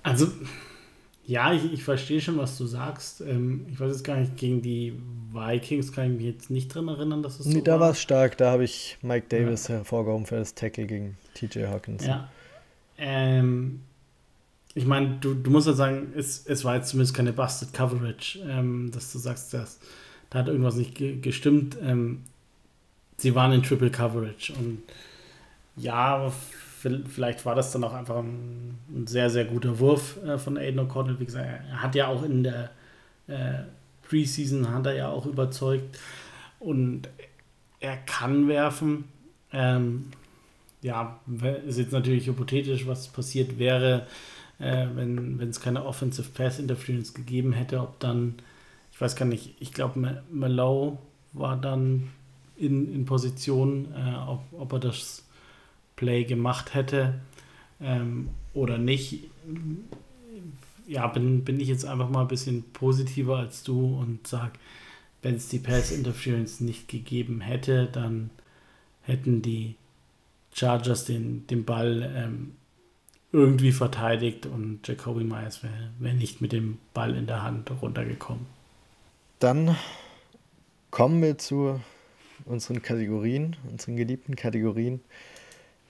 Also, 0.02 0.28
ja, 1.24 1.52
ich, 1.52 1.72
ich 1.72 1.84
verstehe 1.84 2.20
schon, 2.20 2.36
was 2.36 2.58
du 2.58 2.66
sagst. 2.66 3.20
Ähm, 3.20 3.66
ich 3.70 3.78
weiß 3.78 3.92
jetzt 3.92 4.04
gar 4.04 4.16
nicht, 4.16 4.36
gegen 4.36 4.62
die 4.62 4.94
Vikings 5.32 5.92
kann 5.92 6.10
ich 6.10 6.16
mich 6.16 6.26
jetzt 6.26 6.50
nicht 6.50 6.74
dran 6.74 6.88
erinnern, 6.88 7.22
dass 7.22 7.38
es 7.38 7.46
so 7.46 7.50
nee, 7.50 7.62
da 7.62 7.78
war 7.78 7.90
es 7.90 8.00
stark. 8.00 8.36
Da 8.36 8.50
habe 8.50 8.64
ich 8.64 8.98
Mike 9.02 9.26
Davis 9.28 9.68
ja. 9.68 9.76
hervorgehoben 9.76 10.26
für 10.26 10.36
das 10.36 10.54
Tackle 10.54 10.86
gegen 10.86 11.16
TJ 11.34 11.66
Hawkins. 11.66 12.04
Ja. 12.04 12.28
Ähm, 12.98 13.82
ich 14.74 14.86
meine, 14.86 15.18
du, 15.20 15.34
du 15.34 15.50
musst 15.50 15.66
ja 15.66 15.74
sagen, 15.74 16.12
es, 16.16 16.46
es 16.46 16.64
war 16.64 16.76
jetzt 16.76 16.88
zumindest 16.88 17.14
keine 17.14 17.32
Busted 17.32 17.72
Coverage, 17.72 18.38
ähm, 18.48 18.90
dass 18.92 19.12
du 19.12 19.18
sagst, 19.18 19.52
dass, 19.52 19.80
da 20.30 20.40
hat 20.40 20.48
irgendwas 20.48 20.76
nicht 20.76 20.94
ge 20.94 21.18
gestimmt. 21.20 21.76
Ähm, 21.82 22.22
sie 23.18 23.34
waren 23.34 23.52
in 23.52 23.62
Triple 23.62 23.90
Coverage 23.90 24.52
und 24.54 24.82
ja, 25.76 26.32
vielleicht 27.08 27.44
war 27.46 27.54
das 27.54 27.72
dann 27.72 27.84
auch 27.84 27.92
einfach 27.92 28.16
ein, 28.18 28.78
ein 28.94 29.06
sehr, 29.06 29.30
sehr 29.30 29.44
guter 29.44 29.78
Wurf 29.78 30.18
äh, 30.24 30.38
von 30.38 30.56
Aiden 30.56 30.80
O'Connell. 30.80 31.18
Wie 31.20 31.26
gesagt, 31.26 31.46
er 31.46 31.82
hat 31.82 31.94
ja 31.94 32.08
auch 32.08 32.22
in 32.22 32.42
der 32.42 32.70
äh, 33.28 33.64
Preseason 34.08 34.72
hat 34.72 34.86
er 34.86 34.94
ja 34.94 35.08
auch 35.08 35.26
überzeugt 35.26 35.98
und 36.58 37.08
er 37.80 37.96
kann 37.96 38.48
werfen. 38.48 39.04
Ähm, 39.52 40.12
ja, 40.82 41.20
ist 41.66 41.78
jetzt 41.78 41.92
natürlich 41.92 42.26
hypothetisch, 42.26 42.86
was 42.86 43.08
passiert 43.08 43.58
wäre, 43.58 44.06
äh, 44.62 44.86
wenn 44.94 45.40
es 45.40 45.60
keine 45.60 45.84
Offensive 45.84 46.28
Pass 46.30 46.58
Interference 46.58 47.14
gegeben 47.14 47.52
hätte, 47.52 47.80
ob 47.80 47.98
dann, 47.98 48.36
ich 48.92 49.00
weiß 49.00 49.16
gar 49.16 49.26
nicht, 49.26 49.54
ich 49.58 49.72
glaube, 49.72 50.22
Mallow 50.30 50.98
war 51.32 51.56
dann 51.56 52.10
in, 52.56 52.92
in 52.94 53.04
Position, 53.04 53.88
äh, 53.94 54.16
ob, 54.28 54.44
ob 54.52 54.72
er 54.74 54.78
das 54.78 55.24
Play 55.96 56.24
gemacht 56.24 56.74
hätte 56.74 57.20
ähm, 57.80 58.28
oder 58.54 58.78
nicht. 58.78 59.24
Ja, 60.86 61.08
bin, 61.08 61.44
bin 61.44 61.58
ich 61.58 61.68
jetzt 61.68 61.84
einfach 61.84 62.08
mal 62.08 62.22
ein 62.22 62.28
bisschen 62.28 62.62
positiver 62.72 63.38
als 63.38 63.64
du 63.64 63.98
und 63.98 64.26
sage, 64.26 64.52
wenn 65.22 65.36
es 65.36 65.48
die 65.48 65.58
Pass 65.58 65.90
Interference 65.90 66.60
nicht 66.60 66.88
gegeben 66.88 67.40
hätte, 67.40 67.88
dann 67.90 68.30
hätten 69.02 69.42
die 69.42 69.74
Chargers 70.52 71.04
den, 71.04 71.46
den 71.46 71.64
Ball 71.64 72.12
ähm, 72.14 72.52
irgendwie 73.32 73.72
verteidigt 73.72 74.46
und 74.46 74.86
Jacoby 74.86 75.24
Myers 75.24 75.62
wäre 75.62 75.90
wär 75.98 76.12
nicht 76.12 76.40
mit 76.40 76.52
dem 76.52 76.78
Ball 76.92 77.16
in 77.16 77.26
der 77.26 77.42
Hand 77.42 77.70
runtergekommen. 77.80 78.46
Dann 79.38 79.76
kommen 80.90 81.22
wir 81.22 81.38
zu 81.38 81.80
unseren 82.44 82.82
Kategorien, 82.82 83.56
unseren 83.70 83.96
geliebten 83.96 84.36
Kategorien. 84.36 85.00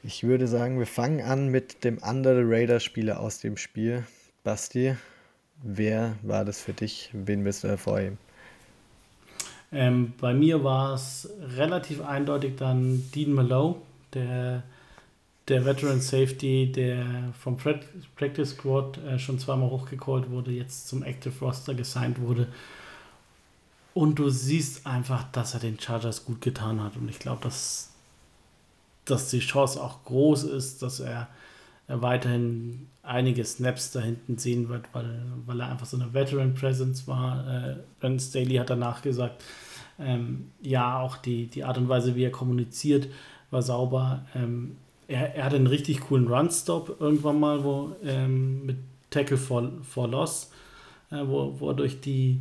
Ich 0.05 0.23
würde 0.23 0.47
sagen, 0.47 0.79
wir 0.79 0.87
fangen 0.87 1.21
an 1.21 1.49
mit 1.49 1.85
dem 1.85 2.03
anderen 2.03 2.49
Raider-Spieler 2.49 3.21
aus 3.21 3.39
dem 3.39 3.57
Spiel. 3.57 4.05
Basti, 4.45 4.97
wer 5.63 6.17
war 6.23 6.45
das 6.45 6.61
für 6.61 6.73
dich? 6.73 7.11
Wen 7.13 7.45
willst 7.45 7.65
du 7.65 7.69
hervorheben? 7.69 8.19
Ähm, 9.73 10.13
bei 10.21 10.35
mir 10.35 10.65
war 10.65 10.95
es 10.95 11.31
relativ 11.41 12.05
eindeutig 12.05 12.57
dann 12.57 13.05
Dean 13.15 13.33
Malone, 13.33 13.77
der, 14.13 14.65
der 15.53 15.67
Veteran 15.67 16.01
Safety, 16.01 16.73
der 16.73 17.05
vom 17.39 17.59
Practice 17.59 18.51
Squad 18.51 18.97
äh, 18.99 19.19
schon 19.19 19.39
zweimal 19.39 19.69
hochgecallt 19.69 20.31
wurde, 20.31 20.51
jetzt 20.51 20.89
zum 20.89 21.03
Active 21.03 21.35
Roster 21.45 21.75
gesigned 21.75 22.21
wurde. 22.21 22.49
Und 23.93 24.19
du 24.19 24.31
siehst 24.31 24.87
einfach, 24.87 25.31
dass 25.33 25.53
er 25.53 25.61
den 25.61 25.79
Chargers 25.79 26.25
gut 26.25 26.41
getan 26.41 26.83
hat. 26.83 26.97
Und 26.97 27.11
ich 27.11 27.19
glaube, 27.19 27.43
dass, 27.43 27.91
dass 29.05 29.29
die 29.29 29.41
Chance 29.41 29.83
auch 29.83 30.03
groß 30.05 30.45
ist, 30.45 30.81
dass 30.81 31.01
er, 31.01 31.29
er 31.87 32.01
weiterhin 32.01 32.87
einige 33.03 33.45
Snaps 33.45 33.93
da 33.93 34.01
hinten 34.01 34.39
sehen 34.39 34.71
wird, 34.71 34.87
weil, 34.95 35.23
weil 35.45 35.61
er 35.61 35.69
einfach 35.69 35.85
so 35.85 35.99
eine 35.99 36.15
Veteran 36.15 36.55
Presence 36.55 37.07
war. 37.07 37.47
Äh, 37.47 37.77
ben 38.01 38.19
Staley 38.19 38.55
hat 38.57 38.71
danach 38.71 39.03
gesagt, 39.03 39.45
ähm, 39.99 40.51
ja, 40.63 40.99
auch 40.99 41.19
die, 41.19 41.49
die 41.49 41.63
Art 41.65 41.77
und 41.77 41.91
Weise, 41.91 42.17
wie 42.17 42.25
er 42.25 42.33
kommuniziert, 42.33 43.09
war 43.51 43.61
sauber. 43.61 44.25
Ähm, 44.35 44.79
er, 45.13 45.35
er 45.35 45.45
hatte 45.45 45.57
einen 45.57 45.67
richtig 45.67 46.01
coolen 46.01 46.27
Run-Stop 46.27 46.97
irgendwann 47.01 47.39
mal, 47.39 47.65
wo 47.65 47.95
ähm, 48.03 48.65
mit 48.65 48.77
Tackle 49.11 49.37
for, 49.37 49.71
for 49.83 50.09
Loss, 50.09 50.51
äh, 51.11 51.23
wo, 51.27 51.55
wo 51.59 51.69
er 51.69 51.75
durch 51.75 52.01
die 52.01 52.41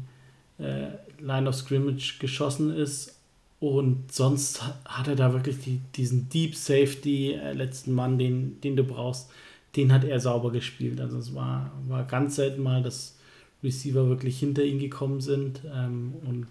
äh, 0.58 0.88
Line 1.20 1.48
of 1.50 1.56
Scrimmage 1.56 2.18
geschossen 2.20 2.76
ist. 2.76 3.18
Und 3.60 4.12
sonst 4.12 4.64
hat 4.86 5.08
er 5.08 5.16
da 5.16 5.34
wirklich 5.34 5.60
die, 5.60 5.82
diesen 5.96 6.30
Deep 6.30 6.56
Safety, 6.56 7.34
äh, 7.34 7.54
letzten 7.54 7.94
Mann, 7.94 8.18
den, 8.18 8.60
den 8.62 8.76
du 8.76 8.84
brauchst, 8.84 9.30
den 9.76 9.94
hat 9.94 10.04
er 10.04 10.20
sauber 10.20 10.52
gespielt. 10.52 11.00
Also 11.00 11.18
es 11.18 11.36
war, 11.36 11.72
war 11.88 12.04
ganz 12.06 12.38
selten 12.38 12.64
mal, 12.64 12.82
dass 12.82 13.18
Receiver 13.64 14.08
wirklich 14.08 14.40
hinter 14.40 14.64
ihn 14.64 14.80
gekommen 14.80 15.22
sind. 15.22 15.62
Ähm, 15.74 16.14
und 16.26 16.48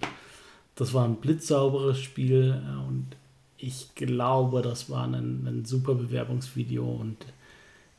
das 0.76 0.94
war 0.94 1.04
ein 1.04 1.16
blitzsauberes 1.16 1.98
Spiel. 1.98 2.62
Äh, 2.62 2.88
und 2.88 3.16
ich 3.60 3.94
glaube, 3.94 4.62
das 4.62 4.88
war 4.90 5.06
ein, 5.06 5.46
ein 5.46 5.64
super 5.64 5.94
Bewerbungsvideo. 5.94 6.84
Und 6.84 7.26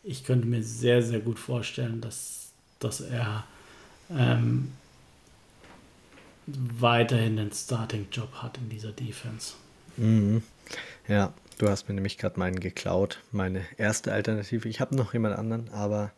ich 0.03 0.23
könnte 0.23 0.47
mir 0.47 0.63
sehr, 0.63 1.01
sehr 1.03 1.19
gut 1.19 1.39
vorstellen, 1.39 2.01
dass, 2.01 2.51
dass 2.79 3.01
er 3.01 3.45
ähm, 4.09 4.71
weiterhin 6.47 7.37
den 7.37 7.51
Starting-Job 7.51 8.33
hat 8.41 8.57
in 8.57 8.69
dieser 8.69 8.91
Defense. 8.91 9.53
Mhm. 9.97 10.41
Ja, 11.07 11.33
du 11.57 11.69
hast 11.69 11.87
mir 11.87 11.95
nämlich 11.95 12.17
gerade 12.17 12.39
meinen 12.39 12.59
geklaut. 12.59 13.19
Meine 13.31 13.63
erste 13.77 14.11
Alternative. 14.11 14.67
Ich 14.67 14.79
habe 14.79 14.95
noch 14.95 15.13
jemand 15.13 15.37
anderen, 15.37 15.69
aber 15.69 16.11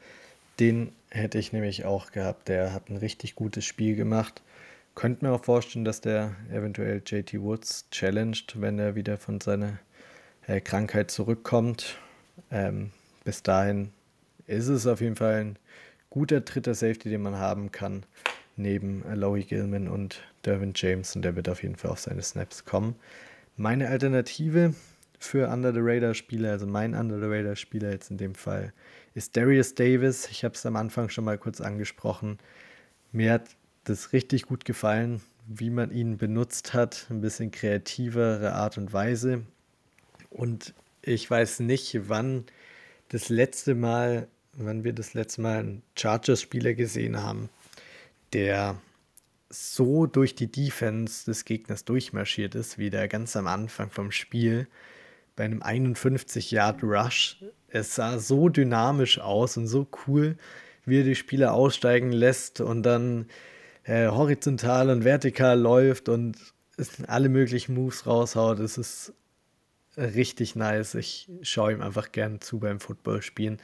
den 0.59 0.93
hätte 1.09 1.37
ich 1.37 1.51
nämlich 1.51 1.85
auch 1.85 2.11
gehabt. 2.11 2.47
Der 2.47 2.73
hat 2.73 2.89
ein 2.89 2.97
richtig 2.97 3.35
gutes 3.35 3.65
Spiel 3.65 3.95
gemacht. 3.95 4.41
Könnte 4.95 5.25
mir 5.25 5.31
auch 5.31 5.43
vorstellen, 5.43 5.85
dass 5.85 6.01
der 6.01 6.35
eventuell 6.51 7.01
JT 7.05 7.41
Woods 7.41 7.87
challenged, 7.91 8.61
wenn 8.61 8.77
er 8.77 8.95
wieder 8.95 9.17
von 9.17 9.41
seiner 9.41 9.79
äh, 10.45 10.61
Krankheit 10.61 11.09
zurückkommt. 11.09 11.97
Ähm, 12.51 12.91
bis 13.23 13.41
dahin 13.43 13.91
ist 14.45 14.67
es 14.67 14.85
auf 14.85 15.01
jeden 15.01 15.15
Fall 15.15 15.35
ein 15.35 15.59
guter 16.09 16.41
dritter 16.41 16.75
Safety, 16.75 17.09
den 17.09 17.21
man 17.21 17.37
haben 17.37 17.71
kann 17.71 18.05
neben 18.55 19.03
Lowy 19.15 19.43
Gilman 19.43 19.87
und 19.87 20.21
Derwin 20.45 20.73
James 20.75 21.15
und 21.15 21.23
der 21.23 21.35
wird 21.35 21.49
auf 21.49 21.63
jeden 21.63 21.75
Fall 21.75 21.91
auf 21.91 21.99
seine 21.99 22.21
Snaps 22.21 22.65
kommen. 22.65 22.95
Meine 23.55 23.89
Alternative 23.89 24.73
für 25.19 25.47
Under 25.47 25.73
the 25.73 25.79
Radar 25.81 26.13
Spieler, 26.13 26.51
also 26.51 26.67
mein 26.67 26.93
Under 26.93 27.19
the 27.19 27.25
Radar 27.25 27.55
Spieler 27.55 27.91
jetzt 27.91 28.11
in 28.11 28.17
dem 28.17 28.35
Fall, 28.35 28.73
ist 29.15 29.37
Darius 29.37 29.73
Davis. 29.73 30.27
Ich 30.29 30.43
habe 30.43 30.55
es 30.55 30.65
am 30.65 30.75
Anfang 30.75 31.09
schon 31.09 31.23
mal 31.23 31.37
kurz 31.37 31.61
angesprochen. 31.61 32.39
Mir 33.11 33.33
hat 33.33 33.55
das 33.83 34.13
richtig 34.13 34.43
gut 34.43 34.65
gefallen, 34.65 35.21
wie 35.47 35.69
man 35.69 35.91
ihn 35.91 36.17
benutzt 36.17 36.73
hat. 36.73 37.07
Ein 37.09 37.21
bisschen 37.21 37.51
kreativere 37.51 38.53
Art 38.53 38.77
und 38.77 38.93
Weise. 38.93 39.43
Und 40.29 40.73
ich 41.01 41.29
weiß 41.29 41.59
nicht, 41.59 42.09
wann 42.09 42.45
das 43.09 43.29
letzte 43.29 43.75
Mal, 43.75 44.27
wann 44.53 44.83
wir 44.83 44.93
das 44.93 45.13
letzte 45.13 45.41
Mal 45.41 45.59
einen 45.59 45.83
Chargers-Spieler 45.97 46.73
gesehen 46.73 47.21
haben, 47.21 47.49
der 48.31 48.77
so 49.49 50.07
durch 50.07 50.33
die 50.33 50.51
Defense 50.51 51.25
des 51.25 51.45
Gegners 51.45 51.85
durchmarschiert 51.85 52.55
ist, 52.55 52.77
wie 52.77 52.89
der 52.89 53.07
ganz 53.07 53.35
am 53.35 53.47
Anfang 53.47 53.91
vom 53.91 54.11
Spiel 54.11 54.67
bei 55.35 55.43
einem 55.43 55.61
51-Yard-Rush. 55.61 57.43
Es 57.67 57.95
sah 57.95 58.17
so 58.17 58.49
dynamisch 58.49 59.19
aus 59.19 59.57
und 59.57 59.67
so 59.67 59.87
cool, 60.07 60.37
wie 60.85 60.99
er 60.99 61.03
die 61.03 61.15
Spieler 61.15 61.53
aussteigen 61.53 62.11
lässt 62.11 62.61
und 62.61 62.83
dann 62.83 63.27
äh, 63.83 64.07
horizontal 64.07 64.89
und 64.89 65.03
vertikal 65.03 65.59
läuft 65.59 66.09
und 66.09 66.37
alle 67.07 67.29
möglichen 67.29 67.75
Moves 67.75 68.05
raushaut. 68.05 68.59
Es 68.59 68.77
ist 68.77 69.13
richtig 69.97 70.55
nice. 70.55 70.95
Ich 70.95 71.29
schaue 71.41 71.73
ihm 71.73 71.81
einfach 71.81 72.11
gerne 72.11 72.39
zu 72.39 72.59
beim 72.59 72.79
Football 72.79 73.21
spielen. 73.21 73.59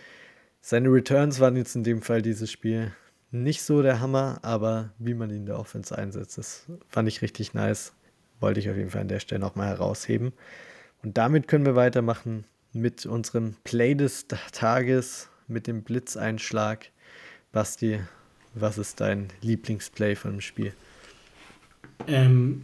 Seine 0.62 0.90
Returns 0.90 1.40
waren 1.40 1.56
jetzt 1.56 1.76
in 1.76 1.84
dem 1.84 2.02
Fall 2.02 2.22
dieses 2.22 2.52
Spiel 2.52 2.92
nicht 3.32 3.62
so 3.62 3.82
der 3.82 4.00
Hammer, 4.00 4.40
aber 4.42 4.92
wie 4.98 5.14
man 5.14 5.30
ihn 5.30 5.38
in 5.38 5.46
der 5.46 5.60
Offense 5.60 5.96
einsetzt, 5.98 6.38
das 6.38 6.66
fand 6.88 7.08
ich 7.08 7.22
richtig 7.22 7.54
nice. 7.54 7.94
Wollte 8.40 8.60
ich 8.60 8.70
auf 8.70 8.76
jeden 8.76 8.90
Fall 8.90 9.02
an 9.02 9.08
der 9.08 9.20
Stelle 9.20 9.40
nochmal 9.40 9.68
herausheben. 9.68 10.34
Und 11.04 11.18
damit 11.18 11.48
können 11.48 11.66
wir 11.66 11.76
weitermachen 11.76 12.46
mit 12.74 13.06
unserem 13.06 13.56
Play 13.64 13.96
des 13.96 14.28
Tages, 14.28 15.30
mit 15.48 15.68
dem 15.68 15.84
Blitzeinschlag. 15.84 16.88
Basti, 17.52 18.02
was 18.62 18.78
ist 18.78 19.02
dein 19.02 19.28
Lieblingsplay 19.42 20.16
von 20.16 20.32
dem 20.32 20.42
Spiel? 20.42 20.74
Ähm, 22.08 22.64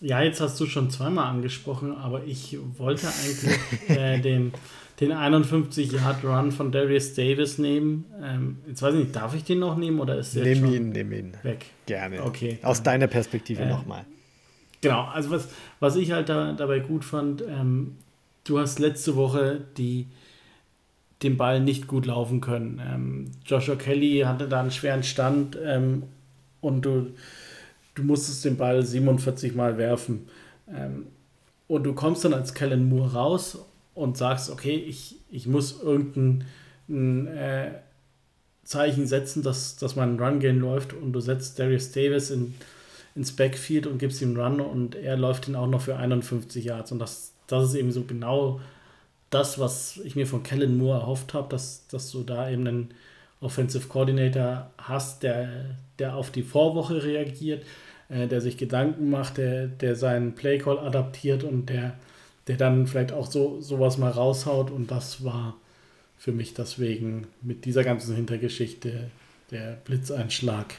ja, 0.00 0.22
jetzt 0.22 0.40
hast 0.40 0.60
du 0.60 0.66
schon 0.66 0.90
zweimal 0.90 1.26
angesprochen, 1.26 1.96
aber 1.96 2.24
ich 2.24 2.58
wollte 2.76 3.08
eigentlich 3.08 3.88
äh, 3.88 4.18
den 4.20 4.52
den 5.00 5.12
51-Yard-Run 5.12 6.52
von 6.52 6.72
Darius 6.72 7.14
Davis 7.14 7.58
nehmen. 7.58 8.06
Ähm, 8.22 8.58
jetzt 8.66 8.82
weiß 8.82 8.94
ich 8.94 9.00
nicht, 9.00 9.16
darf 9.16 9.34
ich 9.34 9.44
den 9.44 9.58
noch 9.58 9.76
nehmen 9.76 10.00
oder 10.00 10.18
ist 10.18 10.34
der 10.34 10.44
Nimm 10.44 10.64
ihn, 10.72 10.88
nimm 10.90 11.12
ihn. 11.12 11.36
Weg. 11.42 11.66
Gerne. 11.84 12.22
Okay. 12.22 12.58
Aus 12.62 12.82
deiner 12.82 13.06
Perspektive 13.06 13.62
äh, 13.62 13.68
nochmal. 13.68 14.04
Genau, 14.80 15.04
also 15.04 15.30
was, 15.30 15.48
was 15.80 15.96
ich 15.96 16.12
halt 16.12 16.28
da, 16.28 16.52
dabei 16.52 16.78
gut 16.78 17.04
fand, 17.04 17.42
ähm, 17.42 17.96
du 18.44 18.58
hast 18.58 18.78
letzte 18.78 19.16
Woche 19.16 19.64
die, 19.76 20.06
den 21.22 21.36
Ball 21.36 21.60
nicht 21.60 21.86
gut 21.86 22.06
laufen 22.06 22.40
können. 22.40 22.80
Ähm, 22.84 23.30
Joshua 23.44 23.76
Kelly 23.76 24.20
hatte 24.20 24.48
da 24.48 24.60
einen 24.60 24.70
schweren 24.70 25.02
Stand 25.02 25.58
ähm, 25.62 26.04
und 26.60 26.84
du, 26.84 27.12
du 27.94 28.02
musstest 28.02 28.44
den 28.44 28.56
Ball 28.56 28.82
47 28.82 29.54
Mal 29.54 29.78
werfen. 29.78 30.28
Ähm, 30.68 31.06
und 31.68 31.84
du 31.84 31.94
kommst 31.94 32.24
dann 32.24 32.34
als 32.34 32.54
Kellen 32.54 32.88
Moore 32.88 33.14
raus 33.14 33.58
und 33.94 34.16
sagst, 34.16 34.50
okay, 34.50 34.76
ich, 34.76 35.16
ich 35.30 35.46
muss 35.46 35.80
irgendein 35.82 37.26
äh, 37.26 37.70
Zeichen 38.62 39.06
setzen, 39.06 39.42
dass, 39.42 39.76
dass 39.76 39.96
mein 39.96 40.20
Run-Game 40.20 40.60
läuft 40.60 40.92
und 40.92 41.12
du 41.12 41.20
setzt 41.20 41.58
Darius 41.58 41.92
Davis 41.92 42.30
in, 42.30 42.54
ins 43.14 43.34
Backfield 43.34 43.86
und 43.86 43.98
gibst 43.98 44.20
ihm 44.20 44.36
Run 44.36 44.60
und 44.60 44.94
er 44.94 45.16
läuft 45.16 45.48
ihn 45.48 45.56
auch 45.56 45.66
noch 45.66 45.80
für 45.80 45.96
51 45.96 46.64
Yards. 46.64 46.92
Und 46.92 46.98
das, 46.98 47.32
das 47.46 47.70
ist 47.70 47.74
eben 47.74 47.90
so 47.90 48.02
genau 48.02 48.60
das, 49.30 49.58
was 49.58 49.98
ich 50.04 50.16
mir 50.16 50.26
von 50.26 50.42
Kellen 50.42 50.78
Moore 50.78 51.00
erhofft 51.00 51.34
habe, 51.34 51.48
dass, 51.48 51.86
dass 51.88 52.10
du 52.10 52.22
da 52.22 52.48
eben 52.48 52.66
einen 52.66 52.94
Offensive 53.40 53.88
Coordinator 53.88 54.70
hast, 54.78 55.22
der, 55.22 55.76
der 55.98 56.16
auf 56.16 56.30
die 56.30 56.42
Vorwoche 56.42 57.02
reagiert, 57.02 57.64
äh, 58.08 58.26
der 58.26 58.40
sich 58.40 58.56
Gedanken 58.56 59.10
macht, 59.10 59.38
der, 59.38 59.66
der 59.66 59.96
seinen 59.96 60.34
Playcall 60.34 60.78
adaptiert 60.78 61.44
und 61.44 61.66
der 61.66 61.96
der 62.46 62.56
dann 62.56 62.86
vielleicht 62.86 63.12
auch 63.12 63.30
so 63.30 63.60
sowas 63.60 63.98
mal 63.98 64.10
raushaut 64.10 64.70
und 64.70 64.90
das 64.90 65.24
war 65.24 65.56
für 66.16 66.32
mich 66.32 66.54
deswegen 66.54 67.26
mit 67.42 67.64
dieser 67.64 67.84
ganzen 67.84 68.14
Hintergeschichte 68.14 69.10
der 69.50 69.78
Blitzeinschlag 69.84 70.74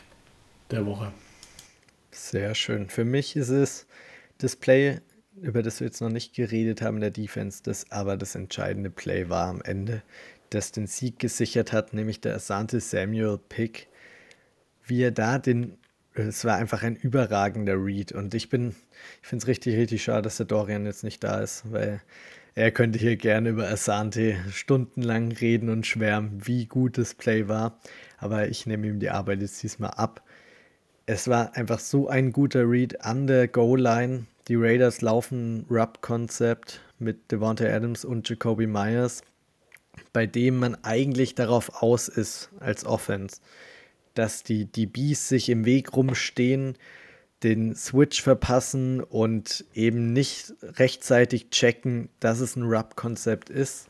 der 0.71 0.85
Woche. 0.85 1.11
Sehr 2.11 2.55
schön. 2.55 2.89
Für 2.89 3.05
mich 3.05 3.35
ist 3.35 3.49
es 3.49 3.85
das 4.39 4.55
Play, 4.55 4.99
über 5.41 5.61
das 5.61 5.79
wir 5.79 5.87
jetzt 5.87 6.01
noch 6.01 6.09
nicht 6.09 6.35
geredet 6.35 6.81
haben, 6.81 6.99
der 6.99 7.11
Defense, 7.11 7.61
das 7.63 7.91
aber 7.91 8.17
das 8.17 8.35
entscheidende 8.35 8.89
Play 8.89 9.29
war 9.29 9.47
am 9.47 9.61
Ende, 9.61 10.01
das 10.49 10.71
den 10.71 10.87
Sieg 10.87 11.19
gesichert 11.19 11.73
hat, 11.73 11.93
nämlich 11.93 12.21
der 12.21 12.35
Asante 12.35 12.79
Samuel 12.79 13.37
Pick. 13.49 13.87
Wie 14.85 15.01
er 15.01 15.11
da 15.11 15.37
den 15.37 15.77
es 16.17 16.45
war 16.45 16.55
einfach 16.55 16.83
ein 16.83 16.95
überragender 16.95 17.75
Read. 17.75 18.11
Und 18.11 18.33
ich 18.33 18.49
bin, 18.49 18.75
ich 19.21 19.27
finde 19.27 19.43
es 19.43 19.47
richtig, 19.47 19.75
richtig 19.75 20.03
schade, 20.03 20.23
dass 20.23 20.37
der 20.37 20.45
Dorian 20.45 20.85
jetzt 20.85 21.03
nicht 21.03 21.23
da 21.23 21.39
ist, 21.39 21.71
weil 21.71 22.01
er 22.55 22.71
könnte 22.71 22.97
hier 22.97 23.17
gerne 23.17 23.49
über 23.49 23.67
Asante 23.67 24.37
stundenlang 24.51 25.31
reden 25.31 25.69
und 25.69 25.85
schwärmen, 25.85 26.47
wie 26.47 26.65
gut 26.65 26.97
das 26.97 27.13
Play 27.13 27.47
war. 27.47 27.79
Aber 28.17 28.47
ich 28.47 28.65
nehme 28.65 28.87
ihm 28.87 28.99
die 28.99 29.11
Arbeit 29.11 29.41
jetzt 29.41 29.61
diesmal 29.61 29.91
ab. 29.91 30.23
Es 31.05 31.27
war 31.27 31.55
einfach 31.55 31.79
so 31.79 32.07
ein 32.07 32.31
guter 32.31 32.69
Read 32.69 33.01
an 33.01 33.27
der 33.27 33.47
Goal-Line. 33.47 34.25
Die 34.47 34.55
Raiders 34.55 35.01
laufen 35.01 35.65
Rub-Konzept 35.69 36.81
mit 36.99 37.31
Devontae 37.31 37.71
Adams 37.71 38.05
und 38.05 38.27
Jacoby 38.27 38.67
Myers, 38.67 39.21
bei 40.13 40.25
dem 40.25 40.57
man 40.57 40.75
eigentlich 40.83 41.35
darauf 41.35 41.81
aus 41.81 42.07
ist 42.07 42.49
als 42.59 42.85
Offense 42.85 43.41
dass 44.17 44.43
die 44.43 44.65
DBs 44.65 45.29
sich 45.29 45.49
im 45.49 45.65
Weg 45.65 45.95
rumstehen, 45.95 46.75
den 47.43 47.75
Switch 47.75 48.21
verpassen 48.21 49.01
und 49.01 49.63
eben 49.73 50.11
nicht 50.11 50.53
rechtzeitig 50.63 51.51
checken, 51.51 52.09
dass 52.19 52.39
es 52.39 52.55
ein 52.55 52.63
Rub-Konzept 52.63 53.49
ist 53.49 53.89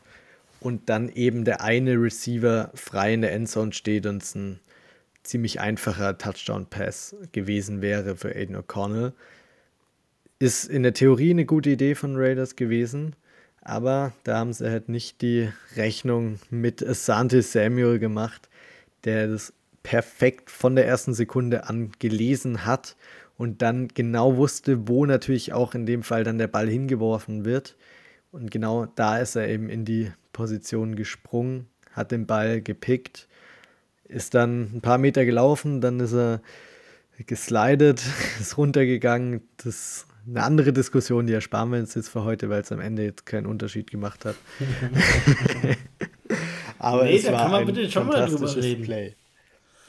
und 0.60 0.90
dann 0.90 1.08
eben 1.08 1.44
der 1.44 1.62
eine 1.62 1.94
Receiver 1.94 2.70
frei 2.74 3.14
in 3.14 3.22
der 3.22 3.32
Endzone 3.32 3.72
steht 3.72 4.04
und 4.04 4.22
es 4.22 4.34
ein 4.34 4.60
ziemlich 5.22 5.60
einfacher 5.60 6.18
Touchdown-Pass 6.18 7.16
gewesen 7.32 7.80
wäre 7.80 8.16
für 8.16 8.34
Aiden 8.34 8.56
O'Connell. 8.56 9.12
Ist 10.40 10.66
in 10.66 10.84
der 10.84 10.94
Theorie 10.94 11.30
eine 11.30 11.46
gute 11.46 11.70
Idee 11.70 11.94
von 11.94 12.14
Raiders 12.16 12.54
gewesen, 12.54 13.16
aber 13.60 14.12
da 14.22 14.38
haben 14.38 14.52
sie 14.52 14.70
halt 14.70 14.88
nicht 14.88 15.20
die 15.20 15.48
Rechnung 15.74 16.38
mit 16.48 16.86
Asante 16.86 17.42
Samuel 17.42 17.98
gemacht, 17.98 18.48
der 19.04 19.26
das 19.26 19.52
perfekt 19.82 20.50
von 20.50 20.76
der 20.76 20.86
ersten 20.86 21.14
Sekunde 21.14 21.68
an 21.68 21.92
gelesen 21.98 22.64
hat 22.64 22.96
und 23.36 23.62
dann 23.62 23.88
genau 23.88 24.36
wusste, 24.36 24.88
wo 24.88 25.06
natürlich 25.06 25.52
auch 25.52 25.74
in 25.74 25.86
dem 25.86 26.02
Fall 26.02 26.24
dann 26.24 26.38
der 26.38 26.48
Ball 26.48 26.68
hingeworfen 26.68 27.44
wird. 27.44 27.76
Und 28.32 28.50
genau 28.50 28.86
da 28.86 29.18
ist 29.18 29.36
er 29.36 29.48
eben 29.48 29.70
in 29.70 29.84
die 29.84 30.12
Position 30.32 30.96
gesprungen, 30.96 31.66
hat 31.92 32.10
den 32.10 32.26
Ball 32.26 32.60
gepickt, 32.60 33.28
ist 34.04 34.34
dann 34.34 34.70
ein 34.74 34.80
paar 34.82 34.98
Meter 34.98 35.24
gelaufen, 35.24 35.80
dann 35.80 36.00
ist 36.00 36.14
er 36.14 36.42
geslidet, 37.26 38.02
ist 38.40 38.58
runtergegangen. 38.58 39.40
Das 39.56 40.07
eine 40.28 40.42
andere 40.42 40.72
Diskussion, 40.72 41.26
die 41.26 41.32
ersparen 41.32 41.70
wir 41.70 41.78
uns 41.78 41.94
jetzt 41.94 42.08
für 42.08 42.24
heute, 42.24 42.50
weil 42.50 42.62
es 42.62 42.72
am 42.72 42.80
Ende 42.80 43.04
jetzt 43.04 43.26
keinen 43.26 43.46
Unterschied 43.46 43.90
gemacht 43.90 44.24
hat. 44.24 44.34
Aber 46.78 47.04
nee, 47.04 47.16
es 47.16 47.24
da 47.24 47.32
war 47.32 47.42
kann 47.42 47.50
man 47.50 47.66
bitte 47.66 47.90
schon 47.90 48.06
mal 48.06 48.26
drüber 48.26 48.56
reden. 48.56 48.84
Play. 48.84 49.14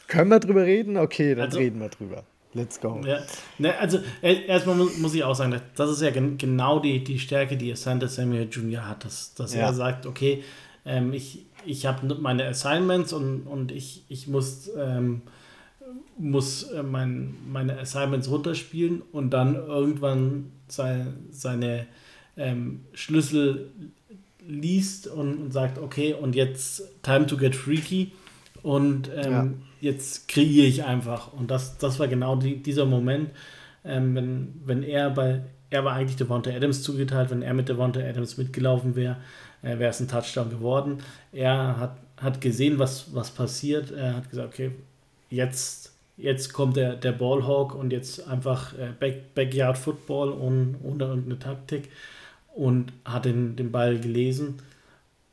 Können 0.07 0.29
wir 0.29 0.39
drüber 0.39 0.63
reden? 0.63 0.97
Okay, 0.97 1.35
dann 1.35 1.45
also, 1.45 1.59
reden 1.59 1.79
wir 1.79 1.89
drüber. 1.89 2.23
Let's 2.53 2.79
go. 2.79 2.99
Ja, 3.05 3.19
ne, 3.59 3.77
also 3.77 3.99
erstmal 4.21 4.75
muss, 4.75 4.97
muss, 4.97 5.13
ich 5.13 5.23
auch 5.23 5.35
sagen, 5.35 5.61
das 5.75 5.91
ist 5.91 6.01
ja 6.01 6.09
gen 6.09 6.39
genau 6.39 6.79
die, 6.79 7.03
die 7.03 7.19
Stärke, 7.19 7.57
die 7.57 7.75
Santa 7.75 8.07
Samuel 8.07 8.47
Jr. 8.49 8.87
hat, 8.87 9.05
dass, 9.05 9.35
dass 9.35 9.53
ja. 9.53 9.61
er 9.61 9.73
sagt, 9.73 10.07
okay, 10.07 10.43
ähm, 10.83 11.13
ich, 11.13 11.45
ich 11.65 11.85
habe 11.85 12.15
meine 12.15 12.47
Assignments 12.47 13.13
und, 13.13 13.43
und 13.43 13.71
ich, 13.71 14.03
ich 14.09 14.27
muss, 14.27 14.71
ähm, 14.75 15.21
muss 16.19 16.63
äh, 16.63 16.83
mein, 16.83 17.35
meine 17.49 17.79
Assignments 17.79 18.29
runterspielen 18.29 19.01
und 19.11 19.31
dann 19.31 19.55
irgendwann 19.55 20.51
sein, 20.67 21.25
seine 21.31 21.87
ähm, 22.37 22.81
Schlüssel 22.93 23.71
liest 24.45 25.07
und, 25.07 25.35
und, 25.35 25.53
sagt, 25.53 25.77
okay, 25.79 26.13
und 26.13 26.35
jetzt 26.35 26.83
time 27.01 27.25
to 27.25 27.37
get 27.37 27.55
freaky 27.55 28.11
und 28.61 29.09
ähm, 29.15 29.31
ja. 29.31 29.91
jetzt 29.91 30.27
kreiere 30.27 30.67
ich 30.67 30.83
einfach. 30.83 31.33
Und 31.33 31.51
das, 31.51 31.77
das 31.77 31.99
war 31.99 32.07
genau 32.07 32.35
die, 32.35 32.57
dieser 32.57 32.85
Moment, 32.85 33.31
ähm, 33.85 34.15
wenn, 34.15 34.53
wenn 34.65 34.83
er 34.83 35.09
bei, 35.11 35.41
er 35.69 35.85
war 35.85 35.93
eigentlich 35.93 36.17
Devonta 36.17 36.51
Adams 36.51 36.83
zugeteilt, 36.83 37.29
wenn 37.29 37.41
er 37.41 37.53
mit 37.53 37.69
Devonta 37.69 37.99
Adams 37.99 38.37
mitgelaufen 38.37 38.95
wäre, 38.95 39.17
äh, 39.61 39.77
wäre 39.79 39.91
es 39.91 39.99
ein 39.99 40.07
Touchdown 40.07 40.49
geworden. 40.49 40.97
Er 41.31 41.77
hat, 41.77 41.97
hat 42.17 42.41
gesehen, 42.41 42.79
was, 42.79 43.13
was 43.13 43.31
passiert. 43.31 43.91
Er 43.91 44.17
hat 44.17 44.29
gesagt, 44.29 44.53
okay, 44.53 44.71
jetzt, 45.29 45.88
jetzt 46.19 46.53
kommt 46.53 46.75
der, 46.75 46.95
der 46.95 47.13
Ballhawk 47.13 47.73
und 47.73 47.91
jetzt 47.91 48.27
einfach 48.27 48.73
äh, 48.77 48.91
Back, 48.99 49.33
Backyard 49.33 49.77
Football 49.77 50.31
und, 50.31 50.75
ohne 50.83 51.05
irgendeine 51.05 51.39
Taktik 51.39 51.89
und 52.53 52.91
hat 53.05 53.25
den, 53.25 53.55
den 53.55 53.71
Ball 53.71 53.97
gelesen 53.99 54.61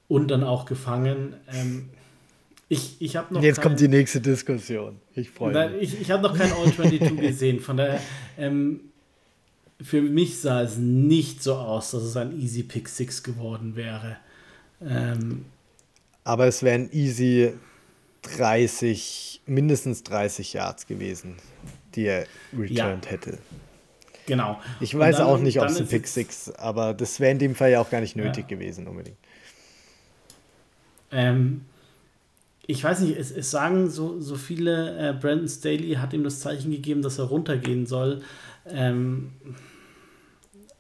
und 0.09 0.31
dann 0.31 0.45
auch 0.45 0.65
gefangen. 0.65 1.35
Ähm, 1.53 1.91
ich, 2.69 2.97
ich 3.01 3.15
noch 3.15 3.43
Jetzt 3.43 3.57
kein, 3.57 3.63
kommt 3.65 3.81
die 3.81 3.89
nächste 3.89 4.21
Diskussion. 4.21 4.97
Ich 5.15 5.31
freue 5.31 5.71
mich. 5.71 5.95
Ich, 5.95 6.01
ich 6.03 6.11
habe 6.11 6.23
noch 6.23 6.37
kein 6.37 6.53
All-22 6.53 7.17
gesehen. 7.21 7.61
Von 7.61 7.77
daher, 7.77 8.01
ähm, 8.39 8.81
für 9.81 10.03
mich 10.03 10.41
sah 10.41 10.63
es 10.63 10.77
nicht 10.79 11.43
so 11.43 11.55
aus, 11.55 11.91
dass 11.93 12.03
es 12.03 12.17
ein 12.17 12.39
Easy 12.41 12.63
Pick 12.63 12.89
6 12.89 13.23
geworden 13.23 13.77
wäre. 13.77 14.17
Ähm, 14.85 15.45
Aber 16.25 16.47
es 16.47 16.63
wären 16.63 16.91
easy 16.93 17.53
30, 18.27 19.43
mindestens 19.47 20.03
30 20.03 20.53
Yards 20.53 20.87
gewesen, 20.87 21.37
die 21.95 22.07
er 22.07 22.27
returned 22.53 23.05
ja. 23.05 23.11
hätte. 23.11 23.39
Genau. 24.27 24.61
Ich 24.81 24.97
weiß 24.97 25.19
dann, 25.19 25.27
auch 25.27 25.39
nicht, 25.39 25.61
ob 25.61 25.69
es 25.69 25.81
ein 25.81 25.87
Pick 25.87 26.07
6, 26.07 26.51
aber 26.57 26.95
das 26.95 27.21
wäre 27.21 27.33
in 27.33 27.39
dem 27.39 27.55
Fall 27.55 27.71
ja 27.71 27.81
auch 27.81 27.91
gar 27.91 28.01
nicht 28.01 28.17
nötig 28.17 28.47
ja. 28.51 28.57
gewesen 28.57 28.89
unbedingt. 28.89 29.19
Ähm, 31.13 31.65
ich 32.67 32.83
weiß 32.83 33.01
nicht, 33.01 33.17
es, 33.17 33.31
es 33.31 33.51
sagen 33.51 33.89
so, 33.89 34.21
so 34.21 34.35
viele, 34.35 35.11
äh, 35.11 35.13
Brandon 35.13 35.49
Staley 35.49 35.95
hat 35.95 36.13
ihm 36.13 36.25
das 36.25 36.41
Zeichen 36.41 36.73
gegeben, 36.73 37.03
dass 37.03 37.19
er 37.19 37.27
runtergehen 37.27 37.87
soll. 37.87 38.23
Ähm, 38.69 39.33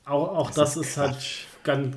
auch 0.05 0.37
auch 0.37 0.51
das, 0.51 0.75
das 0.75 0.77
ist, 0.77 0.87
ist 0.89 0.97
halt 0.97 1.47
ganz, 1.63 1.97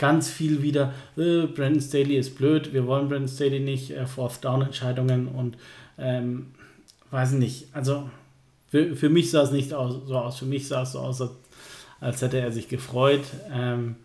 ganz 0.00 0.30
viel 0.30 0.62
wieder, 0.62 0.94
äh, 1.18 1.46
Brandon 1.46 1.80
Staley 1.80 2.16
ist 2.16 2.36
blöd, 2.36 2.72
wir 2.72 2.86
wollen 2.86 3.08
Brandon 3.08 3.28
Staley 3.28 3.60
nicht, 3.60 3.90
äh, 3.90 4.06
Fourth-Down-Entscheidungen 4.06 5.28
und 5.28 5.58
ähm, 5.98 6.46
weiß 7.10 7.32
nicht, 7.32 7.68
also 7.74 8.08
für, 8.70 8.96
für 8.96 9.10
mich 9.10 9.30
sah 9.30 9.42
es 9.42 9.50
nicht 9.50 9.74
aus, 9.74 9.96
so 10.06 10.16
aus, 10.16 10.38
für 10.38 10.46
mich 10.46 10.66
sah 10.66 10.82
es 10.82 10.92
so 10.92 11.00
aus, 11.00 11.22
als, 12.00 12.22
hätte 12.22 12.40
er 12.40 12.50
sich 12.50 12.68
gefreut. 12.68 13.24
Ähm, 13.52 13.96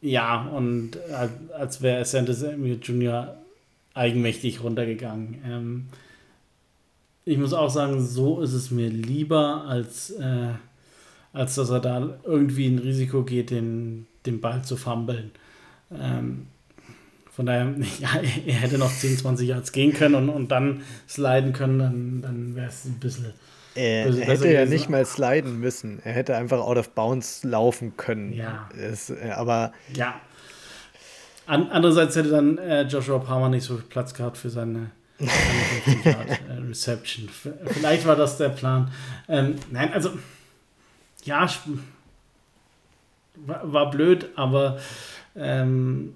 ja, 0.00 0.46
und 0.46 0.96
als, 1.12 1.32
als 1.52 1.82
wäre 1.82 2.04
Santa 2.06 2.32
Samuel 2.32 2.78
Jr. 2.82 3.36
eigenmächtig 3.92 4.62
runtergegangen. 4.62 5.42
Ähm, 5.46 5.88
ich 7.26 7.36
muss 7.36 7.52
auch 7.52 7.70
sagen, 7.70 8.00
so 8.00 8.40
ist 8.40 8.54
es 8.54 8.70
mir 8.70 8.88
lieber, 8.88 9.64
als, 9.66 10.10
äh, 10.12 10.54
als 11.32 11.54
dass 11.54 11.70
er 11.70 11.80
da 11.80 12.18
irgendwie 12.24 12.66
ein 12.66 12.78
Risiko 12.78 13.22
geht, 13.22 13.50
den, 13.50 14.06
den 14.26 14.40
Ball 14.40 14.62
zu 14.62 14.76
fummeln. 14.76 15.30
Ähm, 15.92 16.46
von 17.30 17.46
daher, 17.46 17.74
ja, 18.00 18.08
er 18.46 18.54
hätte 18.54 18.78
noch 18.78 18.92
10, 18.92 19.18
20 19.18 19.48
Yards 19.48 19.72
gehen 19.72 19.92
können 19.92 20.14
und, 20.14 20.28
und 20.28 20.48
dann 20.48 20.82
sliden 21.08 21.52
können, 21.52 21.78
dann, 21.78 22.22
dann 22.22 22.56
wäre 22.56 22.68
es 22.68 22.84
ein 22.84 23.00
bisschen 23.00 23.32
er, 23.74 24.06
er 24.06 24.26
hätte 24.26 24.52
ja 24.52 24.64
nicht 24.64 24.90
mal 24.90 25.04
sliden 25.04 25.58
müssen. 25.60 26.00
Er 26.04 26.12
hätte 26.12 26.36
einfach 26.36 26.58
out 26.58 26.76
of 26.76 26.90
bounds 26.90 27.42
laufen 27.42 27.96
können. 27.96 28.32
Ja. 28.32 28.68
Es, 28.78 29.10
äh, 29.10 29.30
aber. 29.34 29.72
Ja. 29.94 30.20
An, 31.46 31.68
andererseits 31.70 32.16
hätte 32.16 32.30
dann 32.30 32.58
äh, 32.58 32.82
Joshua 32.82 33.18
Palmer 33.18 33.48
nicht 33.48 33.64
so 33.64 33.76
viel 33.76 33.84
Platz 33.88 34.14
gehabt 34.14 34.36
für 34.36 34.50
seine, 34.50 34.90
seine 35.18 36.30
äh, 36.30 36.68
Reception. 36.68 37.28
Vielleicht 37.66 38.06
war 38.06 38.16
das 38.16 38.36
der 38.36 38.50
Plan. 38.50 38.90
Ähm, 39.28 39.56
nein, 39.70 39.92
also. 39.92 40.10
Ja, 41.24 41.48
war, 43.46 43.90
blöd, 43.90 44.30
aber. 44.36 44.78
Ähm, 45.34 46.14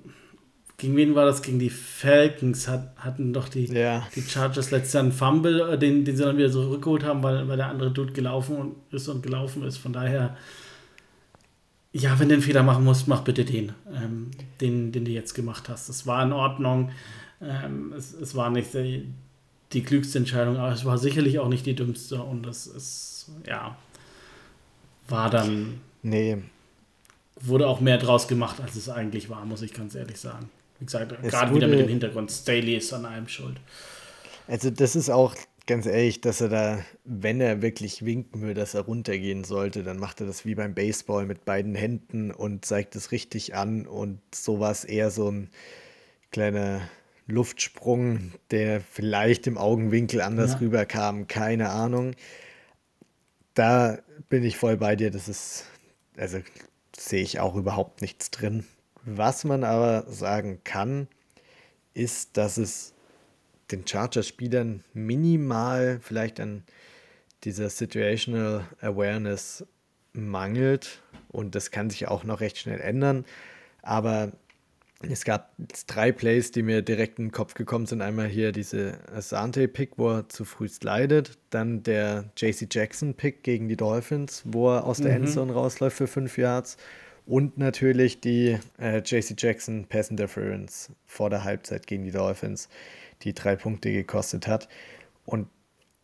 gegen 0.78 0.94
wen 0.96 1.14
war 1.14 1.24
das? 1.24 1.40
Gegen 1.40 1.58
die 1.58 1.70
Falcons 1.70 2.68
hat, 2.68 2.92
hatten 2.98 3.32
doch 3.32 3.48
die, 3.48 3.64
ja. 3.64 4.06
die 4.14 4.20
Chargers 4.20 4.70
letztes 4.70 4.92
Jahr 4.92 5.04
einen 5.04 5.12
Fumble, 5.12 5.72
äh, 5.72 5.78
den, 5.78 6.04
den 6.04 6.16
sie 6.16 6.22
dann 6.22 6.36
wieder 6.36 6.50
zurückgeholt 6.50 7.02
haben, 7.02 7.22
weil, 7.22 7.48
weil 7.48 7.56
der 7.56 7.68
andere 7.68 7.90
Dude 7.90 8.12
gelaufen 8.12 8.74
ist 8.90 9.08
und 9.08 9.22
gelaufen 9.22 9.62
ist. 9.62 9.78
Von 9.78 9.94
daher, 9.94 10.36
ja, 11.92 12.18
wenn 12.18 12.28
du 12.28 12.34
einen 12.34 12.42
Fehler 12.42 12.62
machen 12.62 12.84
musst, 12.84 13.08
mach 13.08 13.22
bitte 13.22 13.46
den, 13.46 13.72
ähm, 13.90 14.32
den, 14.60 14.92
den 14.92 15.06
du 15.06 15.10
jetzt 15.12 15.32
gemacht 15.32 15.70
hast. 15.70 15.88
Das 15.88 16.06
war 16.06 16.22
in 16.22 16.32
Ordnung. 16.32 16.90
Ähm, 17.40 17.94
es, 17.96 18.12
es 18.12 18.34
war 18.34 18.50
nicht 18.50 18.74
die, 18.74 19.06
die 19.72 19.82
klügste 19.82 20.18
Entscheidung, 20.18 20.58
aber 20.58 20.72
es 20.72 20.84
war 20.84 20.98
sicherlich 20.98 21.38
auch 21.38 21.48
nicht 21.48 21.64
die 21.64 21.74
dümmste 21.74 22.22
und 22.22 22.44
das 22.44 22.66
ist, 22.66 23.30
ja, 23.46 23.76
war 25.08 25.30
dann. 25.30 25.80
Nee. 26.02 26.38
Wurde 27.40 27.66
auch 27.66 27.80
mehr 27.80 27.98
draus 27.98 28.28
gemacht, 28.28 28.60
als 28.60 28.76
es 28.76 28.88
eigentlich 28.88 29.28
war, 29.28 29.44
muss 29.44 29.62
ich 29.62 29.74
ganz 29.74 29.94
ehrlich 29.94 30.18
sagen. 30.18 30.48
Wie 30.78 30.86
gesagt, 30.86 31.14
es 31.22 31.30
gerade 31.30 31.54
wieder 31.54 31.68
mit 31.68 31.78
dem 31.78 31.88
Hintergrund, 31.88 32.30
Staley 32.30 32.76
ist 32.76 32.92
an 32.92 33.04
allem 33.04 33.28
schuld. 33.28 33.58
Also 34.46 34.70
das 34.70 34.96
ist 34.96 35.10
auch 35.10 35.34
ganz 35.66 35.86
ehrlich, 35.86 36.20
dass 36.20 36.40
er 36.40 36.48
da, 36.48 36.78
wenn 37.04 37.40
er 37.40 37.60
wirklich 37.60 38.04
winken 38.04 38.42
will, 38.42 38.54
dass 38.54 38.74
er 38.74 38.82
runtergehen 38.82 39.44
sollte, 39.44 39.82
dann 39.82 39.98
macht 39.98 40.20
er 40.20 40.26
das 40.26 40.44
wie 40.44 40.54
beim 40.54 40.74
Baseball 40.74 41.26
mit 41.26 41.44
beiden 41.44 41.74
Händen 41.74 42.30
und 42.30 42.64
zeigt 42.64 42.94
es 42.96 43.10
richtig 43.10 43.54
an 43.54 43.86
und 43.86 44.20
sowas 44.32 44.84
eher 44.84 45.10
so 45.10 45.30
ein 45.30 45.50
kleiner 46.30 46.82
Luftsprung, 47.26 48.32
der 48.50 48.80
vielleicht 48.80 49.46
im 49.46 49.58
Augenwinkel 49.58 50.20
anders 50.20 50.52
ja. 50.52 50.58
rüberkam, 50.58 51.26
keine 51.26 51.70
Ahnung. 51.70 52.14
Da 53.54 53.98
bin 54.28 54.44
ich 54.44 54.56
voll 54.56 54.76
bei 54.76 54.96
dir, 54.96 55.10
das 55.10 55.28
ist, 55.28 55.64
also 56.16 56.40
sehe 56.96 57.22
ich 57.22 57.40
auch 57.40 57.54
überhaupt 57.54 58.00
nichts 58.00 58.30
drin. 58.30 58.66
Was 59.04 59.44
man 59.44 59.64
aber 59.64 60.10
sagen 60.10 60.60
kann, 60.64 61.08
ist, 61.94 62.36
dass 62.36 62.56
es 62.56 62.94
den 63.70 63.86
Chargers-Spielern 63.86 64.84
minimal 64.92 65.98
vielleicht 66.02 66.40
an 66.40 66.64
dieser 67.44 67.70
Situational 67.70 68.66
Awareness 68.80 69.64
mangelt 70.12 71.02
und 71.28 71.54
das 71.54 71.70
kann 71.70 71.90
sich 71.90 72.08
auch 72.08 72.24
noch 72.24 72.40
recht 72.40 72.58
schnell 72.58 72.80
ändern. 72.80 73.24
Aber 73.82 74.32
es 75.02 75.24
gab 75.24 75.52
drei 75.86 76.10
Plays, 76.10 76.52
die 76.52 76.62
mir 76.62 76.80
direkt 76.82 77.18
in 77.18 77.26
den 77.26 77.32
Kopf 77.32 77.54
gekommen 77.54 77.86
sind. 77.86 78.00
Einmal 78.00 78.28
hier 78.28 78.52
diese 78.52 78.98
Asante-Pick, 79.14 79.98
wo 79.98 80.10
er 80.10 80.28
zu 80.28 80.44
früh 80.44 80.68
slidet. 80.68 81.38
Dann 81.50 81.82
der 81.82 82.30
JC 82.36 82.66
Jackson-Pick 82.70 83.42
gegen 83.42 83.68
die 83.68 83.76
Dolphins, 83.76 84.42
wo 84.46 84.70
er 84.74 84.84
aus 84.84 84.98
der 84.98 85.10
mhm. 85.10 85.26
Endzone 85.26 85.52
rausläuft 85.52 85.98
für 85.98 86.06
fünf 86.06 86.38
Yards. 86.38 86.78
Und 87.26 87.58
natürlich 87.58 88.20
die 88.20 88.58
äh, 88.78 88.98
JC 88.98 89.34
Jackson 89.36 89.86
Pass 89.86 90.10
Interference 90.10 90.90
vor 91.04 91.28
der 91.28 91.44
Halbzeit 91.44 91.86
gegen 91.86 92.04
die 92.04 92.12
Dolphins, 92.12 92.68
die 93.22 93.34
drei 93.34 93.56
Punkte 93.56 93.92
gekostet 93.92 94.46
hat. 94.46 94.68
Und 95.24 95.48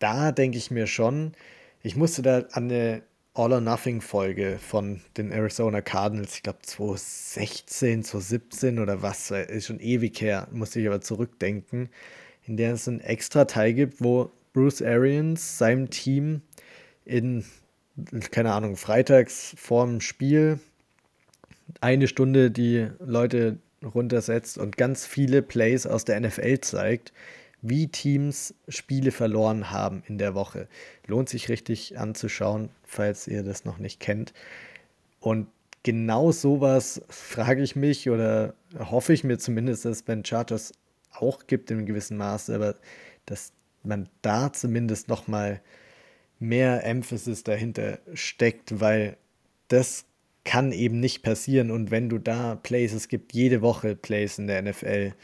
da 0.00 0.32
denke 0.32 0.58
ich 0.58 0.70
mir 0.70 0.86
schon, 0.86 1.32
ich 1.82 1.96
musste 1.96 2.22
da 2.22 2.40
an 2.52 2.64
eine 2.64 3.02
All-or-Nothing-Folge 3.34 4.58
von 4.58 5.00
den 5.16 5.32
Arizona 5.32 5.80
Cardinals, 5.80 6.36
ich 6.36 6.42
glaube 6.42 6.58
2016, 6.62 8.04
2017 8.04 8.78
oder 8.78 9.00
was, 9.00 9.30
ist 9.30 9.66
schon 9.66 9.80
ewig 9.80 10.20
her, 10.20 10.48
musste 10.52 10.80
ich 10.80 10.86
aber 10.86 11.00
zurückdenken, 11.00 11.88
in 12.46 12.56
der 12.56 12.74
es 12.74 12.86
einen 12.88 13.00
extra 13.00 13.46
Teil 13.46 13.72
gibt, 13.72 14.02
wo 14.02 14.30
Bruce 14.52 14.82
Arians 14.82 15.56
seinem 15.56 15.88
Team 15.88 16.42
in, 17.06 17.44
keine 18.30 18.52
Ahnung, 18.52 18.76
freitags 18.76 19.54
vorm 19.56 20.00
Spiel 20.00 20.60
eine 21.80 22.08
Stunde 22.08 22.50
die 22.50 22.88
Leute 22.98 23.58
runtersetzt 23.82 24.58
und 24.58 24.76
ganz 24.76 25.06
viele 25.06 25.42
Plays 25.42 25.86
aus 25.86 26.04
der 26.04 26.20
NFL 26.20 26.60
zeigt, 26.60 27.12
wie 27.62 27.88
Teams 27.88 28.54
Spiele 28.68 29.12
verloren 29.12 29.70
haben 29.70 30.02
in 30.06 30.18
der 30.18 30.34
Woche. 30.34 30.68
Lohnt 31.06 31.28
sich 31.28 31.48
richtig 31.48 31.98
anzuschauen, 31.98 32.70
falls 32.82 33.28
ihr 33.28 33.42
das 33.42 33.64
noch 33.64 33.78
nicht 33.78 34.00
kennt. 34.00 34.32
Und 35.20 35.46
genau 35.84 36.32
sowas 36.32 37.02
frage 37.08 37.62
ich 37.62 37.76
mich 37.76 38.10
oder 38.10 38.54
hoffe 38.78 39.12
ich 39.12 39.24
mir 39.24 39.38
zumindest, 39.38 39.84
dass 39.84 39.98
es 39.98 40.02
bei 40.02 40.14
den 40.14 40.24
Chargers 40.24 40.72
auch 41.12 41.46
gibt 41.46 41.70
in 41.70 41.78
einem 41.78 41.86
gewissen 41.86 42.16
Maße, 42.16 42.54
aber 42.54 42.74
dass 43.26 43.52
man 43.84 44.08
da 44.22 44.52
zumindest 44.52 45.08
noch 45.08 45.28
mal 45.28 45.60
mehr 46.38 46.84
Emphasis 46.84 47.44
dahinter 47.44 48.00
steckt, 48.14 48.80
weil 48.80 49.16
das 49.68 50.04
kann 50.44 50.72
eben 50.72 50.98
nicht 50.98 51.22
passieren. 51.22 51.70
Und 51.70 51.92
wenn 51.92 52.08
du 52.08 52.18
da 52.18 52.56
Plays, 52.56 52.92
es 52.92 53.06
gibt 53.06 53.32
jede 53.32 53.62
Woche 53.62 53.94
Plays 53.94 54.38
in 54.38 54.48
der 54.48 54.62
NFL, 54.62 55.14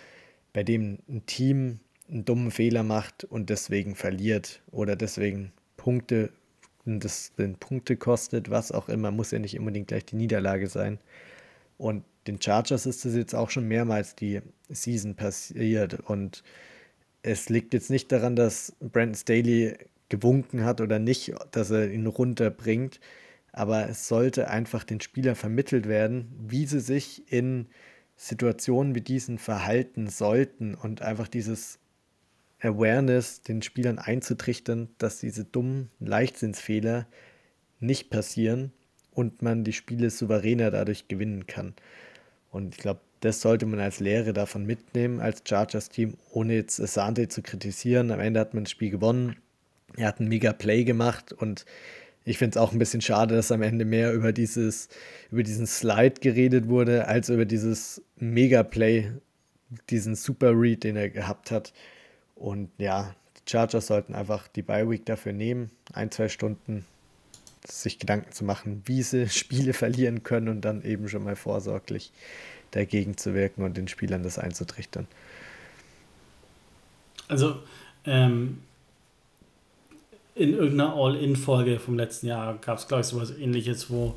bei 0.53 0.63
dem 0.63 0.99
ein 1.09 1.27
Team 1.27 1.81
einen 2.11 2.25
dummen 2.25 2.51
Fehler 2.51 2.83
macht 2.83 3.25
und 3.25 3.51
deswegen 3.51 3.95
verliert 3.95 4.63
oder 4.71 4.97
deswegen 4.97 5.53
Punkte, 5.77 6.31
das 6.85 7.33
den 7.37 7.57
Punkte 7.57 7.97
kostet, 7.97 8.51
was 8.51 8.73
auch 8.73 8.89
immer, 8.89 9.11
muss 9.11 9.31
ja 9.31 9.39
nicht 9.39 9.59
unbedingt 9.59 9.89
gleich 9.89 10.07
die 10.07 10.17
Niederlage 10.17 10.69
sein. 10.69 10.99
Und 11.77 12.05
den 12.27 12.41
Chargers 12.41 12.87
ist 12.87 13.05
das 13.05 13.15
jetzt 13.15 13.35
auch 13.35 13.51
schon 13.51 13.69
mehrmals 13.69 14.15
die 14.15 14.41
Season 14.69 15.15
passiert 15.15 16.01
und 16.01 16.43
es 17.23 17.49
liegt 17.49 17.75
jetzt 17.75 17.91
nicht 17.91 18.11
daran, 18.13 18.37
dass 18.37 18.75
Brandon 18.81 19.15
Staley 19.15 19.77
gewunken 20.09 20.65
hat 20.65 20.81
oder 20.81 20.99
nicht, 20.99 21.35
dass 21.51 21.71
er 21.71 21.91
ihn 21.91 22.07
runterbringt, 22.07 23.01
aber 23.53 23.89
es 23.89 24.09
sollte 24.09 24.49
einfach 24.49 24.85
den 24.85 25.01
Spielern 25.01 25.35
vermittelt 25.35 25.89
werden, 25.89 26.29
wie 26.47 26.67
sie 26.67 26.81
sich 26.81 27.31
in 27.31 27.67
Situationen 28.17 28.95
wie 28.95 29.01
diesen 29.01 29.39
verhalten 29.39 30.09
sollten 30.09 30.75
und 30.75 31.03
einfach 31.03 31.29
dieses 31.29 31.79
Awareness 32.61 33.43
den 33.43 33.63
Spielern 33.63 33.99
einzutrichtern, 33.99 34.89
dass 34.99 35.21
diese 35.21 35.45
dummen 35.45 35.91
Leichtsinnsfehler 36.01 37.07
nicht 37.81 38.11
passieren 38.11 38.73
und 39.13 39.43
man 39.43 39.65
die 39.65 39.73
Spiele 39.73 40.11
souveräner 40.11 40.71
dadurch 40.71 41.09
gewinnen 41.09 41.47
kann. 41.47 41.75
Und 42.51 42.75
ich 42.75 42.81
glaube, 42.81 43.01
das 43.21 43.41
sollte 43.41 43.67
man 43.67 43.81
als 43.81 44.01
Lehre 44.01 44.33
davon 44.33 44.65
mitnehmen, 44.65 45.21
als 45.21 45.43
Chargers-Team, 45.47 46.15
ohne 46.31 46.55
jetzt 46.55 46.81
Asante 46.81 47.29
zu 47.29 47.43
kritisieren. 47.43 48.11
Am 48.11 48.21
Ende 48.21 48.41
hat 48.41 48.55
man 48.55 48.65
das 48.65 48.71
Spiel 48.71 48.91
gewonnen. 48.91 49.37
Er 49.97 50.09
hat 50.09 50.21
einen 50.21 50.29
mega 50.29 50.53
Play 50.53 50.85
gemacht 50.85 51.33
und 51.33 51.65
ich 52.25 52.39
finde 52.39 52.59
es 52.59 52.63
auch 52.63 52.73
ein 52.73 52.79
bisschen 52.79 53.01
schade, 53.01 53.35
dass 53.35 53.51
am 53.51 53.63
Ende 53.63 53.85
mehr 53.85 54.13
über 54.13 54.33
dieses, 54.33 54.89
über 55.31 55.43
diesen 55.43 55.67
Slide 55.67 56.21
geredet 56.21 56.69
wurde, 56.69 57.09
als 57.09 57.31
über 57.31 57.47
dieses 57.47 58.03
Mega-Play, 58.17 59.13
diesen 59.89 60.15
Super 60.15 60.53
Read, 60.53 60.85
den 60.85 60.97
er 60.97 61.09
gehabt 61.09 61.51
hat. 61.51 61.73
Und 62.39 62.71
ja, 62.79 63.15
die 63.37 63.51
Chargers 63.51 63.89
sollten 63.89 64.15
einfach 64.15 64.49
die 64.49 64.63
Bye-Week 64.63 65.05
dafür 65.05 65.33
nehmen, 65.33 65.71
ein, 65.93 66.11
zwei 66.11 66.29
Stunden 66.29 66.85
sich 67.67 67.99
Gedanken 67.99 68.33
zu 68.33 68.45
machen, 68.45 68.83
wie 68.87 69.03
sie 69.03 69.29
Spiele 69.29 69.73
verlieren 69.73 70.23
können 70.23 70.49
und 70.49 70.61
dann 70.63 70.83
eben 70.83 71.09
schon 71.09 71.25
mal 71.25 71.37
vorsorglich 71.37 72.13
dagegen 72.71 73.17
zu 73.17 73.35
wirken 73.35 73.63
und 73.65 73.77
den 73.77 73.89
Spielern 73.89 74.23
das 74.23 74.39
einzutrichtern. 74.39 75.07
Also, 77.27 77.63
ähm, 78.05 78.63
in 80.35 80.55
irgendeiner 80.55 80.95
All-In-Folge 80.95 81.81
vom 81.81 81.97
letzten 81.97 82.29
Jahr 82.29 82.57
gab 82.59 82.79
es, 82.79 82.87
glaube 82.87 83.01
ich, 83.01 83.09
sowas 83.09 83.37
ähnliches, 83.37 83.91
wo, 83.91 84.15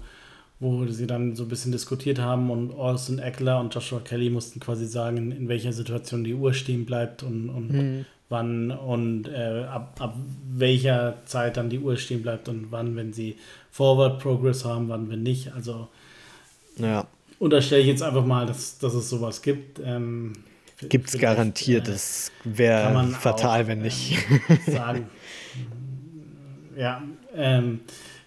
wo 0.61 0.85
sie 0.85 1.07
dann 1.07 1.35
so 1.35 1.43
ein 1.43 1.49
bisschen 1.49 1.71
diskutiert 1.71 2.19
haben 2.19 2.51
und 2.51 2.71
Austin 2.71 3.17
Eckler 3.17 3.59
und 3.59 3.73
Joshua 3.73 3.99
Kelly 3.99 4.29
mussten 4.29 4.59
quasi 4.59 4.85
sagen, 4.85 5.31
in 5.31 5.49
welcher 5.49 5.73
Situation 5.73 6.23
die 6.23 6.35
Uhr 6.35 6.53
stehen 6.53 6.85
bleibt 6.85 7.23
und, 7.23 7.49
und 7.49 7.71
mhm. 7.71 8.05
wann 8.29 8.69
und 8.69 9.27
äh, 9.27 9.63
ab, 9.67 9.95
ab 9.99 10.15
welcher 10.53 11.17
Zeit 11.25 11.57
dann 11.57 11.71
die 11.71 11.79
Uhr 11.79 11.97
stehen 11.97 12.21
bleibt 12.21 12.47
und 12.47 12.67
wann, 12.69 12.95
wenn 12.95 13.11
sie 13.11 13.37
Forward 13.71 14.19
Progress 14.19 14.63
haben, 14.63 14.87
wann, 14.87 15.09
wenn 15.09 15.23
nicht. 15.23 15.51
Also 15.51 15.87
ja. 16.77 17.07
unterstelle 17.39 17.81
ich 17.81 17.87
jetzt 17.87 18.03
einfach 18.03 18.25
mal, 18.25 18.45
dass, 18.45 18.77
dass 18.77 18.93
es 18.93 19.09
sowas 19.09 19.41
gibt. 19.41 19.81
Ähm, 19.83 20.33
Gibt 20.89 21.09
es 21.09 21.17
garantiert, 21.17 21.87
äh, 21.87 21.91
das 21.91 22.31
wäre 22.43 23.07
fatal, 23.19 23.63
auch, 23.63 23.67
wenn 23.67 23.81
nicht. 23.81 24.15
Ähm, 24.47 24.59
sagen. 24.67 25.09
Ja, 26.77 27.03
ähm, 27.35 27.81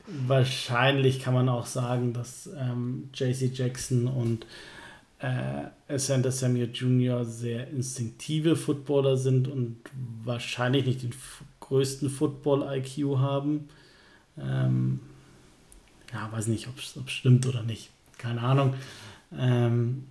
wahrscheinlich 0.06 1.20
kann 1.20 1.34
man 1.34 1.48
auch 1.48 1.66
sagen, 1.66 2.12
dass 2.12 2.48
ähm, 2.58 3.08
JC 3.14 3.50
Jackson 3.52 4.06
und 4.06 4.46
äh, 5.18 5.98
Santa 5.98 6.30
Samuel 6.30 6.70
Jr. 6.72 7.24
sehr 7.24 7.68
instinktive 7.70 8.56
Footballer 8.56 9.16
sind 9.16 9.48
und 9.48 9.76
wahrscheinlich 10.24 10.84
nicht 10.84 11.02
den 11.02 11.14
größten 11.60 12.10
Football-IQ 12.10 13.18
haben. 13.18 13.68
Ähm, 14.38 15.00
ja, 16.12 16.30
weiß 16.30 16.48
nicht, 16.48 16.68
ob 16.68 16.78
es 16.78 16.96
stimmt 17.06 17.46
oder 17.46 17.62
nicht. 17.62 17.90
Keine 18.18 18.40
Ahnung. 18.42 18.74
Ähm, 19.36 20.04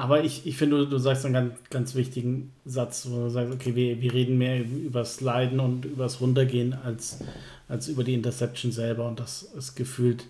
aber 0.00 0.24
ich, 0.24 0.46
ich 0.46 0.56
finde, 0.56 0.78
du, 0.78 0.86
du 0.86 0.98
sagst 0.98 1.26
einen 1.26 1.34
ganz, 1.34 1.52
ganz 1.68 1.94
wichtigen 1.94 2.52
Satz, 2.64 3.06
wo 3.10 3.24
du 3.24 3.28
sagst, 3.28 3.52
okay, 3.52 3.74
wir, 3.74 4.00
wir 4.00 4.14
reden 4.14 4.38
mehr 4.38 4.64
über 4.64 5.04
Sliden 5.04 5.60
und 5.60 5.84
übers 5.84 6.22
Runtergehen 6.22 6.72
als, 6.72 7.18
als 7.68 7.86
über 7.88 8.02
die 8.02 8.14
Interception 8.14 8.72
selber. 8.72 9.06
Und 9.06 9.20
das 9.20 9.42
ist 9.42 9.74
gefühlt 9.74 10.24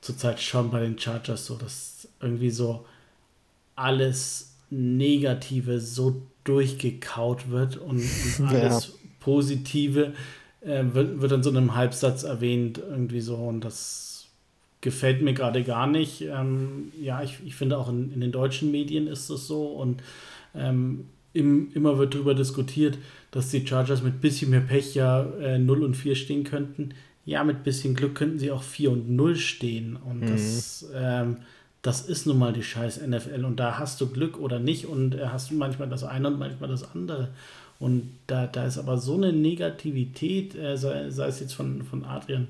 zurzeit 0.00 0.40
schon 0.40 0.70
bei 0.70 0.80
den 0.80 0.98
Chargers 0.98 1.44
so, 1.44 1.56
dass 1.56 2.08
irgendwie 2.22 2.48
so 2.48 2.86
alles 3.76 4.54
Negative 4.70 5.78
so 5.78 6.22
durchgekaut 6.44 7.50
wird 7.50 7.76
und, 7.76 8.02
und 8.38 8.46
alles 8.46 8.86
ja. 8.86 8.94
Positive 9.20 10.14
äh, 10.62 10.84
wird, 10.90 11.20
wird 11.20 11.32
in 11.32 11.42
so 11.42 11.50
einem 11.50 11.74
Halbsatz 11.74 12.22
erwähnt, 12.22 12.78
irgendwie 12.78 13.20
so. 13.20 13.36
Und 13.36 13.60
das 13.60 14.11
gefällt 14.82 15.22
mir 15.22 15.32
gerade 15.32 15.62
gar 15.62 15.86
nicht. 15.86 16.20
Ähm, 16.22 16.92
ja, 17.00 17.22
ich, 17.22 17.38
ich 17.46 17.54
finde 17.54 17.78
auch 17.78 17.88
in, 17.88 18.12
in 18.12 18.20
den 18.20 18.32
deutschen 18.32 18.70
Medien 18.70 19.06
ist 19.06 19.30
es 19.30 19.46
so 19.46 19.68
und 19.68 20.02
ähm, 20.54 21.06
im, 21.32 21.72
immer 21.72 21.96
wird 21.96 22.14
darüber 22.14 22.34
diskutiert, 22.34 22.98
dass 23.30 23.48
die 23.48 23.66
Chargers 23.66 24.02
mit 24.02 24.20
bisschen 24.20 24.50
mehr 24.50 24.60
Pech 24.60 24.94
ja 24.94 25.22
äh, 25.40 25.58
0 25.58 25.82
und 25.82 25.94
4 25.94 26.14
stehen 26.14 26.44
könnten. 26.44 26.90
Ja, 27.24 27.44
mit 27.44 27.64
bisschen 27.64 27.94
Glück 27.94 28.16
könnten 28.16 28.38
sie 28.38 28.50
auch 28.50 28.62
4 28.62 28.90
und 28.90 29.10
0 29.10 29.36
stehen 29.36 29.96
und 29.96 30.20
mhm. 30.20 30.26
das, 30.26 30.90
ähm, 30.94 31.36
das 31.80 32.02
ist 32.02 32.26
nun 32.26 32.38
mal 32.38 32.52
die 32.52 32.64
scheiß 32.64 33.06
NFL 33.06 33.44
und 33.44 33.58
da 33.60 33.78
hast 33.78 34.00
du 34.00 34.08
Glück 34.08 34.38
oder 34.38 34.58
nicht 34.58 34.86
und 34.86 35.14
äh, 35.14 35.26
hast 35.28 35.50
du 35.50 35.54
manchmal 35.54 35.88
das 35.88 36.04
eine 36.04 36.28
und 36.28 36.38
manchmal 36.38 36.68
das 36.68 36.92
andere. 36.92 37.28
Und 37.78 38.10
da, 38.26 38.46
da 38.46 38.66
ist 38.66 38.78
aber 38.78 38.98
so 38.98 39.14
eine 39.14 39.32
Negativität, 39.32 40.54
äh, 40.56 40.76
sei, 40.76 41.10
sei 41.10 41.28
es 41.28 41.40
jetzt 41.40 41.54
von, 41.54 41.82
von 41.82 42.04
Adrian 42.04 42.48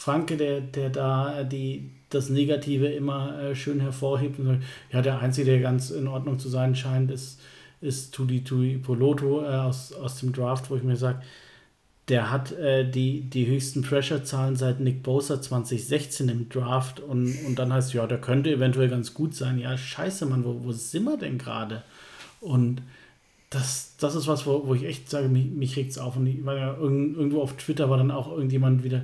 Franke, 0.00 0.38
der, 0.38 0.62
der 0.62 0.88
da 0.88 1.44
die, 1.44 1.90
das 2.08 2.30
Negative 2.30 2.86
immer 2.86 3.38
äh, 3.38 3.54
schön 3.54 3.80
hervorhebt 3.80 4.38
und 4.38 4.46
sagt, 4.46 4.62
ja, 4.90 5.02
der 5.02 5.20
Einzige, 5.20 5.50
der 5.50 5.60
ganz 5.60 5.90
in 5.90 6.08
Ordnung 6.08 6.38
zu 6.38 6.48
sein 6.48 6.74
scheint, 6.74 7.10
ist, 7.10 7.38
ist 7.82 8.14
Tuli 8.14 8.42
Tui 8.42 8.78
Poloto 8.78 9.42
äh, 9.42 9.48
aus, 9.48 9.92
aus 9.92 10.18
dem 10.20 10.32
Draft, 10.32 10.70
wo 10.70 10.76
ich 10.76 10.82
mir 10.82 10.96
sage, 10.96 11.20
der 12.08 12.30
hat 12.30 12.50
äh, 12.52 12.90
die, 12.90 13.28
die 13.28 13.46
höchsten 13.46 13.82
Pressure-Zahlen 13.82 14.56
seit 14.56 14.80
Nick 14.80 15.02
Bosa 15.02 15.42
2016 15.42 16.30
im 16.30 16.48
Draft 16.48 17.00
und, 17.00 17.36
und 17.46 17.58
dann 17.58 17.70
heißt, 17.70 17.92
ja, 17.92 18.06
der 18.06 18.22
könnte 18.22 18.50
eventuell 18.50 18.88
ganz 18.88 19.12
gut 19.12 19.34
sein. 19.34 19.58
Ja, 19.58 19.76
scheiße, 19.76 20.24
Mann, 20.24 20.46
wo, 20.46 20.64
wo 20.64 20.72
sind 20.72 21.04
wir 21.04 21.18
denn 21.18 21.36
gerade? 21.36 21.82
Und 22.40 22.80
das, 23.50 23.96
das 23.98 24.14
ist 24.14 24.28
was, 24.28 24.46
wo, 24.46 24.66
wo 24.66 24.74
ich 24.74 24.84
echt 24.84 25.10
sage, 25.10 25.28
mich, 25.28 25.44
mich 25.44 25.76
regt 25.76 25.90
es 25.90 25.98
auf. 25.98 26.16
Und 26.16 26.26
ich, 26.26 26.42
weil 26.46 26.58
irgendwo 26.58 27.42
auf 27.42 27.58
Twitter 27.58 27.90
war 27.90 27.98
dann 27.98 28.12
auch 28.12 28.32
irgendjemand 28.32 28.82
wieder, 28.82 29.02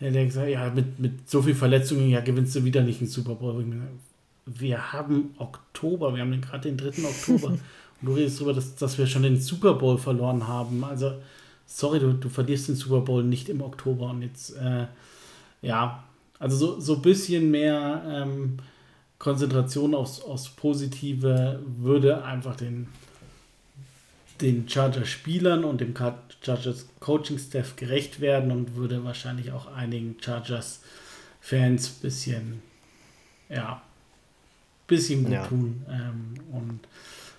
der, 0.00 0.10
der 0.10 0.26
gesagt 0.26 0.48
ja, 0.48 0.70
mit, 0.70 0.98
mit 0.98 1.28
so 1.28 1.42
viel 1.42 1.54
Verletzungen, 1.54 2.10
ja, 2.10 2.20
gewinnst 2.20 2.54
du 2.54 2.64
wieder 2.64 2.82
nicht 2.82 3.00
einen 3.00 3.10
Super 3.10 3.34
Bowl. 3.34 3.64
wir 4.46 4.92
haben 4.92 5.34
Oktober, 5.38 6.14
wir 6.14 6.22
haben 6.22 6.40
gerade 6.40 6.72
den 6.72 6.76
3. 6.76 7.04
Oktober. 7.04 7.48
und 7.48 7.60
du 8.02 8.12
redest 8.14 8.38
darüber, 8.38 8.54
dass, 8.54 8.76
dass 8.76 8.98
wir 8.98 9.06
schon 9.06 9.22
den 9.22 9.40
Super 9.40 9.74
Bowl 9.74 9.98
verloren 9.98 10.46
haben. 10.46 10.84
Also, 10.84 11.14
sorry, 11.66 11.98
du, 11.98 12.12
du 12.12 12.28
verlierst 12.28 12.68
den 12.68 12.76
Super 12.76 13.00
Bowl 13.00 13.24
nicht 13.24 13.48
im 13.48 13.62
Oktober. 13.62 14.10
Und 14.10 14.22
jetzt, 14.22 14.56
äh, 14.56 14.86
ja, 15.62 16.04
also 16.38 16.56
so, 16.56 16.80
so 16.80 16.96
ein 16.96 17.02
bisschen 17.02 17.50
mehr 17.50 18.02
ähm, 18.06 18.58
Konzentration 19.18 19.94
aufs, 19.94 20.20
aufs 20.20 20.50
Positive 20.50 21.60
würde 21.78 22.22
einfach 22.22 22.56
den, 22.56 22.88
den 24.40 24.68
Chargers-Spielern 24.68 25.64
und 25.64 25.80
dem 25.80 25.94
Chargers-Coaching-Staff 25.96 27.76
gerecht 27.76 28.20
werden 28.20 28.50
und 28.50 28.76
würde 28.76 29.04
wahrscheinlich 29.04 29.52
auch 29.52 29.72
einigen 29.72 30.16
Chargers-Fans 30.20 31.88
ein 31.88 32.00
bisschen, 32.02 32.62
ja, 33.48 33.82
bisschen 34.86 35.24
gut 35.24 35.32
ja. 35.32 35.46
tun. 35.46 35.84
Ähm, 35.88 36.34
und 36.52 36.80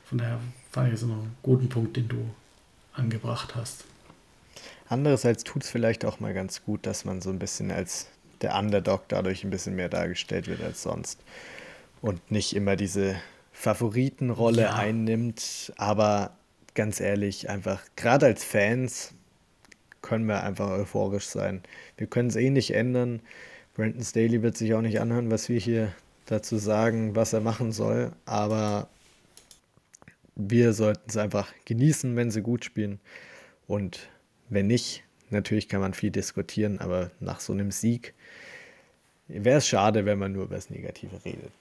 von 0.06 0.18
daher 0.18 0.40
fand 0.72 0.90
ich 0.90 0.96
es 0.96 1.02
noch 1.04 1.16
einen 1.16 1.36
guten 1.44 1.70
Punkt, 1.70 1.98
den 1.98 2.08
du 2.08 2.30
angebracht 2.94 3.56
hast. 3.56 3.86
Andererseits 4.90 5.44
tut 5.44 5.64
es 5.64 5.70
vielleicht 5.70 6.06
auch 6.06 6.20
mal 6.20 6.34
ganz 6.34 6.64
gut, 6.64 6.86
dass 6.86 7.06
man 7.06 7.22
so 7.22 7.30
ein 7.30 7.40
bisschen 7.40 7.72
als 7.72 8.08
der 8.42 8.56
Underdog 8.56 9.08
dadurch 9.10 9.44
ein 9.44 9.50
bisschen 9.50 9.76
mehr 9.76 9.90
dargestellt 9.90 10.48
wird 10.48 10.62
als 10.62 10.84
sonst. 10.84 11.20
Und 12.02 12.32
nicht 12.32 12.56
immer 12.56 12.76
diese 12.76 13.16
Favoritenrolle 13.52 14.64
ja. 14.64 14.76
einnimmt. 14.76 15.74
Aber 15.78 16.37
ganz 16.78 17.02
ehrlich, 17.02 17.50
einfach, 17.50 17.84
gerade 17.96 18.28
als 18.28 18.44
Fans 18.44 19.16
können 20.02 20.28
wir 20.28 20.44
einfach 20.44 20.70
euphorisch 20.70 21.26
sein. 21.26 21.64
Wir 21.98 22.06
können 22.06 22.30
es 22.30 22.36
eh 22.36 22.52
nicht 22.52 22.72
ändern. 22.72 23.20
Brandon 23.74 24.04
Staley 24.04 24.44
wird 24.44 24.56
sich 24.56 24.76
auch 24.76 24.82
nicht 24.82 25.02
anhören, 25.02 25.32
was 25.32 25.50
wir 25.50 25.60
hier 25.60 25.92
dazu 26.28 26.58
sagen, 26.58 27.16
was 27.16 27.34
er 27.34 27.42
machen 27.42 27.72
soll. 27.72 28.12
Aber 28.26 28.90
wir 30.36 30.74
sollten 30.74 31.10
es 31.10 31.18
einfach 31.18 31.52
genießen, 31.66 32.16
wenn 32.16 32.30
sie 32.30 32.44
gut 32.44 32.64
spielen. 32.64 33.00
Und 33.66 34.08
wenn 34.50 34.68
nicht, 34.68 35.04
natürlich 35.32 35.70
kann 35.70 35.82
man 35.82 35.96
viel 35.96 36.12
diskutieren, 36.12 36.80
aber 36.80 37.10
nach 37.20 37.40
so 37.40 37.54
einem 37.54 37.72
Sieg 37.72 38.14
wäre 39.28 39.58
es 39.58 39.68
schade, 39.68 40.06
wenn 40.06 40.20
man 40.20 40.32
nur 40.32 40.44
über 40.44 40.56
das 40.56 40.70
Negative 40.70 41.26
redet. 41.26 41.52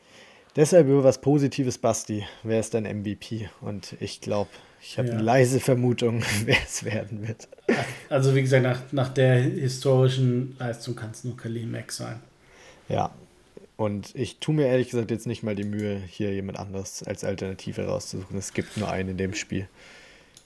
Deshalb 0.57 0.89
über 0.89 1.05
was 1.05 1.21
Positives, 1.21 1.79
Basti. 1.79 2.27
Wer 2.43 2.61
ist 2.61 2.75
dein 2.75 2.85
MVP? 2.85 3.51
Und 3.61 3.95
ich 4.01 4.21
glaube, 4.21 4.51
ich 4.89 4.99
habe 4.99 5.09
ja. 5.09 5.15
eine 5.15 5.23
leise 5.23 5.59
Vermutung, 5.59 6.23
wer 6.45 6.57
es 6.65 6.85
werden 6.85 7.27
wird. 7.27 7.49
Also, 8.09 8.35
wie 8.35 8.43
gesagt, 8.43 8.63
nach, 8.63 8.81
nach 8.93 9.09
der 9.09 9.35
historischen 9.37 10.57
Leistung 10.59 10.95
kann 10.95 11.11
es 11.11 11.25
nur 11.25 11.37
Khalil 11.37 11.67
Mack 11.67 11.93
sein. 11.93 12.21
Ja. 12.89 13.11
Und 13.77 14.15
ich 14.15 14.39
tue 14.39 14.55
mir 14.55 14.69
ehrlich 14.69 14.89
gesagt 14.89 15.11
jetzt 15.11 15.27
nicht 15.27 15.43
mal 15.43 15.55
die 15.55 15.65
Mühe, 15.65 16.01
hier 16.09 16.33
jemand 16.33 16.59
anderes 16.59 17.03
als 17.03 17.25
Alternative 17.25 17.85
rauszusuchen. 17.85 18.39
Es 18.39 18.55
gibt 18.55 18.79
nur 18.79 18.91
einen 18.91 19.11
in 19.11 19.17
dem 19.19 19.35
Spiel. 19.35 19.69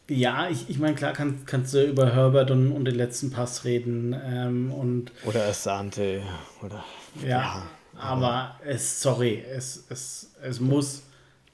Ja, 0.09 0.49
ich, 0.49 0.69
ich 0.69 0.81
meine, 0.81 0.97
klar 0.97 1.13
kann, 1.13 1.45
kannst 1.47 1.73
du 1.73 1.87
über 1.87 2.13
Herbert 2.13 2.51
und, 2.51 2.73
und 2.73 2.87
den 2.87 2.97
letzten 2.97 3.31
Pass 3.31 3.65
reden. 3.65 4.17
Ähm, 4.25 4.73
und 4.73 5.13
oder 5.25 5.45
Asante. 5.45 6.23
Oder, 6.61 6.85
ja, 7.23 7.29
ja 7.29 7.63
aber 7.97 8.59
es, 8.65 9.01
sorry, 9.01 9.45
es, 9.49 9.85
es, 9.91 10.31
es 10.43 10.59
muss 10.59 11.03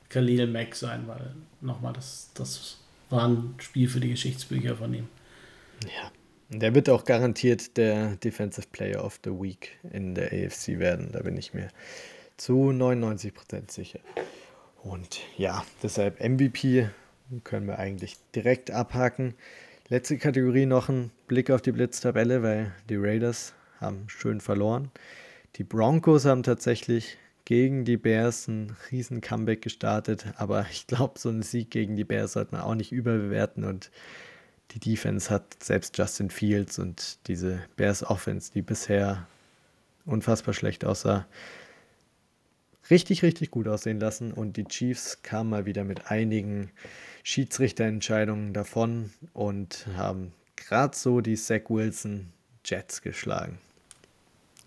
Khalil 0.09 0.47
Mack 0.47 0.74
sein, 0.74 1.07
weil 1.07 1.35
nochmal, 1.61 1.93
das, 1.93 2.31
das 2.35 2.78
war 3.11 3.28
ein 3.28 3.55
Spiel 3.59 3.89
für 3.89 4.01
die 4.01 4.11
Geschichtsbücher 4.11 4.77
von 4.77 4.95
ihm. 4.95 5.09
Ja. 5.83 6.11
Der 6.49 6.77
wird 6.77 6.89
auch 6.89 7.05
garantiert 7.05 7.77
der 7.77 8.15
Defensive 8.16 8.69
Player 8.70 9.05
of 9.05 9.19
the 9.24 9.31
Week 9.31 9.78
in 9.93 10.15
der 10.15 10.27
AFC 10.27 10.78
werden. 10.78 11.11
Da 11.11 11.20
bin 11.20 11.37
ich 11.37 11.55
mir 11.55 11.70
zu 12.37 12.70
99% 12.70 13.73
sicher. 13.73 13.99
Und 14.83 15.23
ja, 15.37 15.65
deshalb 15.83 16.20
MVP 16.20 16.89
können 17.43 17.66
wir 17.66 17.81
eigentlich 17.81 18.16
direkt 18.35 18.70
abhaken. 18.70 19.35
Letzte 19.89 20.19
Kategorie 20.19 20.66
noch 20.66 20.89
ein 20.89 21.11
Blick 21.27 21.51
auf 21.51 21.62
die 21.62 21.73
Blitztabelle, 21.73 22.45
weil 22.45 22.73
die 22.89 22.97
Raiders 22.97 23.53
haben 23.81 24.09
schön 24.09 24.41
verloren. 24.41 24.93
Die 25.57 25.65
Broncos 25.65 26.24
haben 26.24 26.45
tatsächlich 26.45 27.19
gegen 27.47 27.85
die 27.85 27.97
Bears 27.97 28.48
ein 28.48 28.77
riesen 28.90 29.23
Comeback 29.23 29.62
gestartet, 29.62 30.27
aber 30.36 30.66
ich 30.70 30.86
glaube, 30.86 31.18
so 31.18 31.31
einen 31.31 31.43
Sieg 31.43 31.70
gegen 31.70 31.97
die 31.97 32.05
Bears 32.05 32.35
sollte 32.35 32.55
man 32.55 32.60
auch 32.60 32.74
nicht 32.74 32.93
überbewerten 32.93 33.64
und 33.64 33.90
die 34.73 34.81
Defense 34.81 35.31
hat 35.31 35.62
selbst 35.62 35.97
Justin 35.97 36.28
Fields 36.28 36.78
und 36.78 37.18
diese 37.28 37.62
Bears 37.77 38.02
Offense, 38.02 38.51
die 38.52 38.62
bisher 38.62 39.27
unfassbar 40.05 40.55
schlecht 40.55 40.85
aussah, 40.85 41.24
richtig, 42.90 43.23
richtig 43.23 43.52
gut 43.52 43.68
aussehen 43.68 44.01
lassen 44.01 44.32
und 44.32 44.56
die 44.56 44.64
Chiefs 44.64 45.23
kamen 45.23 45.48
mal 45.48 45.66
wieder 45.66 45.85
mit 45.85 46.10
einigen 46.10 46.73
Schiedsrichterentscheidungen 47.23 48.55
davon 48.55 49.12
und 49.35 49.86
haben 49.97 50.32
gerade 50.56 50.97
so 50.97 51.20
die 51.20 51.36
Zach 51.36 51.68
Wilson 51.68 52.32
Jets 52.64 53.02
geschlagen. 53.02 53.59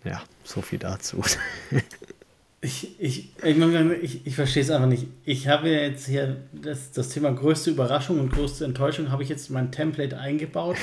Ja, 0.02 0.22
so 0.44 0.62
viel 0.62 0.78
dazu. 0.78 1.22
Ich, 2.62 3.00
ich, 3.00 3.32
ich, 3.42 4.26
ich, 4.26 4.34
verstehe 4.34 4.62
es 4.62 4.70
einfach 4.70 4.86
nicht. 4.86 5.06
Ich 5.24 5.48
habe 5.48 5.70
jetzt 5.70 6.06
hier 6.06 6.36
das, 6.52 6.92
das 6.92 7.08
Thema 7.08 7.32
größte 7.32 7.70
Überraschung 7.70 8.20
und 8.20 8.30
größte 8.30 8.66
Enttäuschung 8.66 9.10
habe 9.10 9.22
ich 9.22 9.30
jetzt 9.30 9.48
in 9.48 9.54
mein 9.54 9.72
Template 9.72 10.18
eingebaut. 10.18 10.76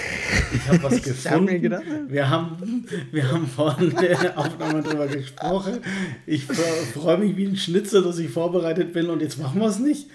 Ich 0.55 0.67
habe 0.67 0.81
was 0.81 1.01
gefunden. 1.03 1.71
hab 1.71 1.83
wir, 2.09 2.29
haben, 2.31 2.87
wir 3.11 3.31
haben 3.31 3.45
vorhin 3.45 3.93
der 3.95 4.35
Aufnahme 4.35 4.81
darüber 4.81 5.05
gesprochen. 5.05 5.77
Ich 6.25 6.45
freue 6.45 7.19
mich 7.19 7.37
wie 7.37 7.45
ein 7.45 7.55
Schnitzel, 7.55 8.01
dass 8.01 8.17
ich 8.17 8.31
vorbereitet 8.31 8.91
bin 8.93 9.11
und 9.11 9.21
jetzt 9.21 9.37
machen 9.37 9.61
wir 9.61 9.67
es 9.67 9.77
nicht. 9.77 10.07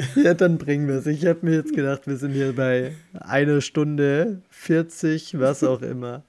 Ja, 0.16 0.34
dann 0.34 0.58
bringen 0.58 0.88
wir 0.88 0.96
es. 0.96 1.06
Ich 1.06 1.26
habe 1.26 1.40
mir 1.42 1.56
jetzt 1.56 1.74
gedacht, 1.74 2.06
wir 2.06 2.16
sind 2.16 2.32
hier 2.32 2.54
bei 2.54 2.94
einer 3.14 3.60
Stunde 3.60 4.42
40, 4.50 5.38
was 5.38 5.64
auch 5.64 5.82
immer. 5.82 6.22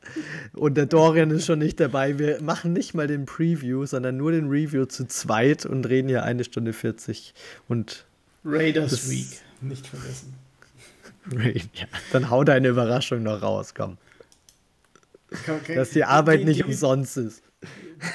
Und 0.54 0.76
der 0.76 0.86
Dorian 0.86 1.32
ist 1.32 1.46
schon 1.46 1.60
nicht 1.60 1.80
dabei. 1.80 2.20
Wir 2.20 2.42
machen 2.42 2.74
nicht 2.74 2.94
mal 2.94 3.08
den 3.08 3.26
Preview, 3.26 3.86
sondern 3.86 4.18
nur 4.18 4.32
den 4.32 4.50
Review 4.50 4.86
zu 4.86 5.08
zweit 5.08 5.66
und 5.66 5.88
reden 5.88 6.10
hier 6.10 6.24
eine 6.24 6.44
Stunde 6.44 6.74
40. 6.74 7.34
Und 7.68 8.06
Raiders 8.44 9.10
Week, 9.10 9.42
nicht 9.62 9.88
vergessen. 9.88 10.34
ja, 11.74 11.86
dann 12.12 12.30
hau 12.30 12.44
deine 12.44 12.70
Überraschung 12.70 13.24
noch 13.24 13.42
raus, 13.42 13.74
komm. 13.76 13.98
Okay. 15.32 15.76
Dass 15.76 15.92
die 15.92 16.04
Arbeit 16.04 16.42
die, 16.42 16.46
nicht 16.46 16.60
die, 16.60 16.64
umsonst 16.66 17.18
ist. 17.18 17.44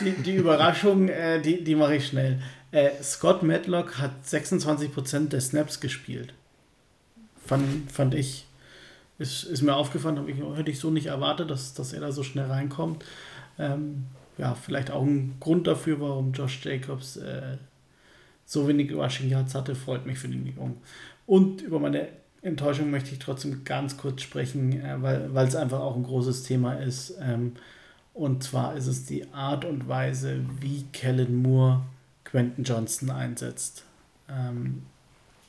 Die, 0.00 0.10
die 0.10 0.36
Überraschung, 0.36 1.08
äh, 1.08 1.40
die, 1.40 1.62
die 1.62 1.76
mache 1.76 1.96
ich 1.96 2.08
schnell. 2.08 2.40
Äh, 2.76 3.02
Scott 3.02 3.42
Matlock 3.42 3.96
hat 3.96 4.10
26% 4.26 5.30
der 5.30 5.40
Snaps 5.40 5.80
gespielt. 5.80 6.34
Fand, 7.42 7.90
fand 7.90 8.14
ich. 8.14 8.46
Ist, 9.18 9.44
ist 9.44 9.62
mir 9.62 9.74
aufgefallen, 9.74 10.28
ich, 10.28 10.36
hätte 10.58 10.70
ich 10.70 10.78
so 10.78 10.90
nicht 10.90 11.06
erwartet, 11.06 11.50
dass, 11.50 11.72
dass 11.72 11.94
er 11.94 12.02
da 12.02 12.12
so 12.12 12.22
schnell 12.22 12.44
reinkommt. 12.44 13.02
Ähm, 13.58 14.04
ja, 14.36 14.54
vielleicht 14.54 14.90
auch 14.90 15.04
ein 15.04 15.36
Grund 15.40 15.66
dafür, 15.66 16.02
warum 16.02 16.32
Josh 16.32 16.62
Jacobs 16.66 17.16
äh, 17.16 17.56
so 18.44 18.68
wenig 18.68 18.92
Rushing 18.92 19.30
Yards 19.30 19.54
hatte, 19.54 19.74
freut 19.74 20.04
mich 20.04 20.18
für 20.18 20.28
den 20.28 20.44
Jungen. 20.46 20.76
Und 21.24 21.62
über 21.62 21.80
meine 21.80 22.08
Enttäuschung 22.42 22.90
möchte 22.90 23.10
ich 23.12 23.20
trotzdem 23.20 23.64
ganz 23.64 23.96
kurz 23.96 24.20
sprechen, 24.20 24.78
äh, 24.82 25.02
weil 25.02 25.48
es 25.48 25.56
einfach 25.56 25.80
auch 25.80 25.96
ein 25.96 26.02
großes 26.02 26.42
Thema 26.42 26.74
ist. 26.74 27.14
Ähm, 27.22 27.54
und 28.12 28.44
zwar 28.44 28.76
ist 28.76 28.86
es 28.86 29.06
die 29.06 29.32
Art 29.32 29.64
und 29.64 29.88
Weise, 29.88 30.44
wie 30.60 30.84
Kellen 30.92 31.36
Moore 31.36 31.80
Quentin 32.36 32.64
Johnston 32.64 33.10
einsetzt. 33.10 33.84
Ähm, 34.28 34.82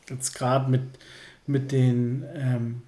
jetzt 0.09 0.33
gerade 0.33 0.71
mit, 0.71 0.83
mit 1.45 1.73
den 1.73 2.23
ähm, 2.33 2.81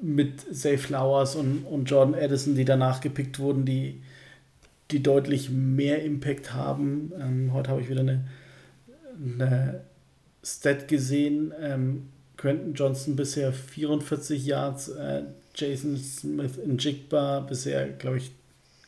mit 0.00 0.52
Zay 0.52 0.76
Flowers 0.76 1.36
und, 1.36 1.62
und 1.62 1.84
Jordan 1.84 2.20
Addison, 2.20 2.56
die 2.56 2.64
danach 2.64 3.00
gepickt 3.00 3.38
wurden, 3.38 3.64
die, 3.64 4.02
die 4.90 5.04
deutlich 5.04 5.50
mehr 5.50 6.02
Impact 6.02 6.52
haben. 6.52 7.12
Ähm, 7.16 7.52
heute 7.52 7.70
habe 7.70 7.80
ich 7.80 7.88
wieder 7.88 8.00
eine, 8.00 8.24
eine 9.22 9.84
Stat 10.42 10.88
gesehen. 10.88 11.54
Ähm, 11.60 12.08
Quentin 12.36 12.74
Johnson 12.74 13.14
bisher 13.14 13.52
44 13.52 14.44
Yards, 14.44 14.88
äh, 14.88 15.22
Jason 15.54 15.96
Smith 15.96 16.56
in 16.56 16.78
Jigba 16.78 17.38
bisher, 17.38 17.86
glaube 17.90 18.16
ich, 18.16 18.32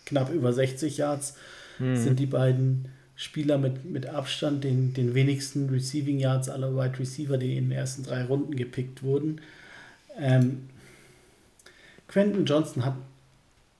knapp 0.06 0.34
über 0.34 0.52
60 0.52 0.96
Yards. 0.96 1.36
Hm. 1.78 1.94
Sind 1.94 2.18
die 2.18 2.26
beiden 2.26 2.88
Spieler 3.24 3.56
mit, 3.56 3.86
mit 3.86 4.06
Abstand 4.06 4.64
den, 4.64 4.92
den 4.92 5.14
wenigsten 5.14 5.70
Receiving 5.70 6.18
Yards 6.18 6.50
aller 6.50 6.76
Wide 6.76 6.98
Receiver, 6.98 7.38
die 7.38 7.56
in 7.56 7.70
den 7.70 7.78
ersten 7.78 8.02
drei 8.02 8.22
Runden 8.24 8.54
gepickt 8.54 9.02
wurden. 9.02 9.40
Ähm, 10.18 10.68
Quentin 12.06 12.44
Johnson 12.44 12.84
hat, 12.84 12.96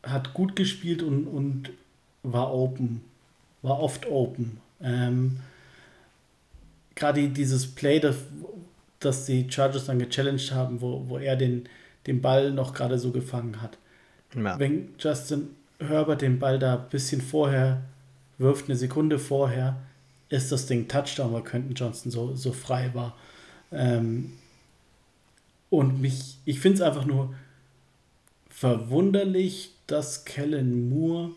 hat 0.02 0.32
gut 0.32 0.56
gespielt 0.56 1.02
und, 1.02 1.26
und 1.26 1.70
war 2.22 2.54
open, 2.54 3.02
war 3.60 3.80
oft 3.80 4.06
open. 4.06 4.60
Ähm, 4.82 5.40
Gerade 6.94 7.28
dieses 7.28 7.66
Play, 7.66 8.00
das, 8.00 8.16
das 8.98 9.26
die 9.26 9.50
Chargers 9.50 9.84
dann 9.84 9.98
gechallenged 9.98 10.52
haben, 10.52 10.80
wo, 10.80 11.04
wo 11.06 11.18
er 11.18 11.36
den, 11.36 11.68
den 12.06 12.22
Ball 12.22 12.50
noch 12.50 12.72
gerade 12.72 12.98
so 12.98 13.10
gefangen 13.10 13.60
hat. 13.60 13.76
Ja. 14.34 14.58
Wenn 14.58 14.94
Justin 14.98 15.50
Herbert 15.78 16.22
den 16.22 16.38
Ball 16.38 16.58
da 16.58 16.76
ein 16.76 16.88
bisschen 16.88 17.20
vorher 17.20 17.82
wirft 18.38 18.66
eine 18.66 18.76
Sekunde 18.76 19.18
vorher, 19.18 19.80
ist 20.28 20.50
das 20.50 20.66
Ding 20.66 20.88
Touchdown, 20.88 21.32
weil 21.32 21.42
Quentin 21.42 21.74
Johnson 21.74 22.10
so, 22.10 22.34
so 22.34 22.52
frei 22.52 22.90
war. 22.94 23.16
Ähm, 23.70 24.32
und 25.70 26.00
mich, 26.00 26.38
ich 26.44 26.60
finde 26.60 26.76
es 26.76 26.82
einfach 26.82 27.04
nur 27.04 27.34
verwunderlich, 28.48 29.72
dass 29.86 30.24
Kellen 30.24 30.88
Moore 30.88 31.32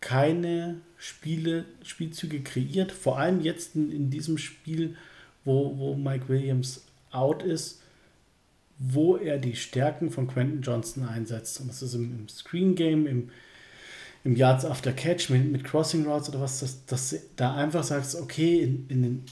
keine 0.00 0.80
Spiele, 0.98 1.64
Spielzüge 1.82 2.42
kreiert. 2.42 2.92
Vor 2.92 3.18
allem 3.18 3.40
jetzt 3.40 3.76
in, 3.76 3.90
in 3.90 4.10
diesem 4.10 4.38
Spiel, 4.38 4.96
wo, 5.44 5.78
wo 5.78 5.94
Mike 5.94 6.28
Williams 6.28 6.84
out 7.10 7.42
ist, 7.42 7.80
wo 8.78 9.16
er 9.16 9.38
die 9.38 9.56
Stärken 9.56 10.10
von 10.10 10.26
Quentin 10.26 10.62
Johnson 10.62 11.04
einsetzt. 11.04 11.60
Und 11.60 11.68
das 11.68 11.80
ist 11.80 11.94
im, 11.94 12.18
im 12.18 12.28
Screen 12.28 12.74
Game, 12.74 13.06
im, 13.06 13.30
im 14.24 14.36
Yards 14.36 14.64
After 14.64 14.92
Catch 14.92 15.30
mit, 15.30 15.52
mit 15.52 15.64
Crossing 15.64 16.06
Routes 16.06 16.30
oder 16.30 16.40
was, 16.40 16.60
dass, 16.60 16.84
dass 16.86 17.14
da 17.36 17.54
einfach 17.54 17.84
sagst, 17.84 18.16
okay, 18.16 18.62
in, 18.62 18.86
in 18.88 19.02
den 19.02 19.24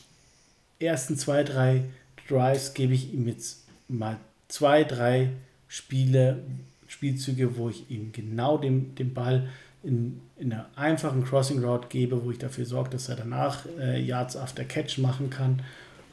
ersten 0.78 1.16
zwei, 1.16 1.42
drei 1.42 1.84
Drives 2.28 2.74
gebe 2.74 2.92
ich 2.92 3.12
ihm 3.12 3.26
jetzt 3.26 3.64
mal 3.88 4.18
zwei, 4.48 4.84
drei 4.84 5.30
Spiele, 5.66 6.42
Spielzüge, 6.86 7.56
wo 7.56 7.70
ich 7.70 7.90
ihm 7.90 8.12
genau 8.12 8.58
den, 8.58 8.94
den 8.94 9.14
Ball 9.14 9.48
in, 9.82 10.20
in 10.36 10.52
einer 10.52 10.68
einfachen 10.76 11.24
Crossing 11.24 11.64
Route 11.64 11.88
gebe, 11.88 12.22
wo 12.24 12.30
ich 12.30 12.38
dafür 12.38 12.66
sorge, 12.66 12.90
dass 12.90 13.08
er 13.08 13.16
danach 13.16 13.66
äh, 13.78 14.00
Yards 14.00 14.36
After 14.36 14.64
Catch 14.64 14.98
machen 14.98 15.30
kann 15.30 15.62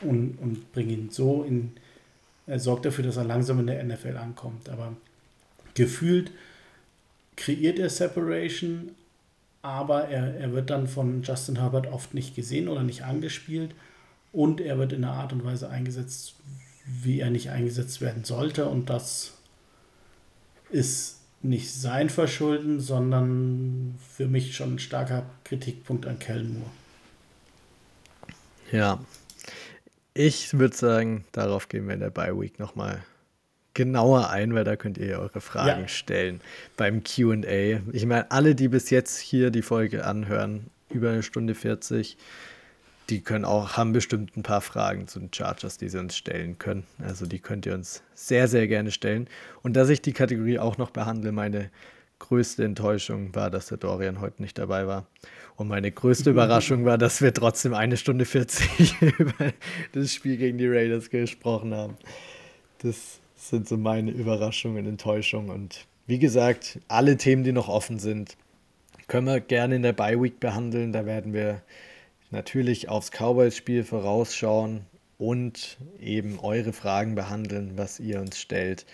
und, 0.01 0.37
und 0.39 0.71
bringe 0.71 0.93
ihn 0.93 1.09
so 1.09 1.43
in, 1.43 1.73
er 2.47 2.59
sorgt 2.59 2.85
dafür, 2.85 3.03
dass 3.03 3.17
er 3.17 3.25
langsam 3.25 3.59
in 3.59 3.67
der 3.67 3.83
NFL 3.83 4.17
ankommt. 4.17 4.69
Aber 4.69 4.95
gefühlt 5.73 6.31
kreiert 7.39 7.79
er 7.79 7.89
Separation, 7.89 8.95
aber 9.61 10.09
er, 10.09 10.35
er 10.35 10.53
wird 10.53 10.69
dann 10.69 10.87
von 10.87 11.23
Justin 11.23 11.57
Herbert 11.57 11.87
oft 11.87 12.13
nicht 12.13 12.35
gesehen 12.35 12.67
oder 12.67 12.83
nicht 12.83 13.03
angespielt 13.03 13.73
und 14.31 14.61
er 14.61 14.77
wird 14.77 14.93
in 14.93 15.03
einer 15.03 15.13
Art 15.13 15.33
und 15.33 15.43
Weise 15.43 15.69
eingesetzt, 15.69 16.35
wie 16.85 17.21
er 17.21 17.29
nicht 17.29 17.49
eingesetzt 17.49 18.01
werden 18.01 18.25
sollte 18.25 18.65
und 18.67 18.89
das 18.89 19.33
ist 20.69 21.19
nicht 21.41 21.71
sein 21.73 22.09
Verschulden, 22.09 22.81
sondern 22.81 23.97
für 24.13 24.27
mich 24.27 24.55
schon 24.55 24.75
ein 24.75 24.79
starker 24.79 25.25
Kritikpunkt 25.45 26.05
an 26.05 26.19
Kellen 26.19 26.59
Moore. 26.59 26.71
Ja, 28.71 28.99
ich 30.13 30.59
würde 30.59 30.75
sagen, 30.75 31.23
darauf 31.31 31.69
gehen 31.69 31.87
wir 31.87 31.93
in 31.93 32.01
der 32.01 32.09
Bye 32.09 32.37
Week 32.39 32.59
nochmal 32.59 33.01
genauer 33.79 34.29
ein, 34.29 34.53
weil 34.53 34.65
da 34.65 34.75
könnt 34.75 34.97
ihr 34.97 35.19
eure 35.19 35.39
Fragen 35.39 35.83
ja. 35.83 35.87
stellen 35.87 36.41
beim 36.75 37.01
QA. 37.01 37.79
Ich 37.93 38.05
meine, 38.05 38.29
alle, 38.29 38.53
die 38.53 38.67
bis 38.67 38.89
jetzt 38.89 39.19
hier 39.19 39.51
die 39.51 39.61
Folge 39.61 40.05
anhören, 40.05 40.65
über 40.89 41.11
eine 41.11 41.23
Stunde 41.23 41.55
40, 41.55 42.17
die 43.09 43.21
können 43.21 43.45
auch, 43.45 43.77
haben 43.77 43.93
bestimmt 43.93 44.35
ein 44.35 44.43
paar 44.43 44.59
Fragen 44.59 45.07
zu 45.07 45.19
den 45.19 45.33
Chargers, 45.33 45.77
die 45.77 45.87
sie 45.87 45.97
uns 45.97 46.17
stellen 46.17 46.59
können. 46.59 46.83
Also 47.01 47.25
die 47.25 47.39
könnt 47.39 47.65
ihr 47.65 47.73
uns 47.73 48.03
sehr, 48.15 48.49
sehr 48.49 48.67
gerne 48.67 48.91
stellen. 48.91 49.29
Und 49.63 49.77
dass 49.77 49.87
ich 49.87 50.01
die 50.01 50.11
Kategorie 50.11 50.59
auch 50.59 50.77
noch 50.77 50.89
behandle, 50.89 51.31
meine 51.31 51.71
größte 52.19 52.65
Enttäuschung 52.65 53.33
war, 53.33 53.49
dass 53.49 53.67
der 53.67 53.77
Dorian 53.77 54.19
heute 54.19 54.41
nicht 54.41 54.57
dabei 54.57 54.87
war. 54.87 55.07
Und 55.55 55.69
meine 55.69 55.89
größte 55.89 56.29
Überraschung 56.31 56.83
war, 56.83 56.97
dass 56.97 57.21
wir 57.21 57.33
trotzdem 57.33 57.73
eine 57.73 57.95
Stunde 57.95 58.25
40 58.25 59.01
über 59.19 59.53
das 59.93 60.13
Spiel 60.13 60.35
gegen 60.35 60.57
die 60.57 60.67
Raiders 60.67 61.09
gesprochen 61.09 61.73
haben. 61.73 61.95
Das 62.79 63.21
sind 63.47 63.67
so 63.67 63.77
meine 63.77 64.11
Überraschungen, 64.11 64.85
Enttäuschungen. 64.85 65.49
Und 65.49 65.85
wie 66.07 66.19
gesagt, 66.19 66.79
alle 66.87 67.17
Themen, 67.17 67.43
die 67.43 67.51
noch 67.51 67.69
offen 67.69 67.99
sind, 67.99 68.35
können 69.07 69.27
wir 69.27 69.39
gerne 69.39 69.75
in 69.75 69.81
der 69.81 69.93
Bye 69.93 70.21
Week 70.21 70.39
behandeln. 70.39 70.91
Da 70.91 71.05
werden 71.05 71.33
wir 71.33 71.61
natürlich 72.31 72.89
aufs 72.89 73.11
Cowboys-Spiel 73.11 73.83
vorausschauen 73.83 74.81
und 75.17 75.77
eben 75.99 76.39
eure 76.39 76.73
Fragen 76.73 77.15
behandeln, 77.15 77.73
was 77.75 77.99
ihr 77.99 78.19
uns 78.19 78.39
stellt. 78.39 78.85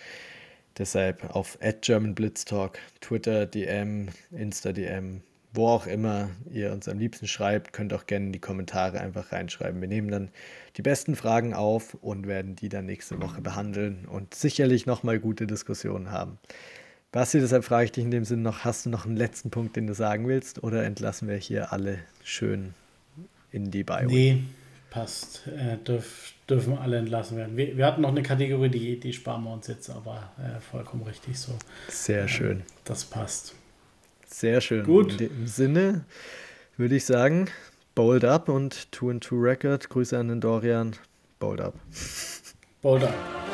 Deshalb 0.78 1.34
auf 1.34 1.58
@germanblitztalk, 1.80 2.78
Twitter 3.00 3.46
DM, 3.46 4.08
Insta 4.30 4.72
DM, 4.72 5.22
wo 5.56 5.68
auch 5.68 5.86
immer 5.86 6.28
ihr 6.50 6.72
uns 6.72 6.88
am 6.88 6.98
liebsten 6.98 7.26
schreibt, 7.26 7.72
könnt 7.72 7.92
auch 7.92 8.06
gerne 8.06 8.26
in 8.26 8.32
die 8.32 8.38
Kommentare 8.38 9.00
einfach 9.00 9.32
reinschreiben. 9.32 9.80
Wir 9.80 9.88
nehmen 9.88 10.10
dann 10.10 10.30
die 10.76 10.82
besten 10.82 11.16
Fragen 11.16 11.54
auf 11.54 11.94
und 11.94 12.26
werden 12.26 12.56
die 12.56 12.68
dann 12.68 12.86
nächste 12.86 13.20
Woche 13.20 13.40
behandeln 13.40 14.06
und 14.06 14.34
sicherlich 14.34 14.86
nochmal 14.86 15.18
gute 15.18 15.46
Diskussionen 15.46 16.10
haben. 16.10 16.38
Basti, 17.12 17.40
deshalb 17.40 17.64
frage 17.64 17.86
ich 17.86 17.92
dich 17.92 18.04
in 18.04 18.10
dem 18.10 18.24
Sinn 18.24 18.42
noch, 18.42 18.64
hast 18.64 18.84
du 18.84 18.90
noch 18.90 19.06
einen 19.06 19.16
letzten 19.16 19.50
Punkt, 19.50 19.76
den 19.76 19.86
du 19.86 19.94
sagen 19.94 20.28
willst 20.28 20.62
oder 20.62 20.84
entlassen 20.84 21.28
wir 21.28 21.36
hier 21.36 21.72
alle 21.72 21.98
schön 22.22 22.74
in 23.50 23.70
die 23.70 23.84
Bio? 23.84 24.06
Nee, 24.06 24.42
passt. 24.90 25.46
Äh, 25.46 25.78
dürf, 25.78 26.34
dürfen 26.48 26.76
alle 26.76 26.98
entlassen 26.98 27.38
werden. 27.38 27.56
Wir, 27.56 27.76
wir, 27.76 27.86
hatten 27.86 28.02
noch 28.02 28.10
eine 28.10 28.22
Kategorie, 28.22 28.68
die, 28.68 29.00
die 29.00 29.12
sparen 29.12 29.44
wir 29.44 29.52
uns 29.52 29.66
jetzt, 29.66 29.88
aber 29.88 30.30
äh, 30.38 30.60
vollkommen 30.60 31.04
richtig 31.04 31.38
so. 31.38 31.52
Sehr 31.88 32.24
äh, 32.24 32.28
schön. 32.28 32.62
Das 32.84 33.04
passt. 33.04 33.54
Sehr 34.26 34.60
schön. 34.60 34.84
Gut. 34.84 35.12
In 35.12 35.18
dem 35.18 35.46
Sinne 35.46 36.04
würde 36.76 36.96
ich 36.96 37.04
sagen, 37.04 37.48
bold 37.94 38.24
up 38.24 38.48
und 38.48 38.94
2 38.94 39.10
and 39.10 39.24
2 39.24 39.36
Record. 39.36 39.88
Grüße 39.88 40.18
an 40.18 40.28
den 40.28 40.40
Dorian. 40.40 40.94
Bold 41.38 41.60
up. 41.60 41.74
Bold 42.82 43.04
up. 43.04 43.45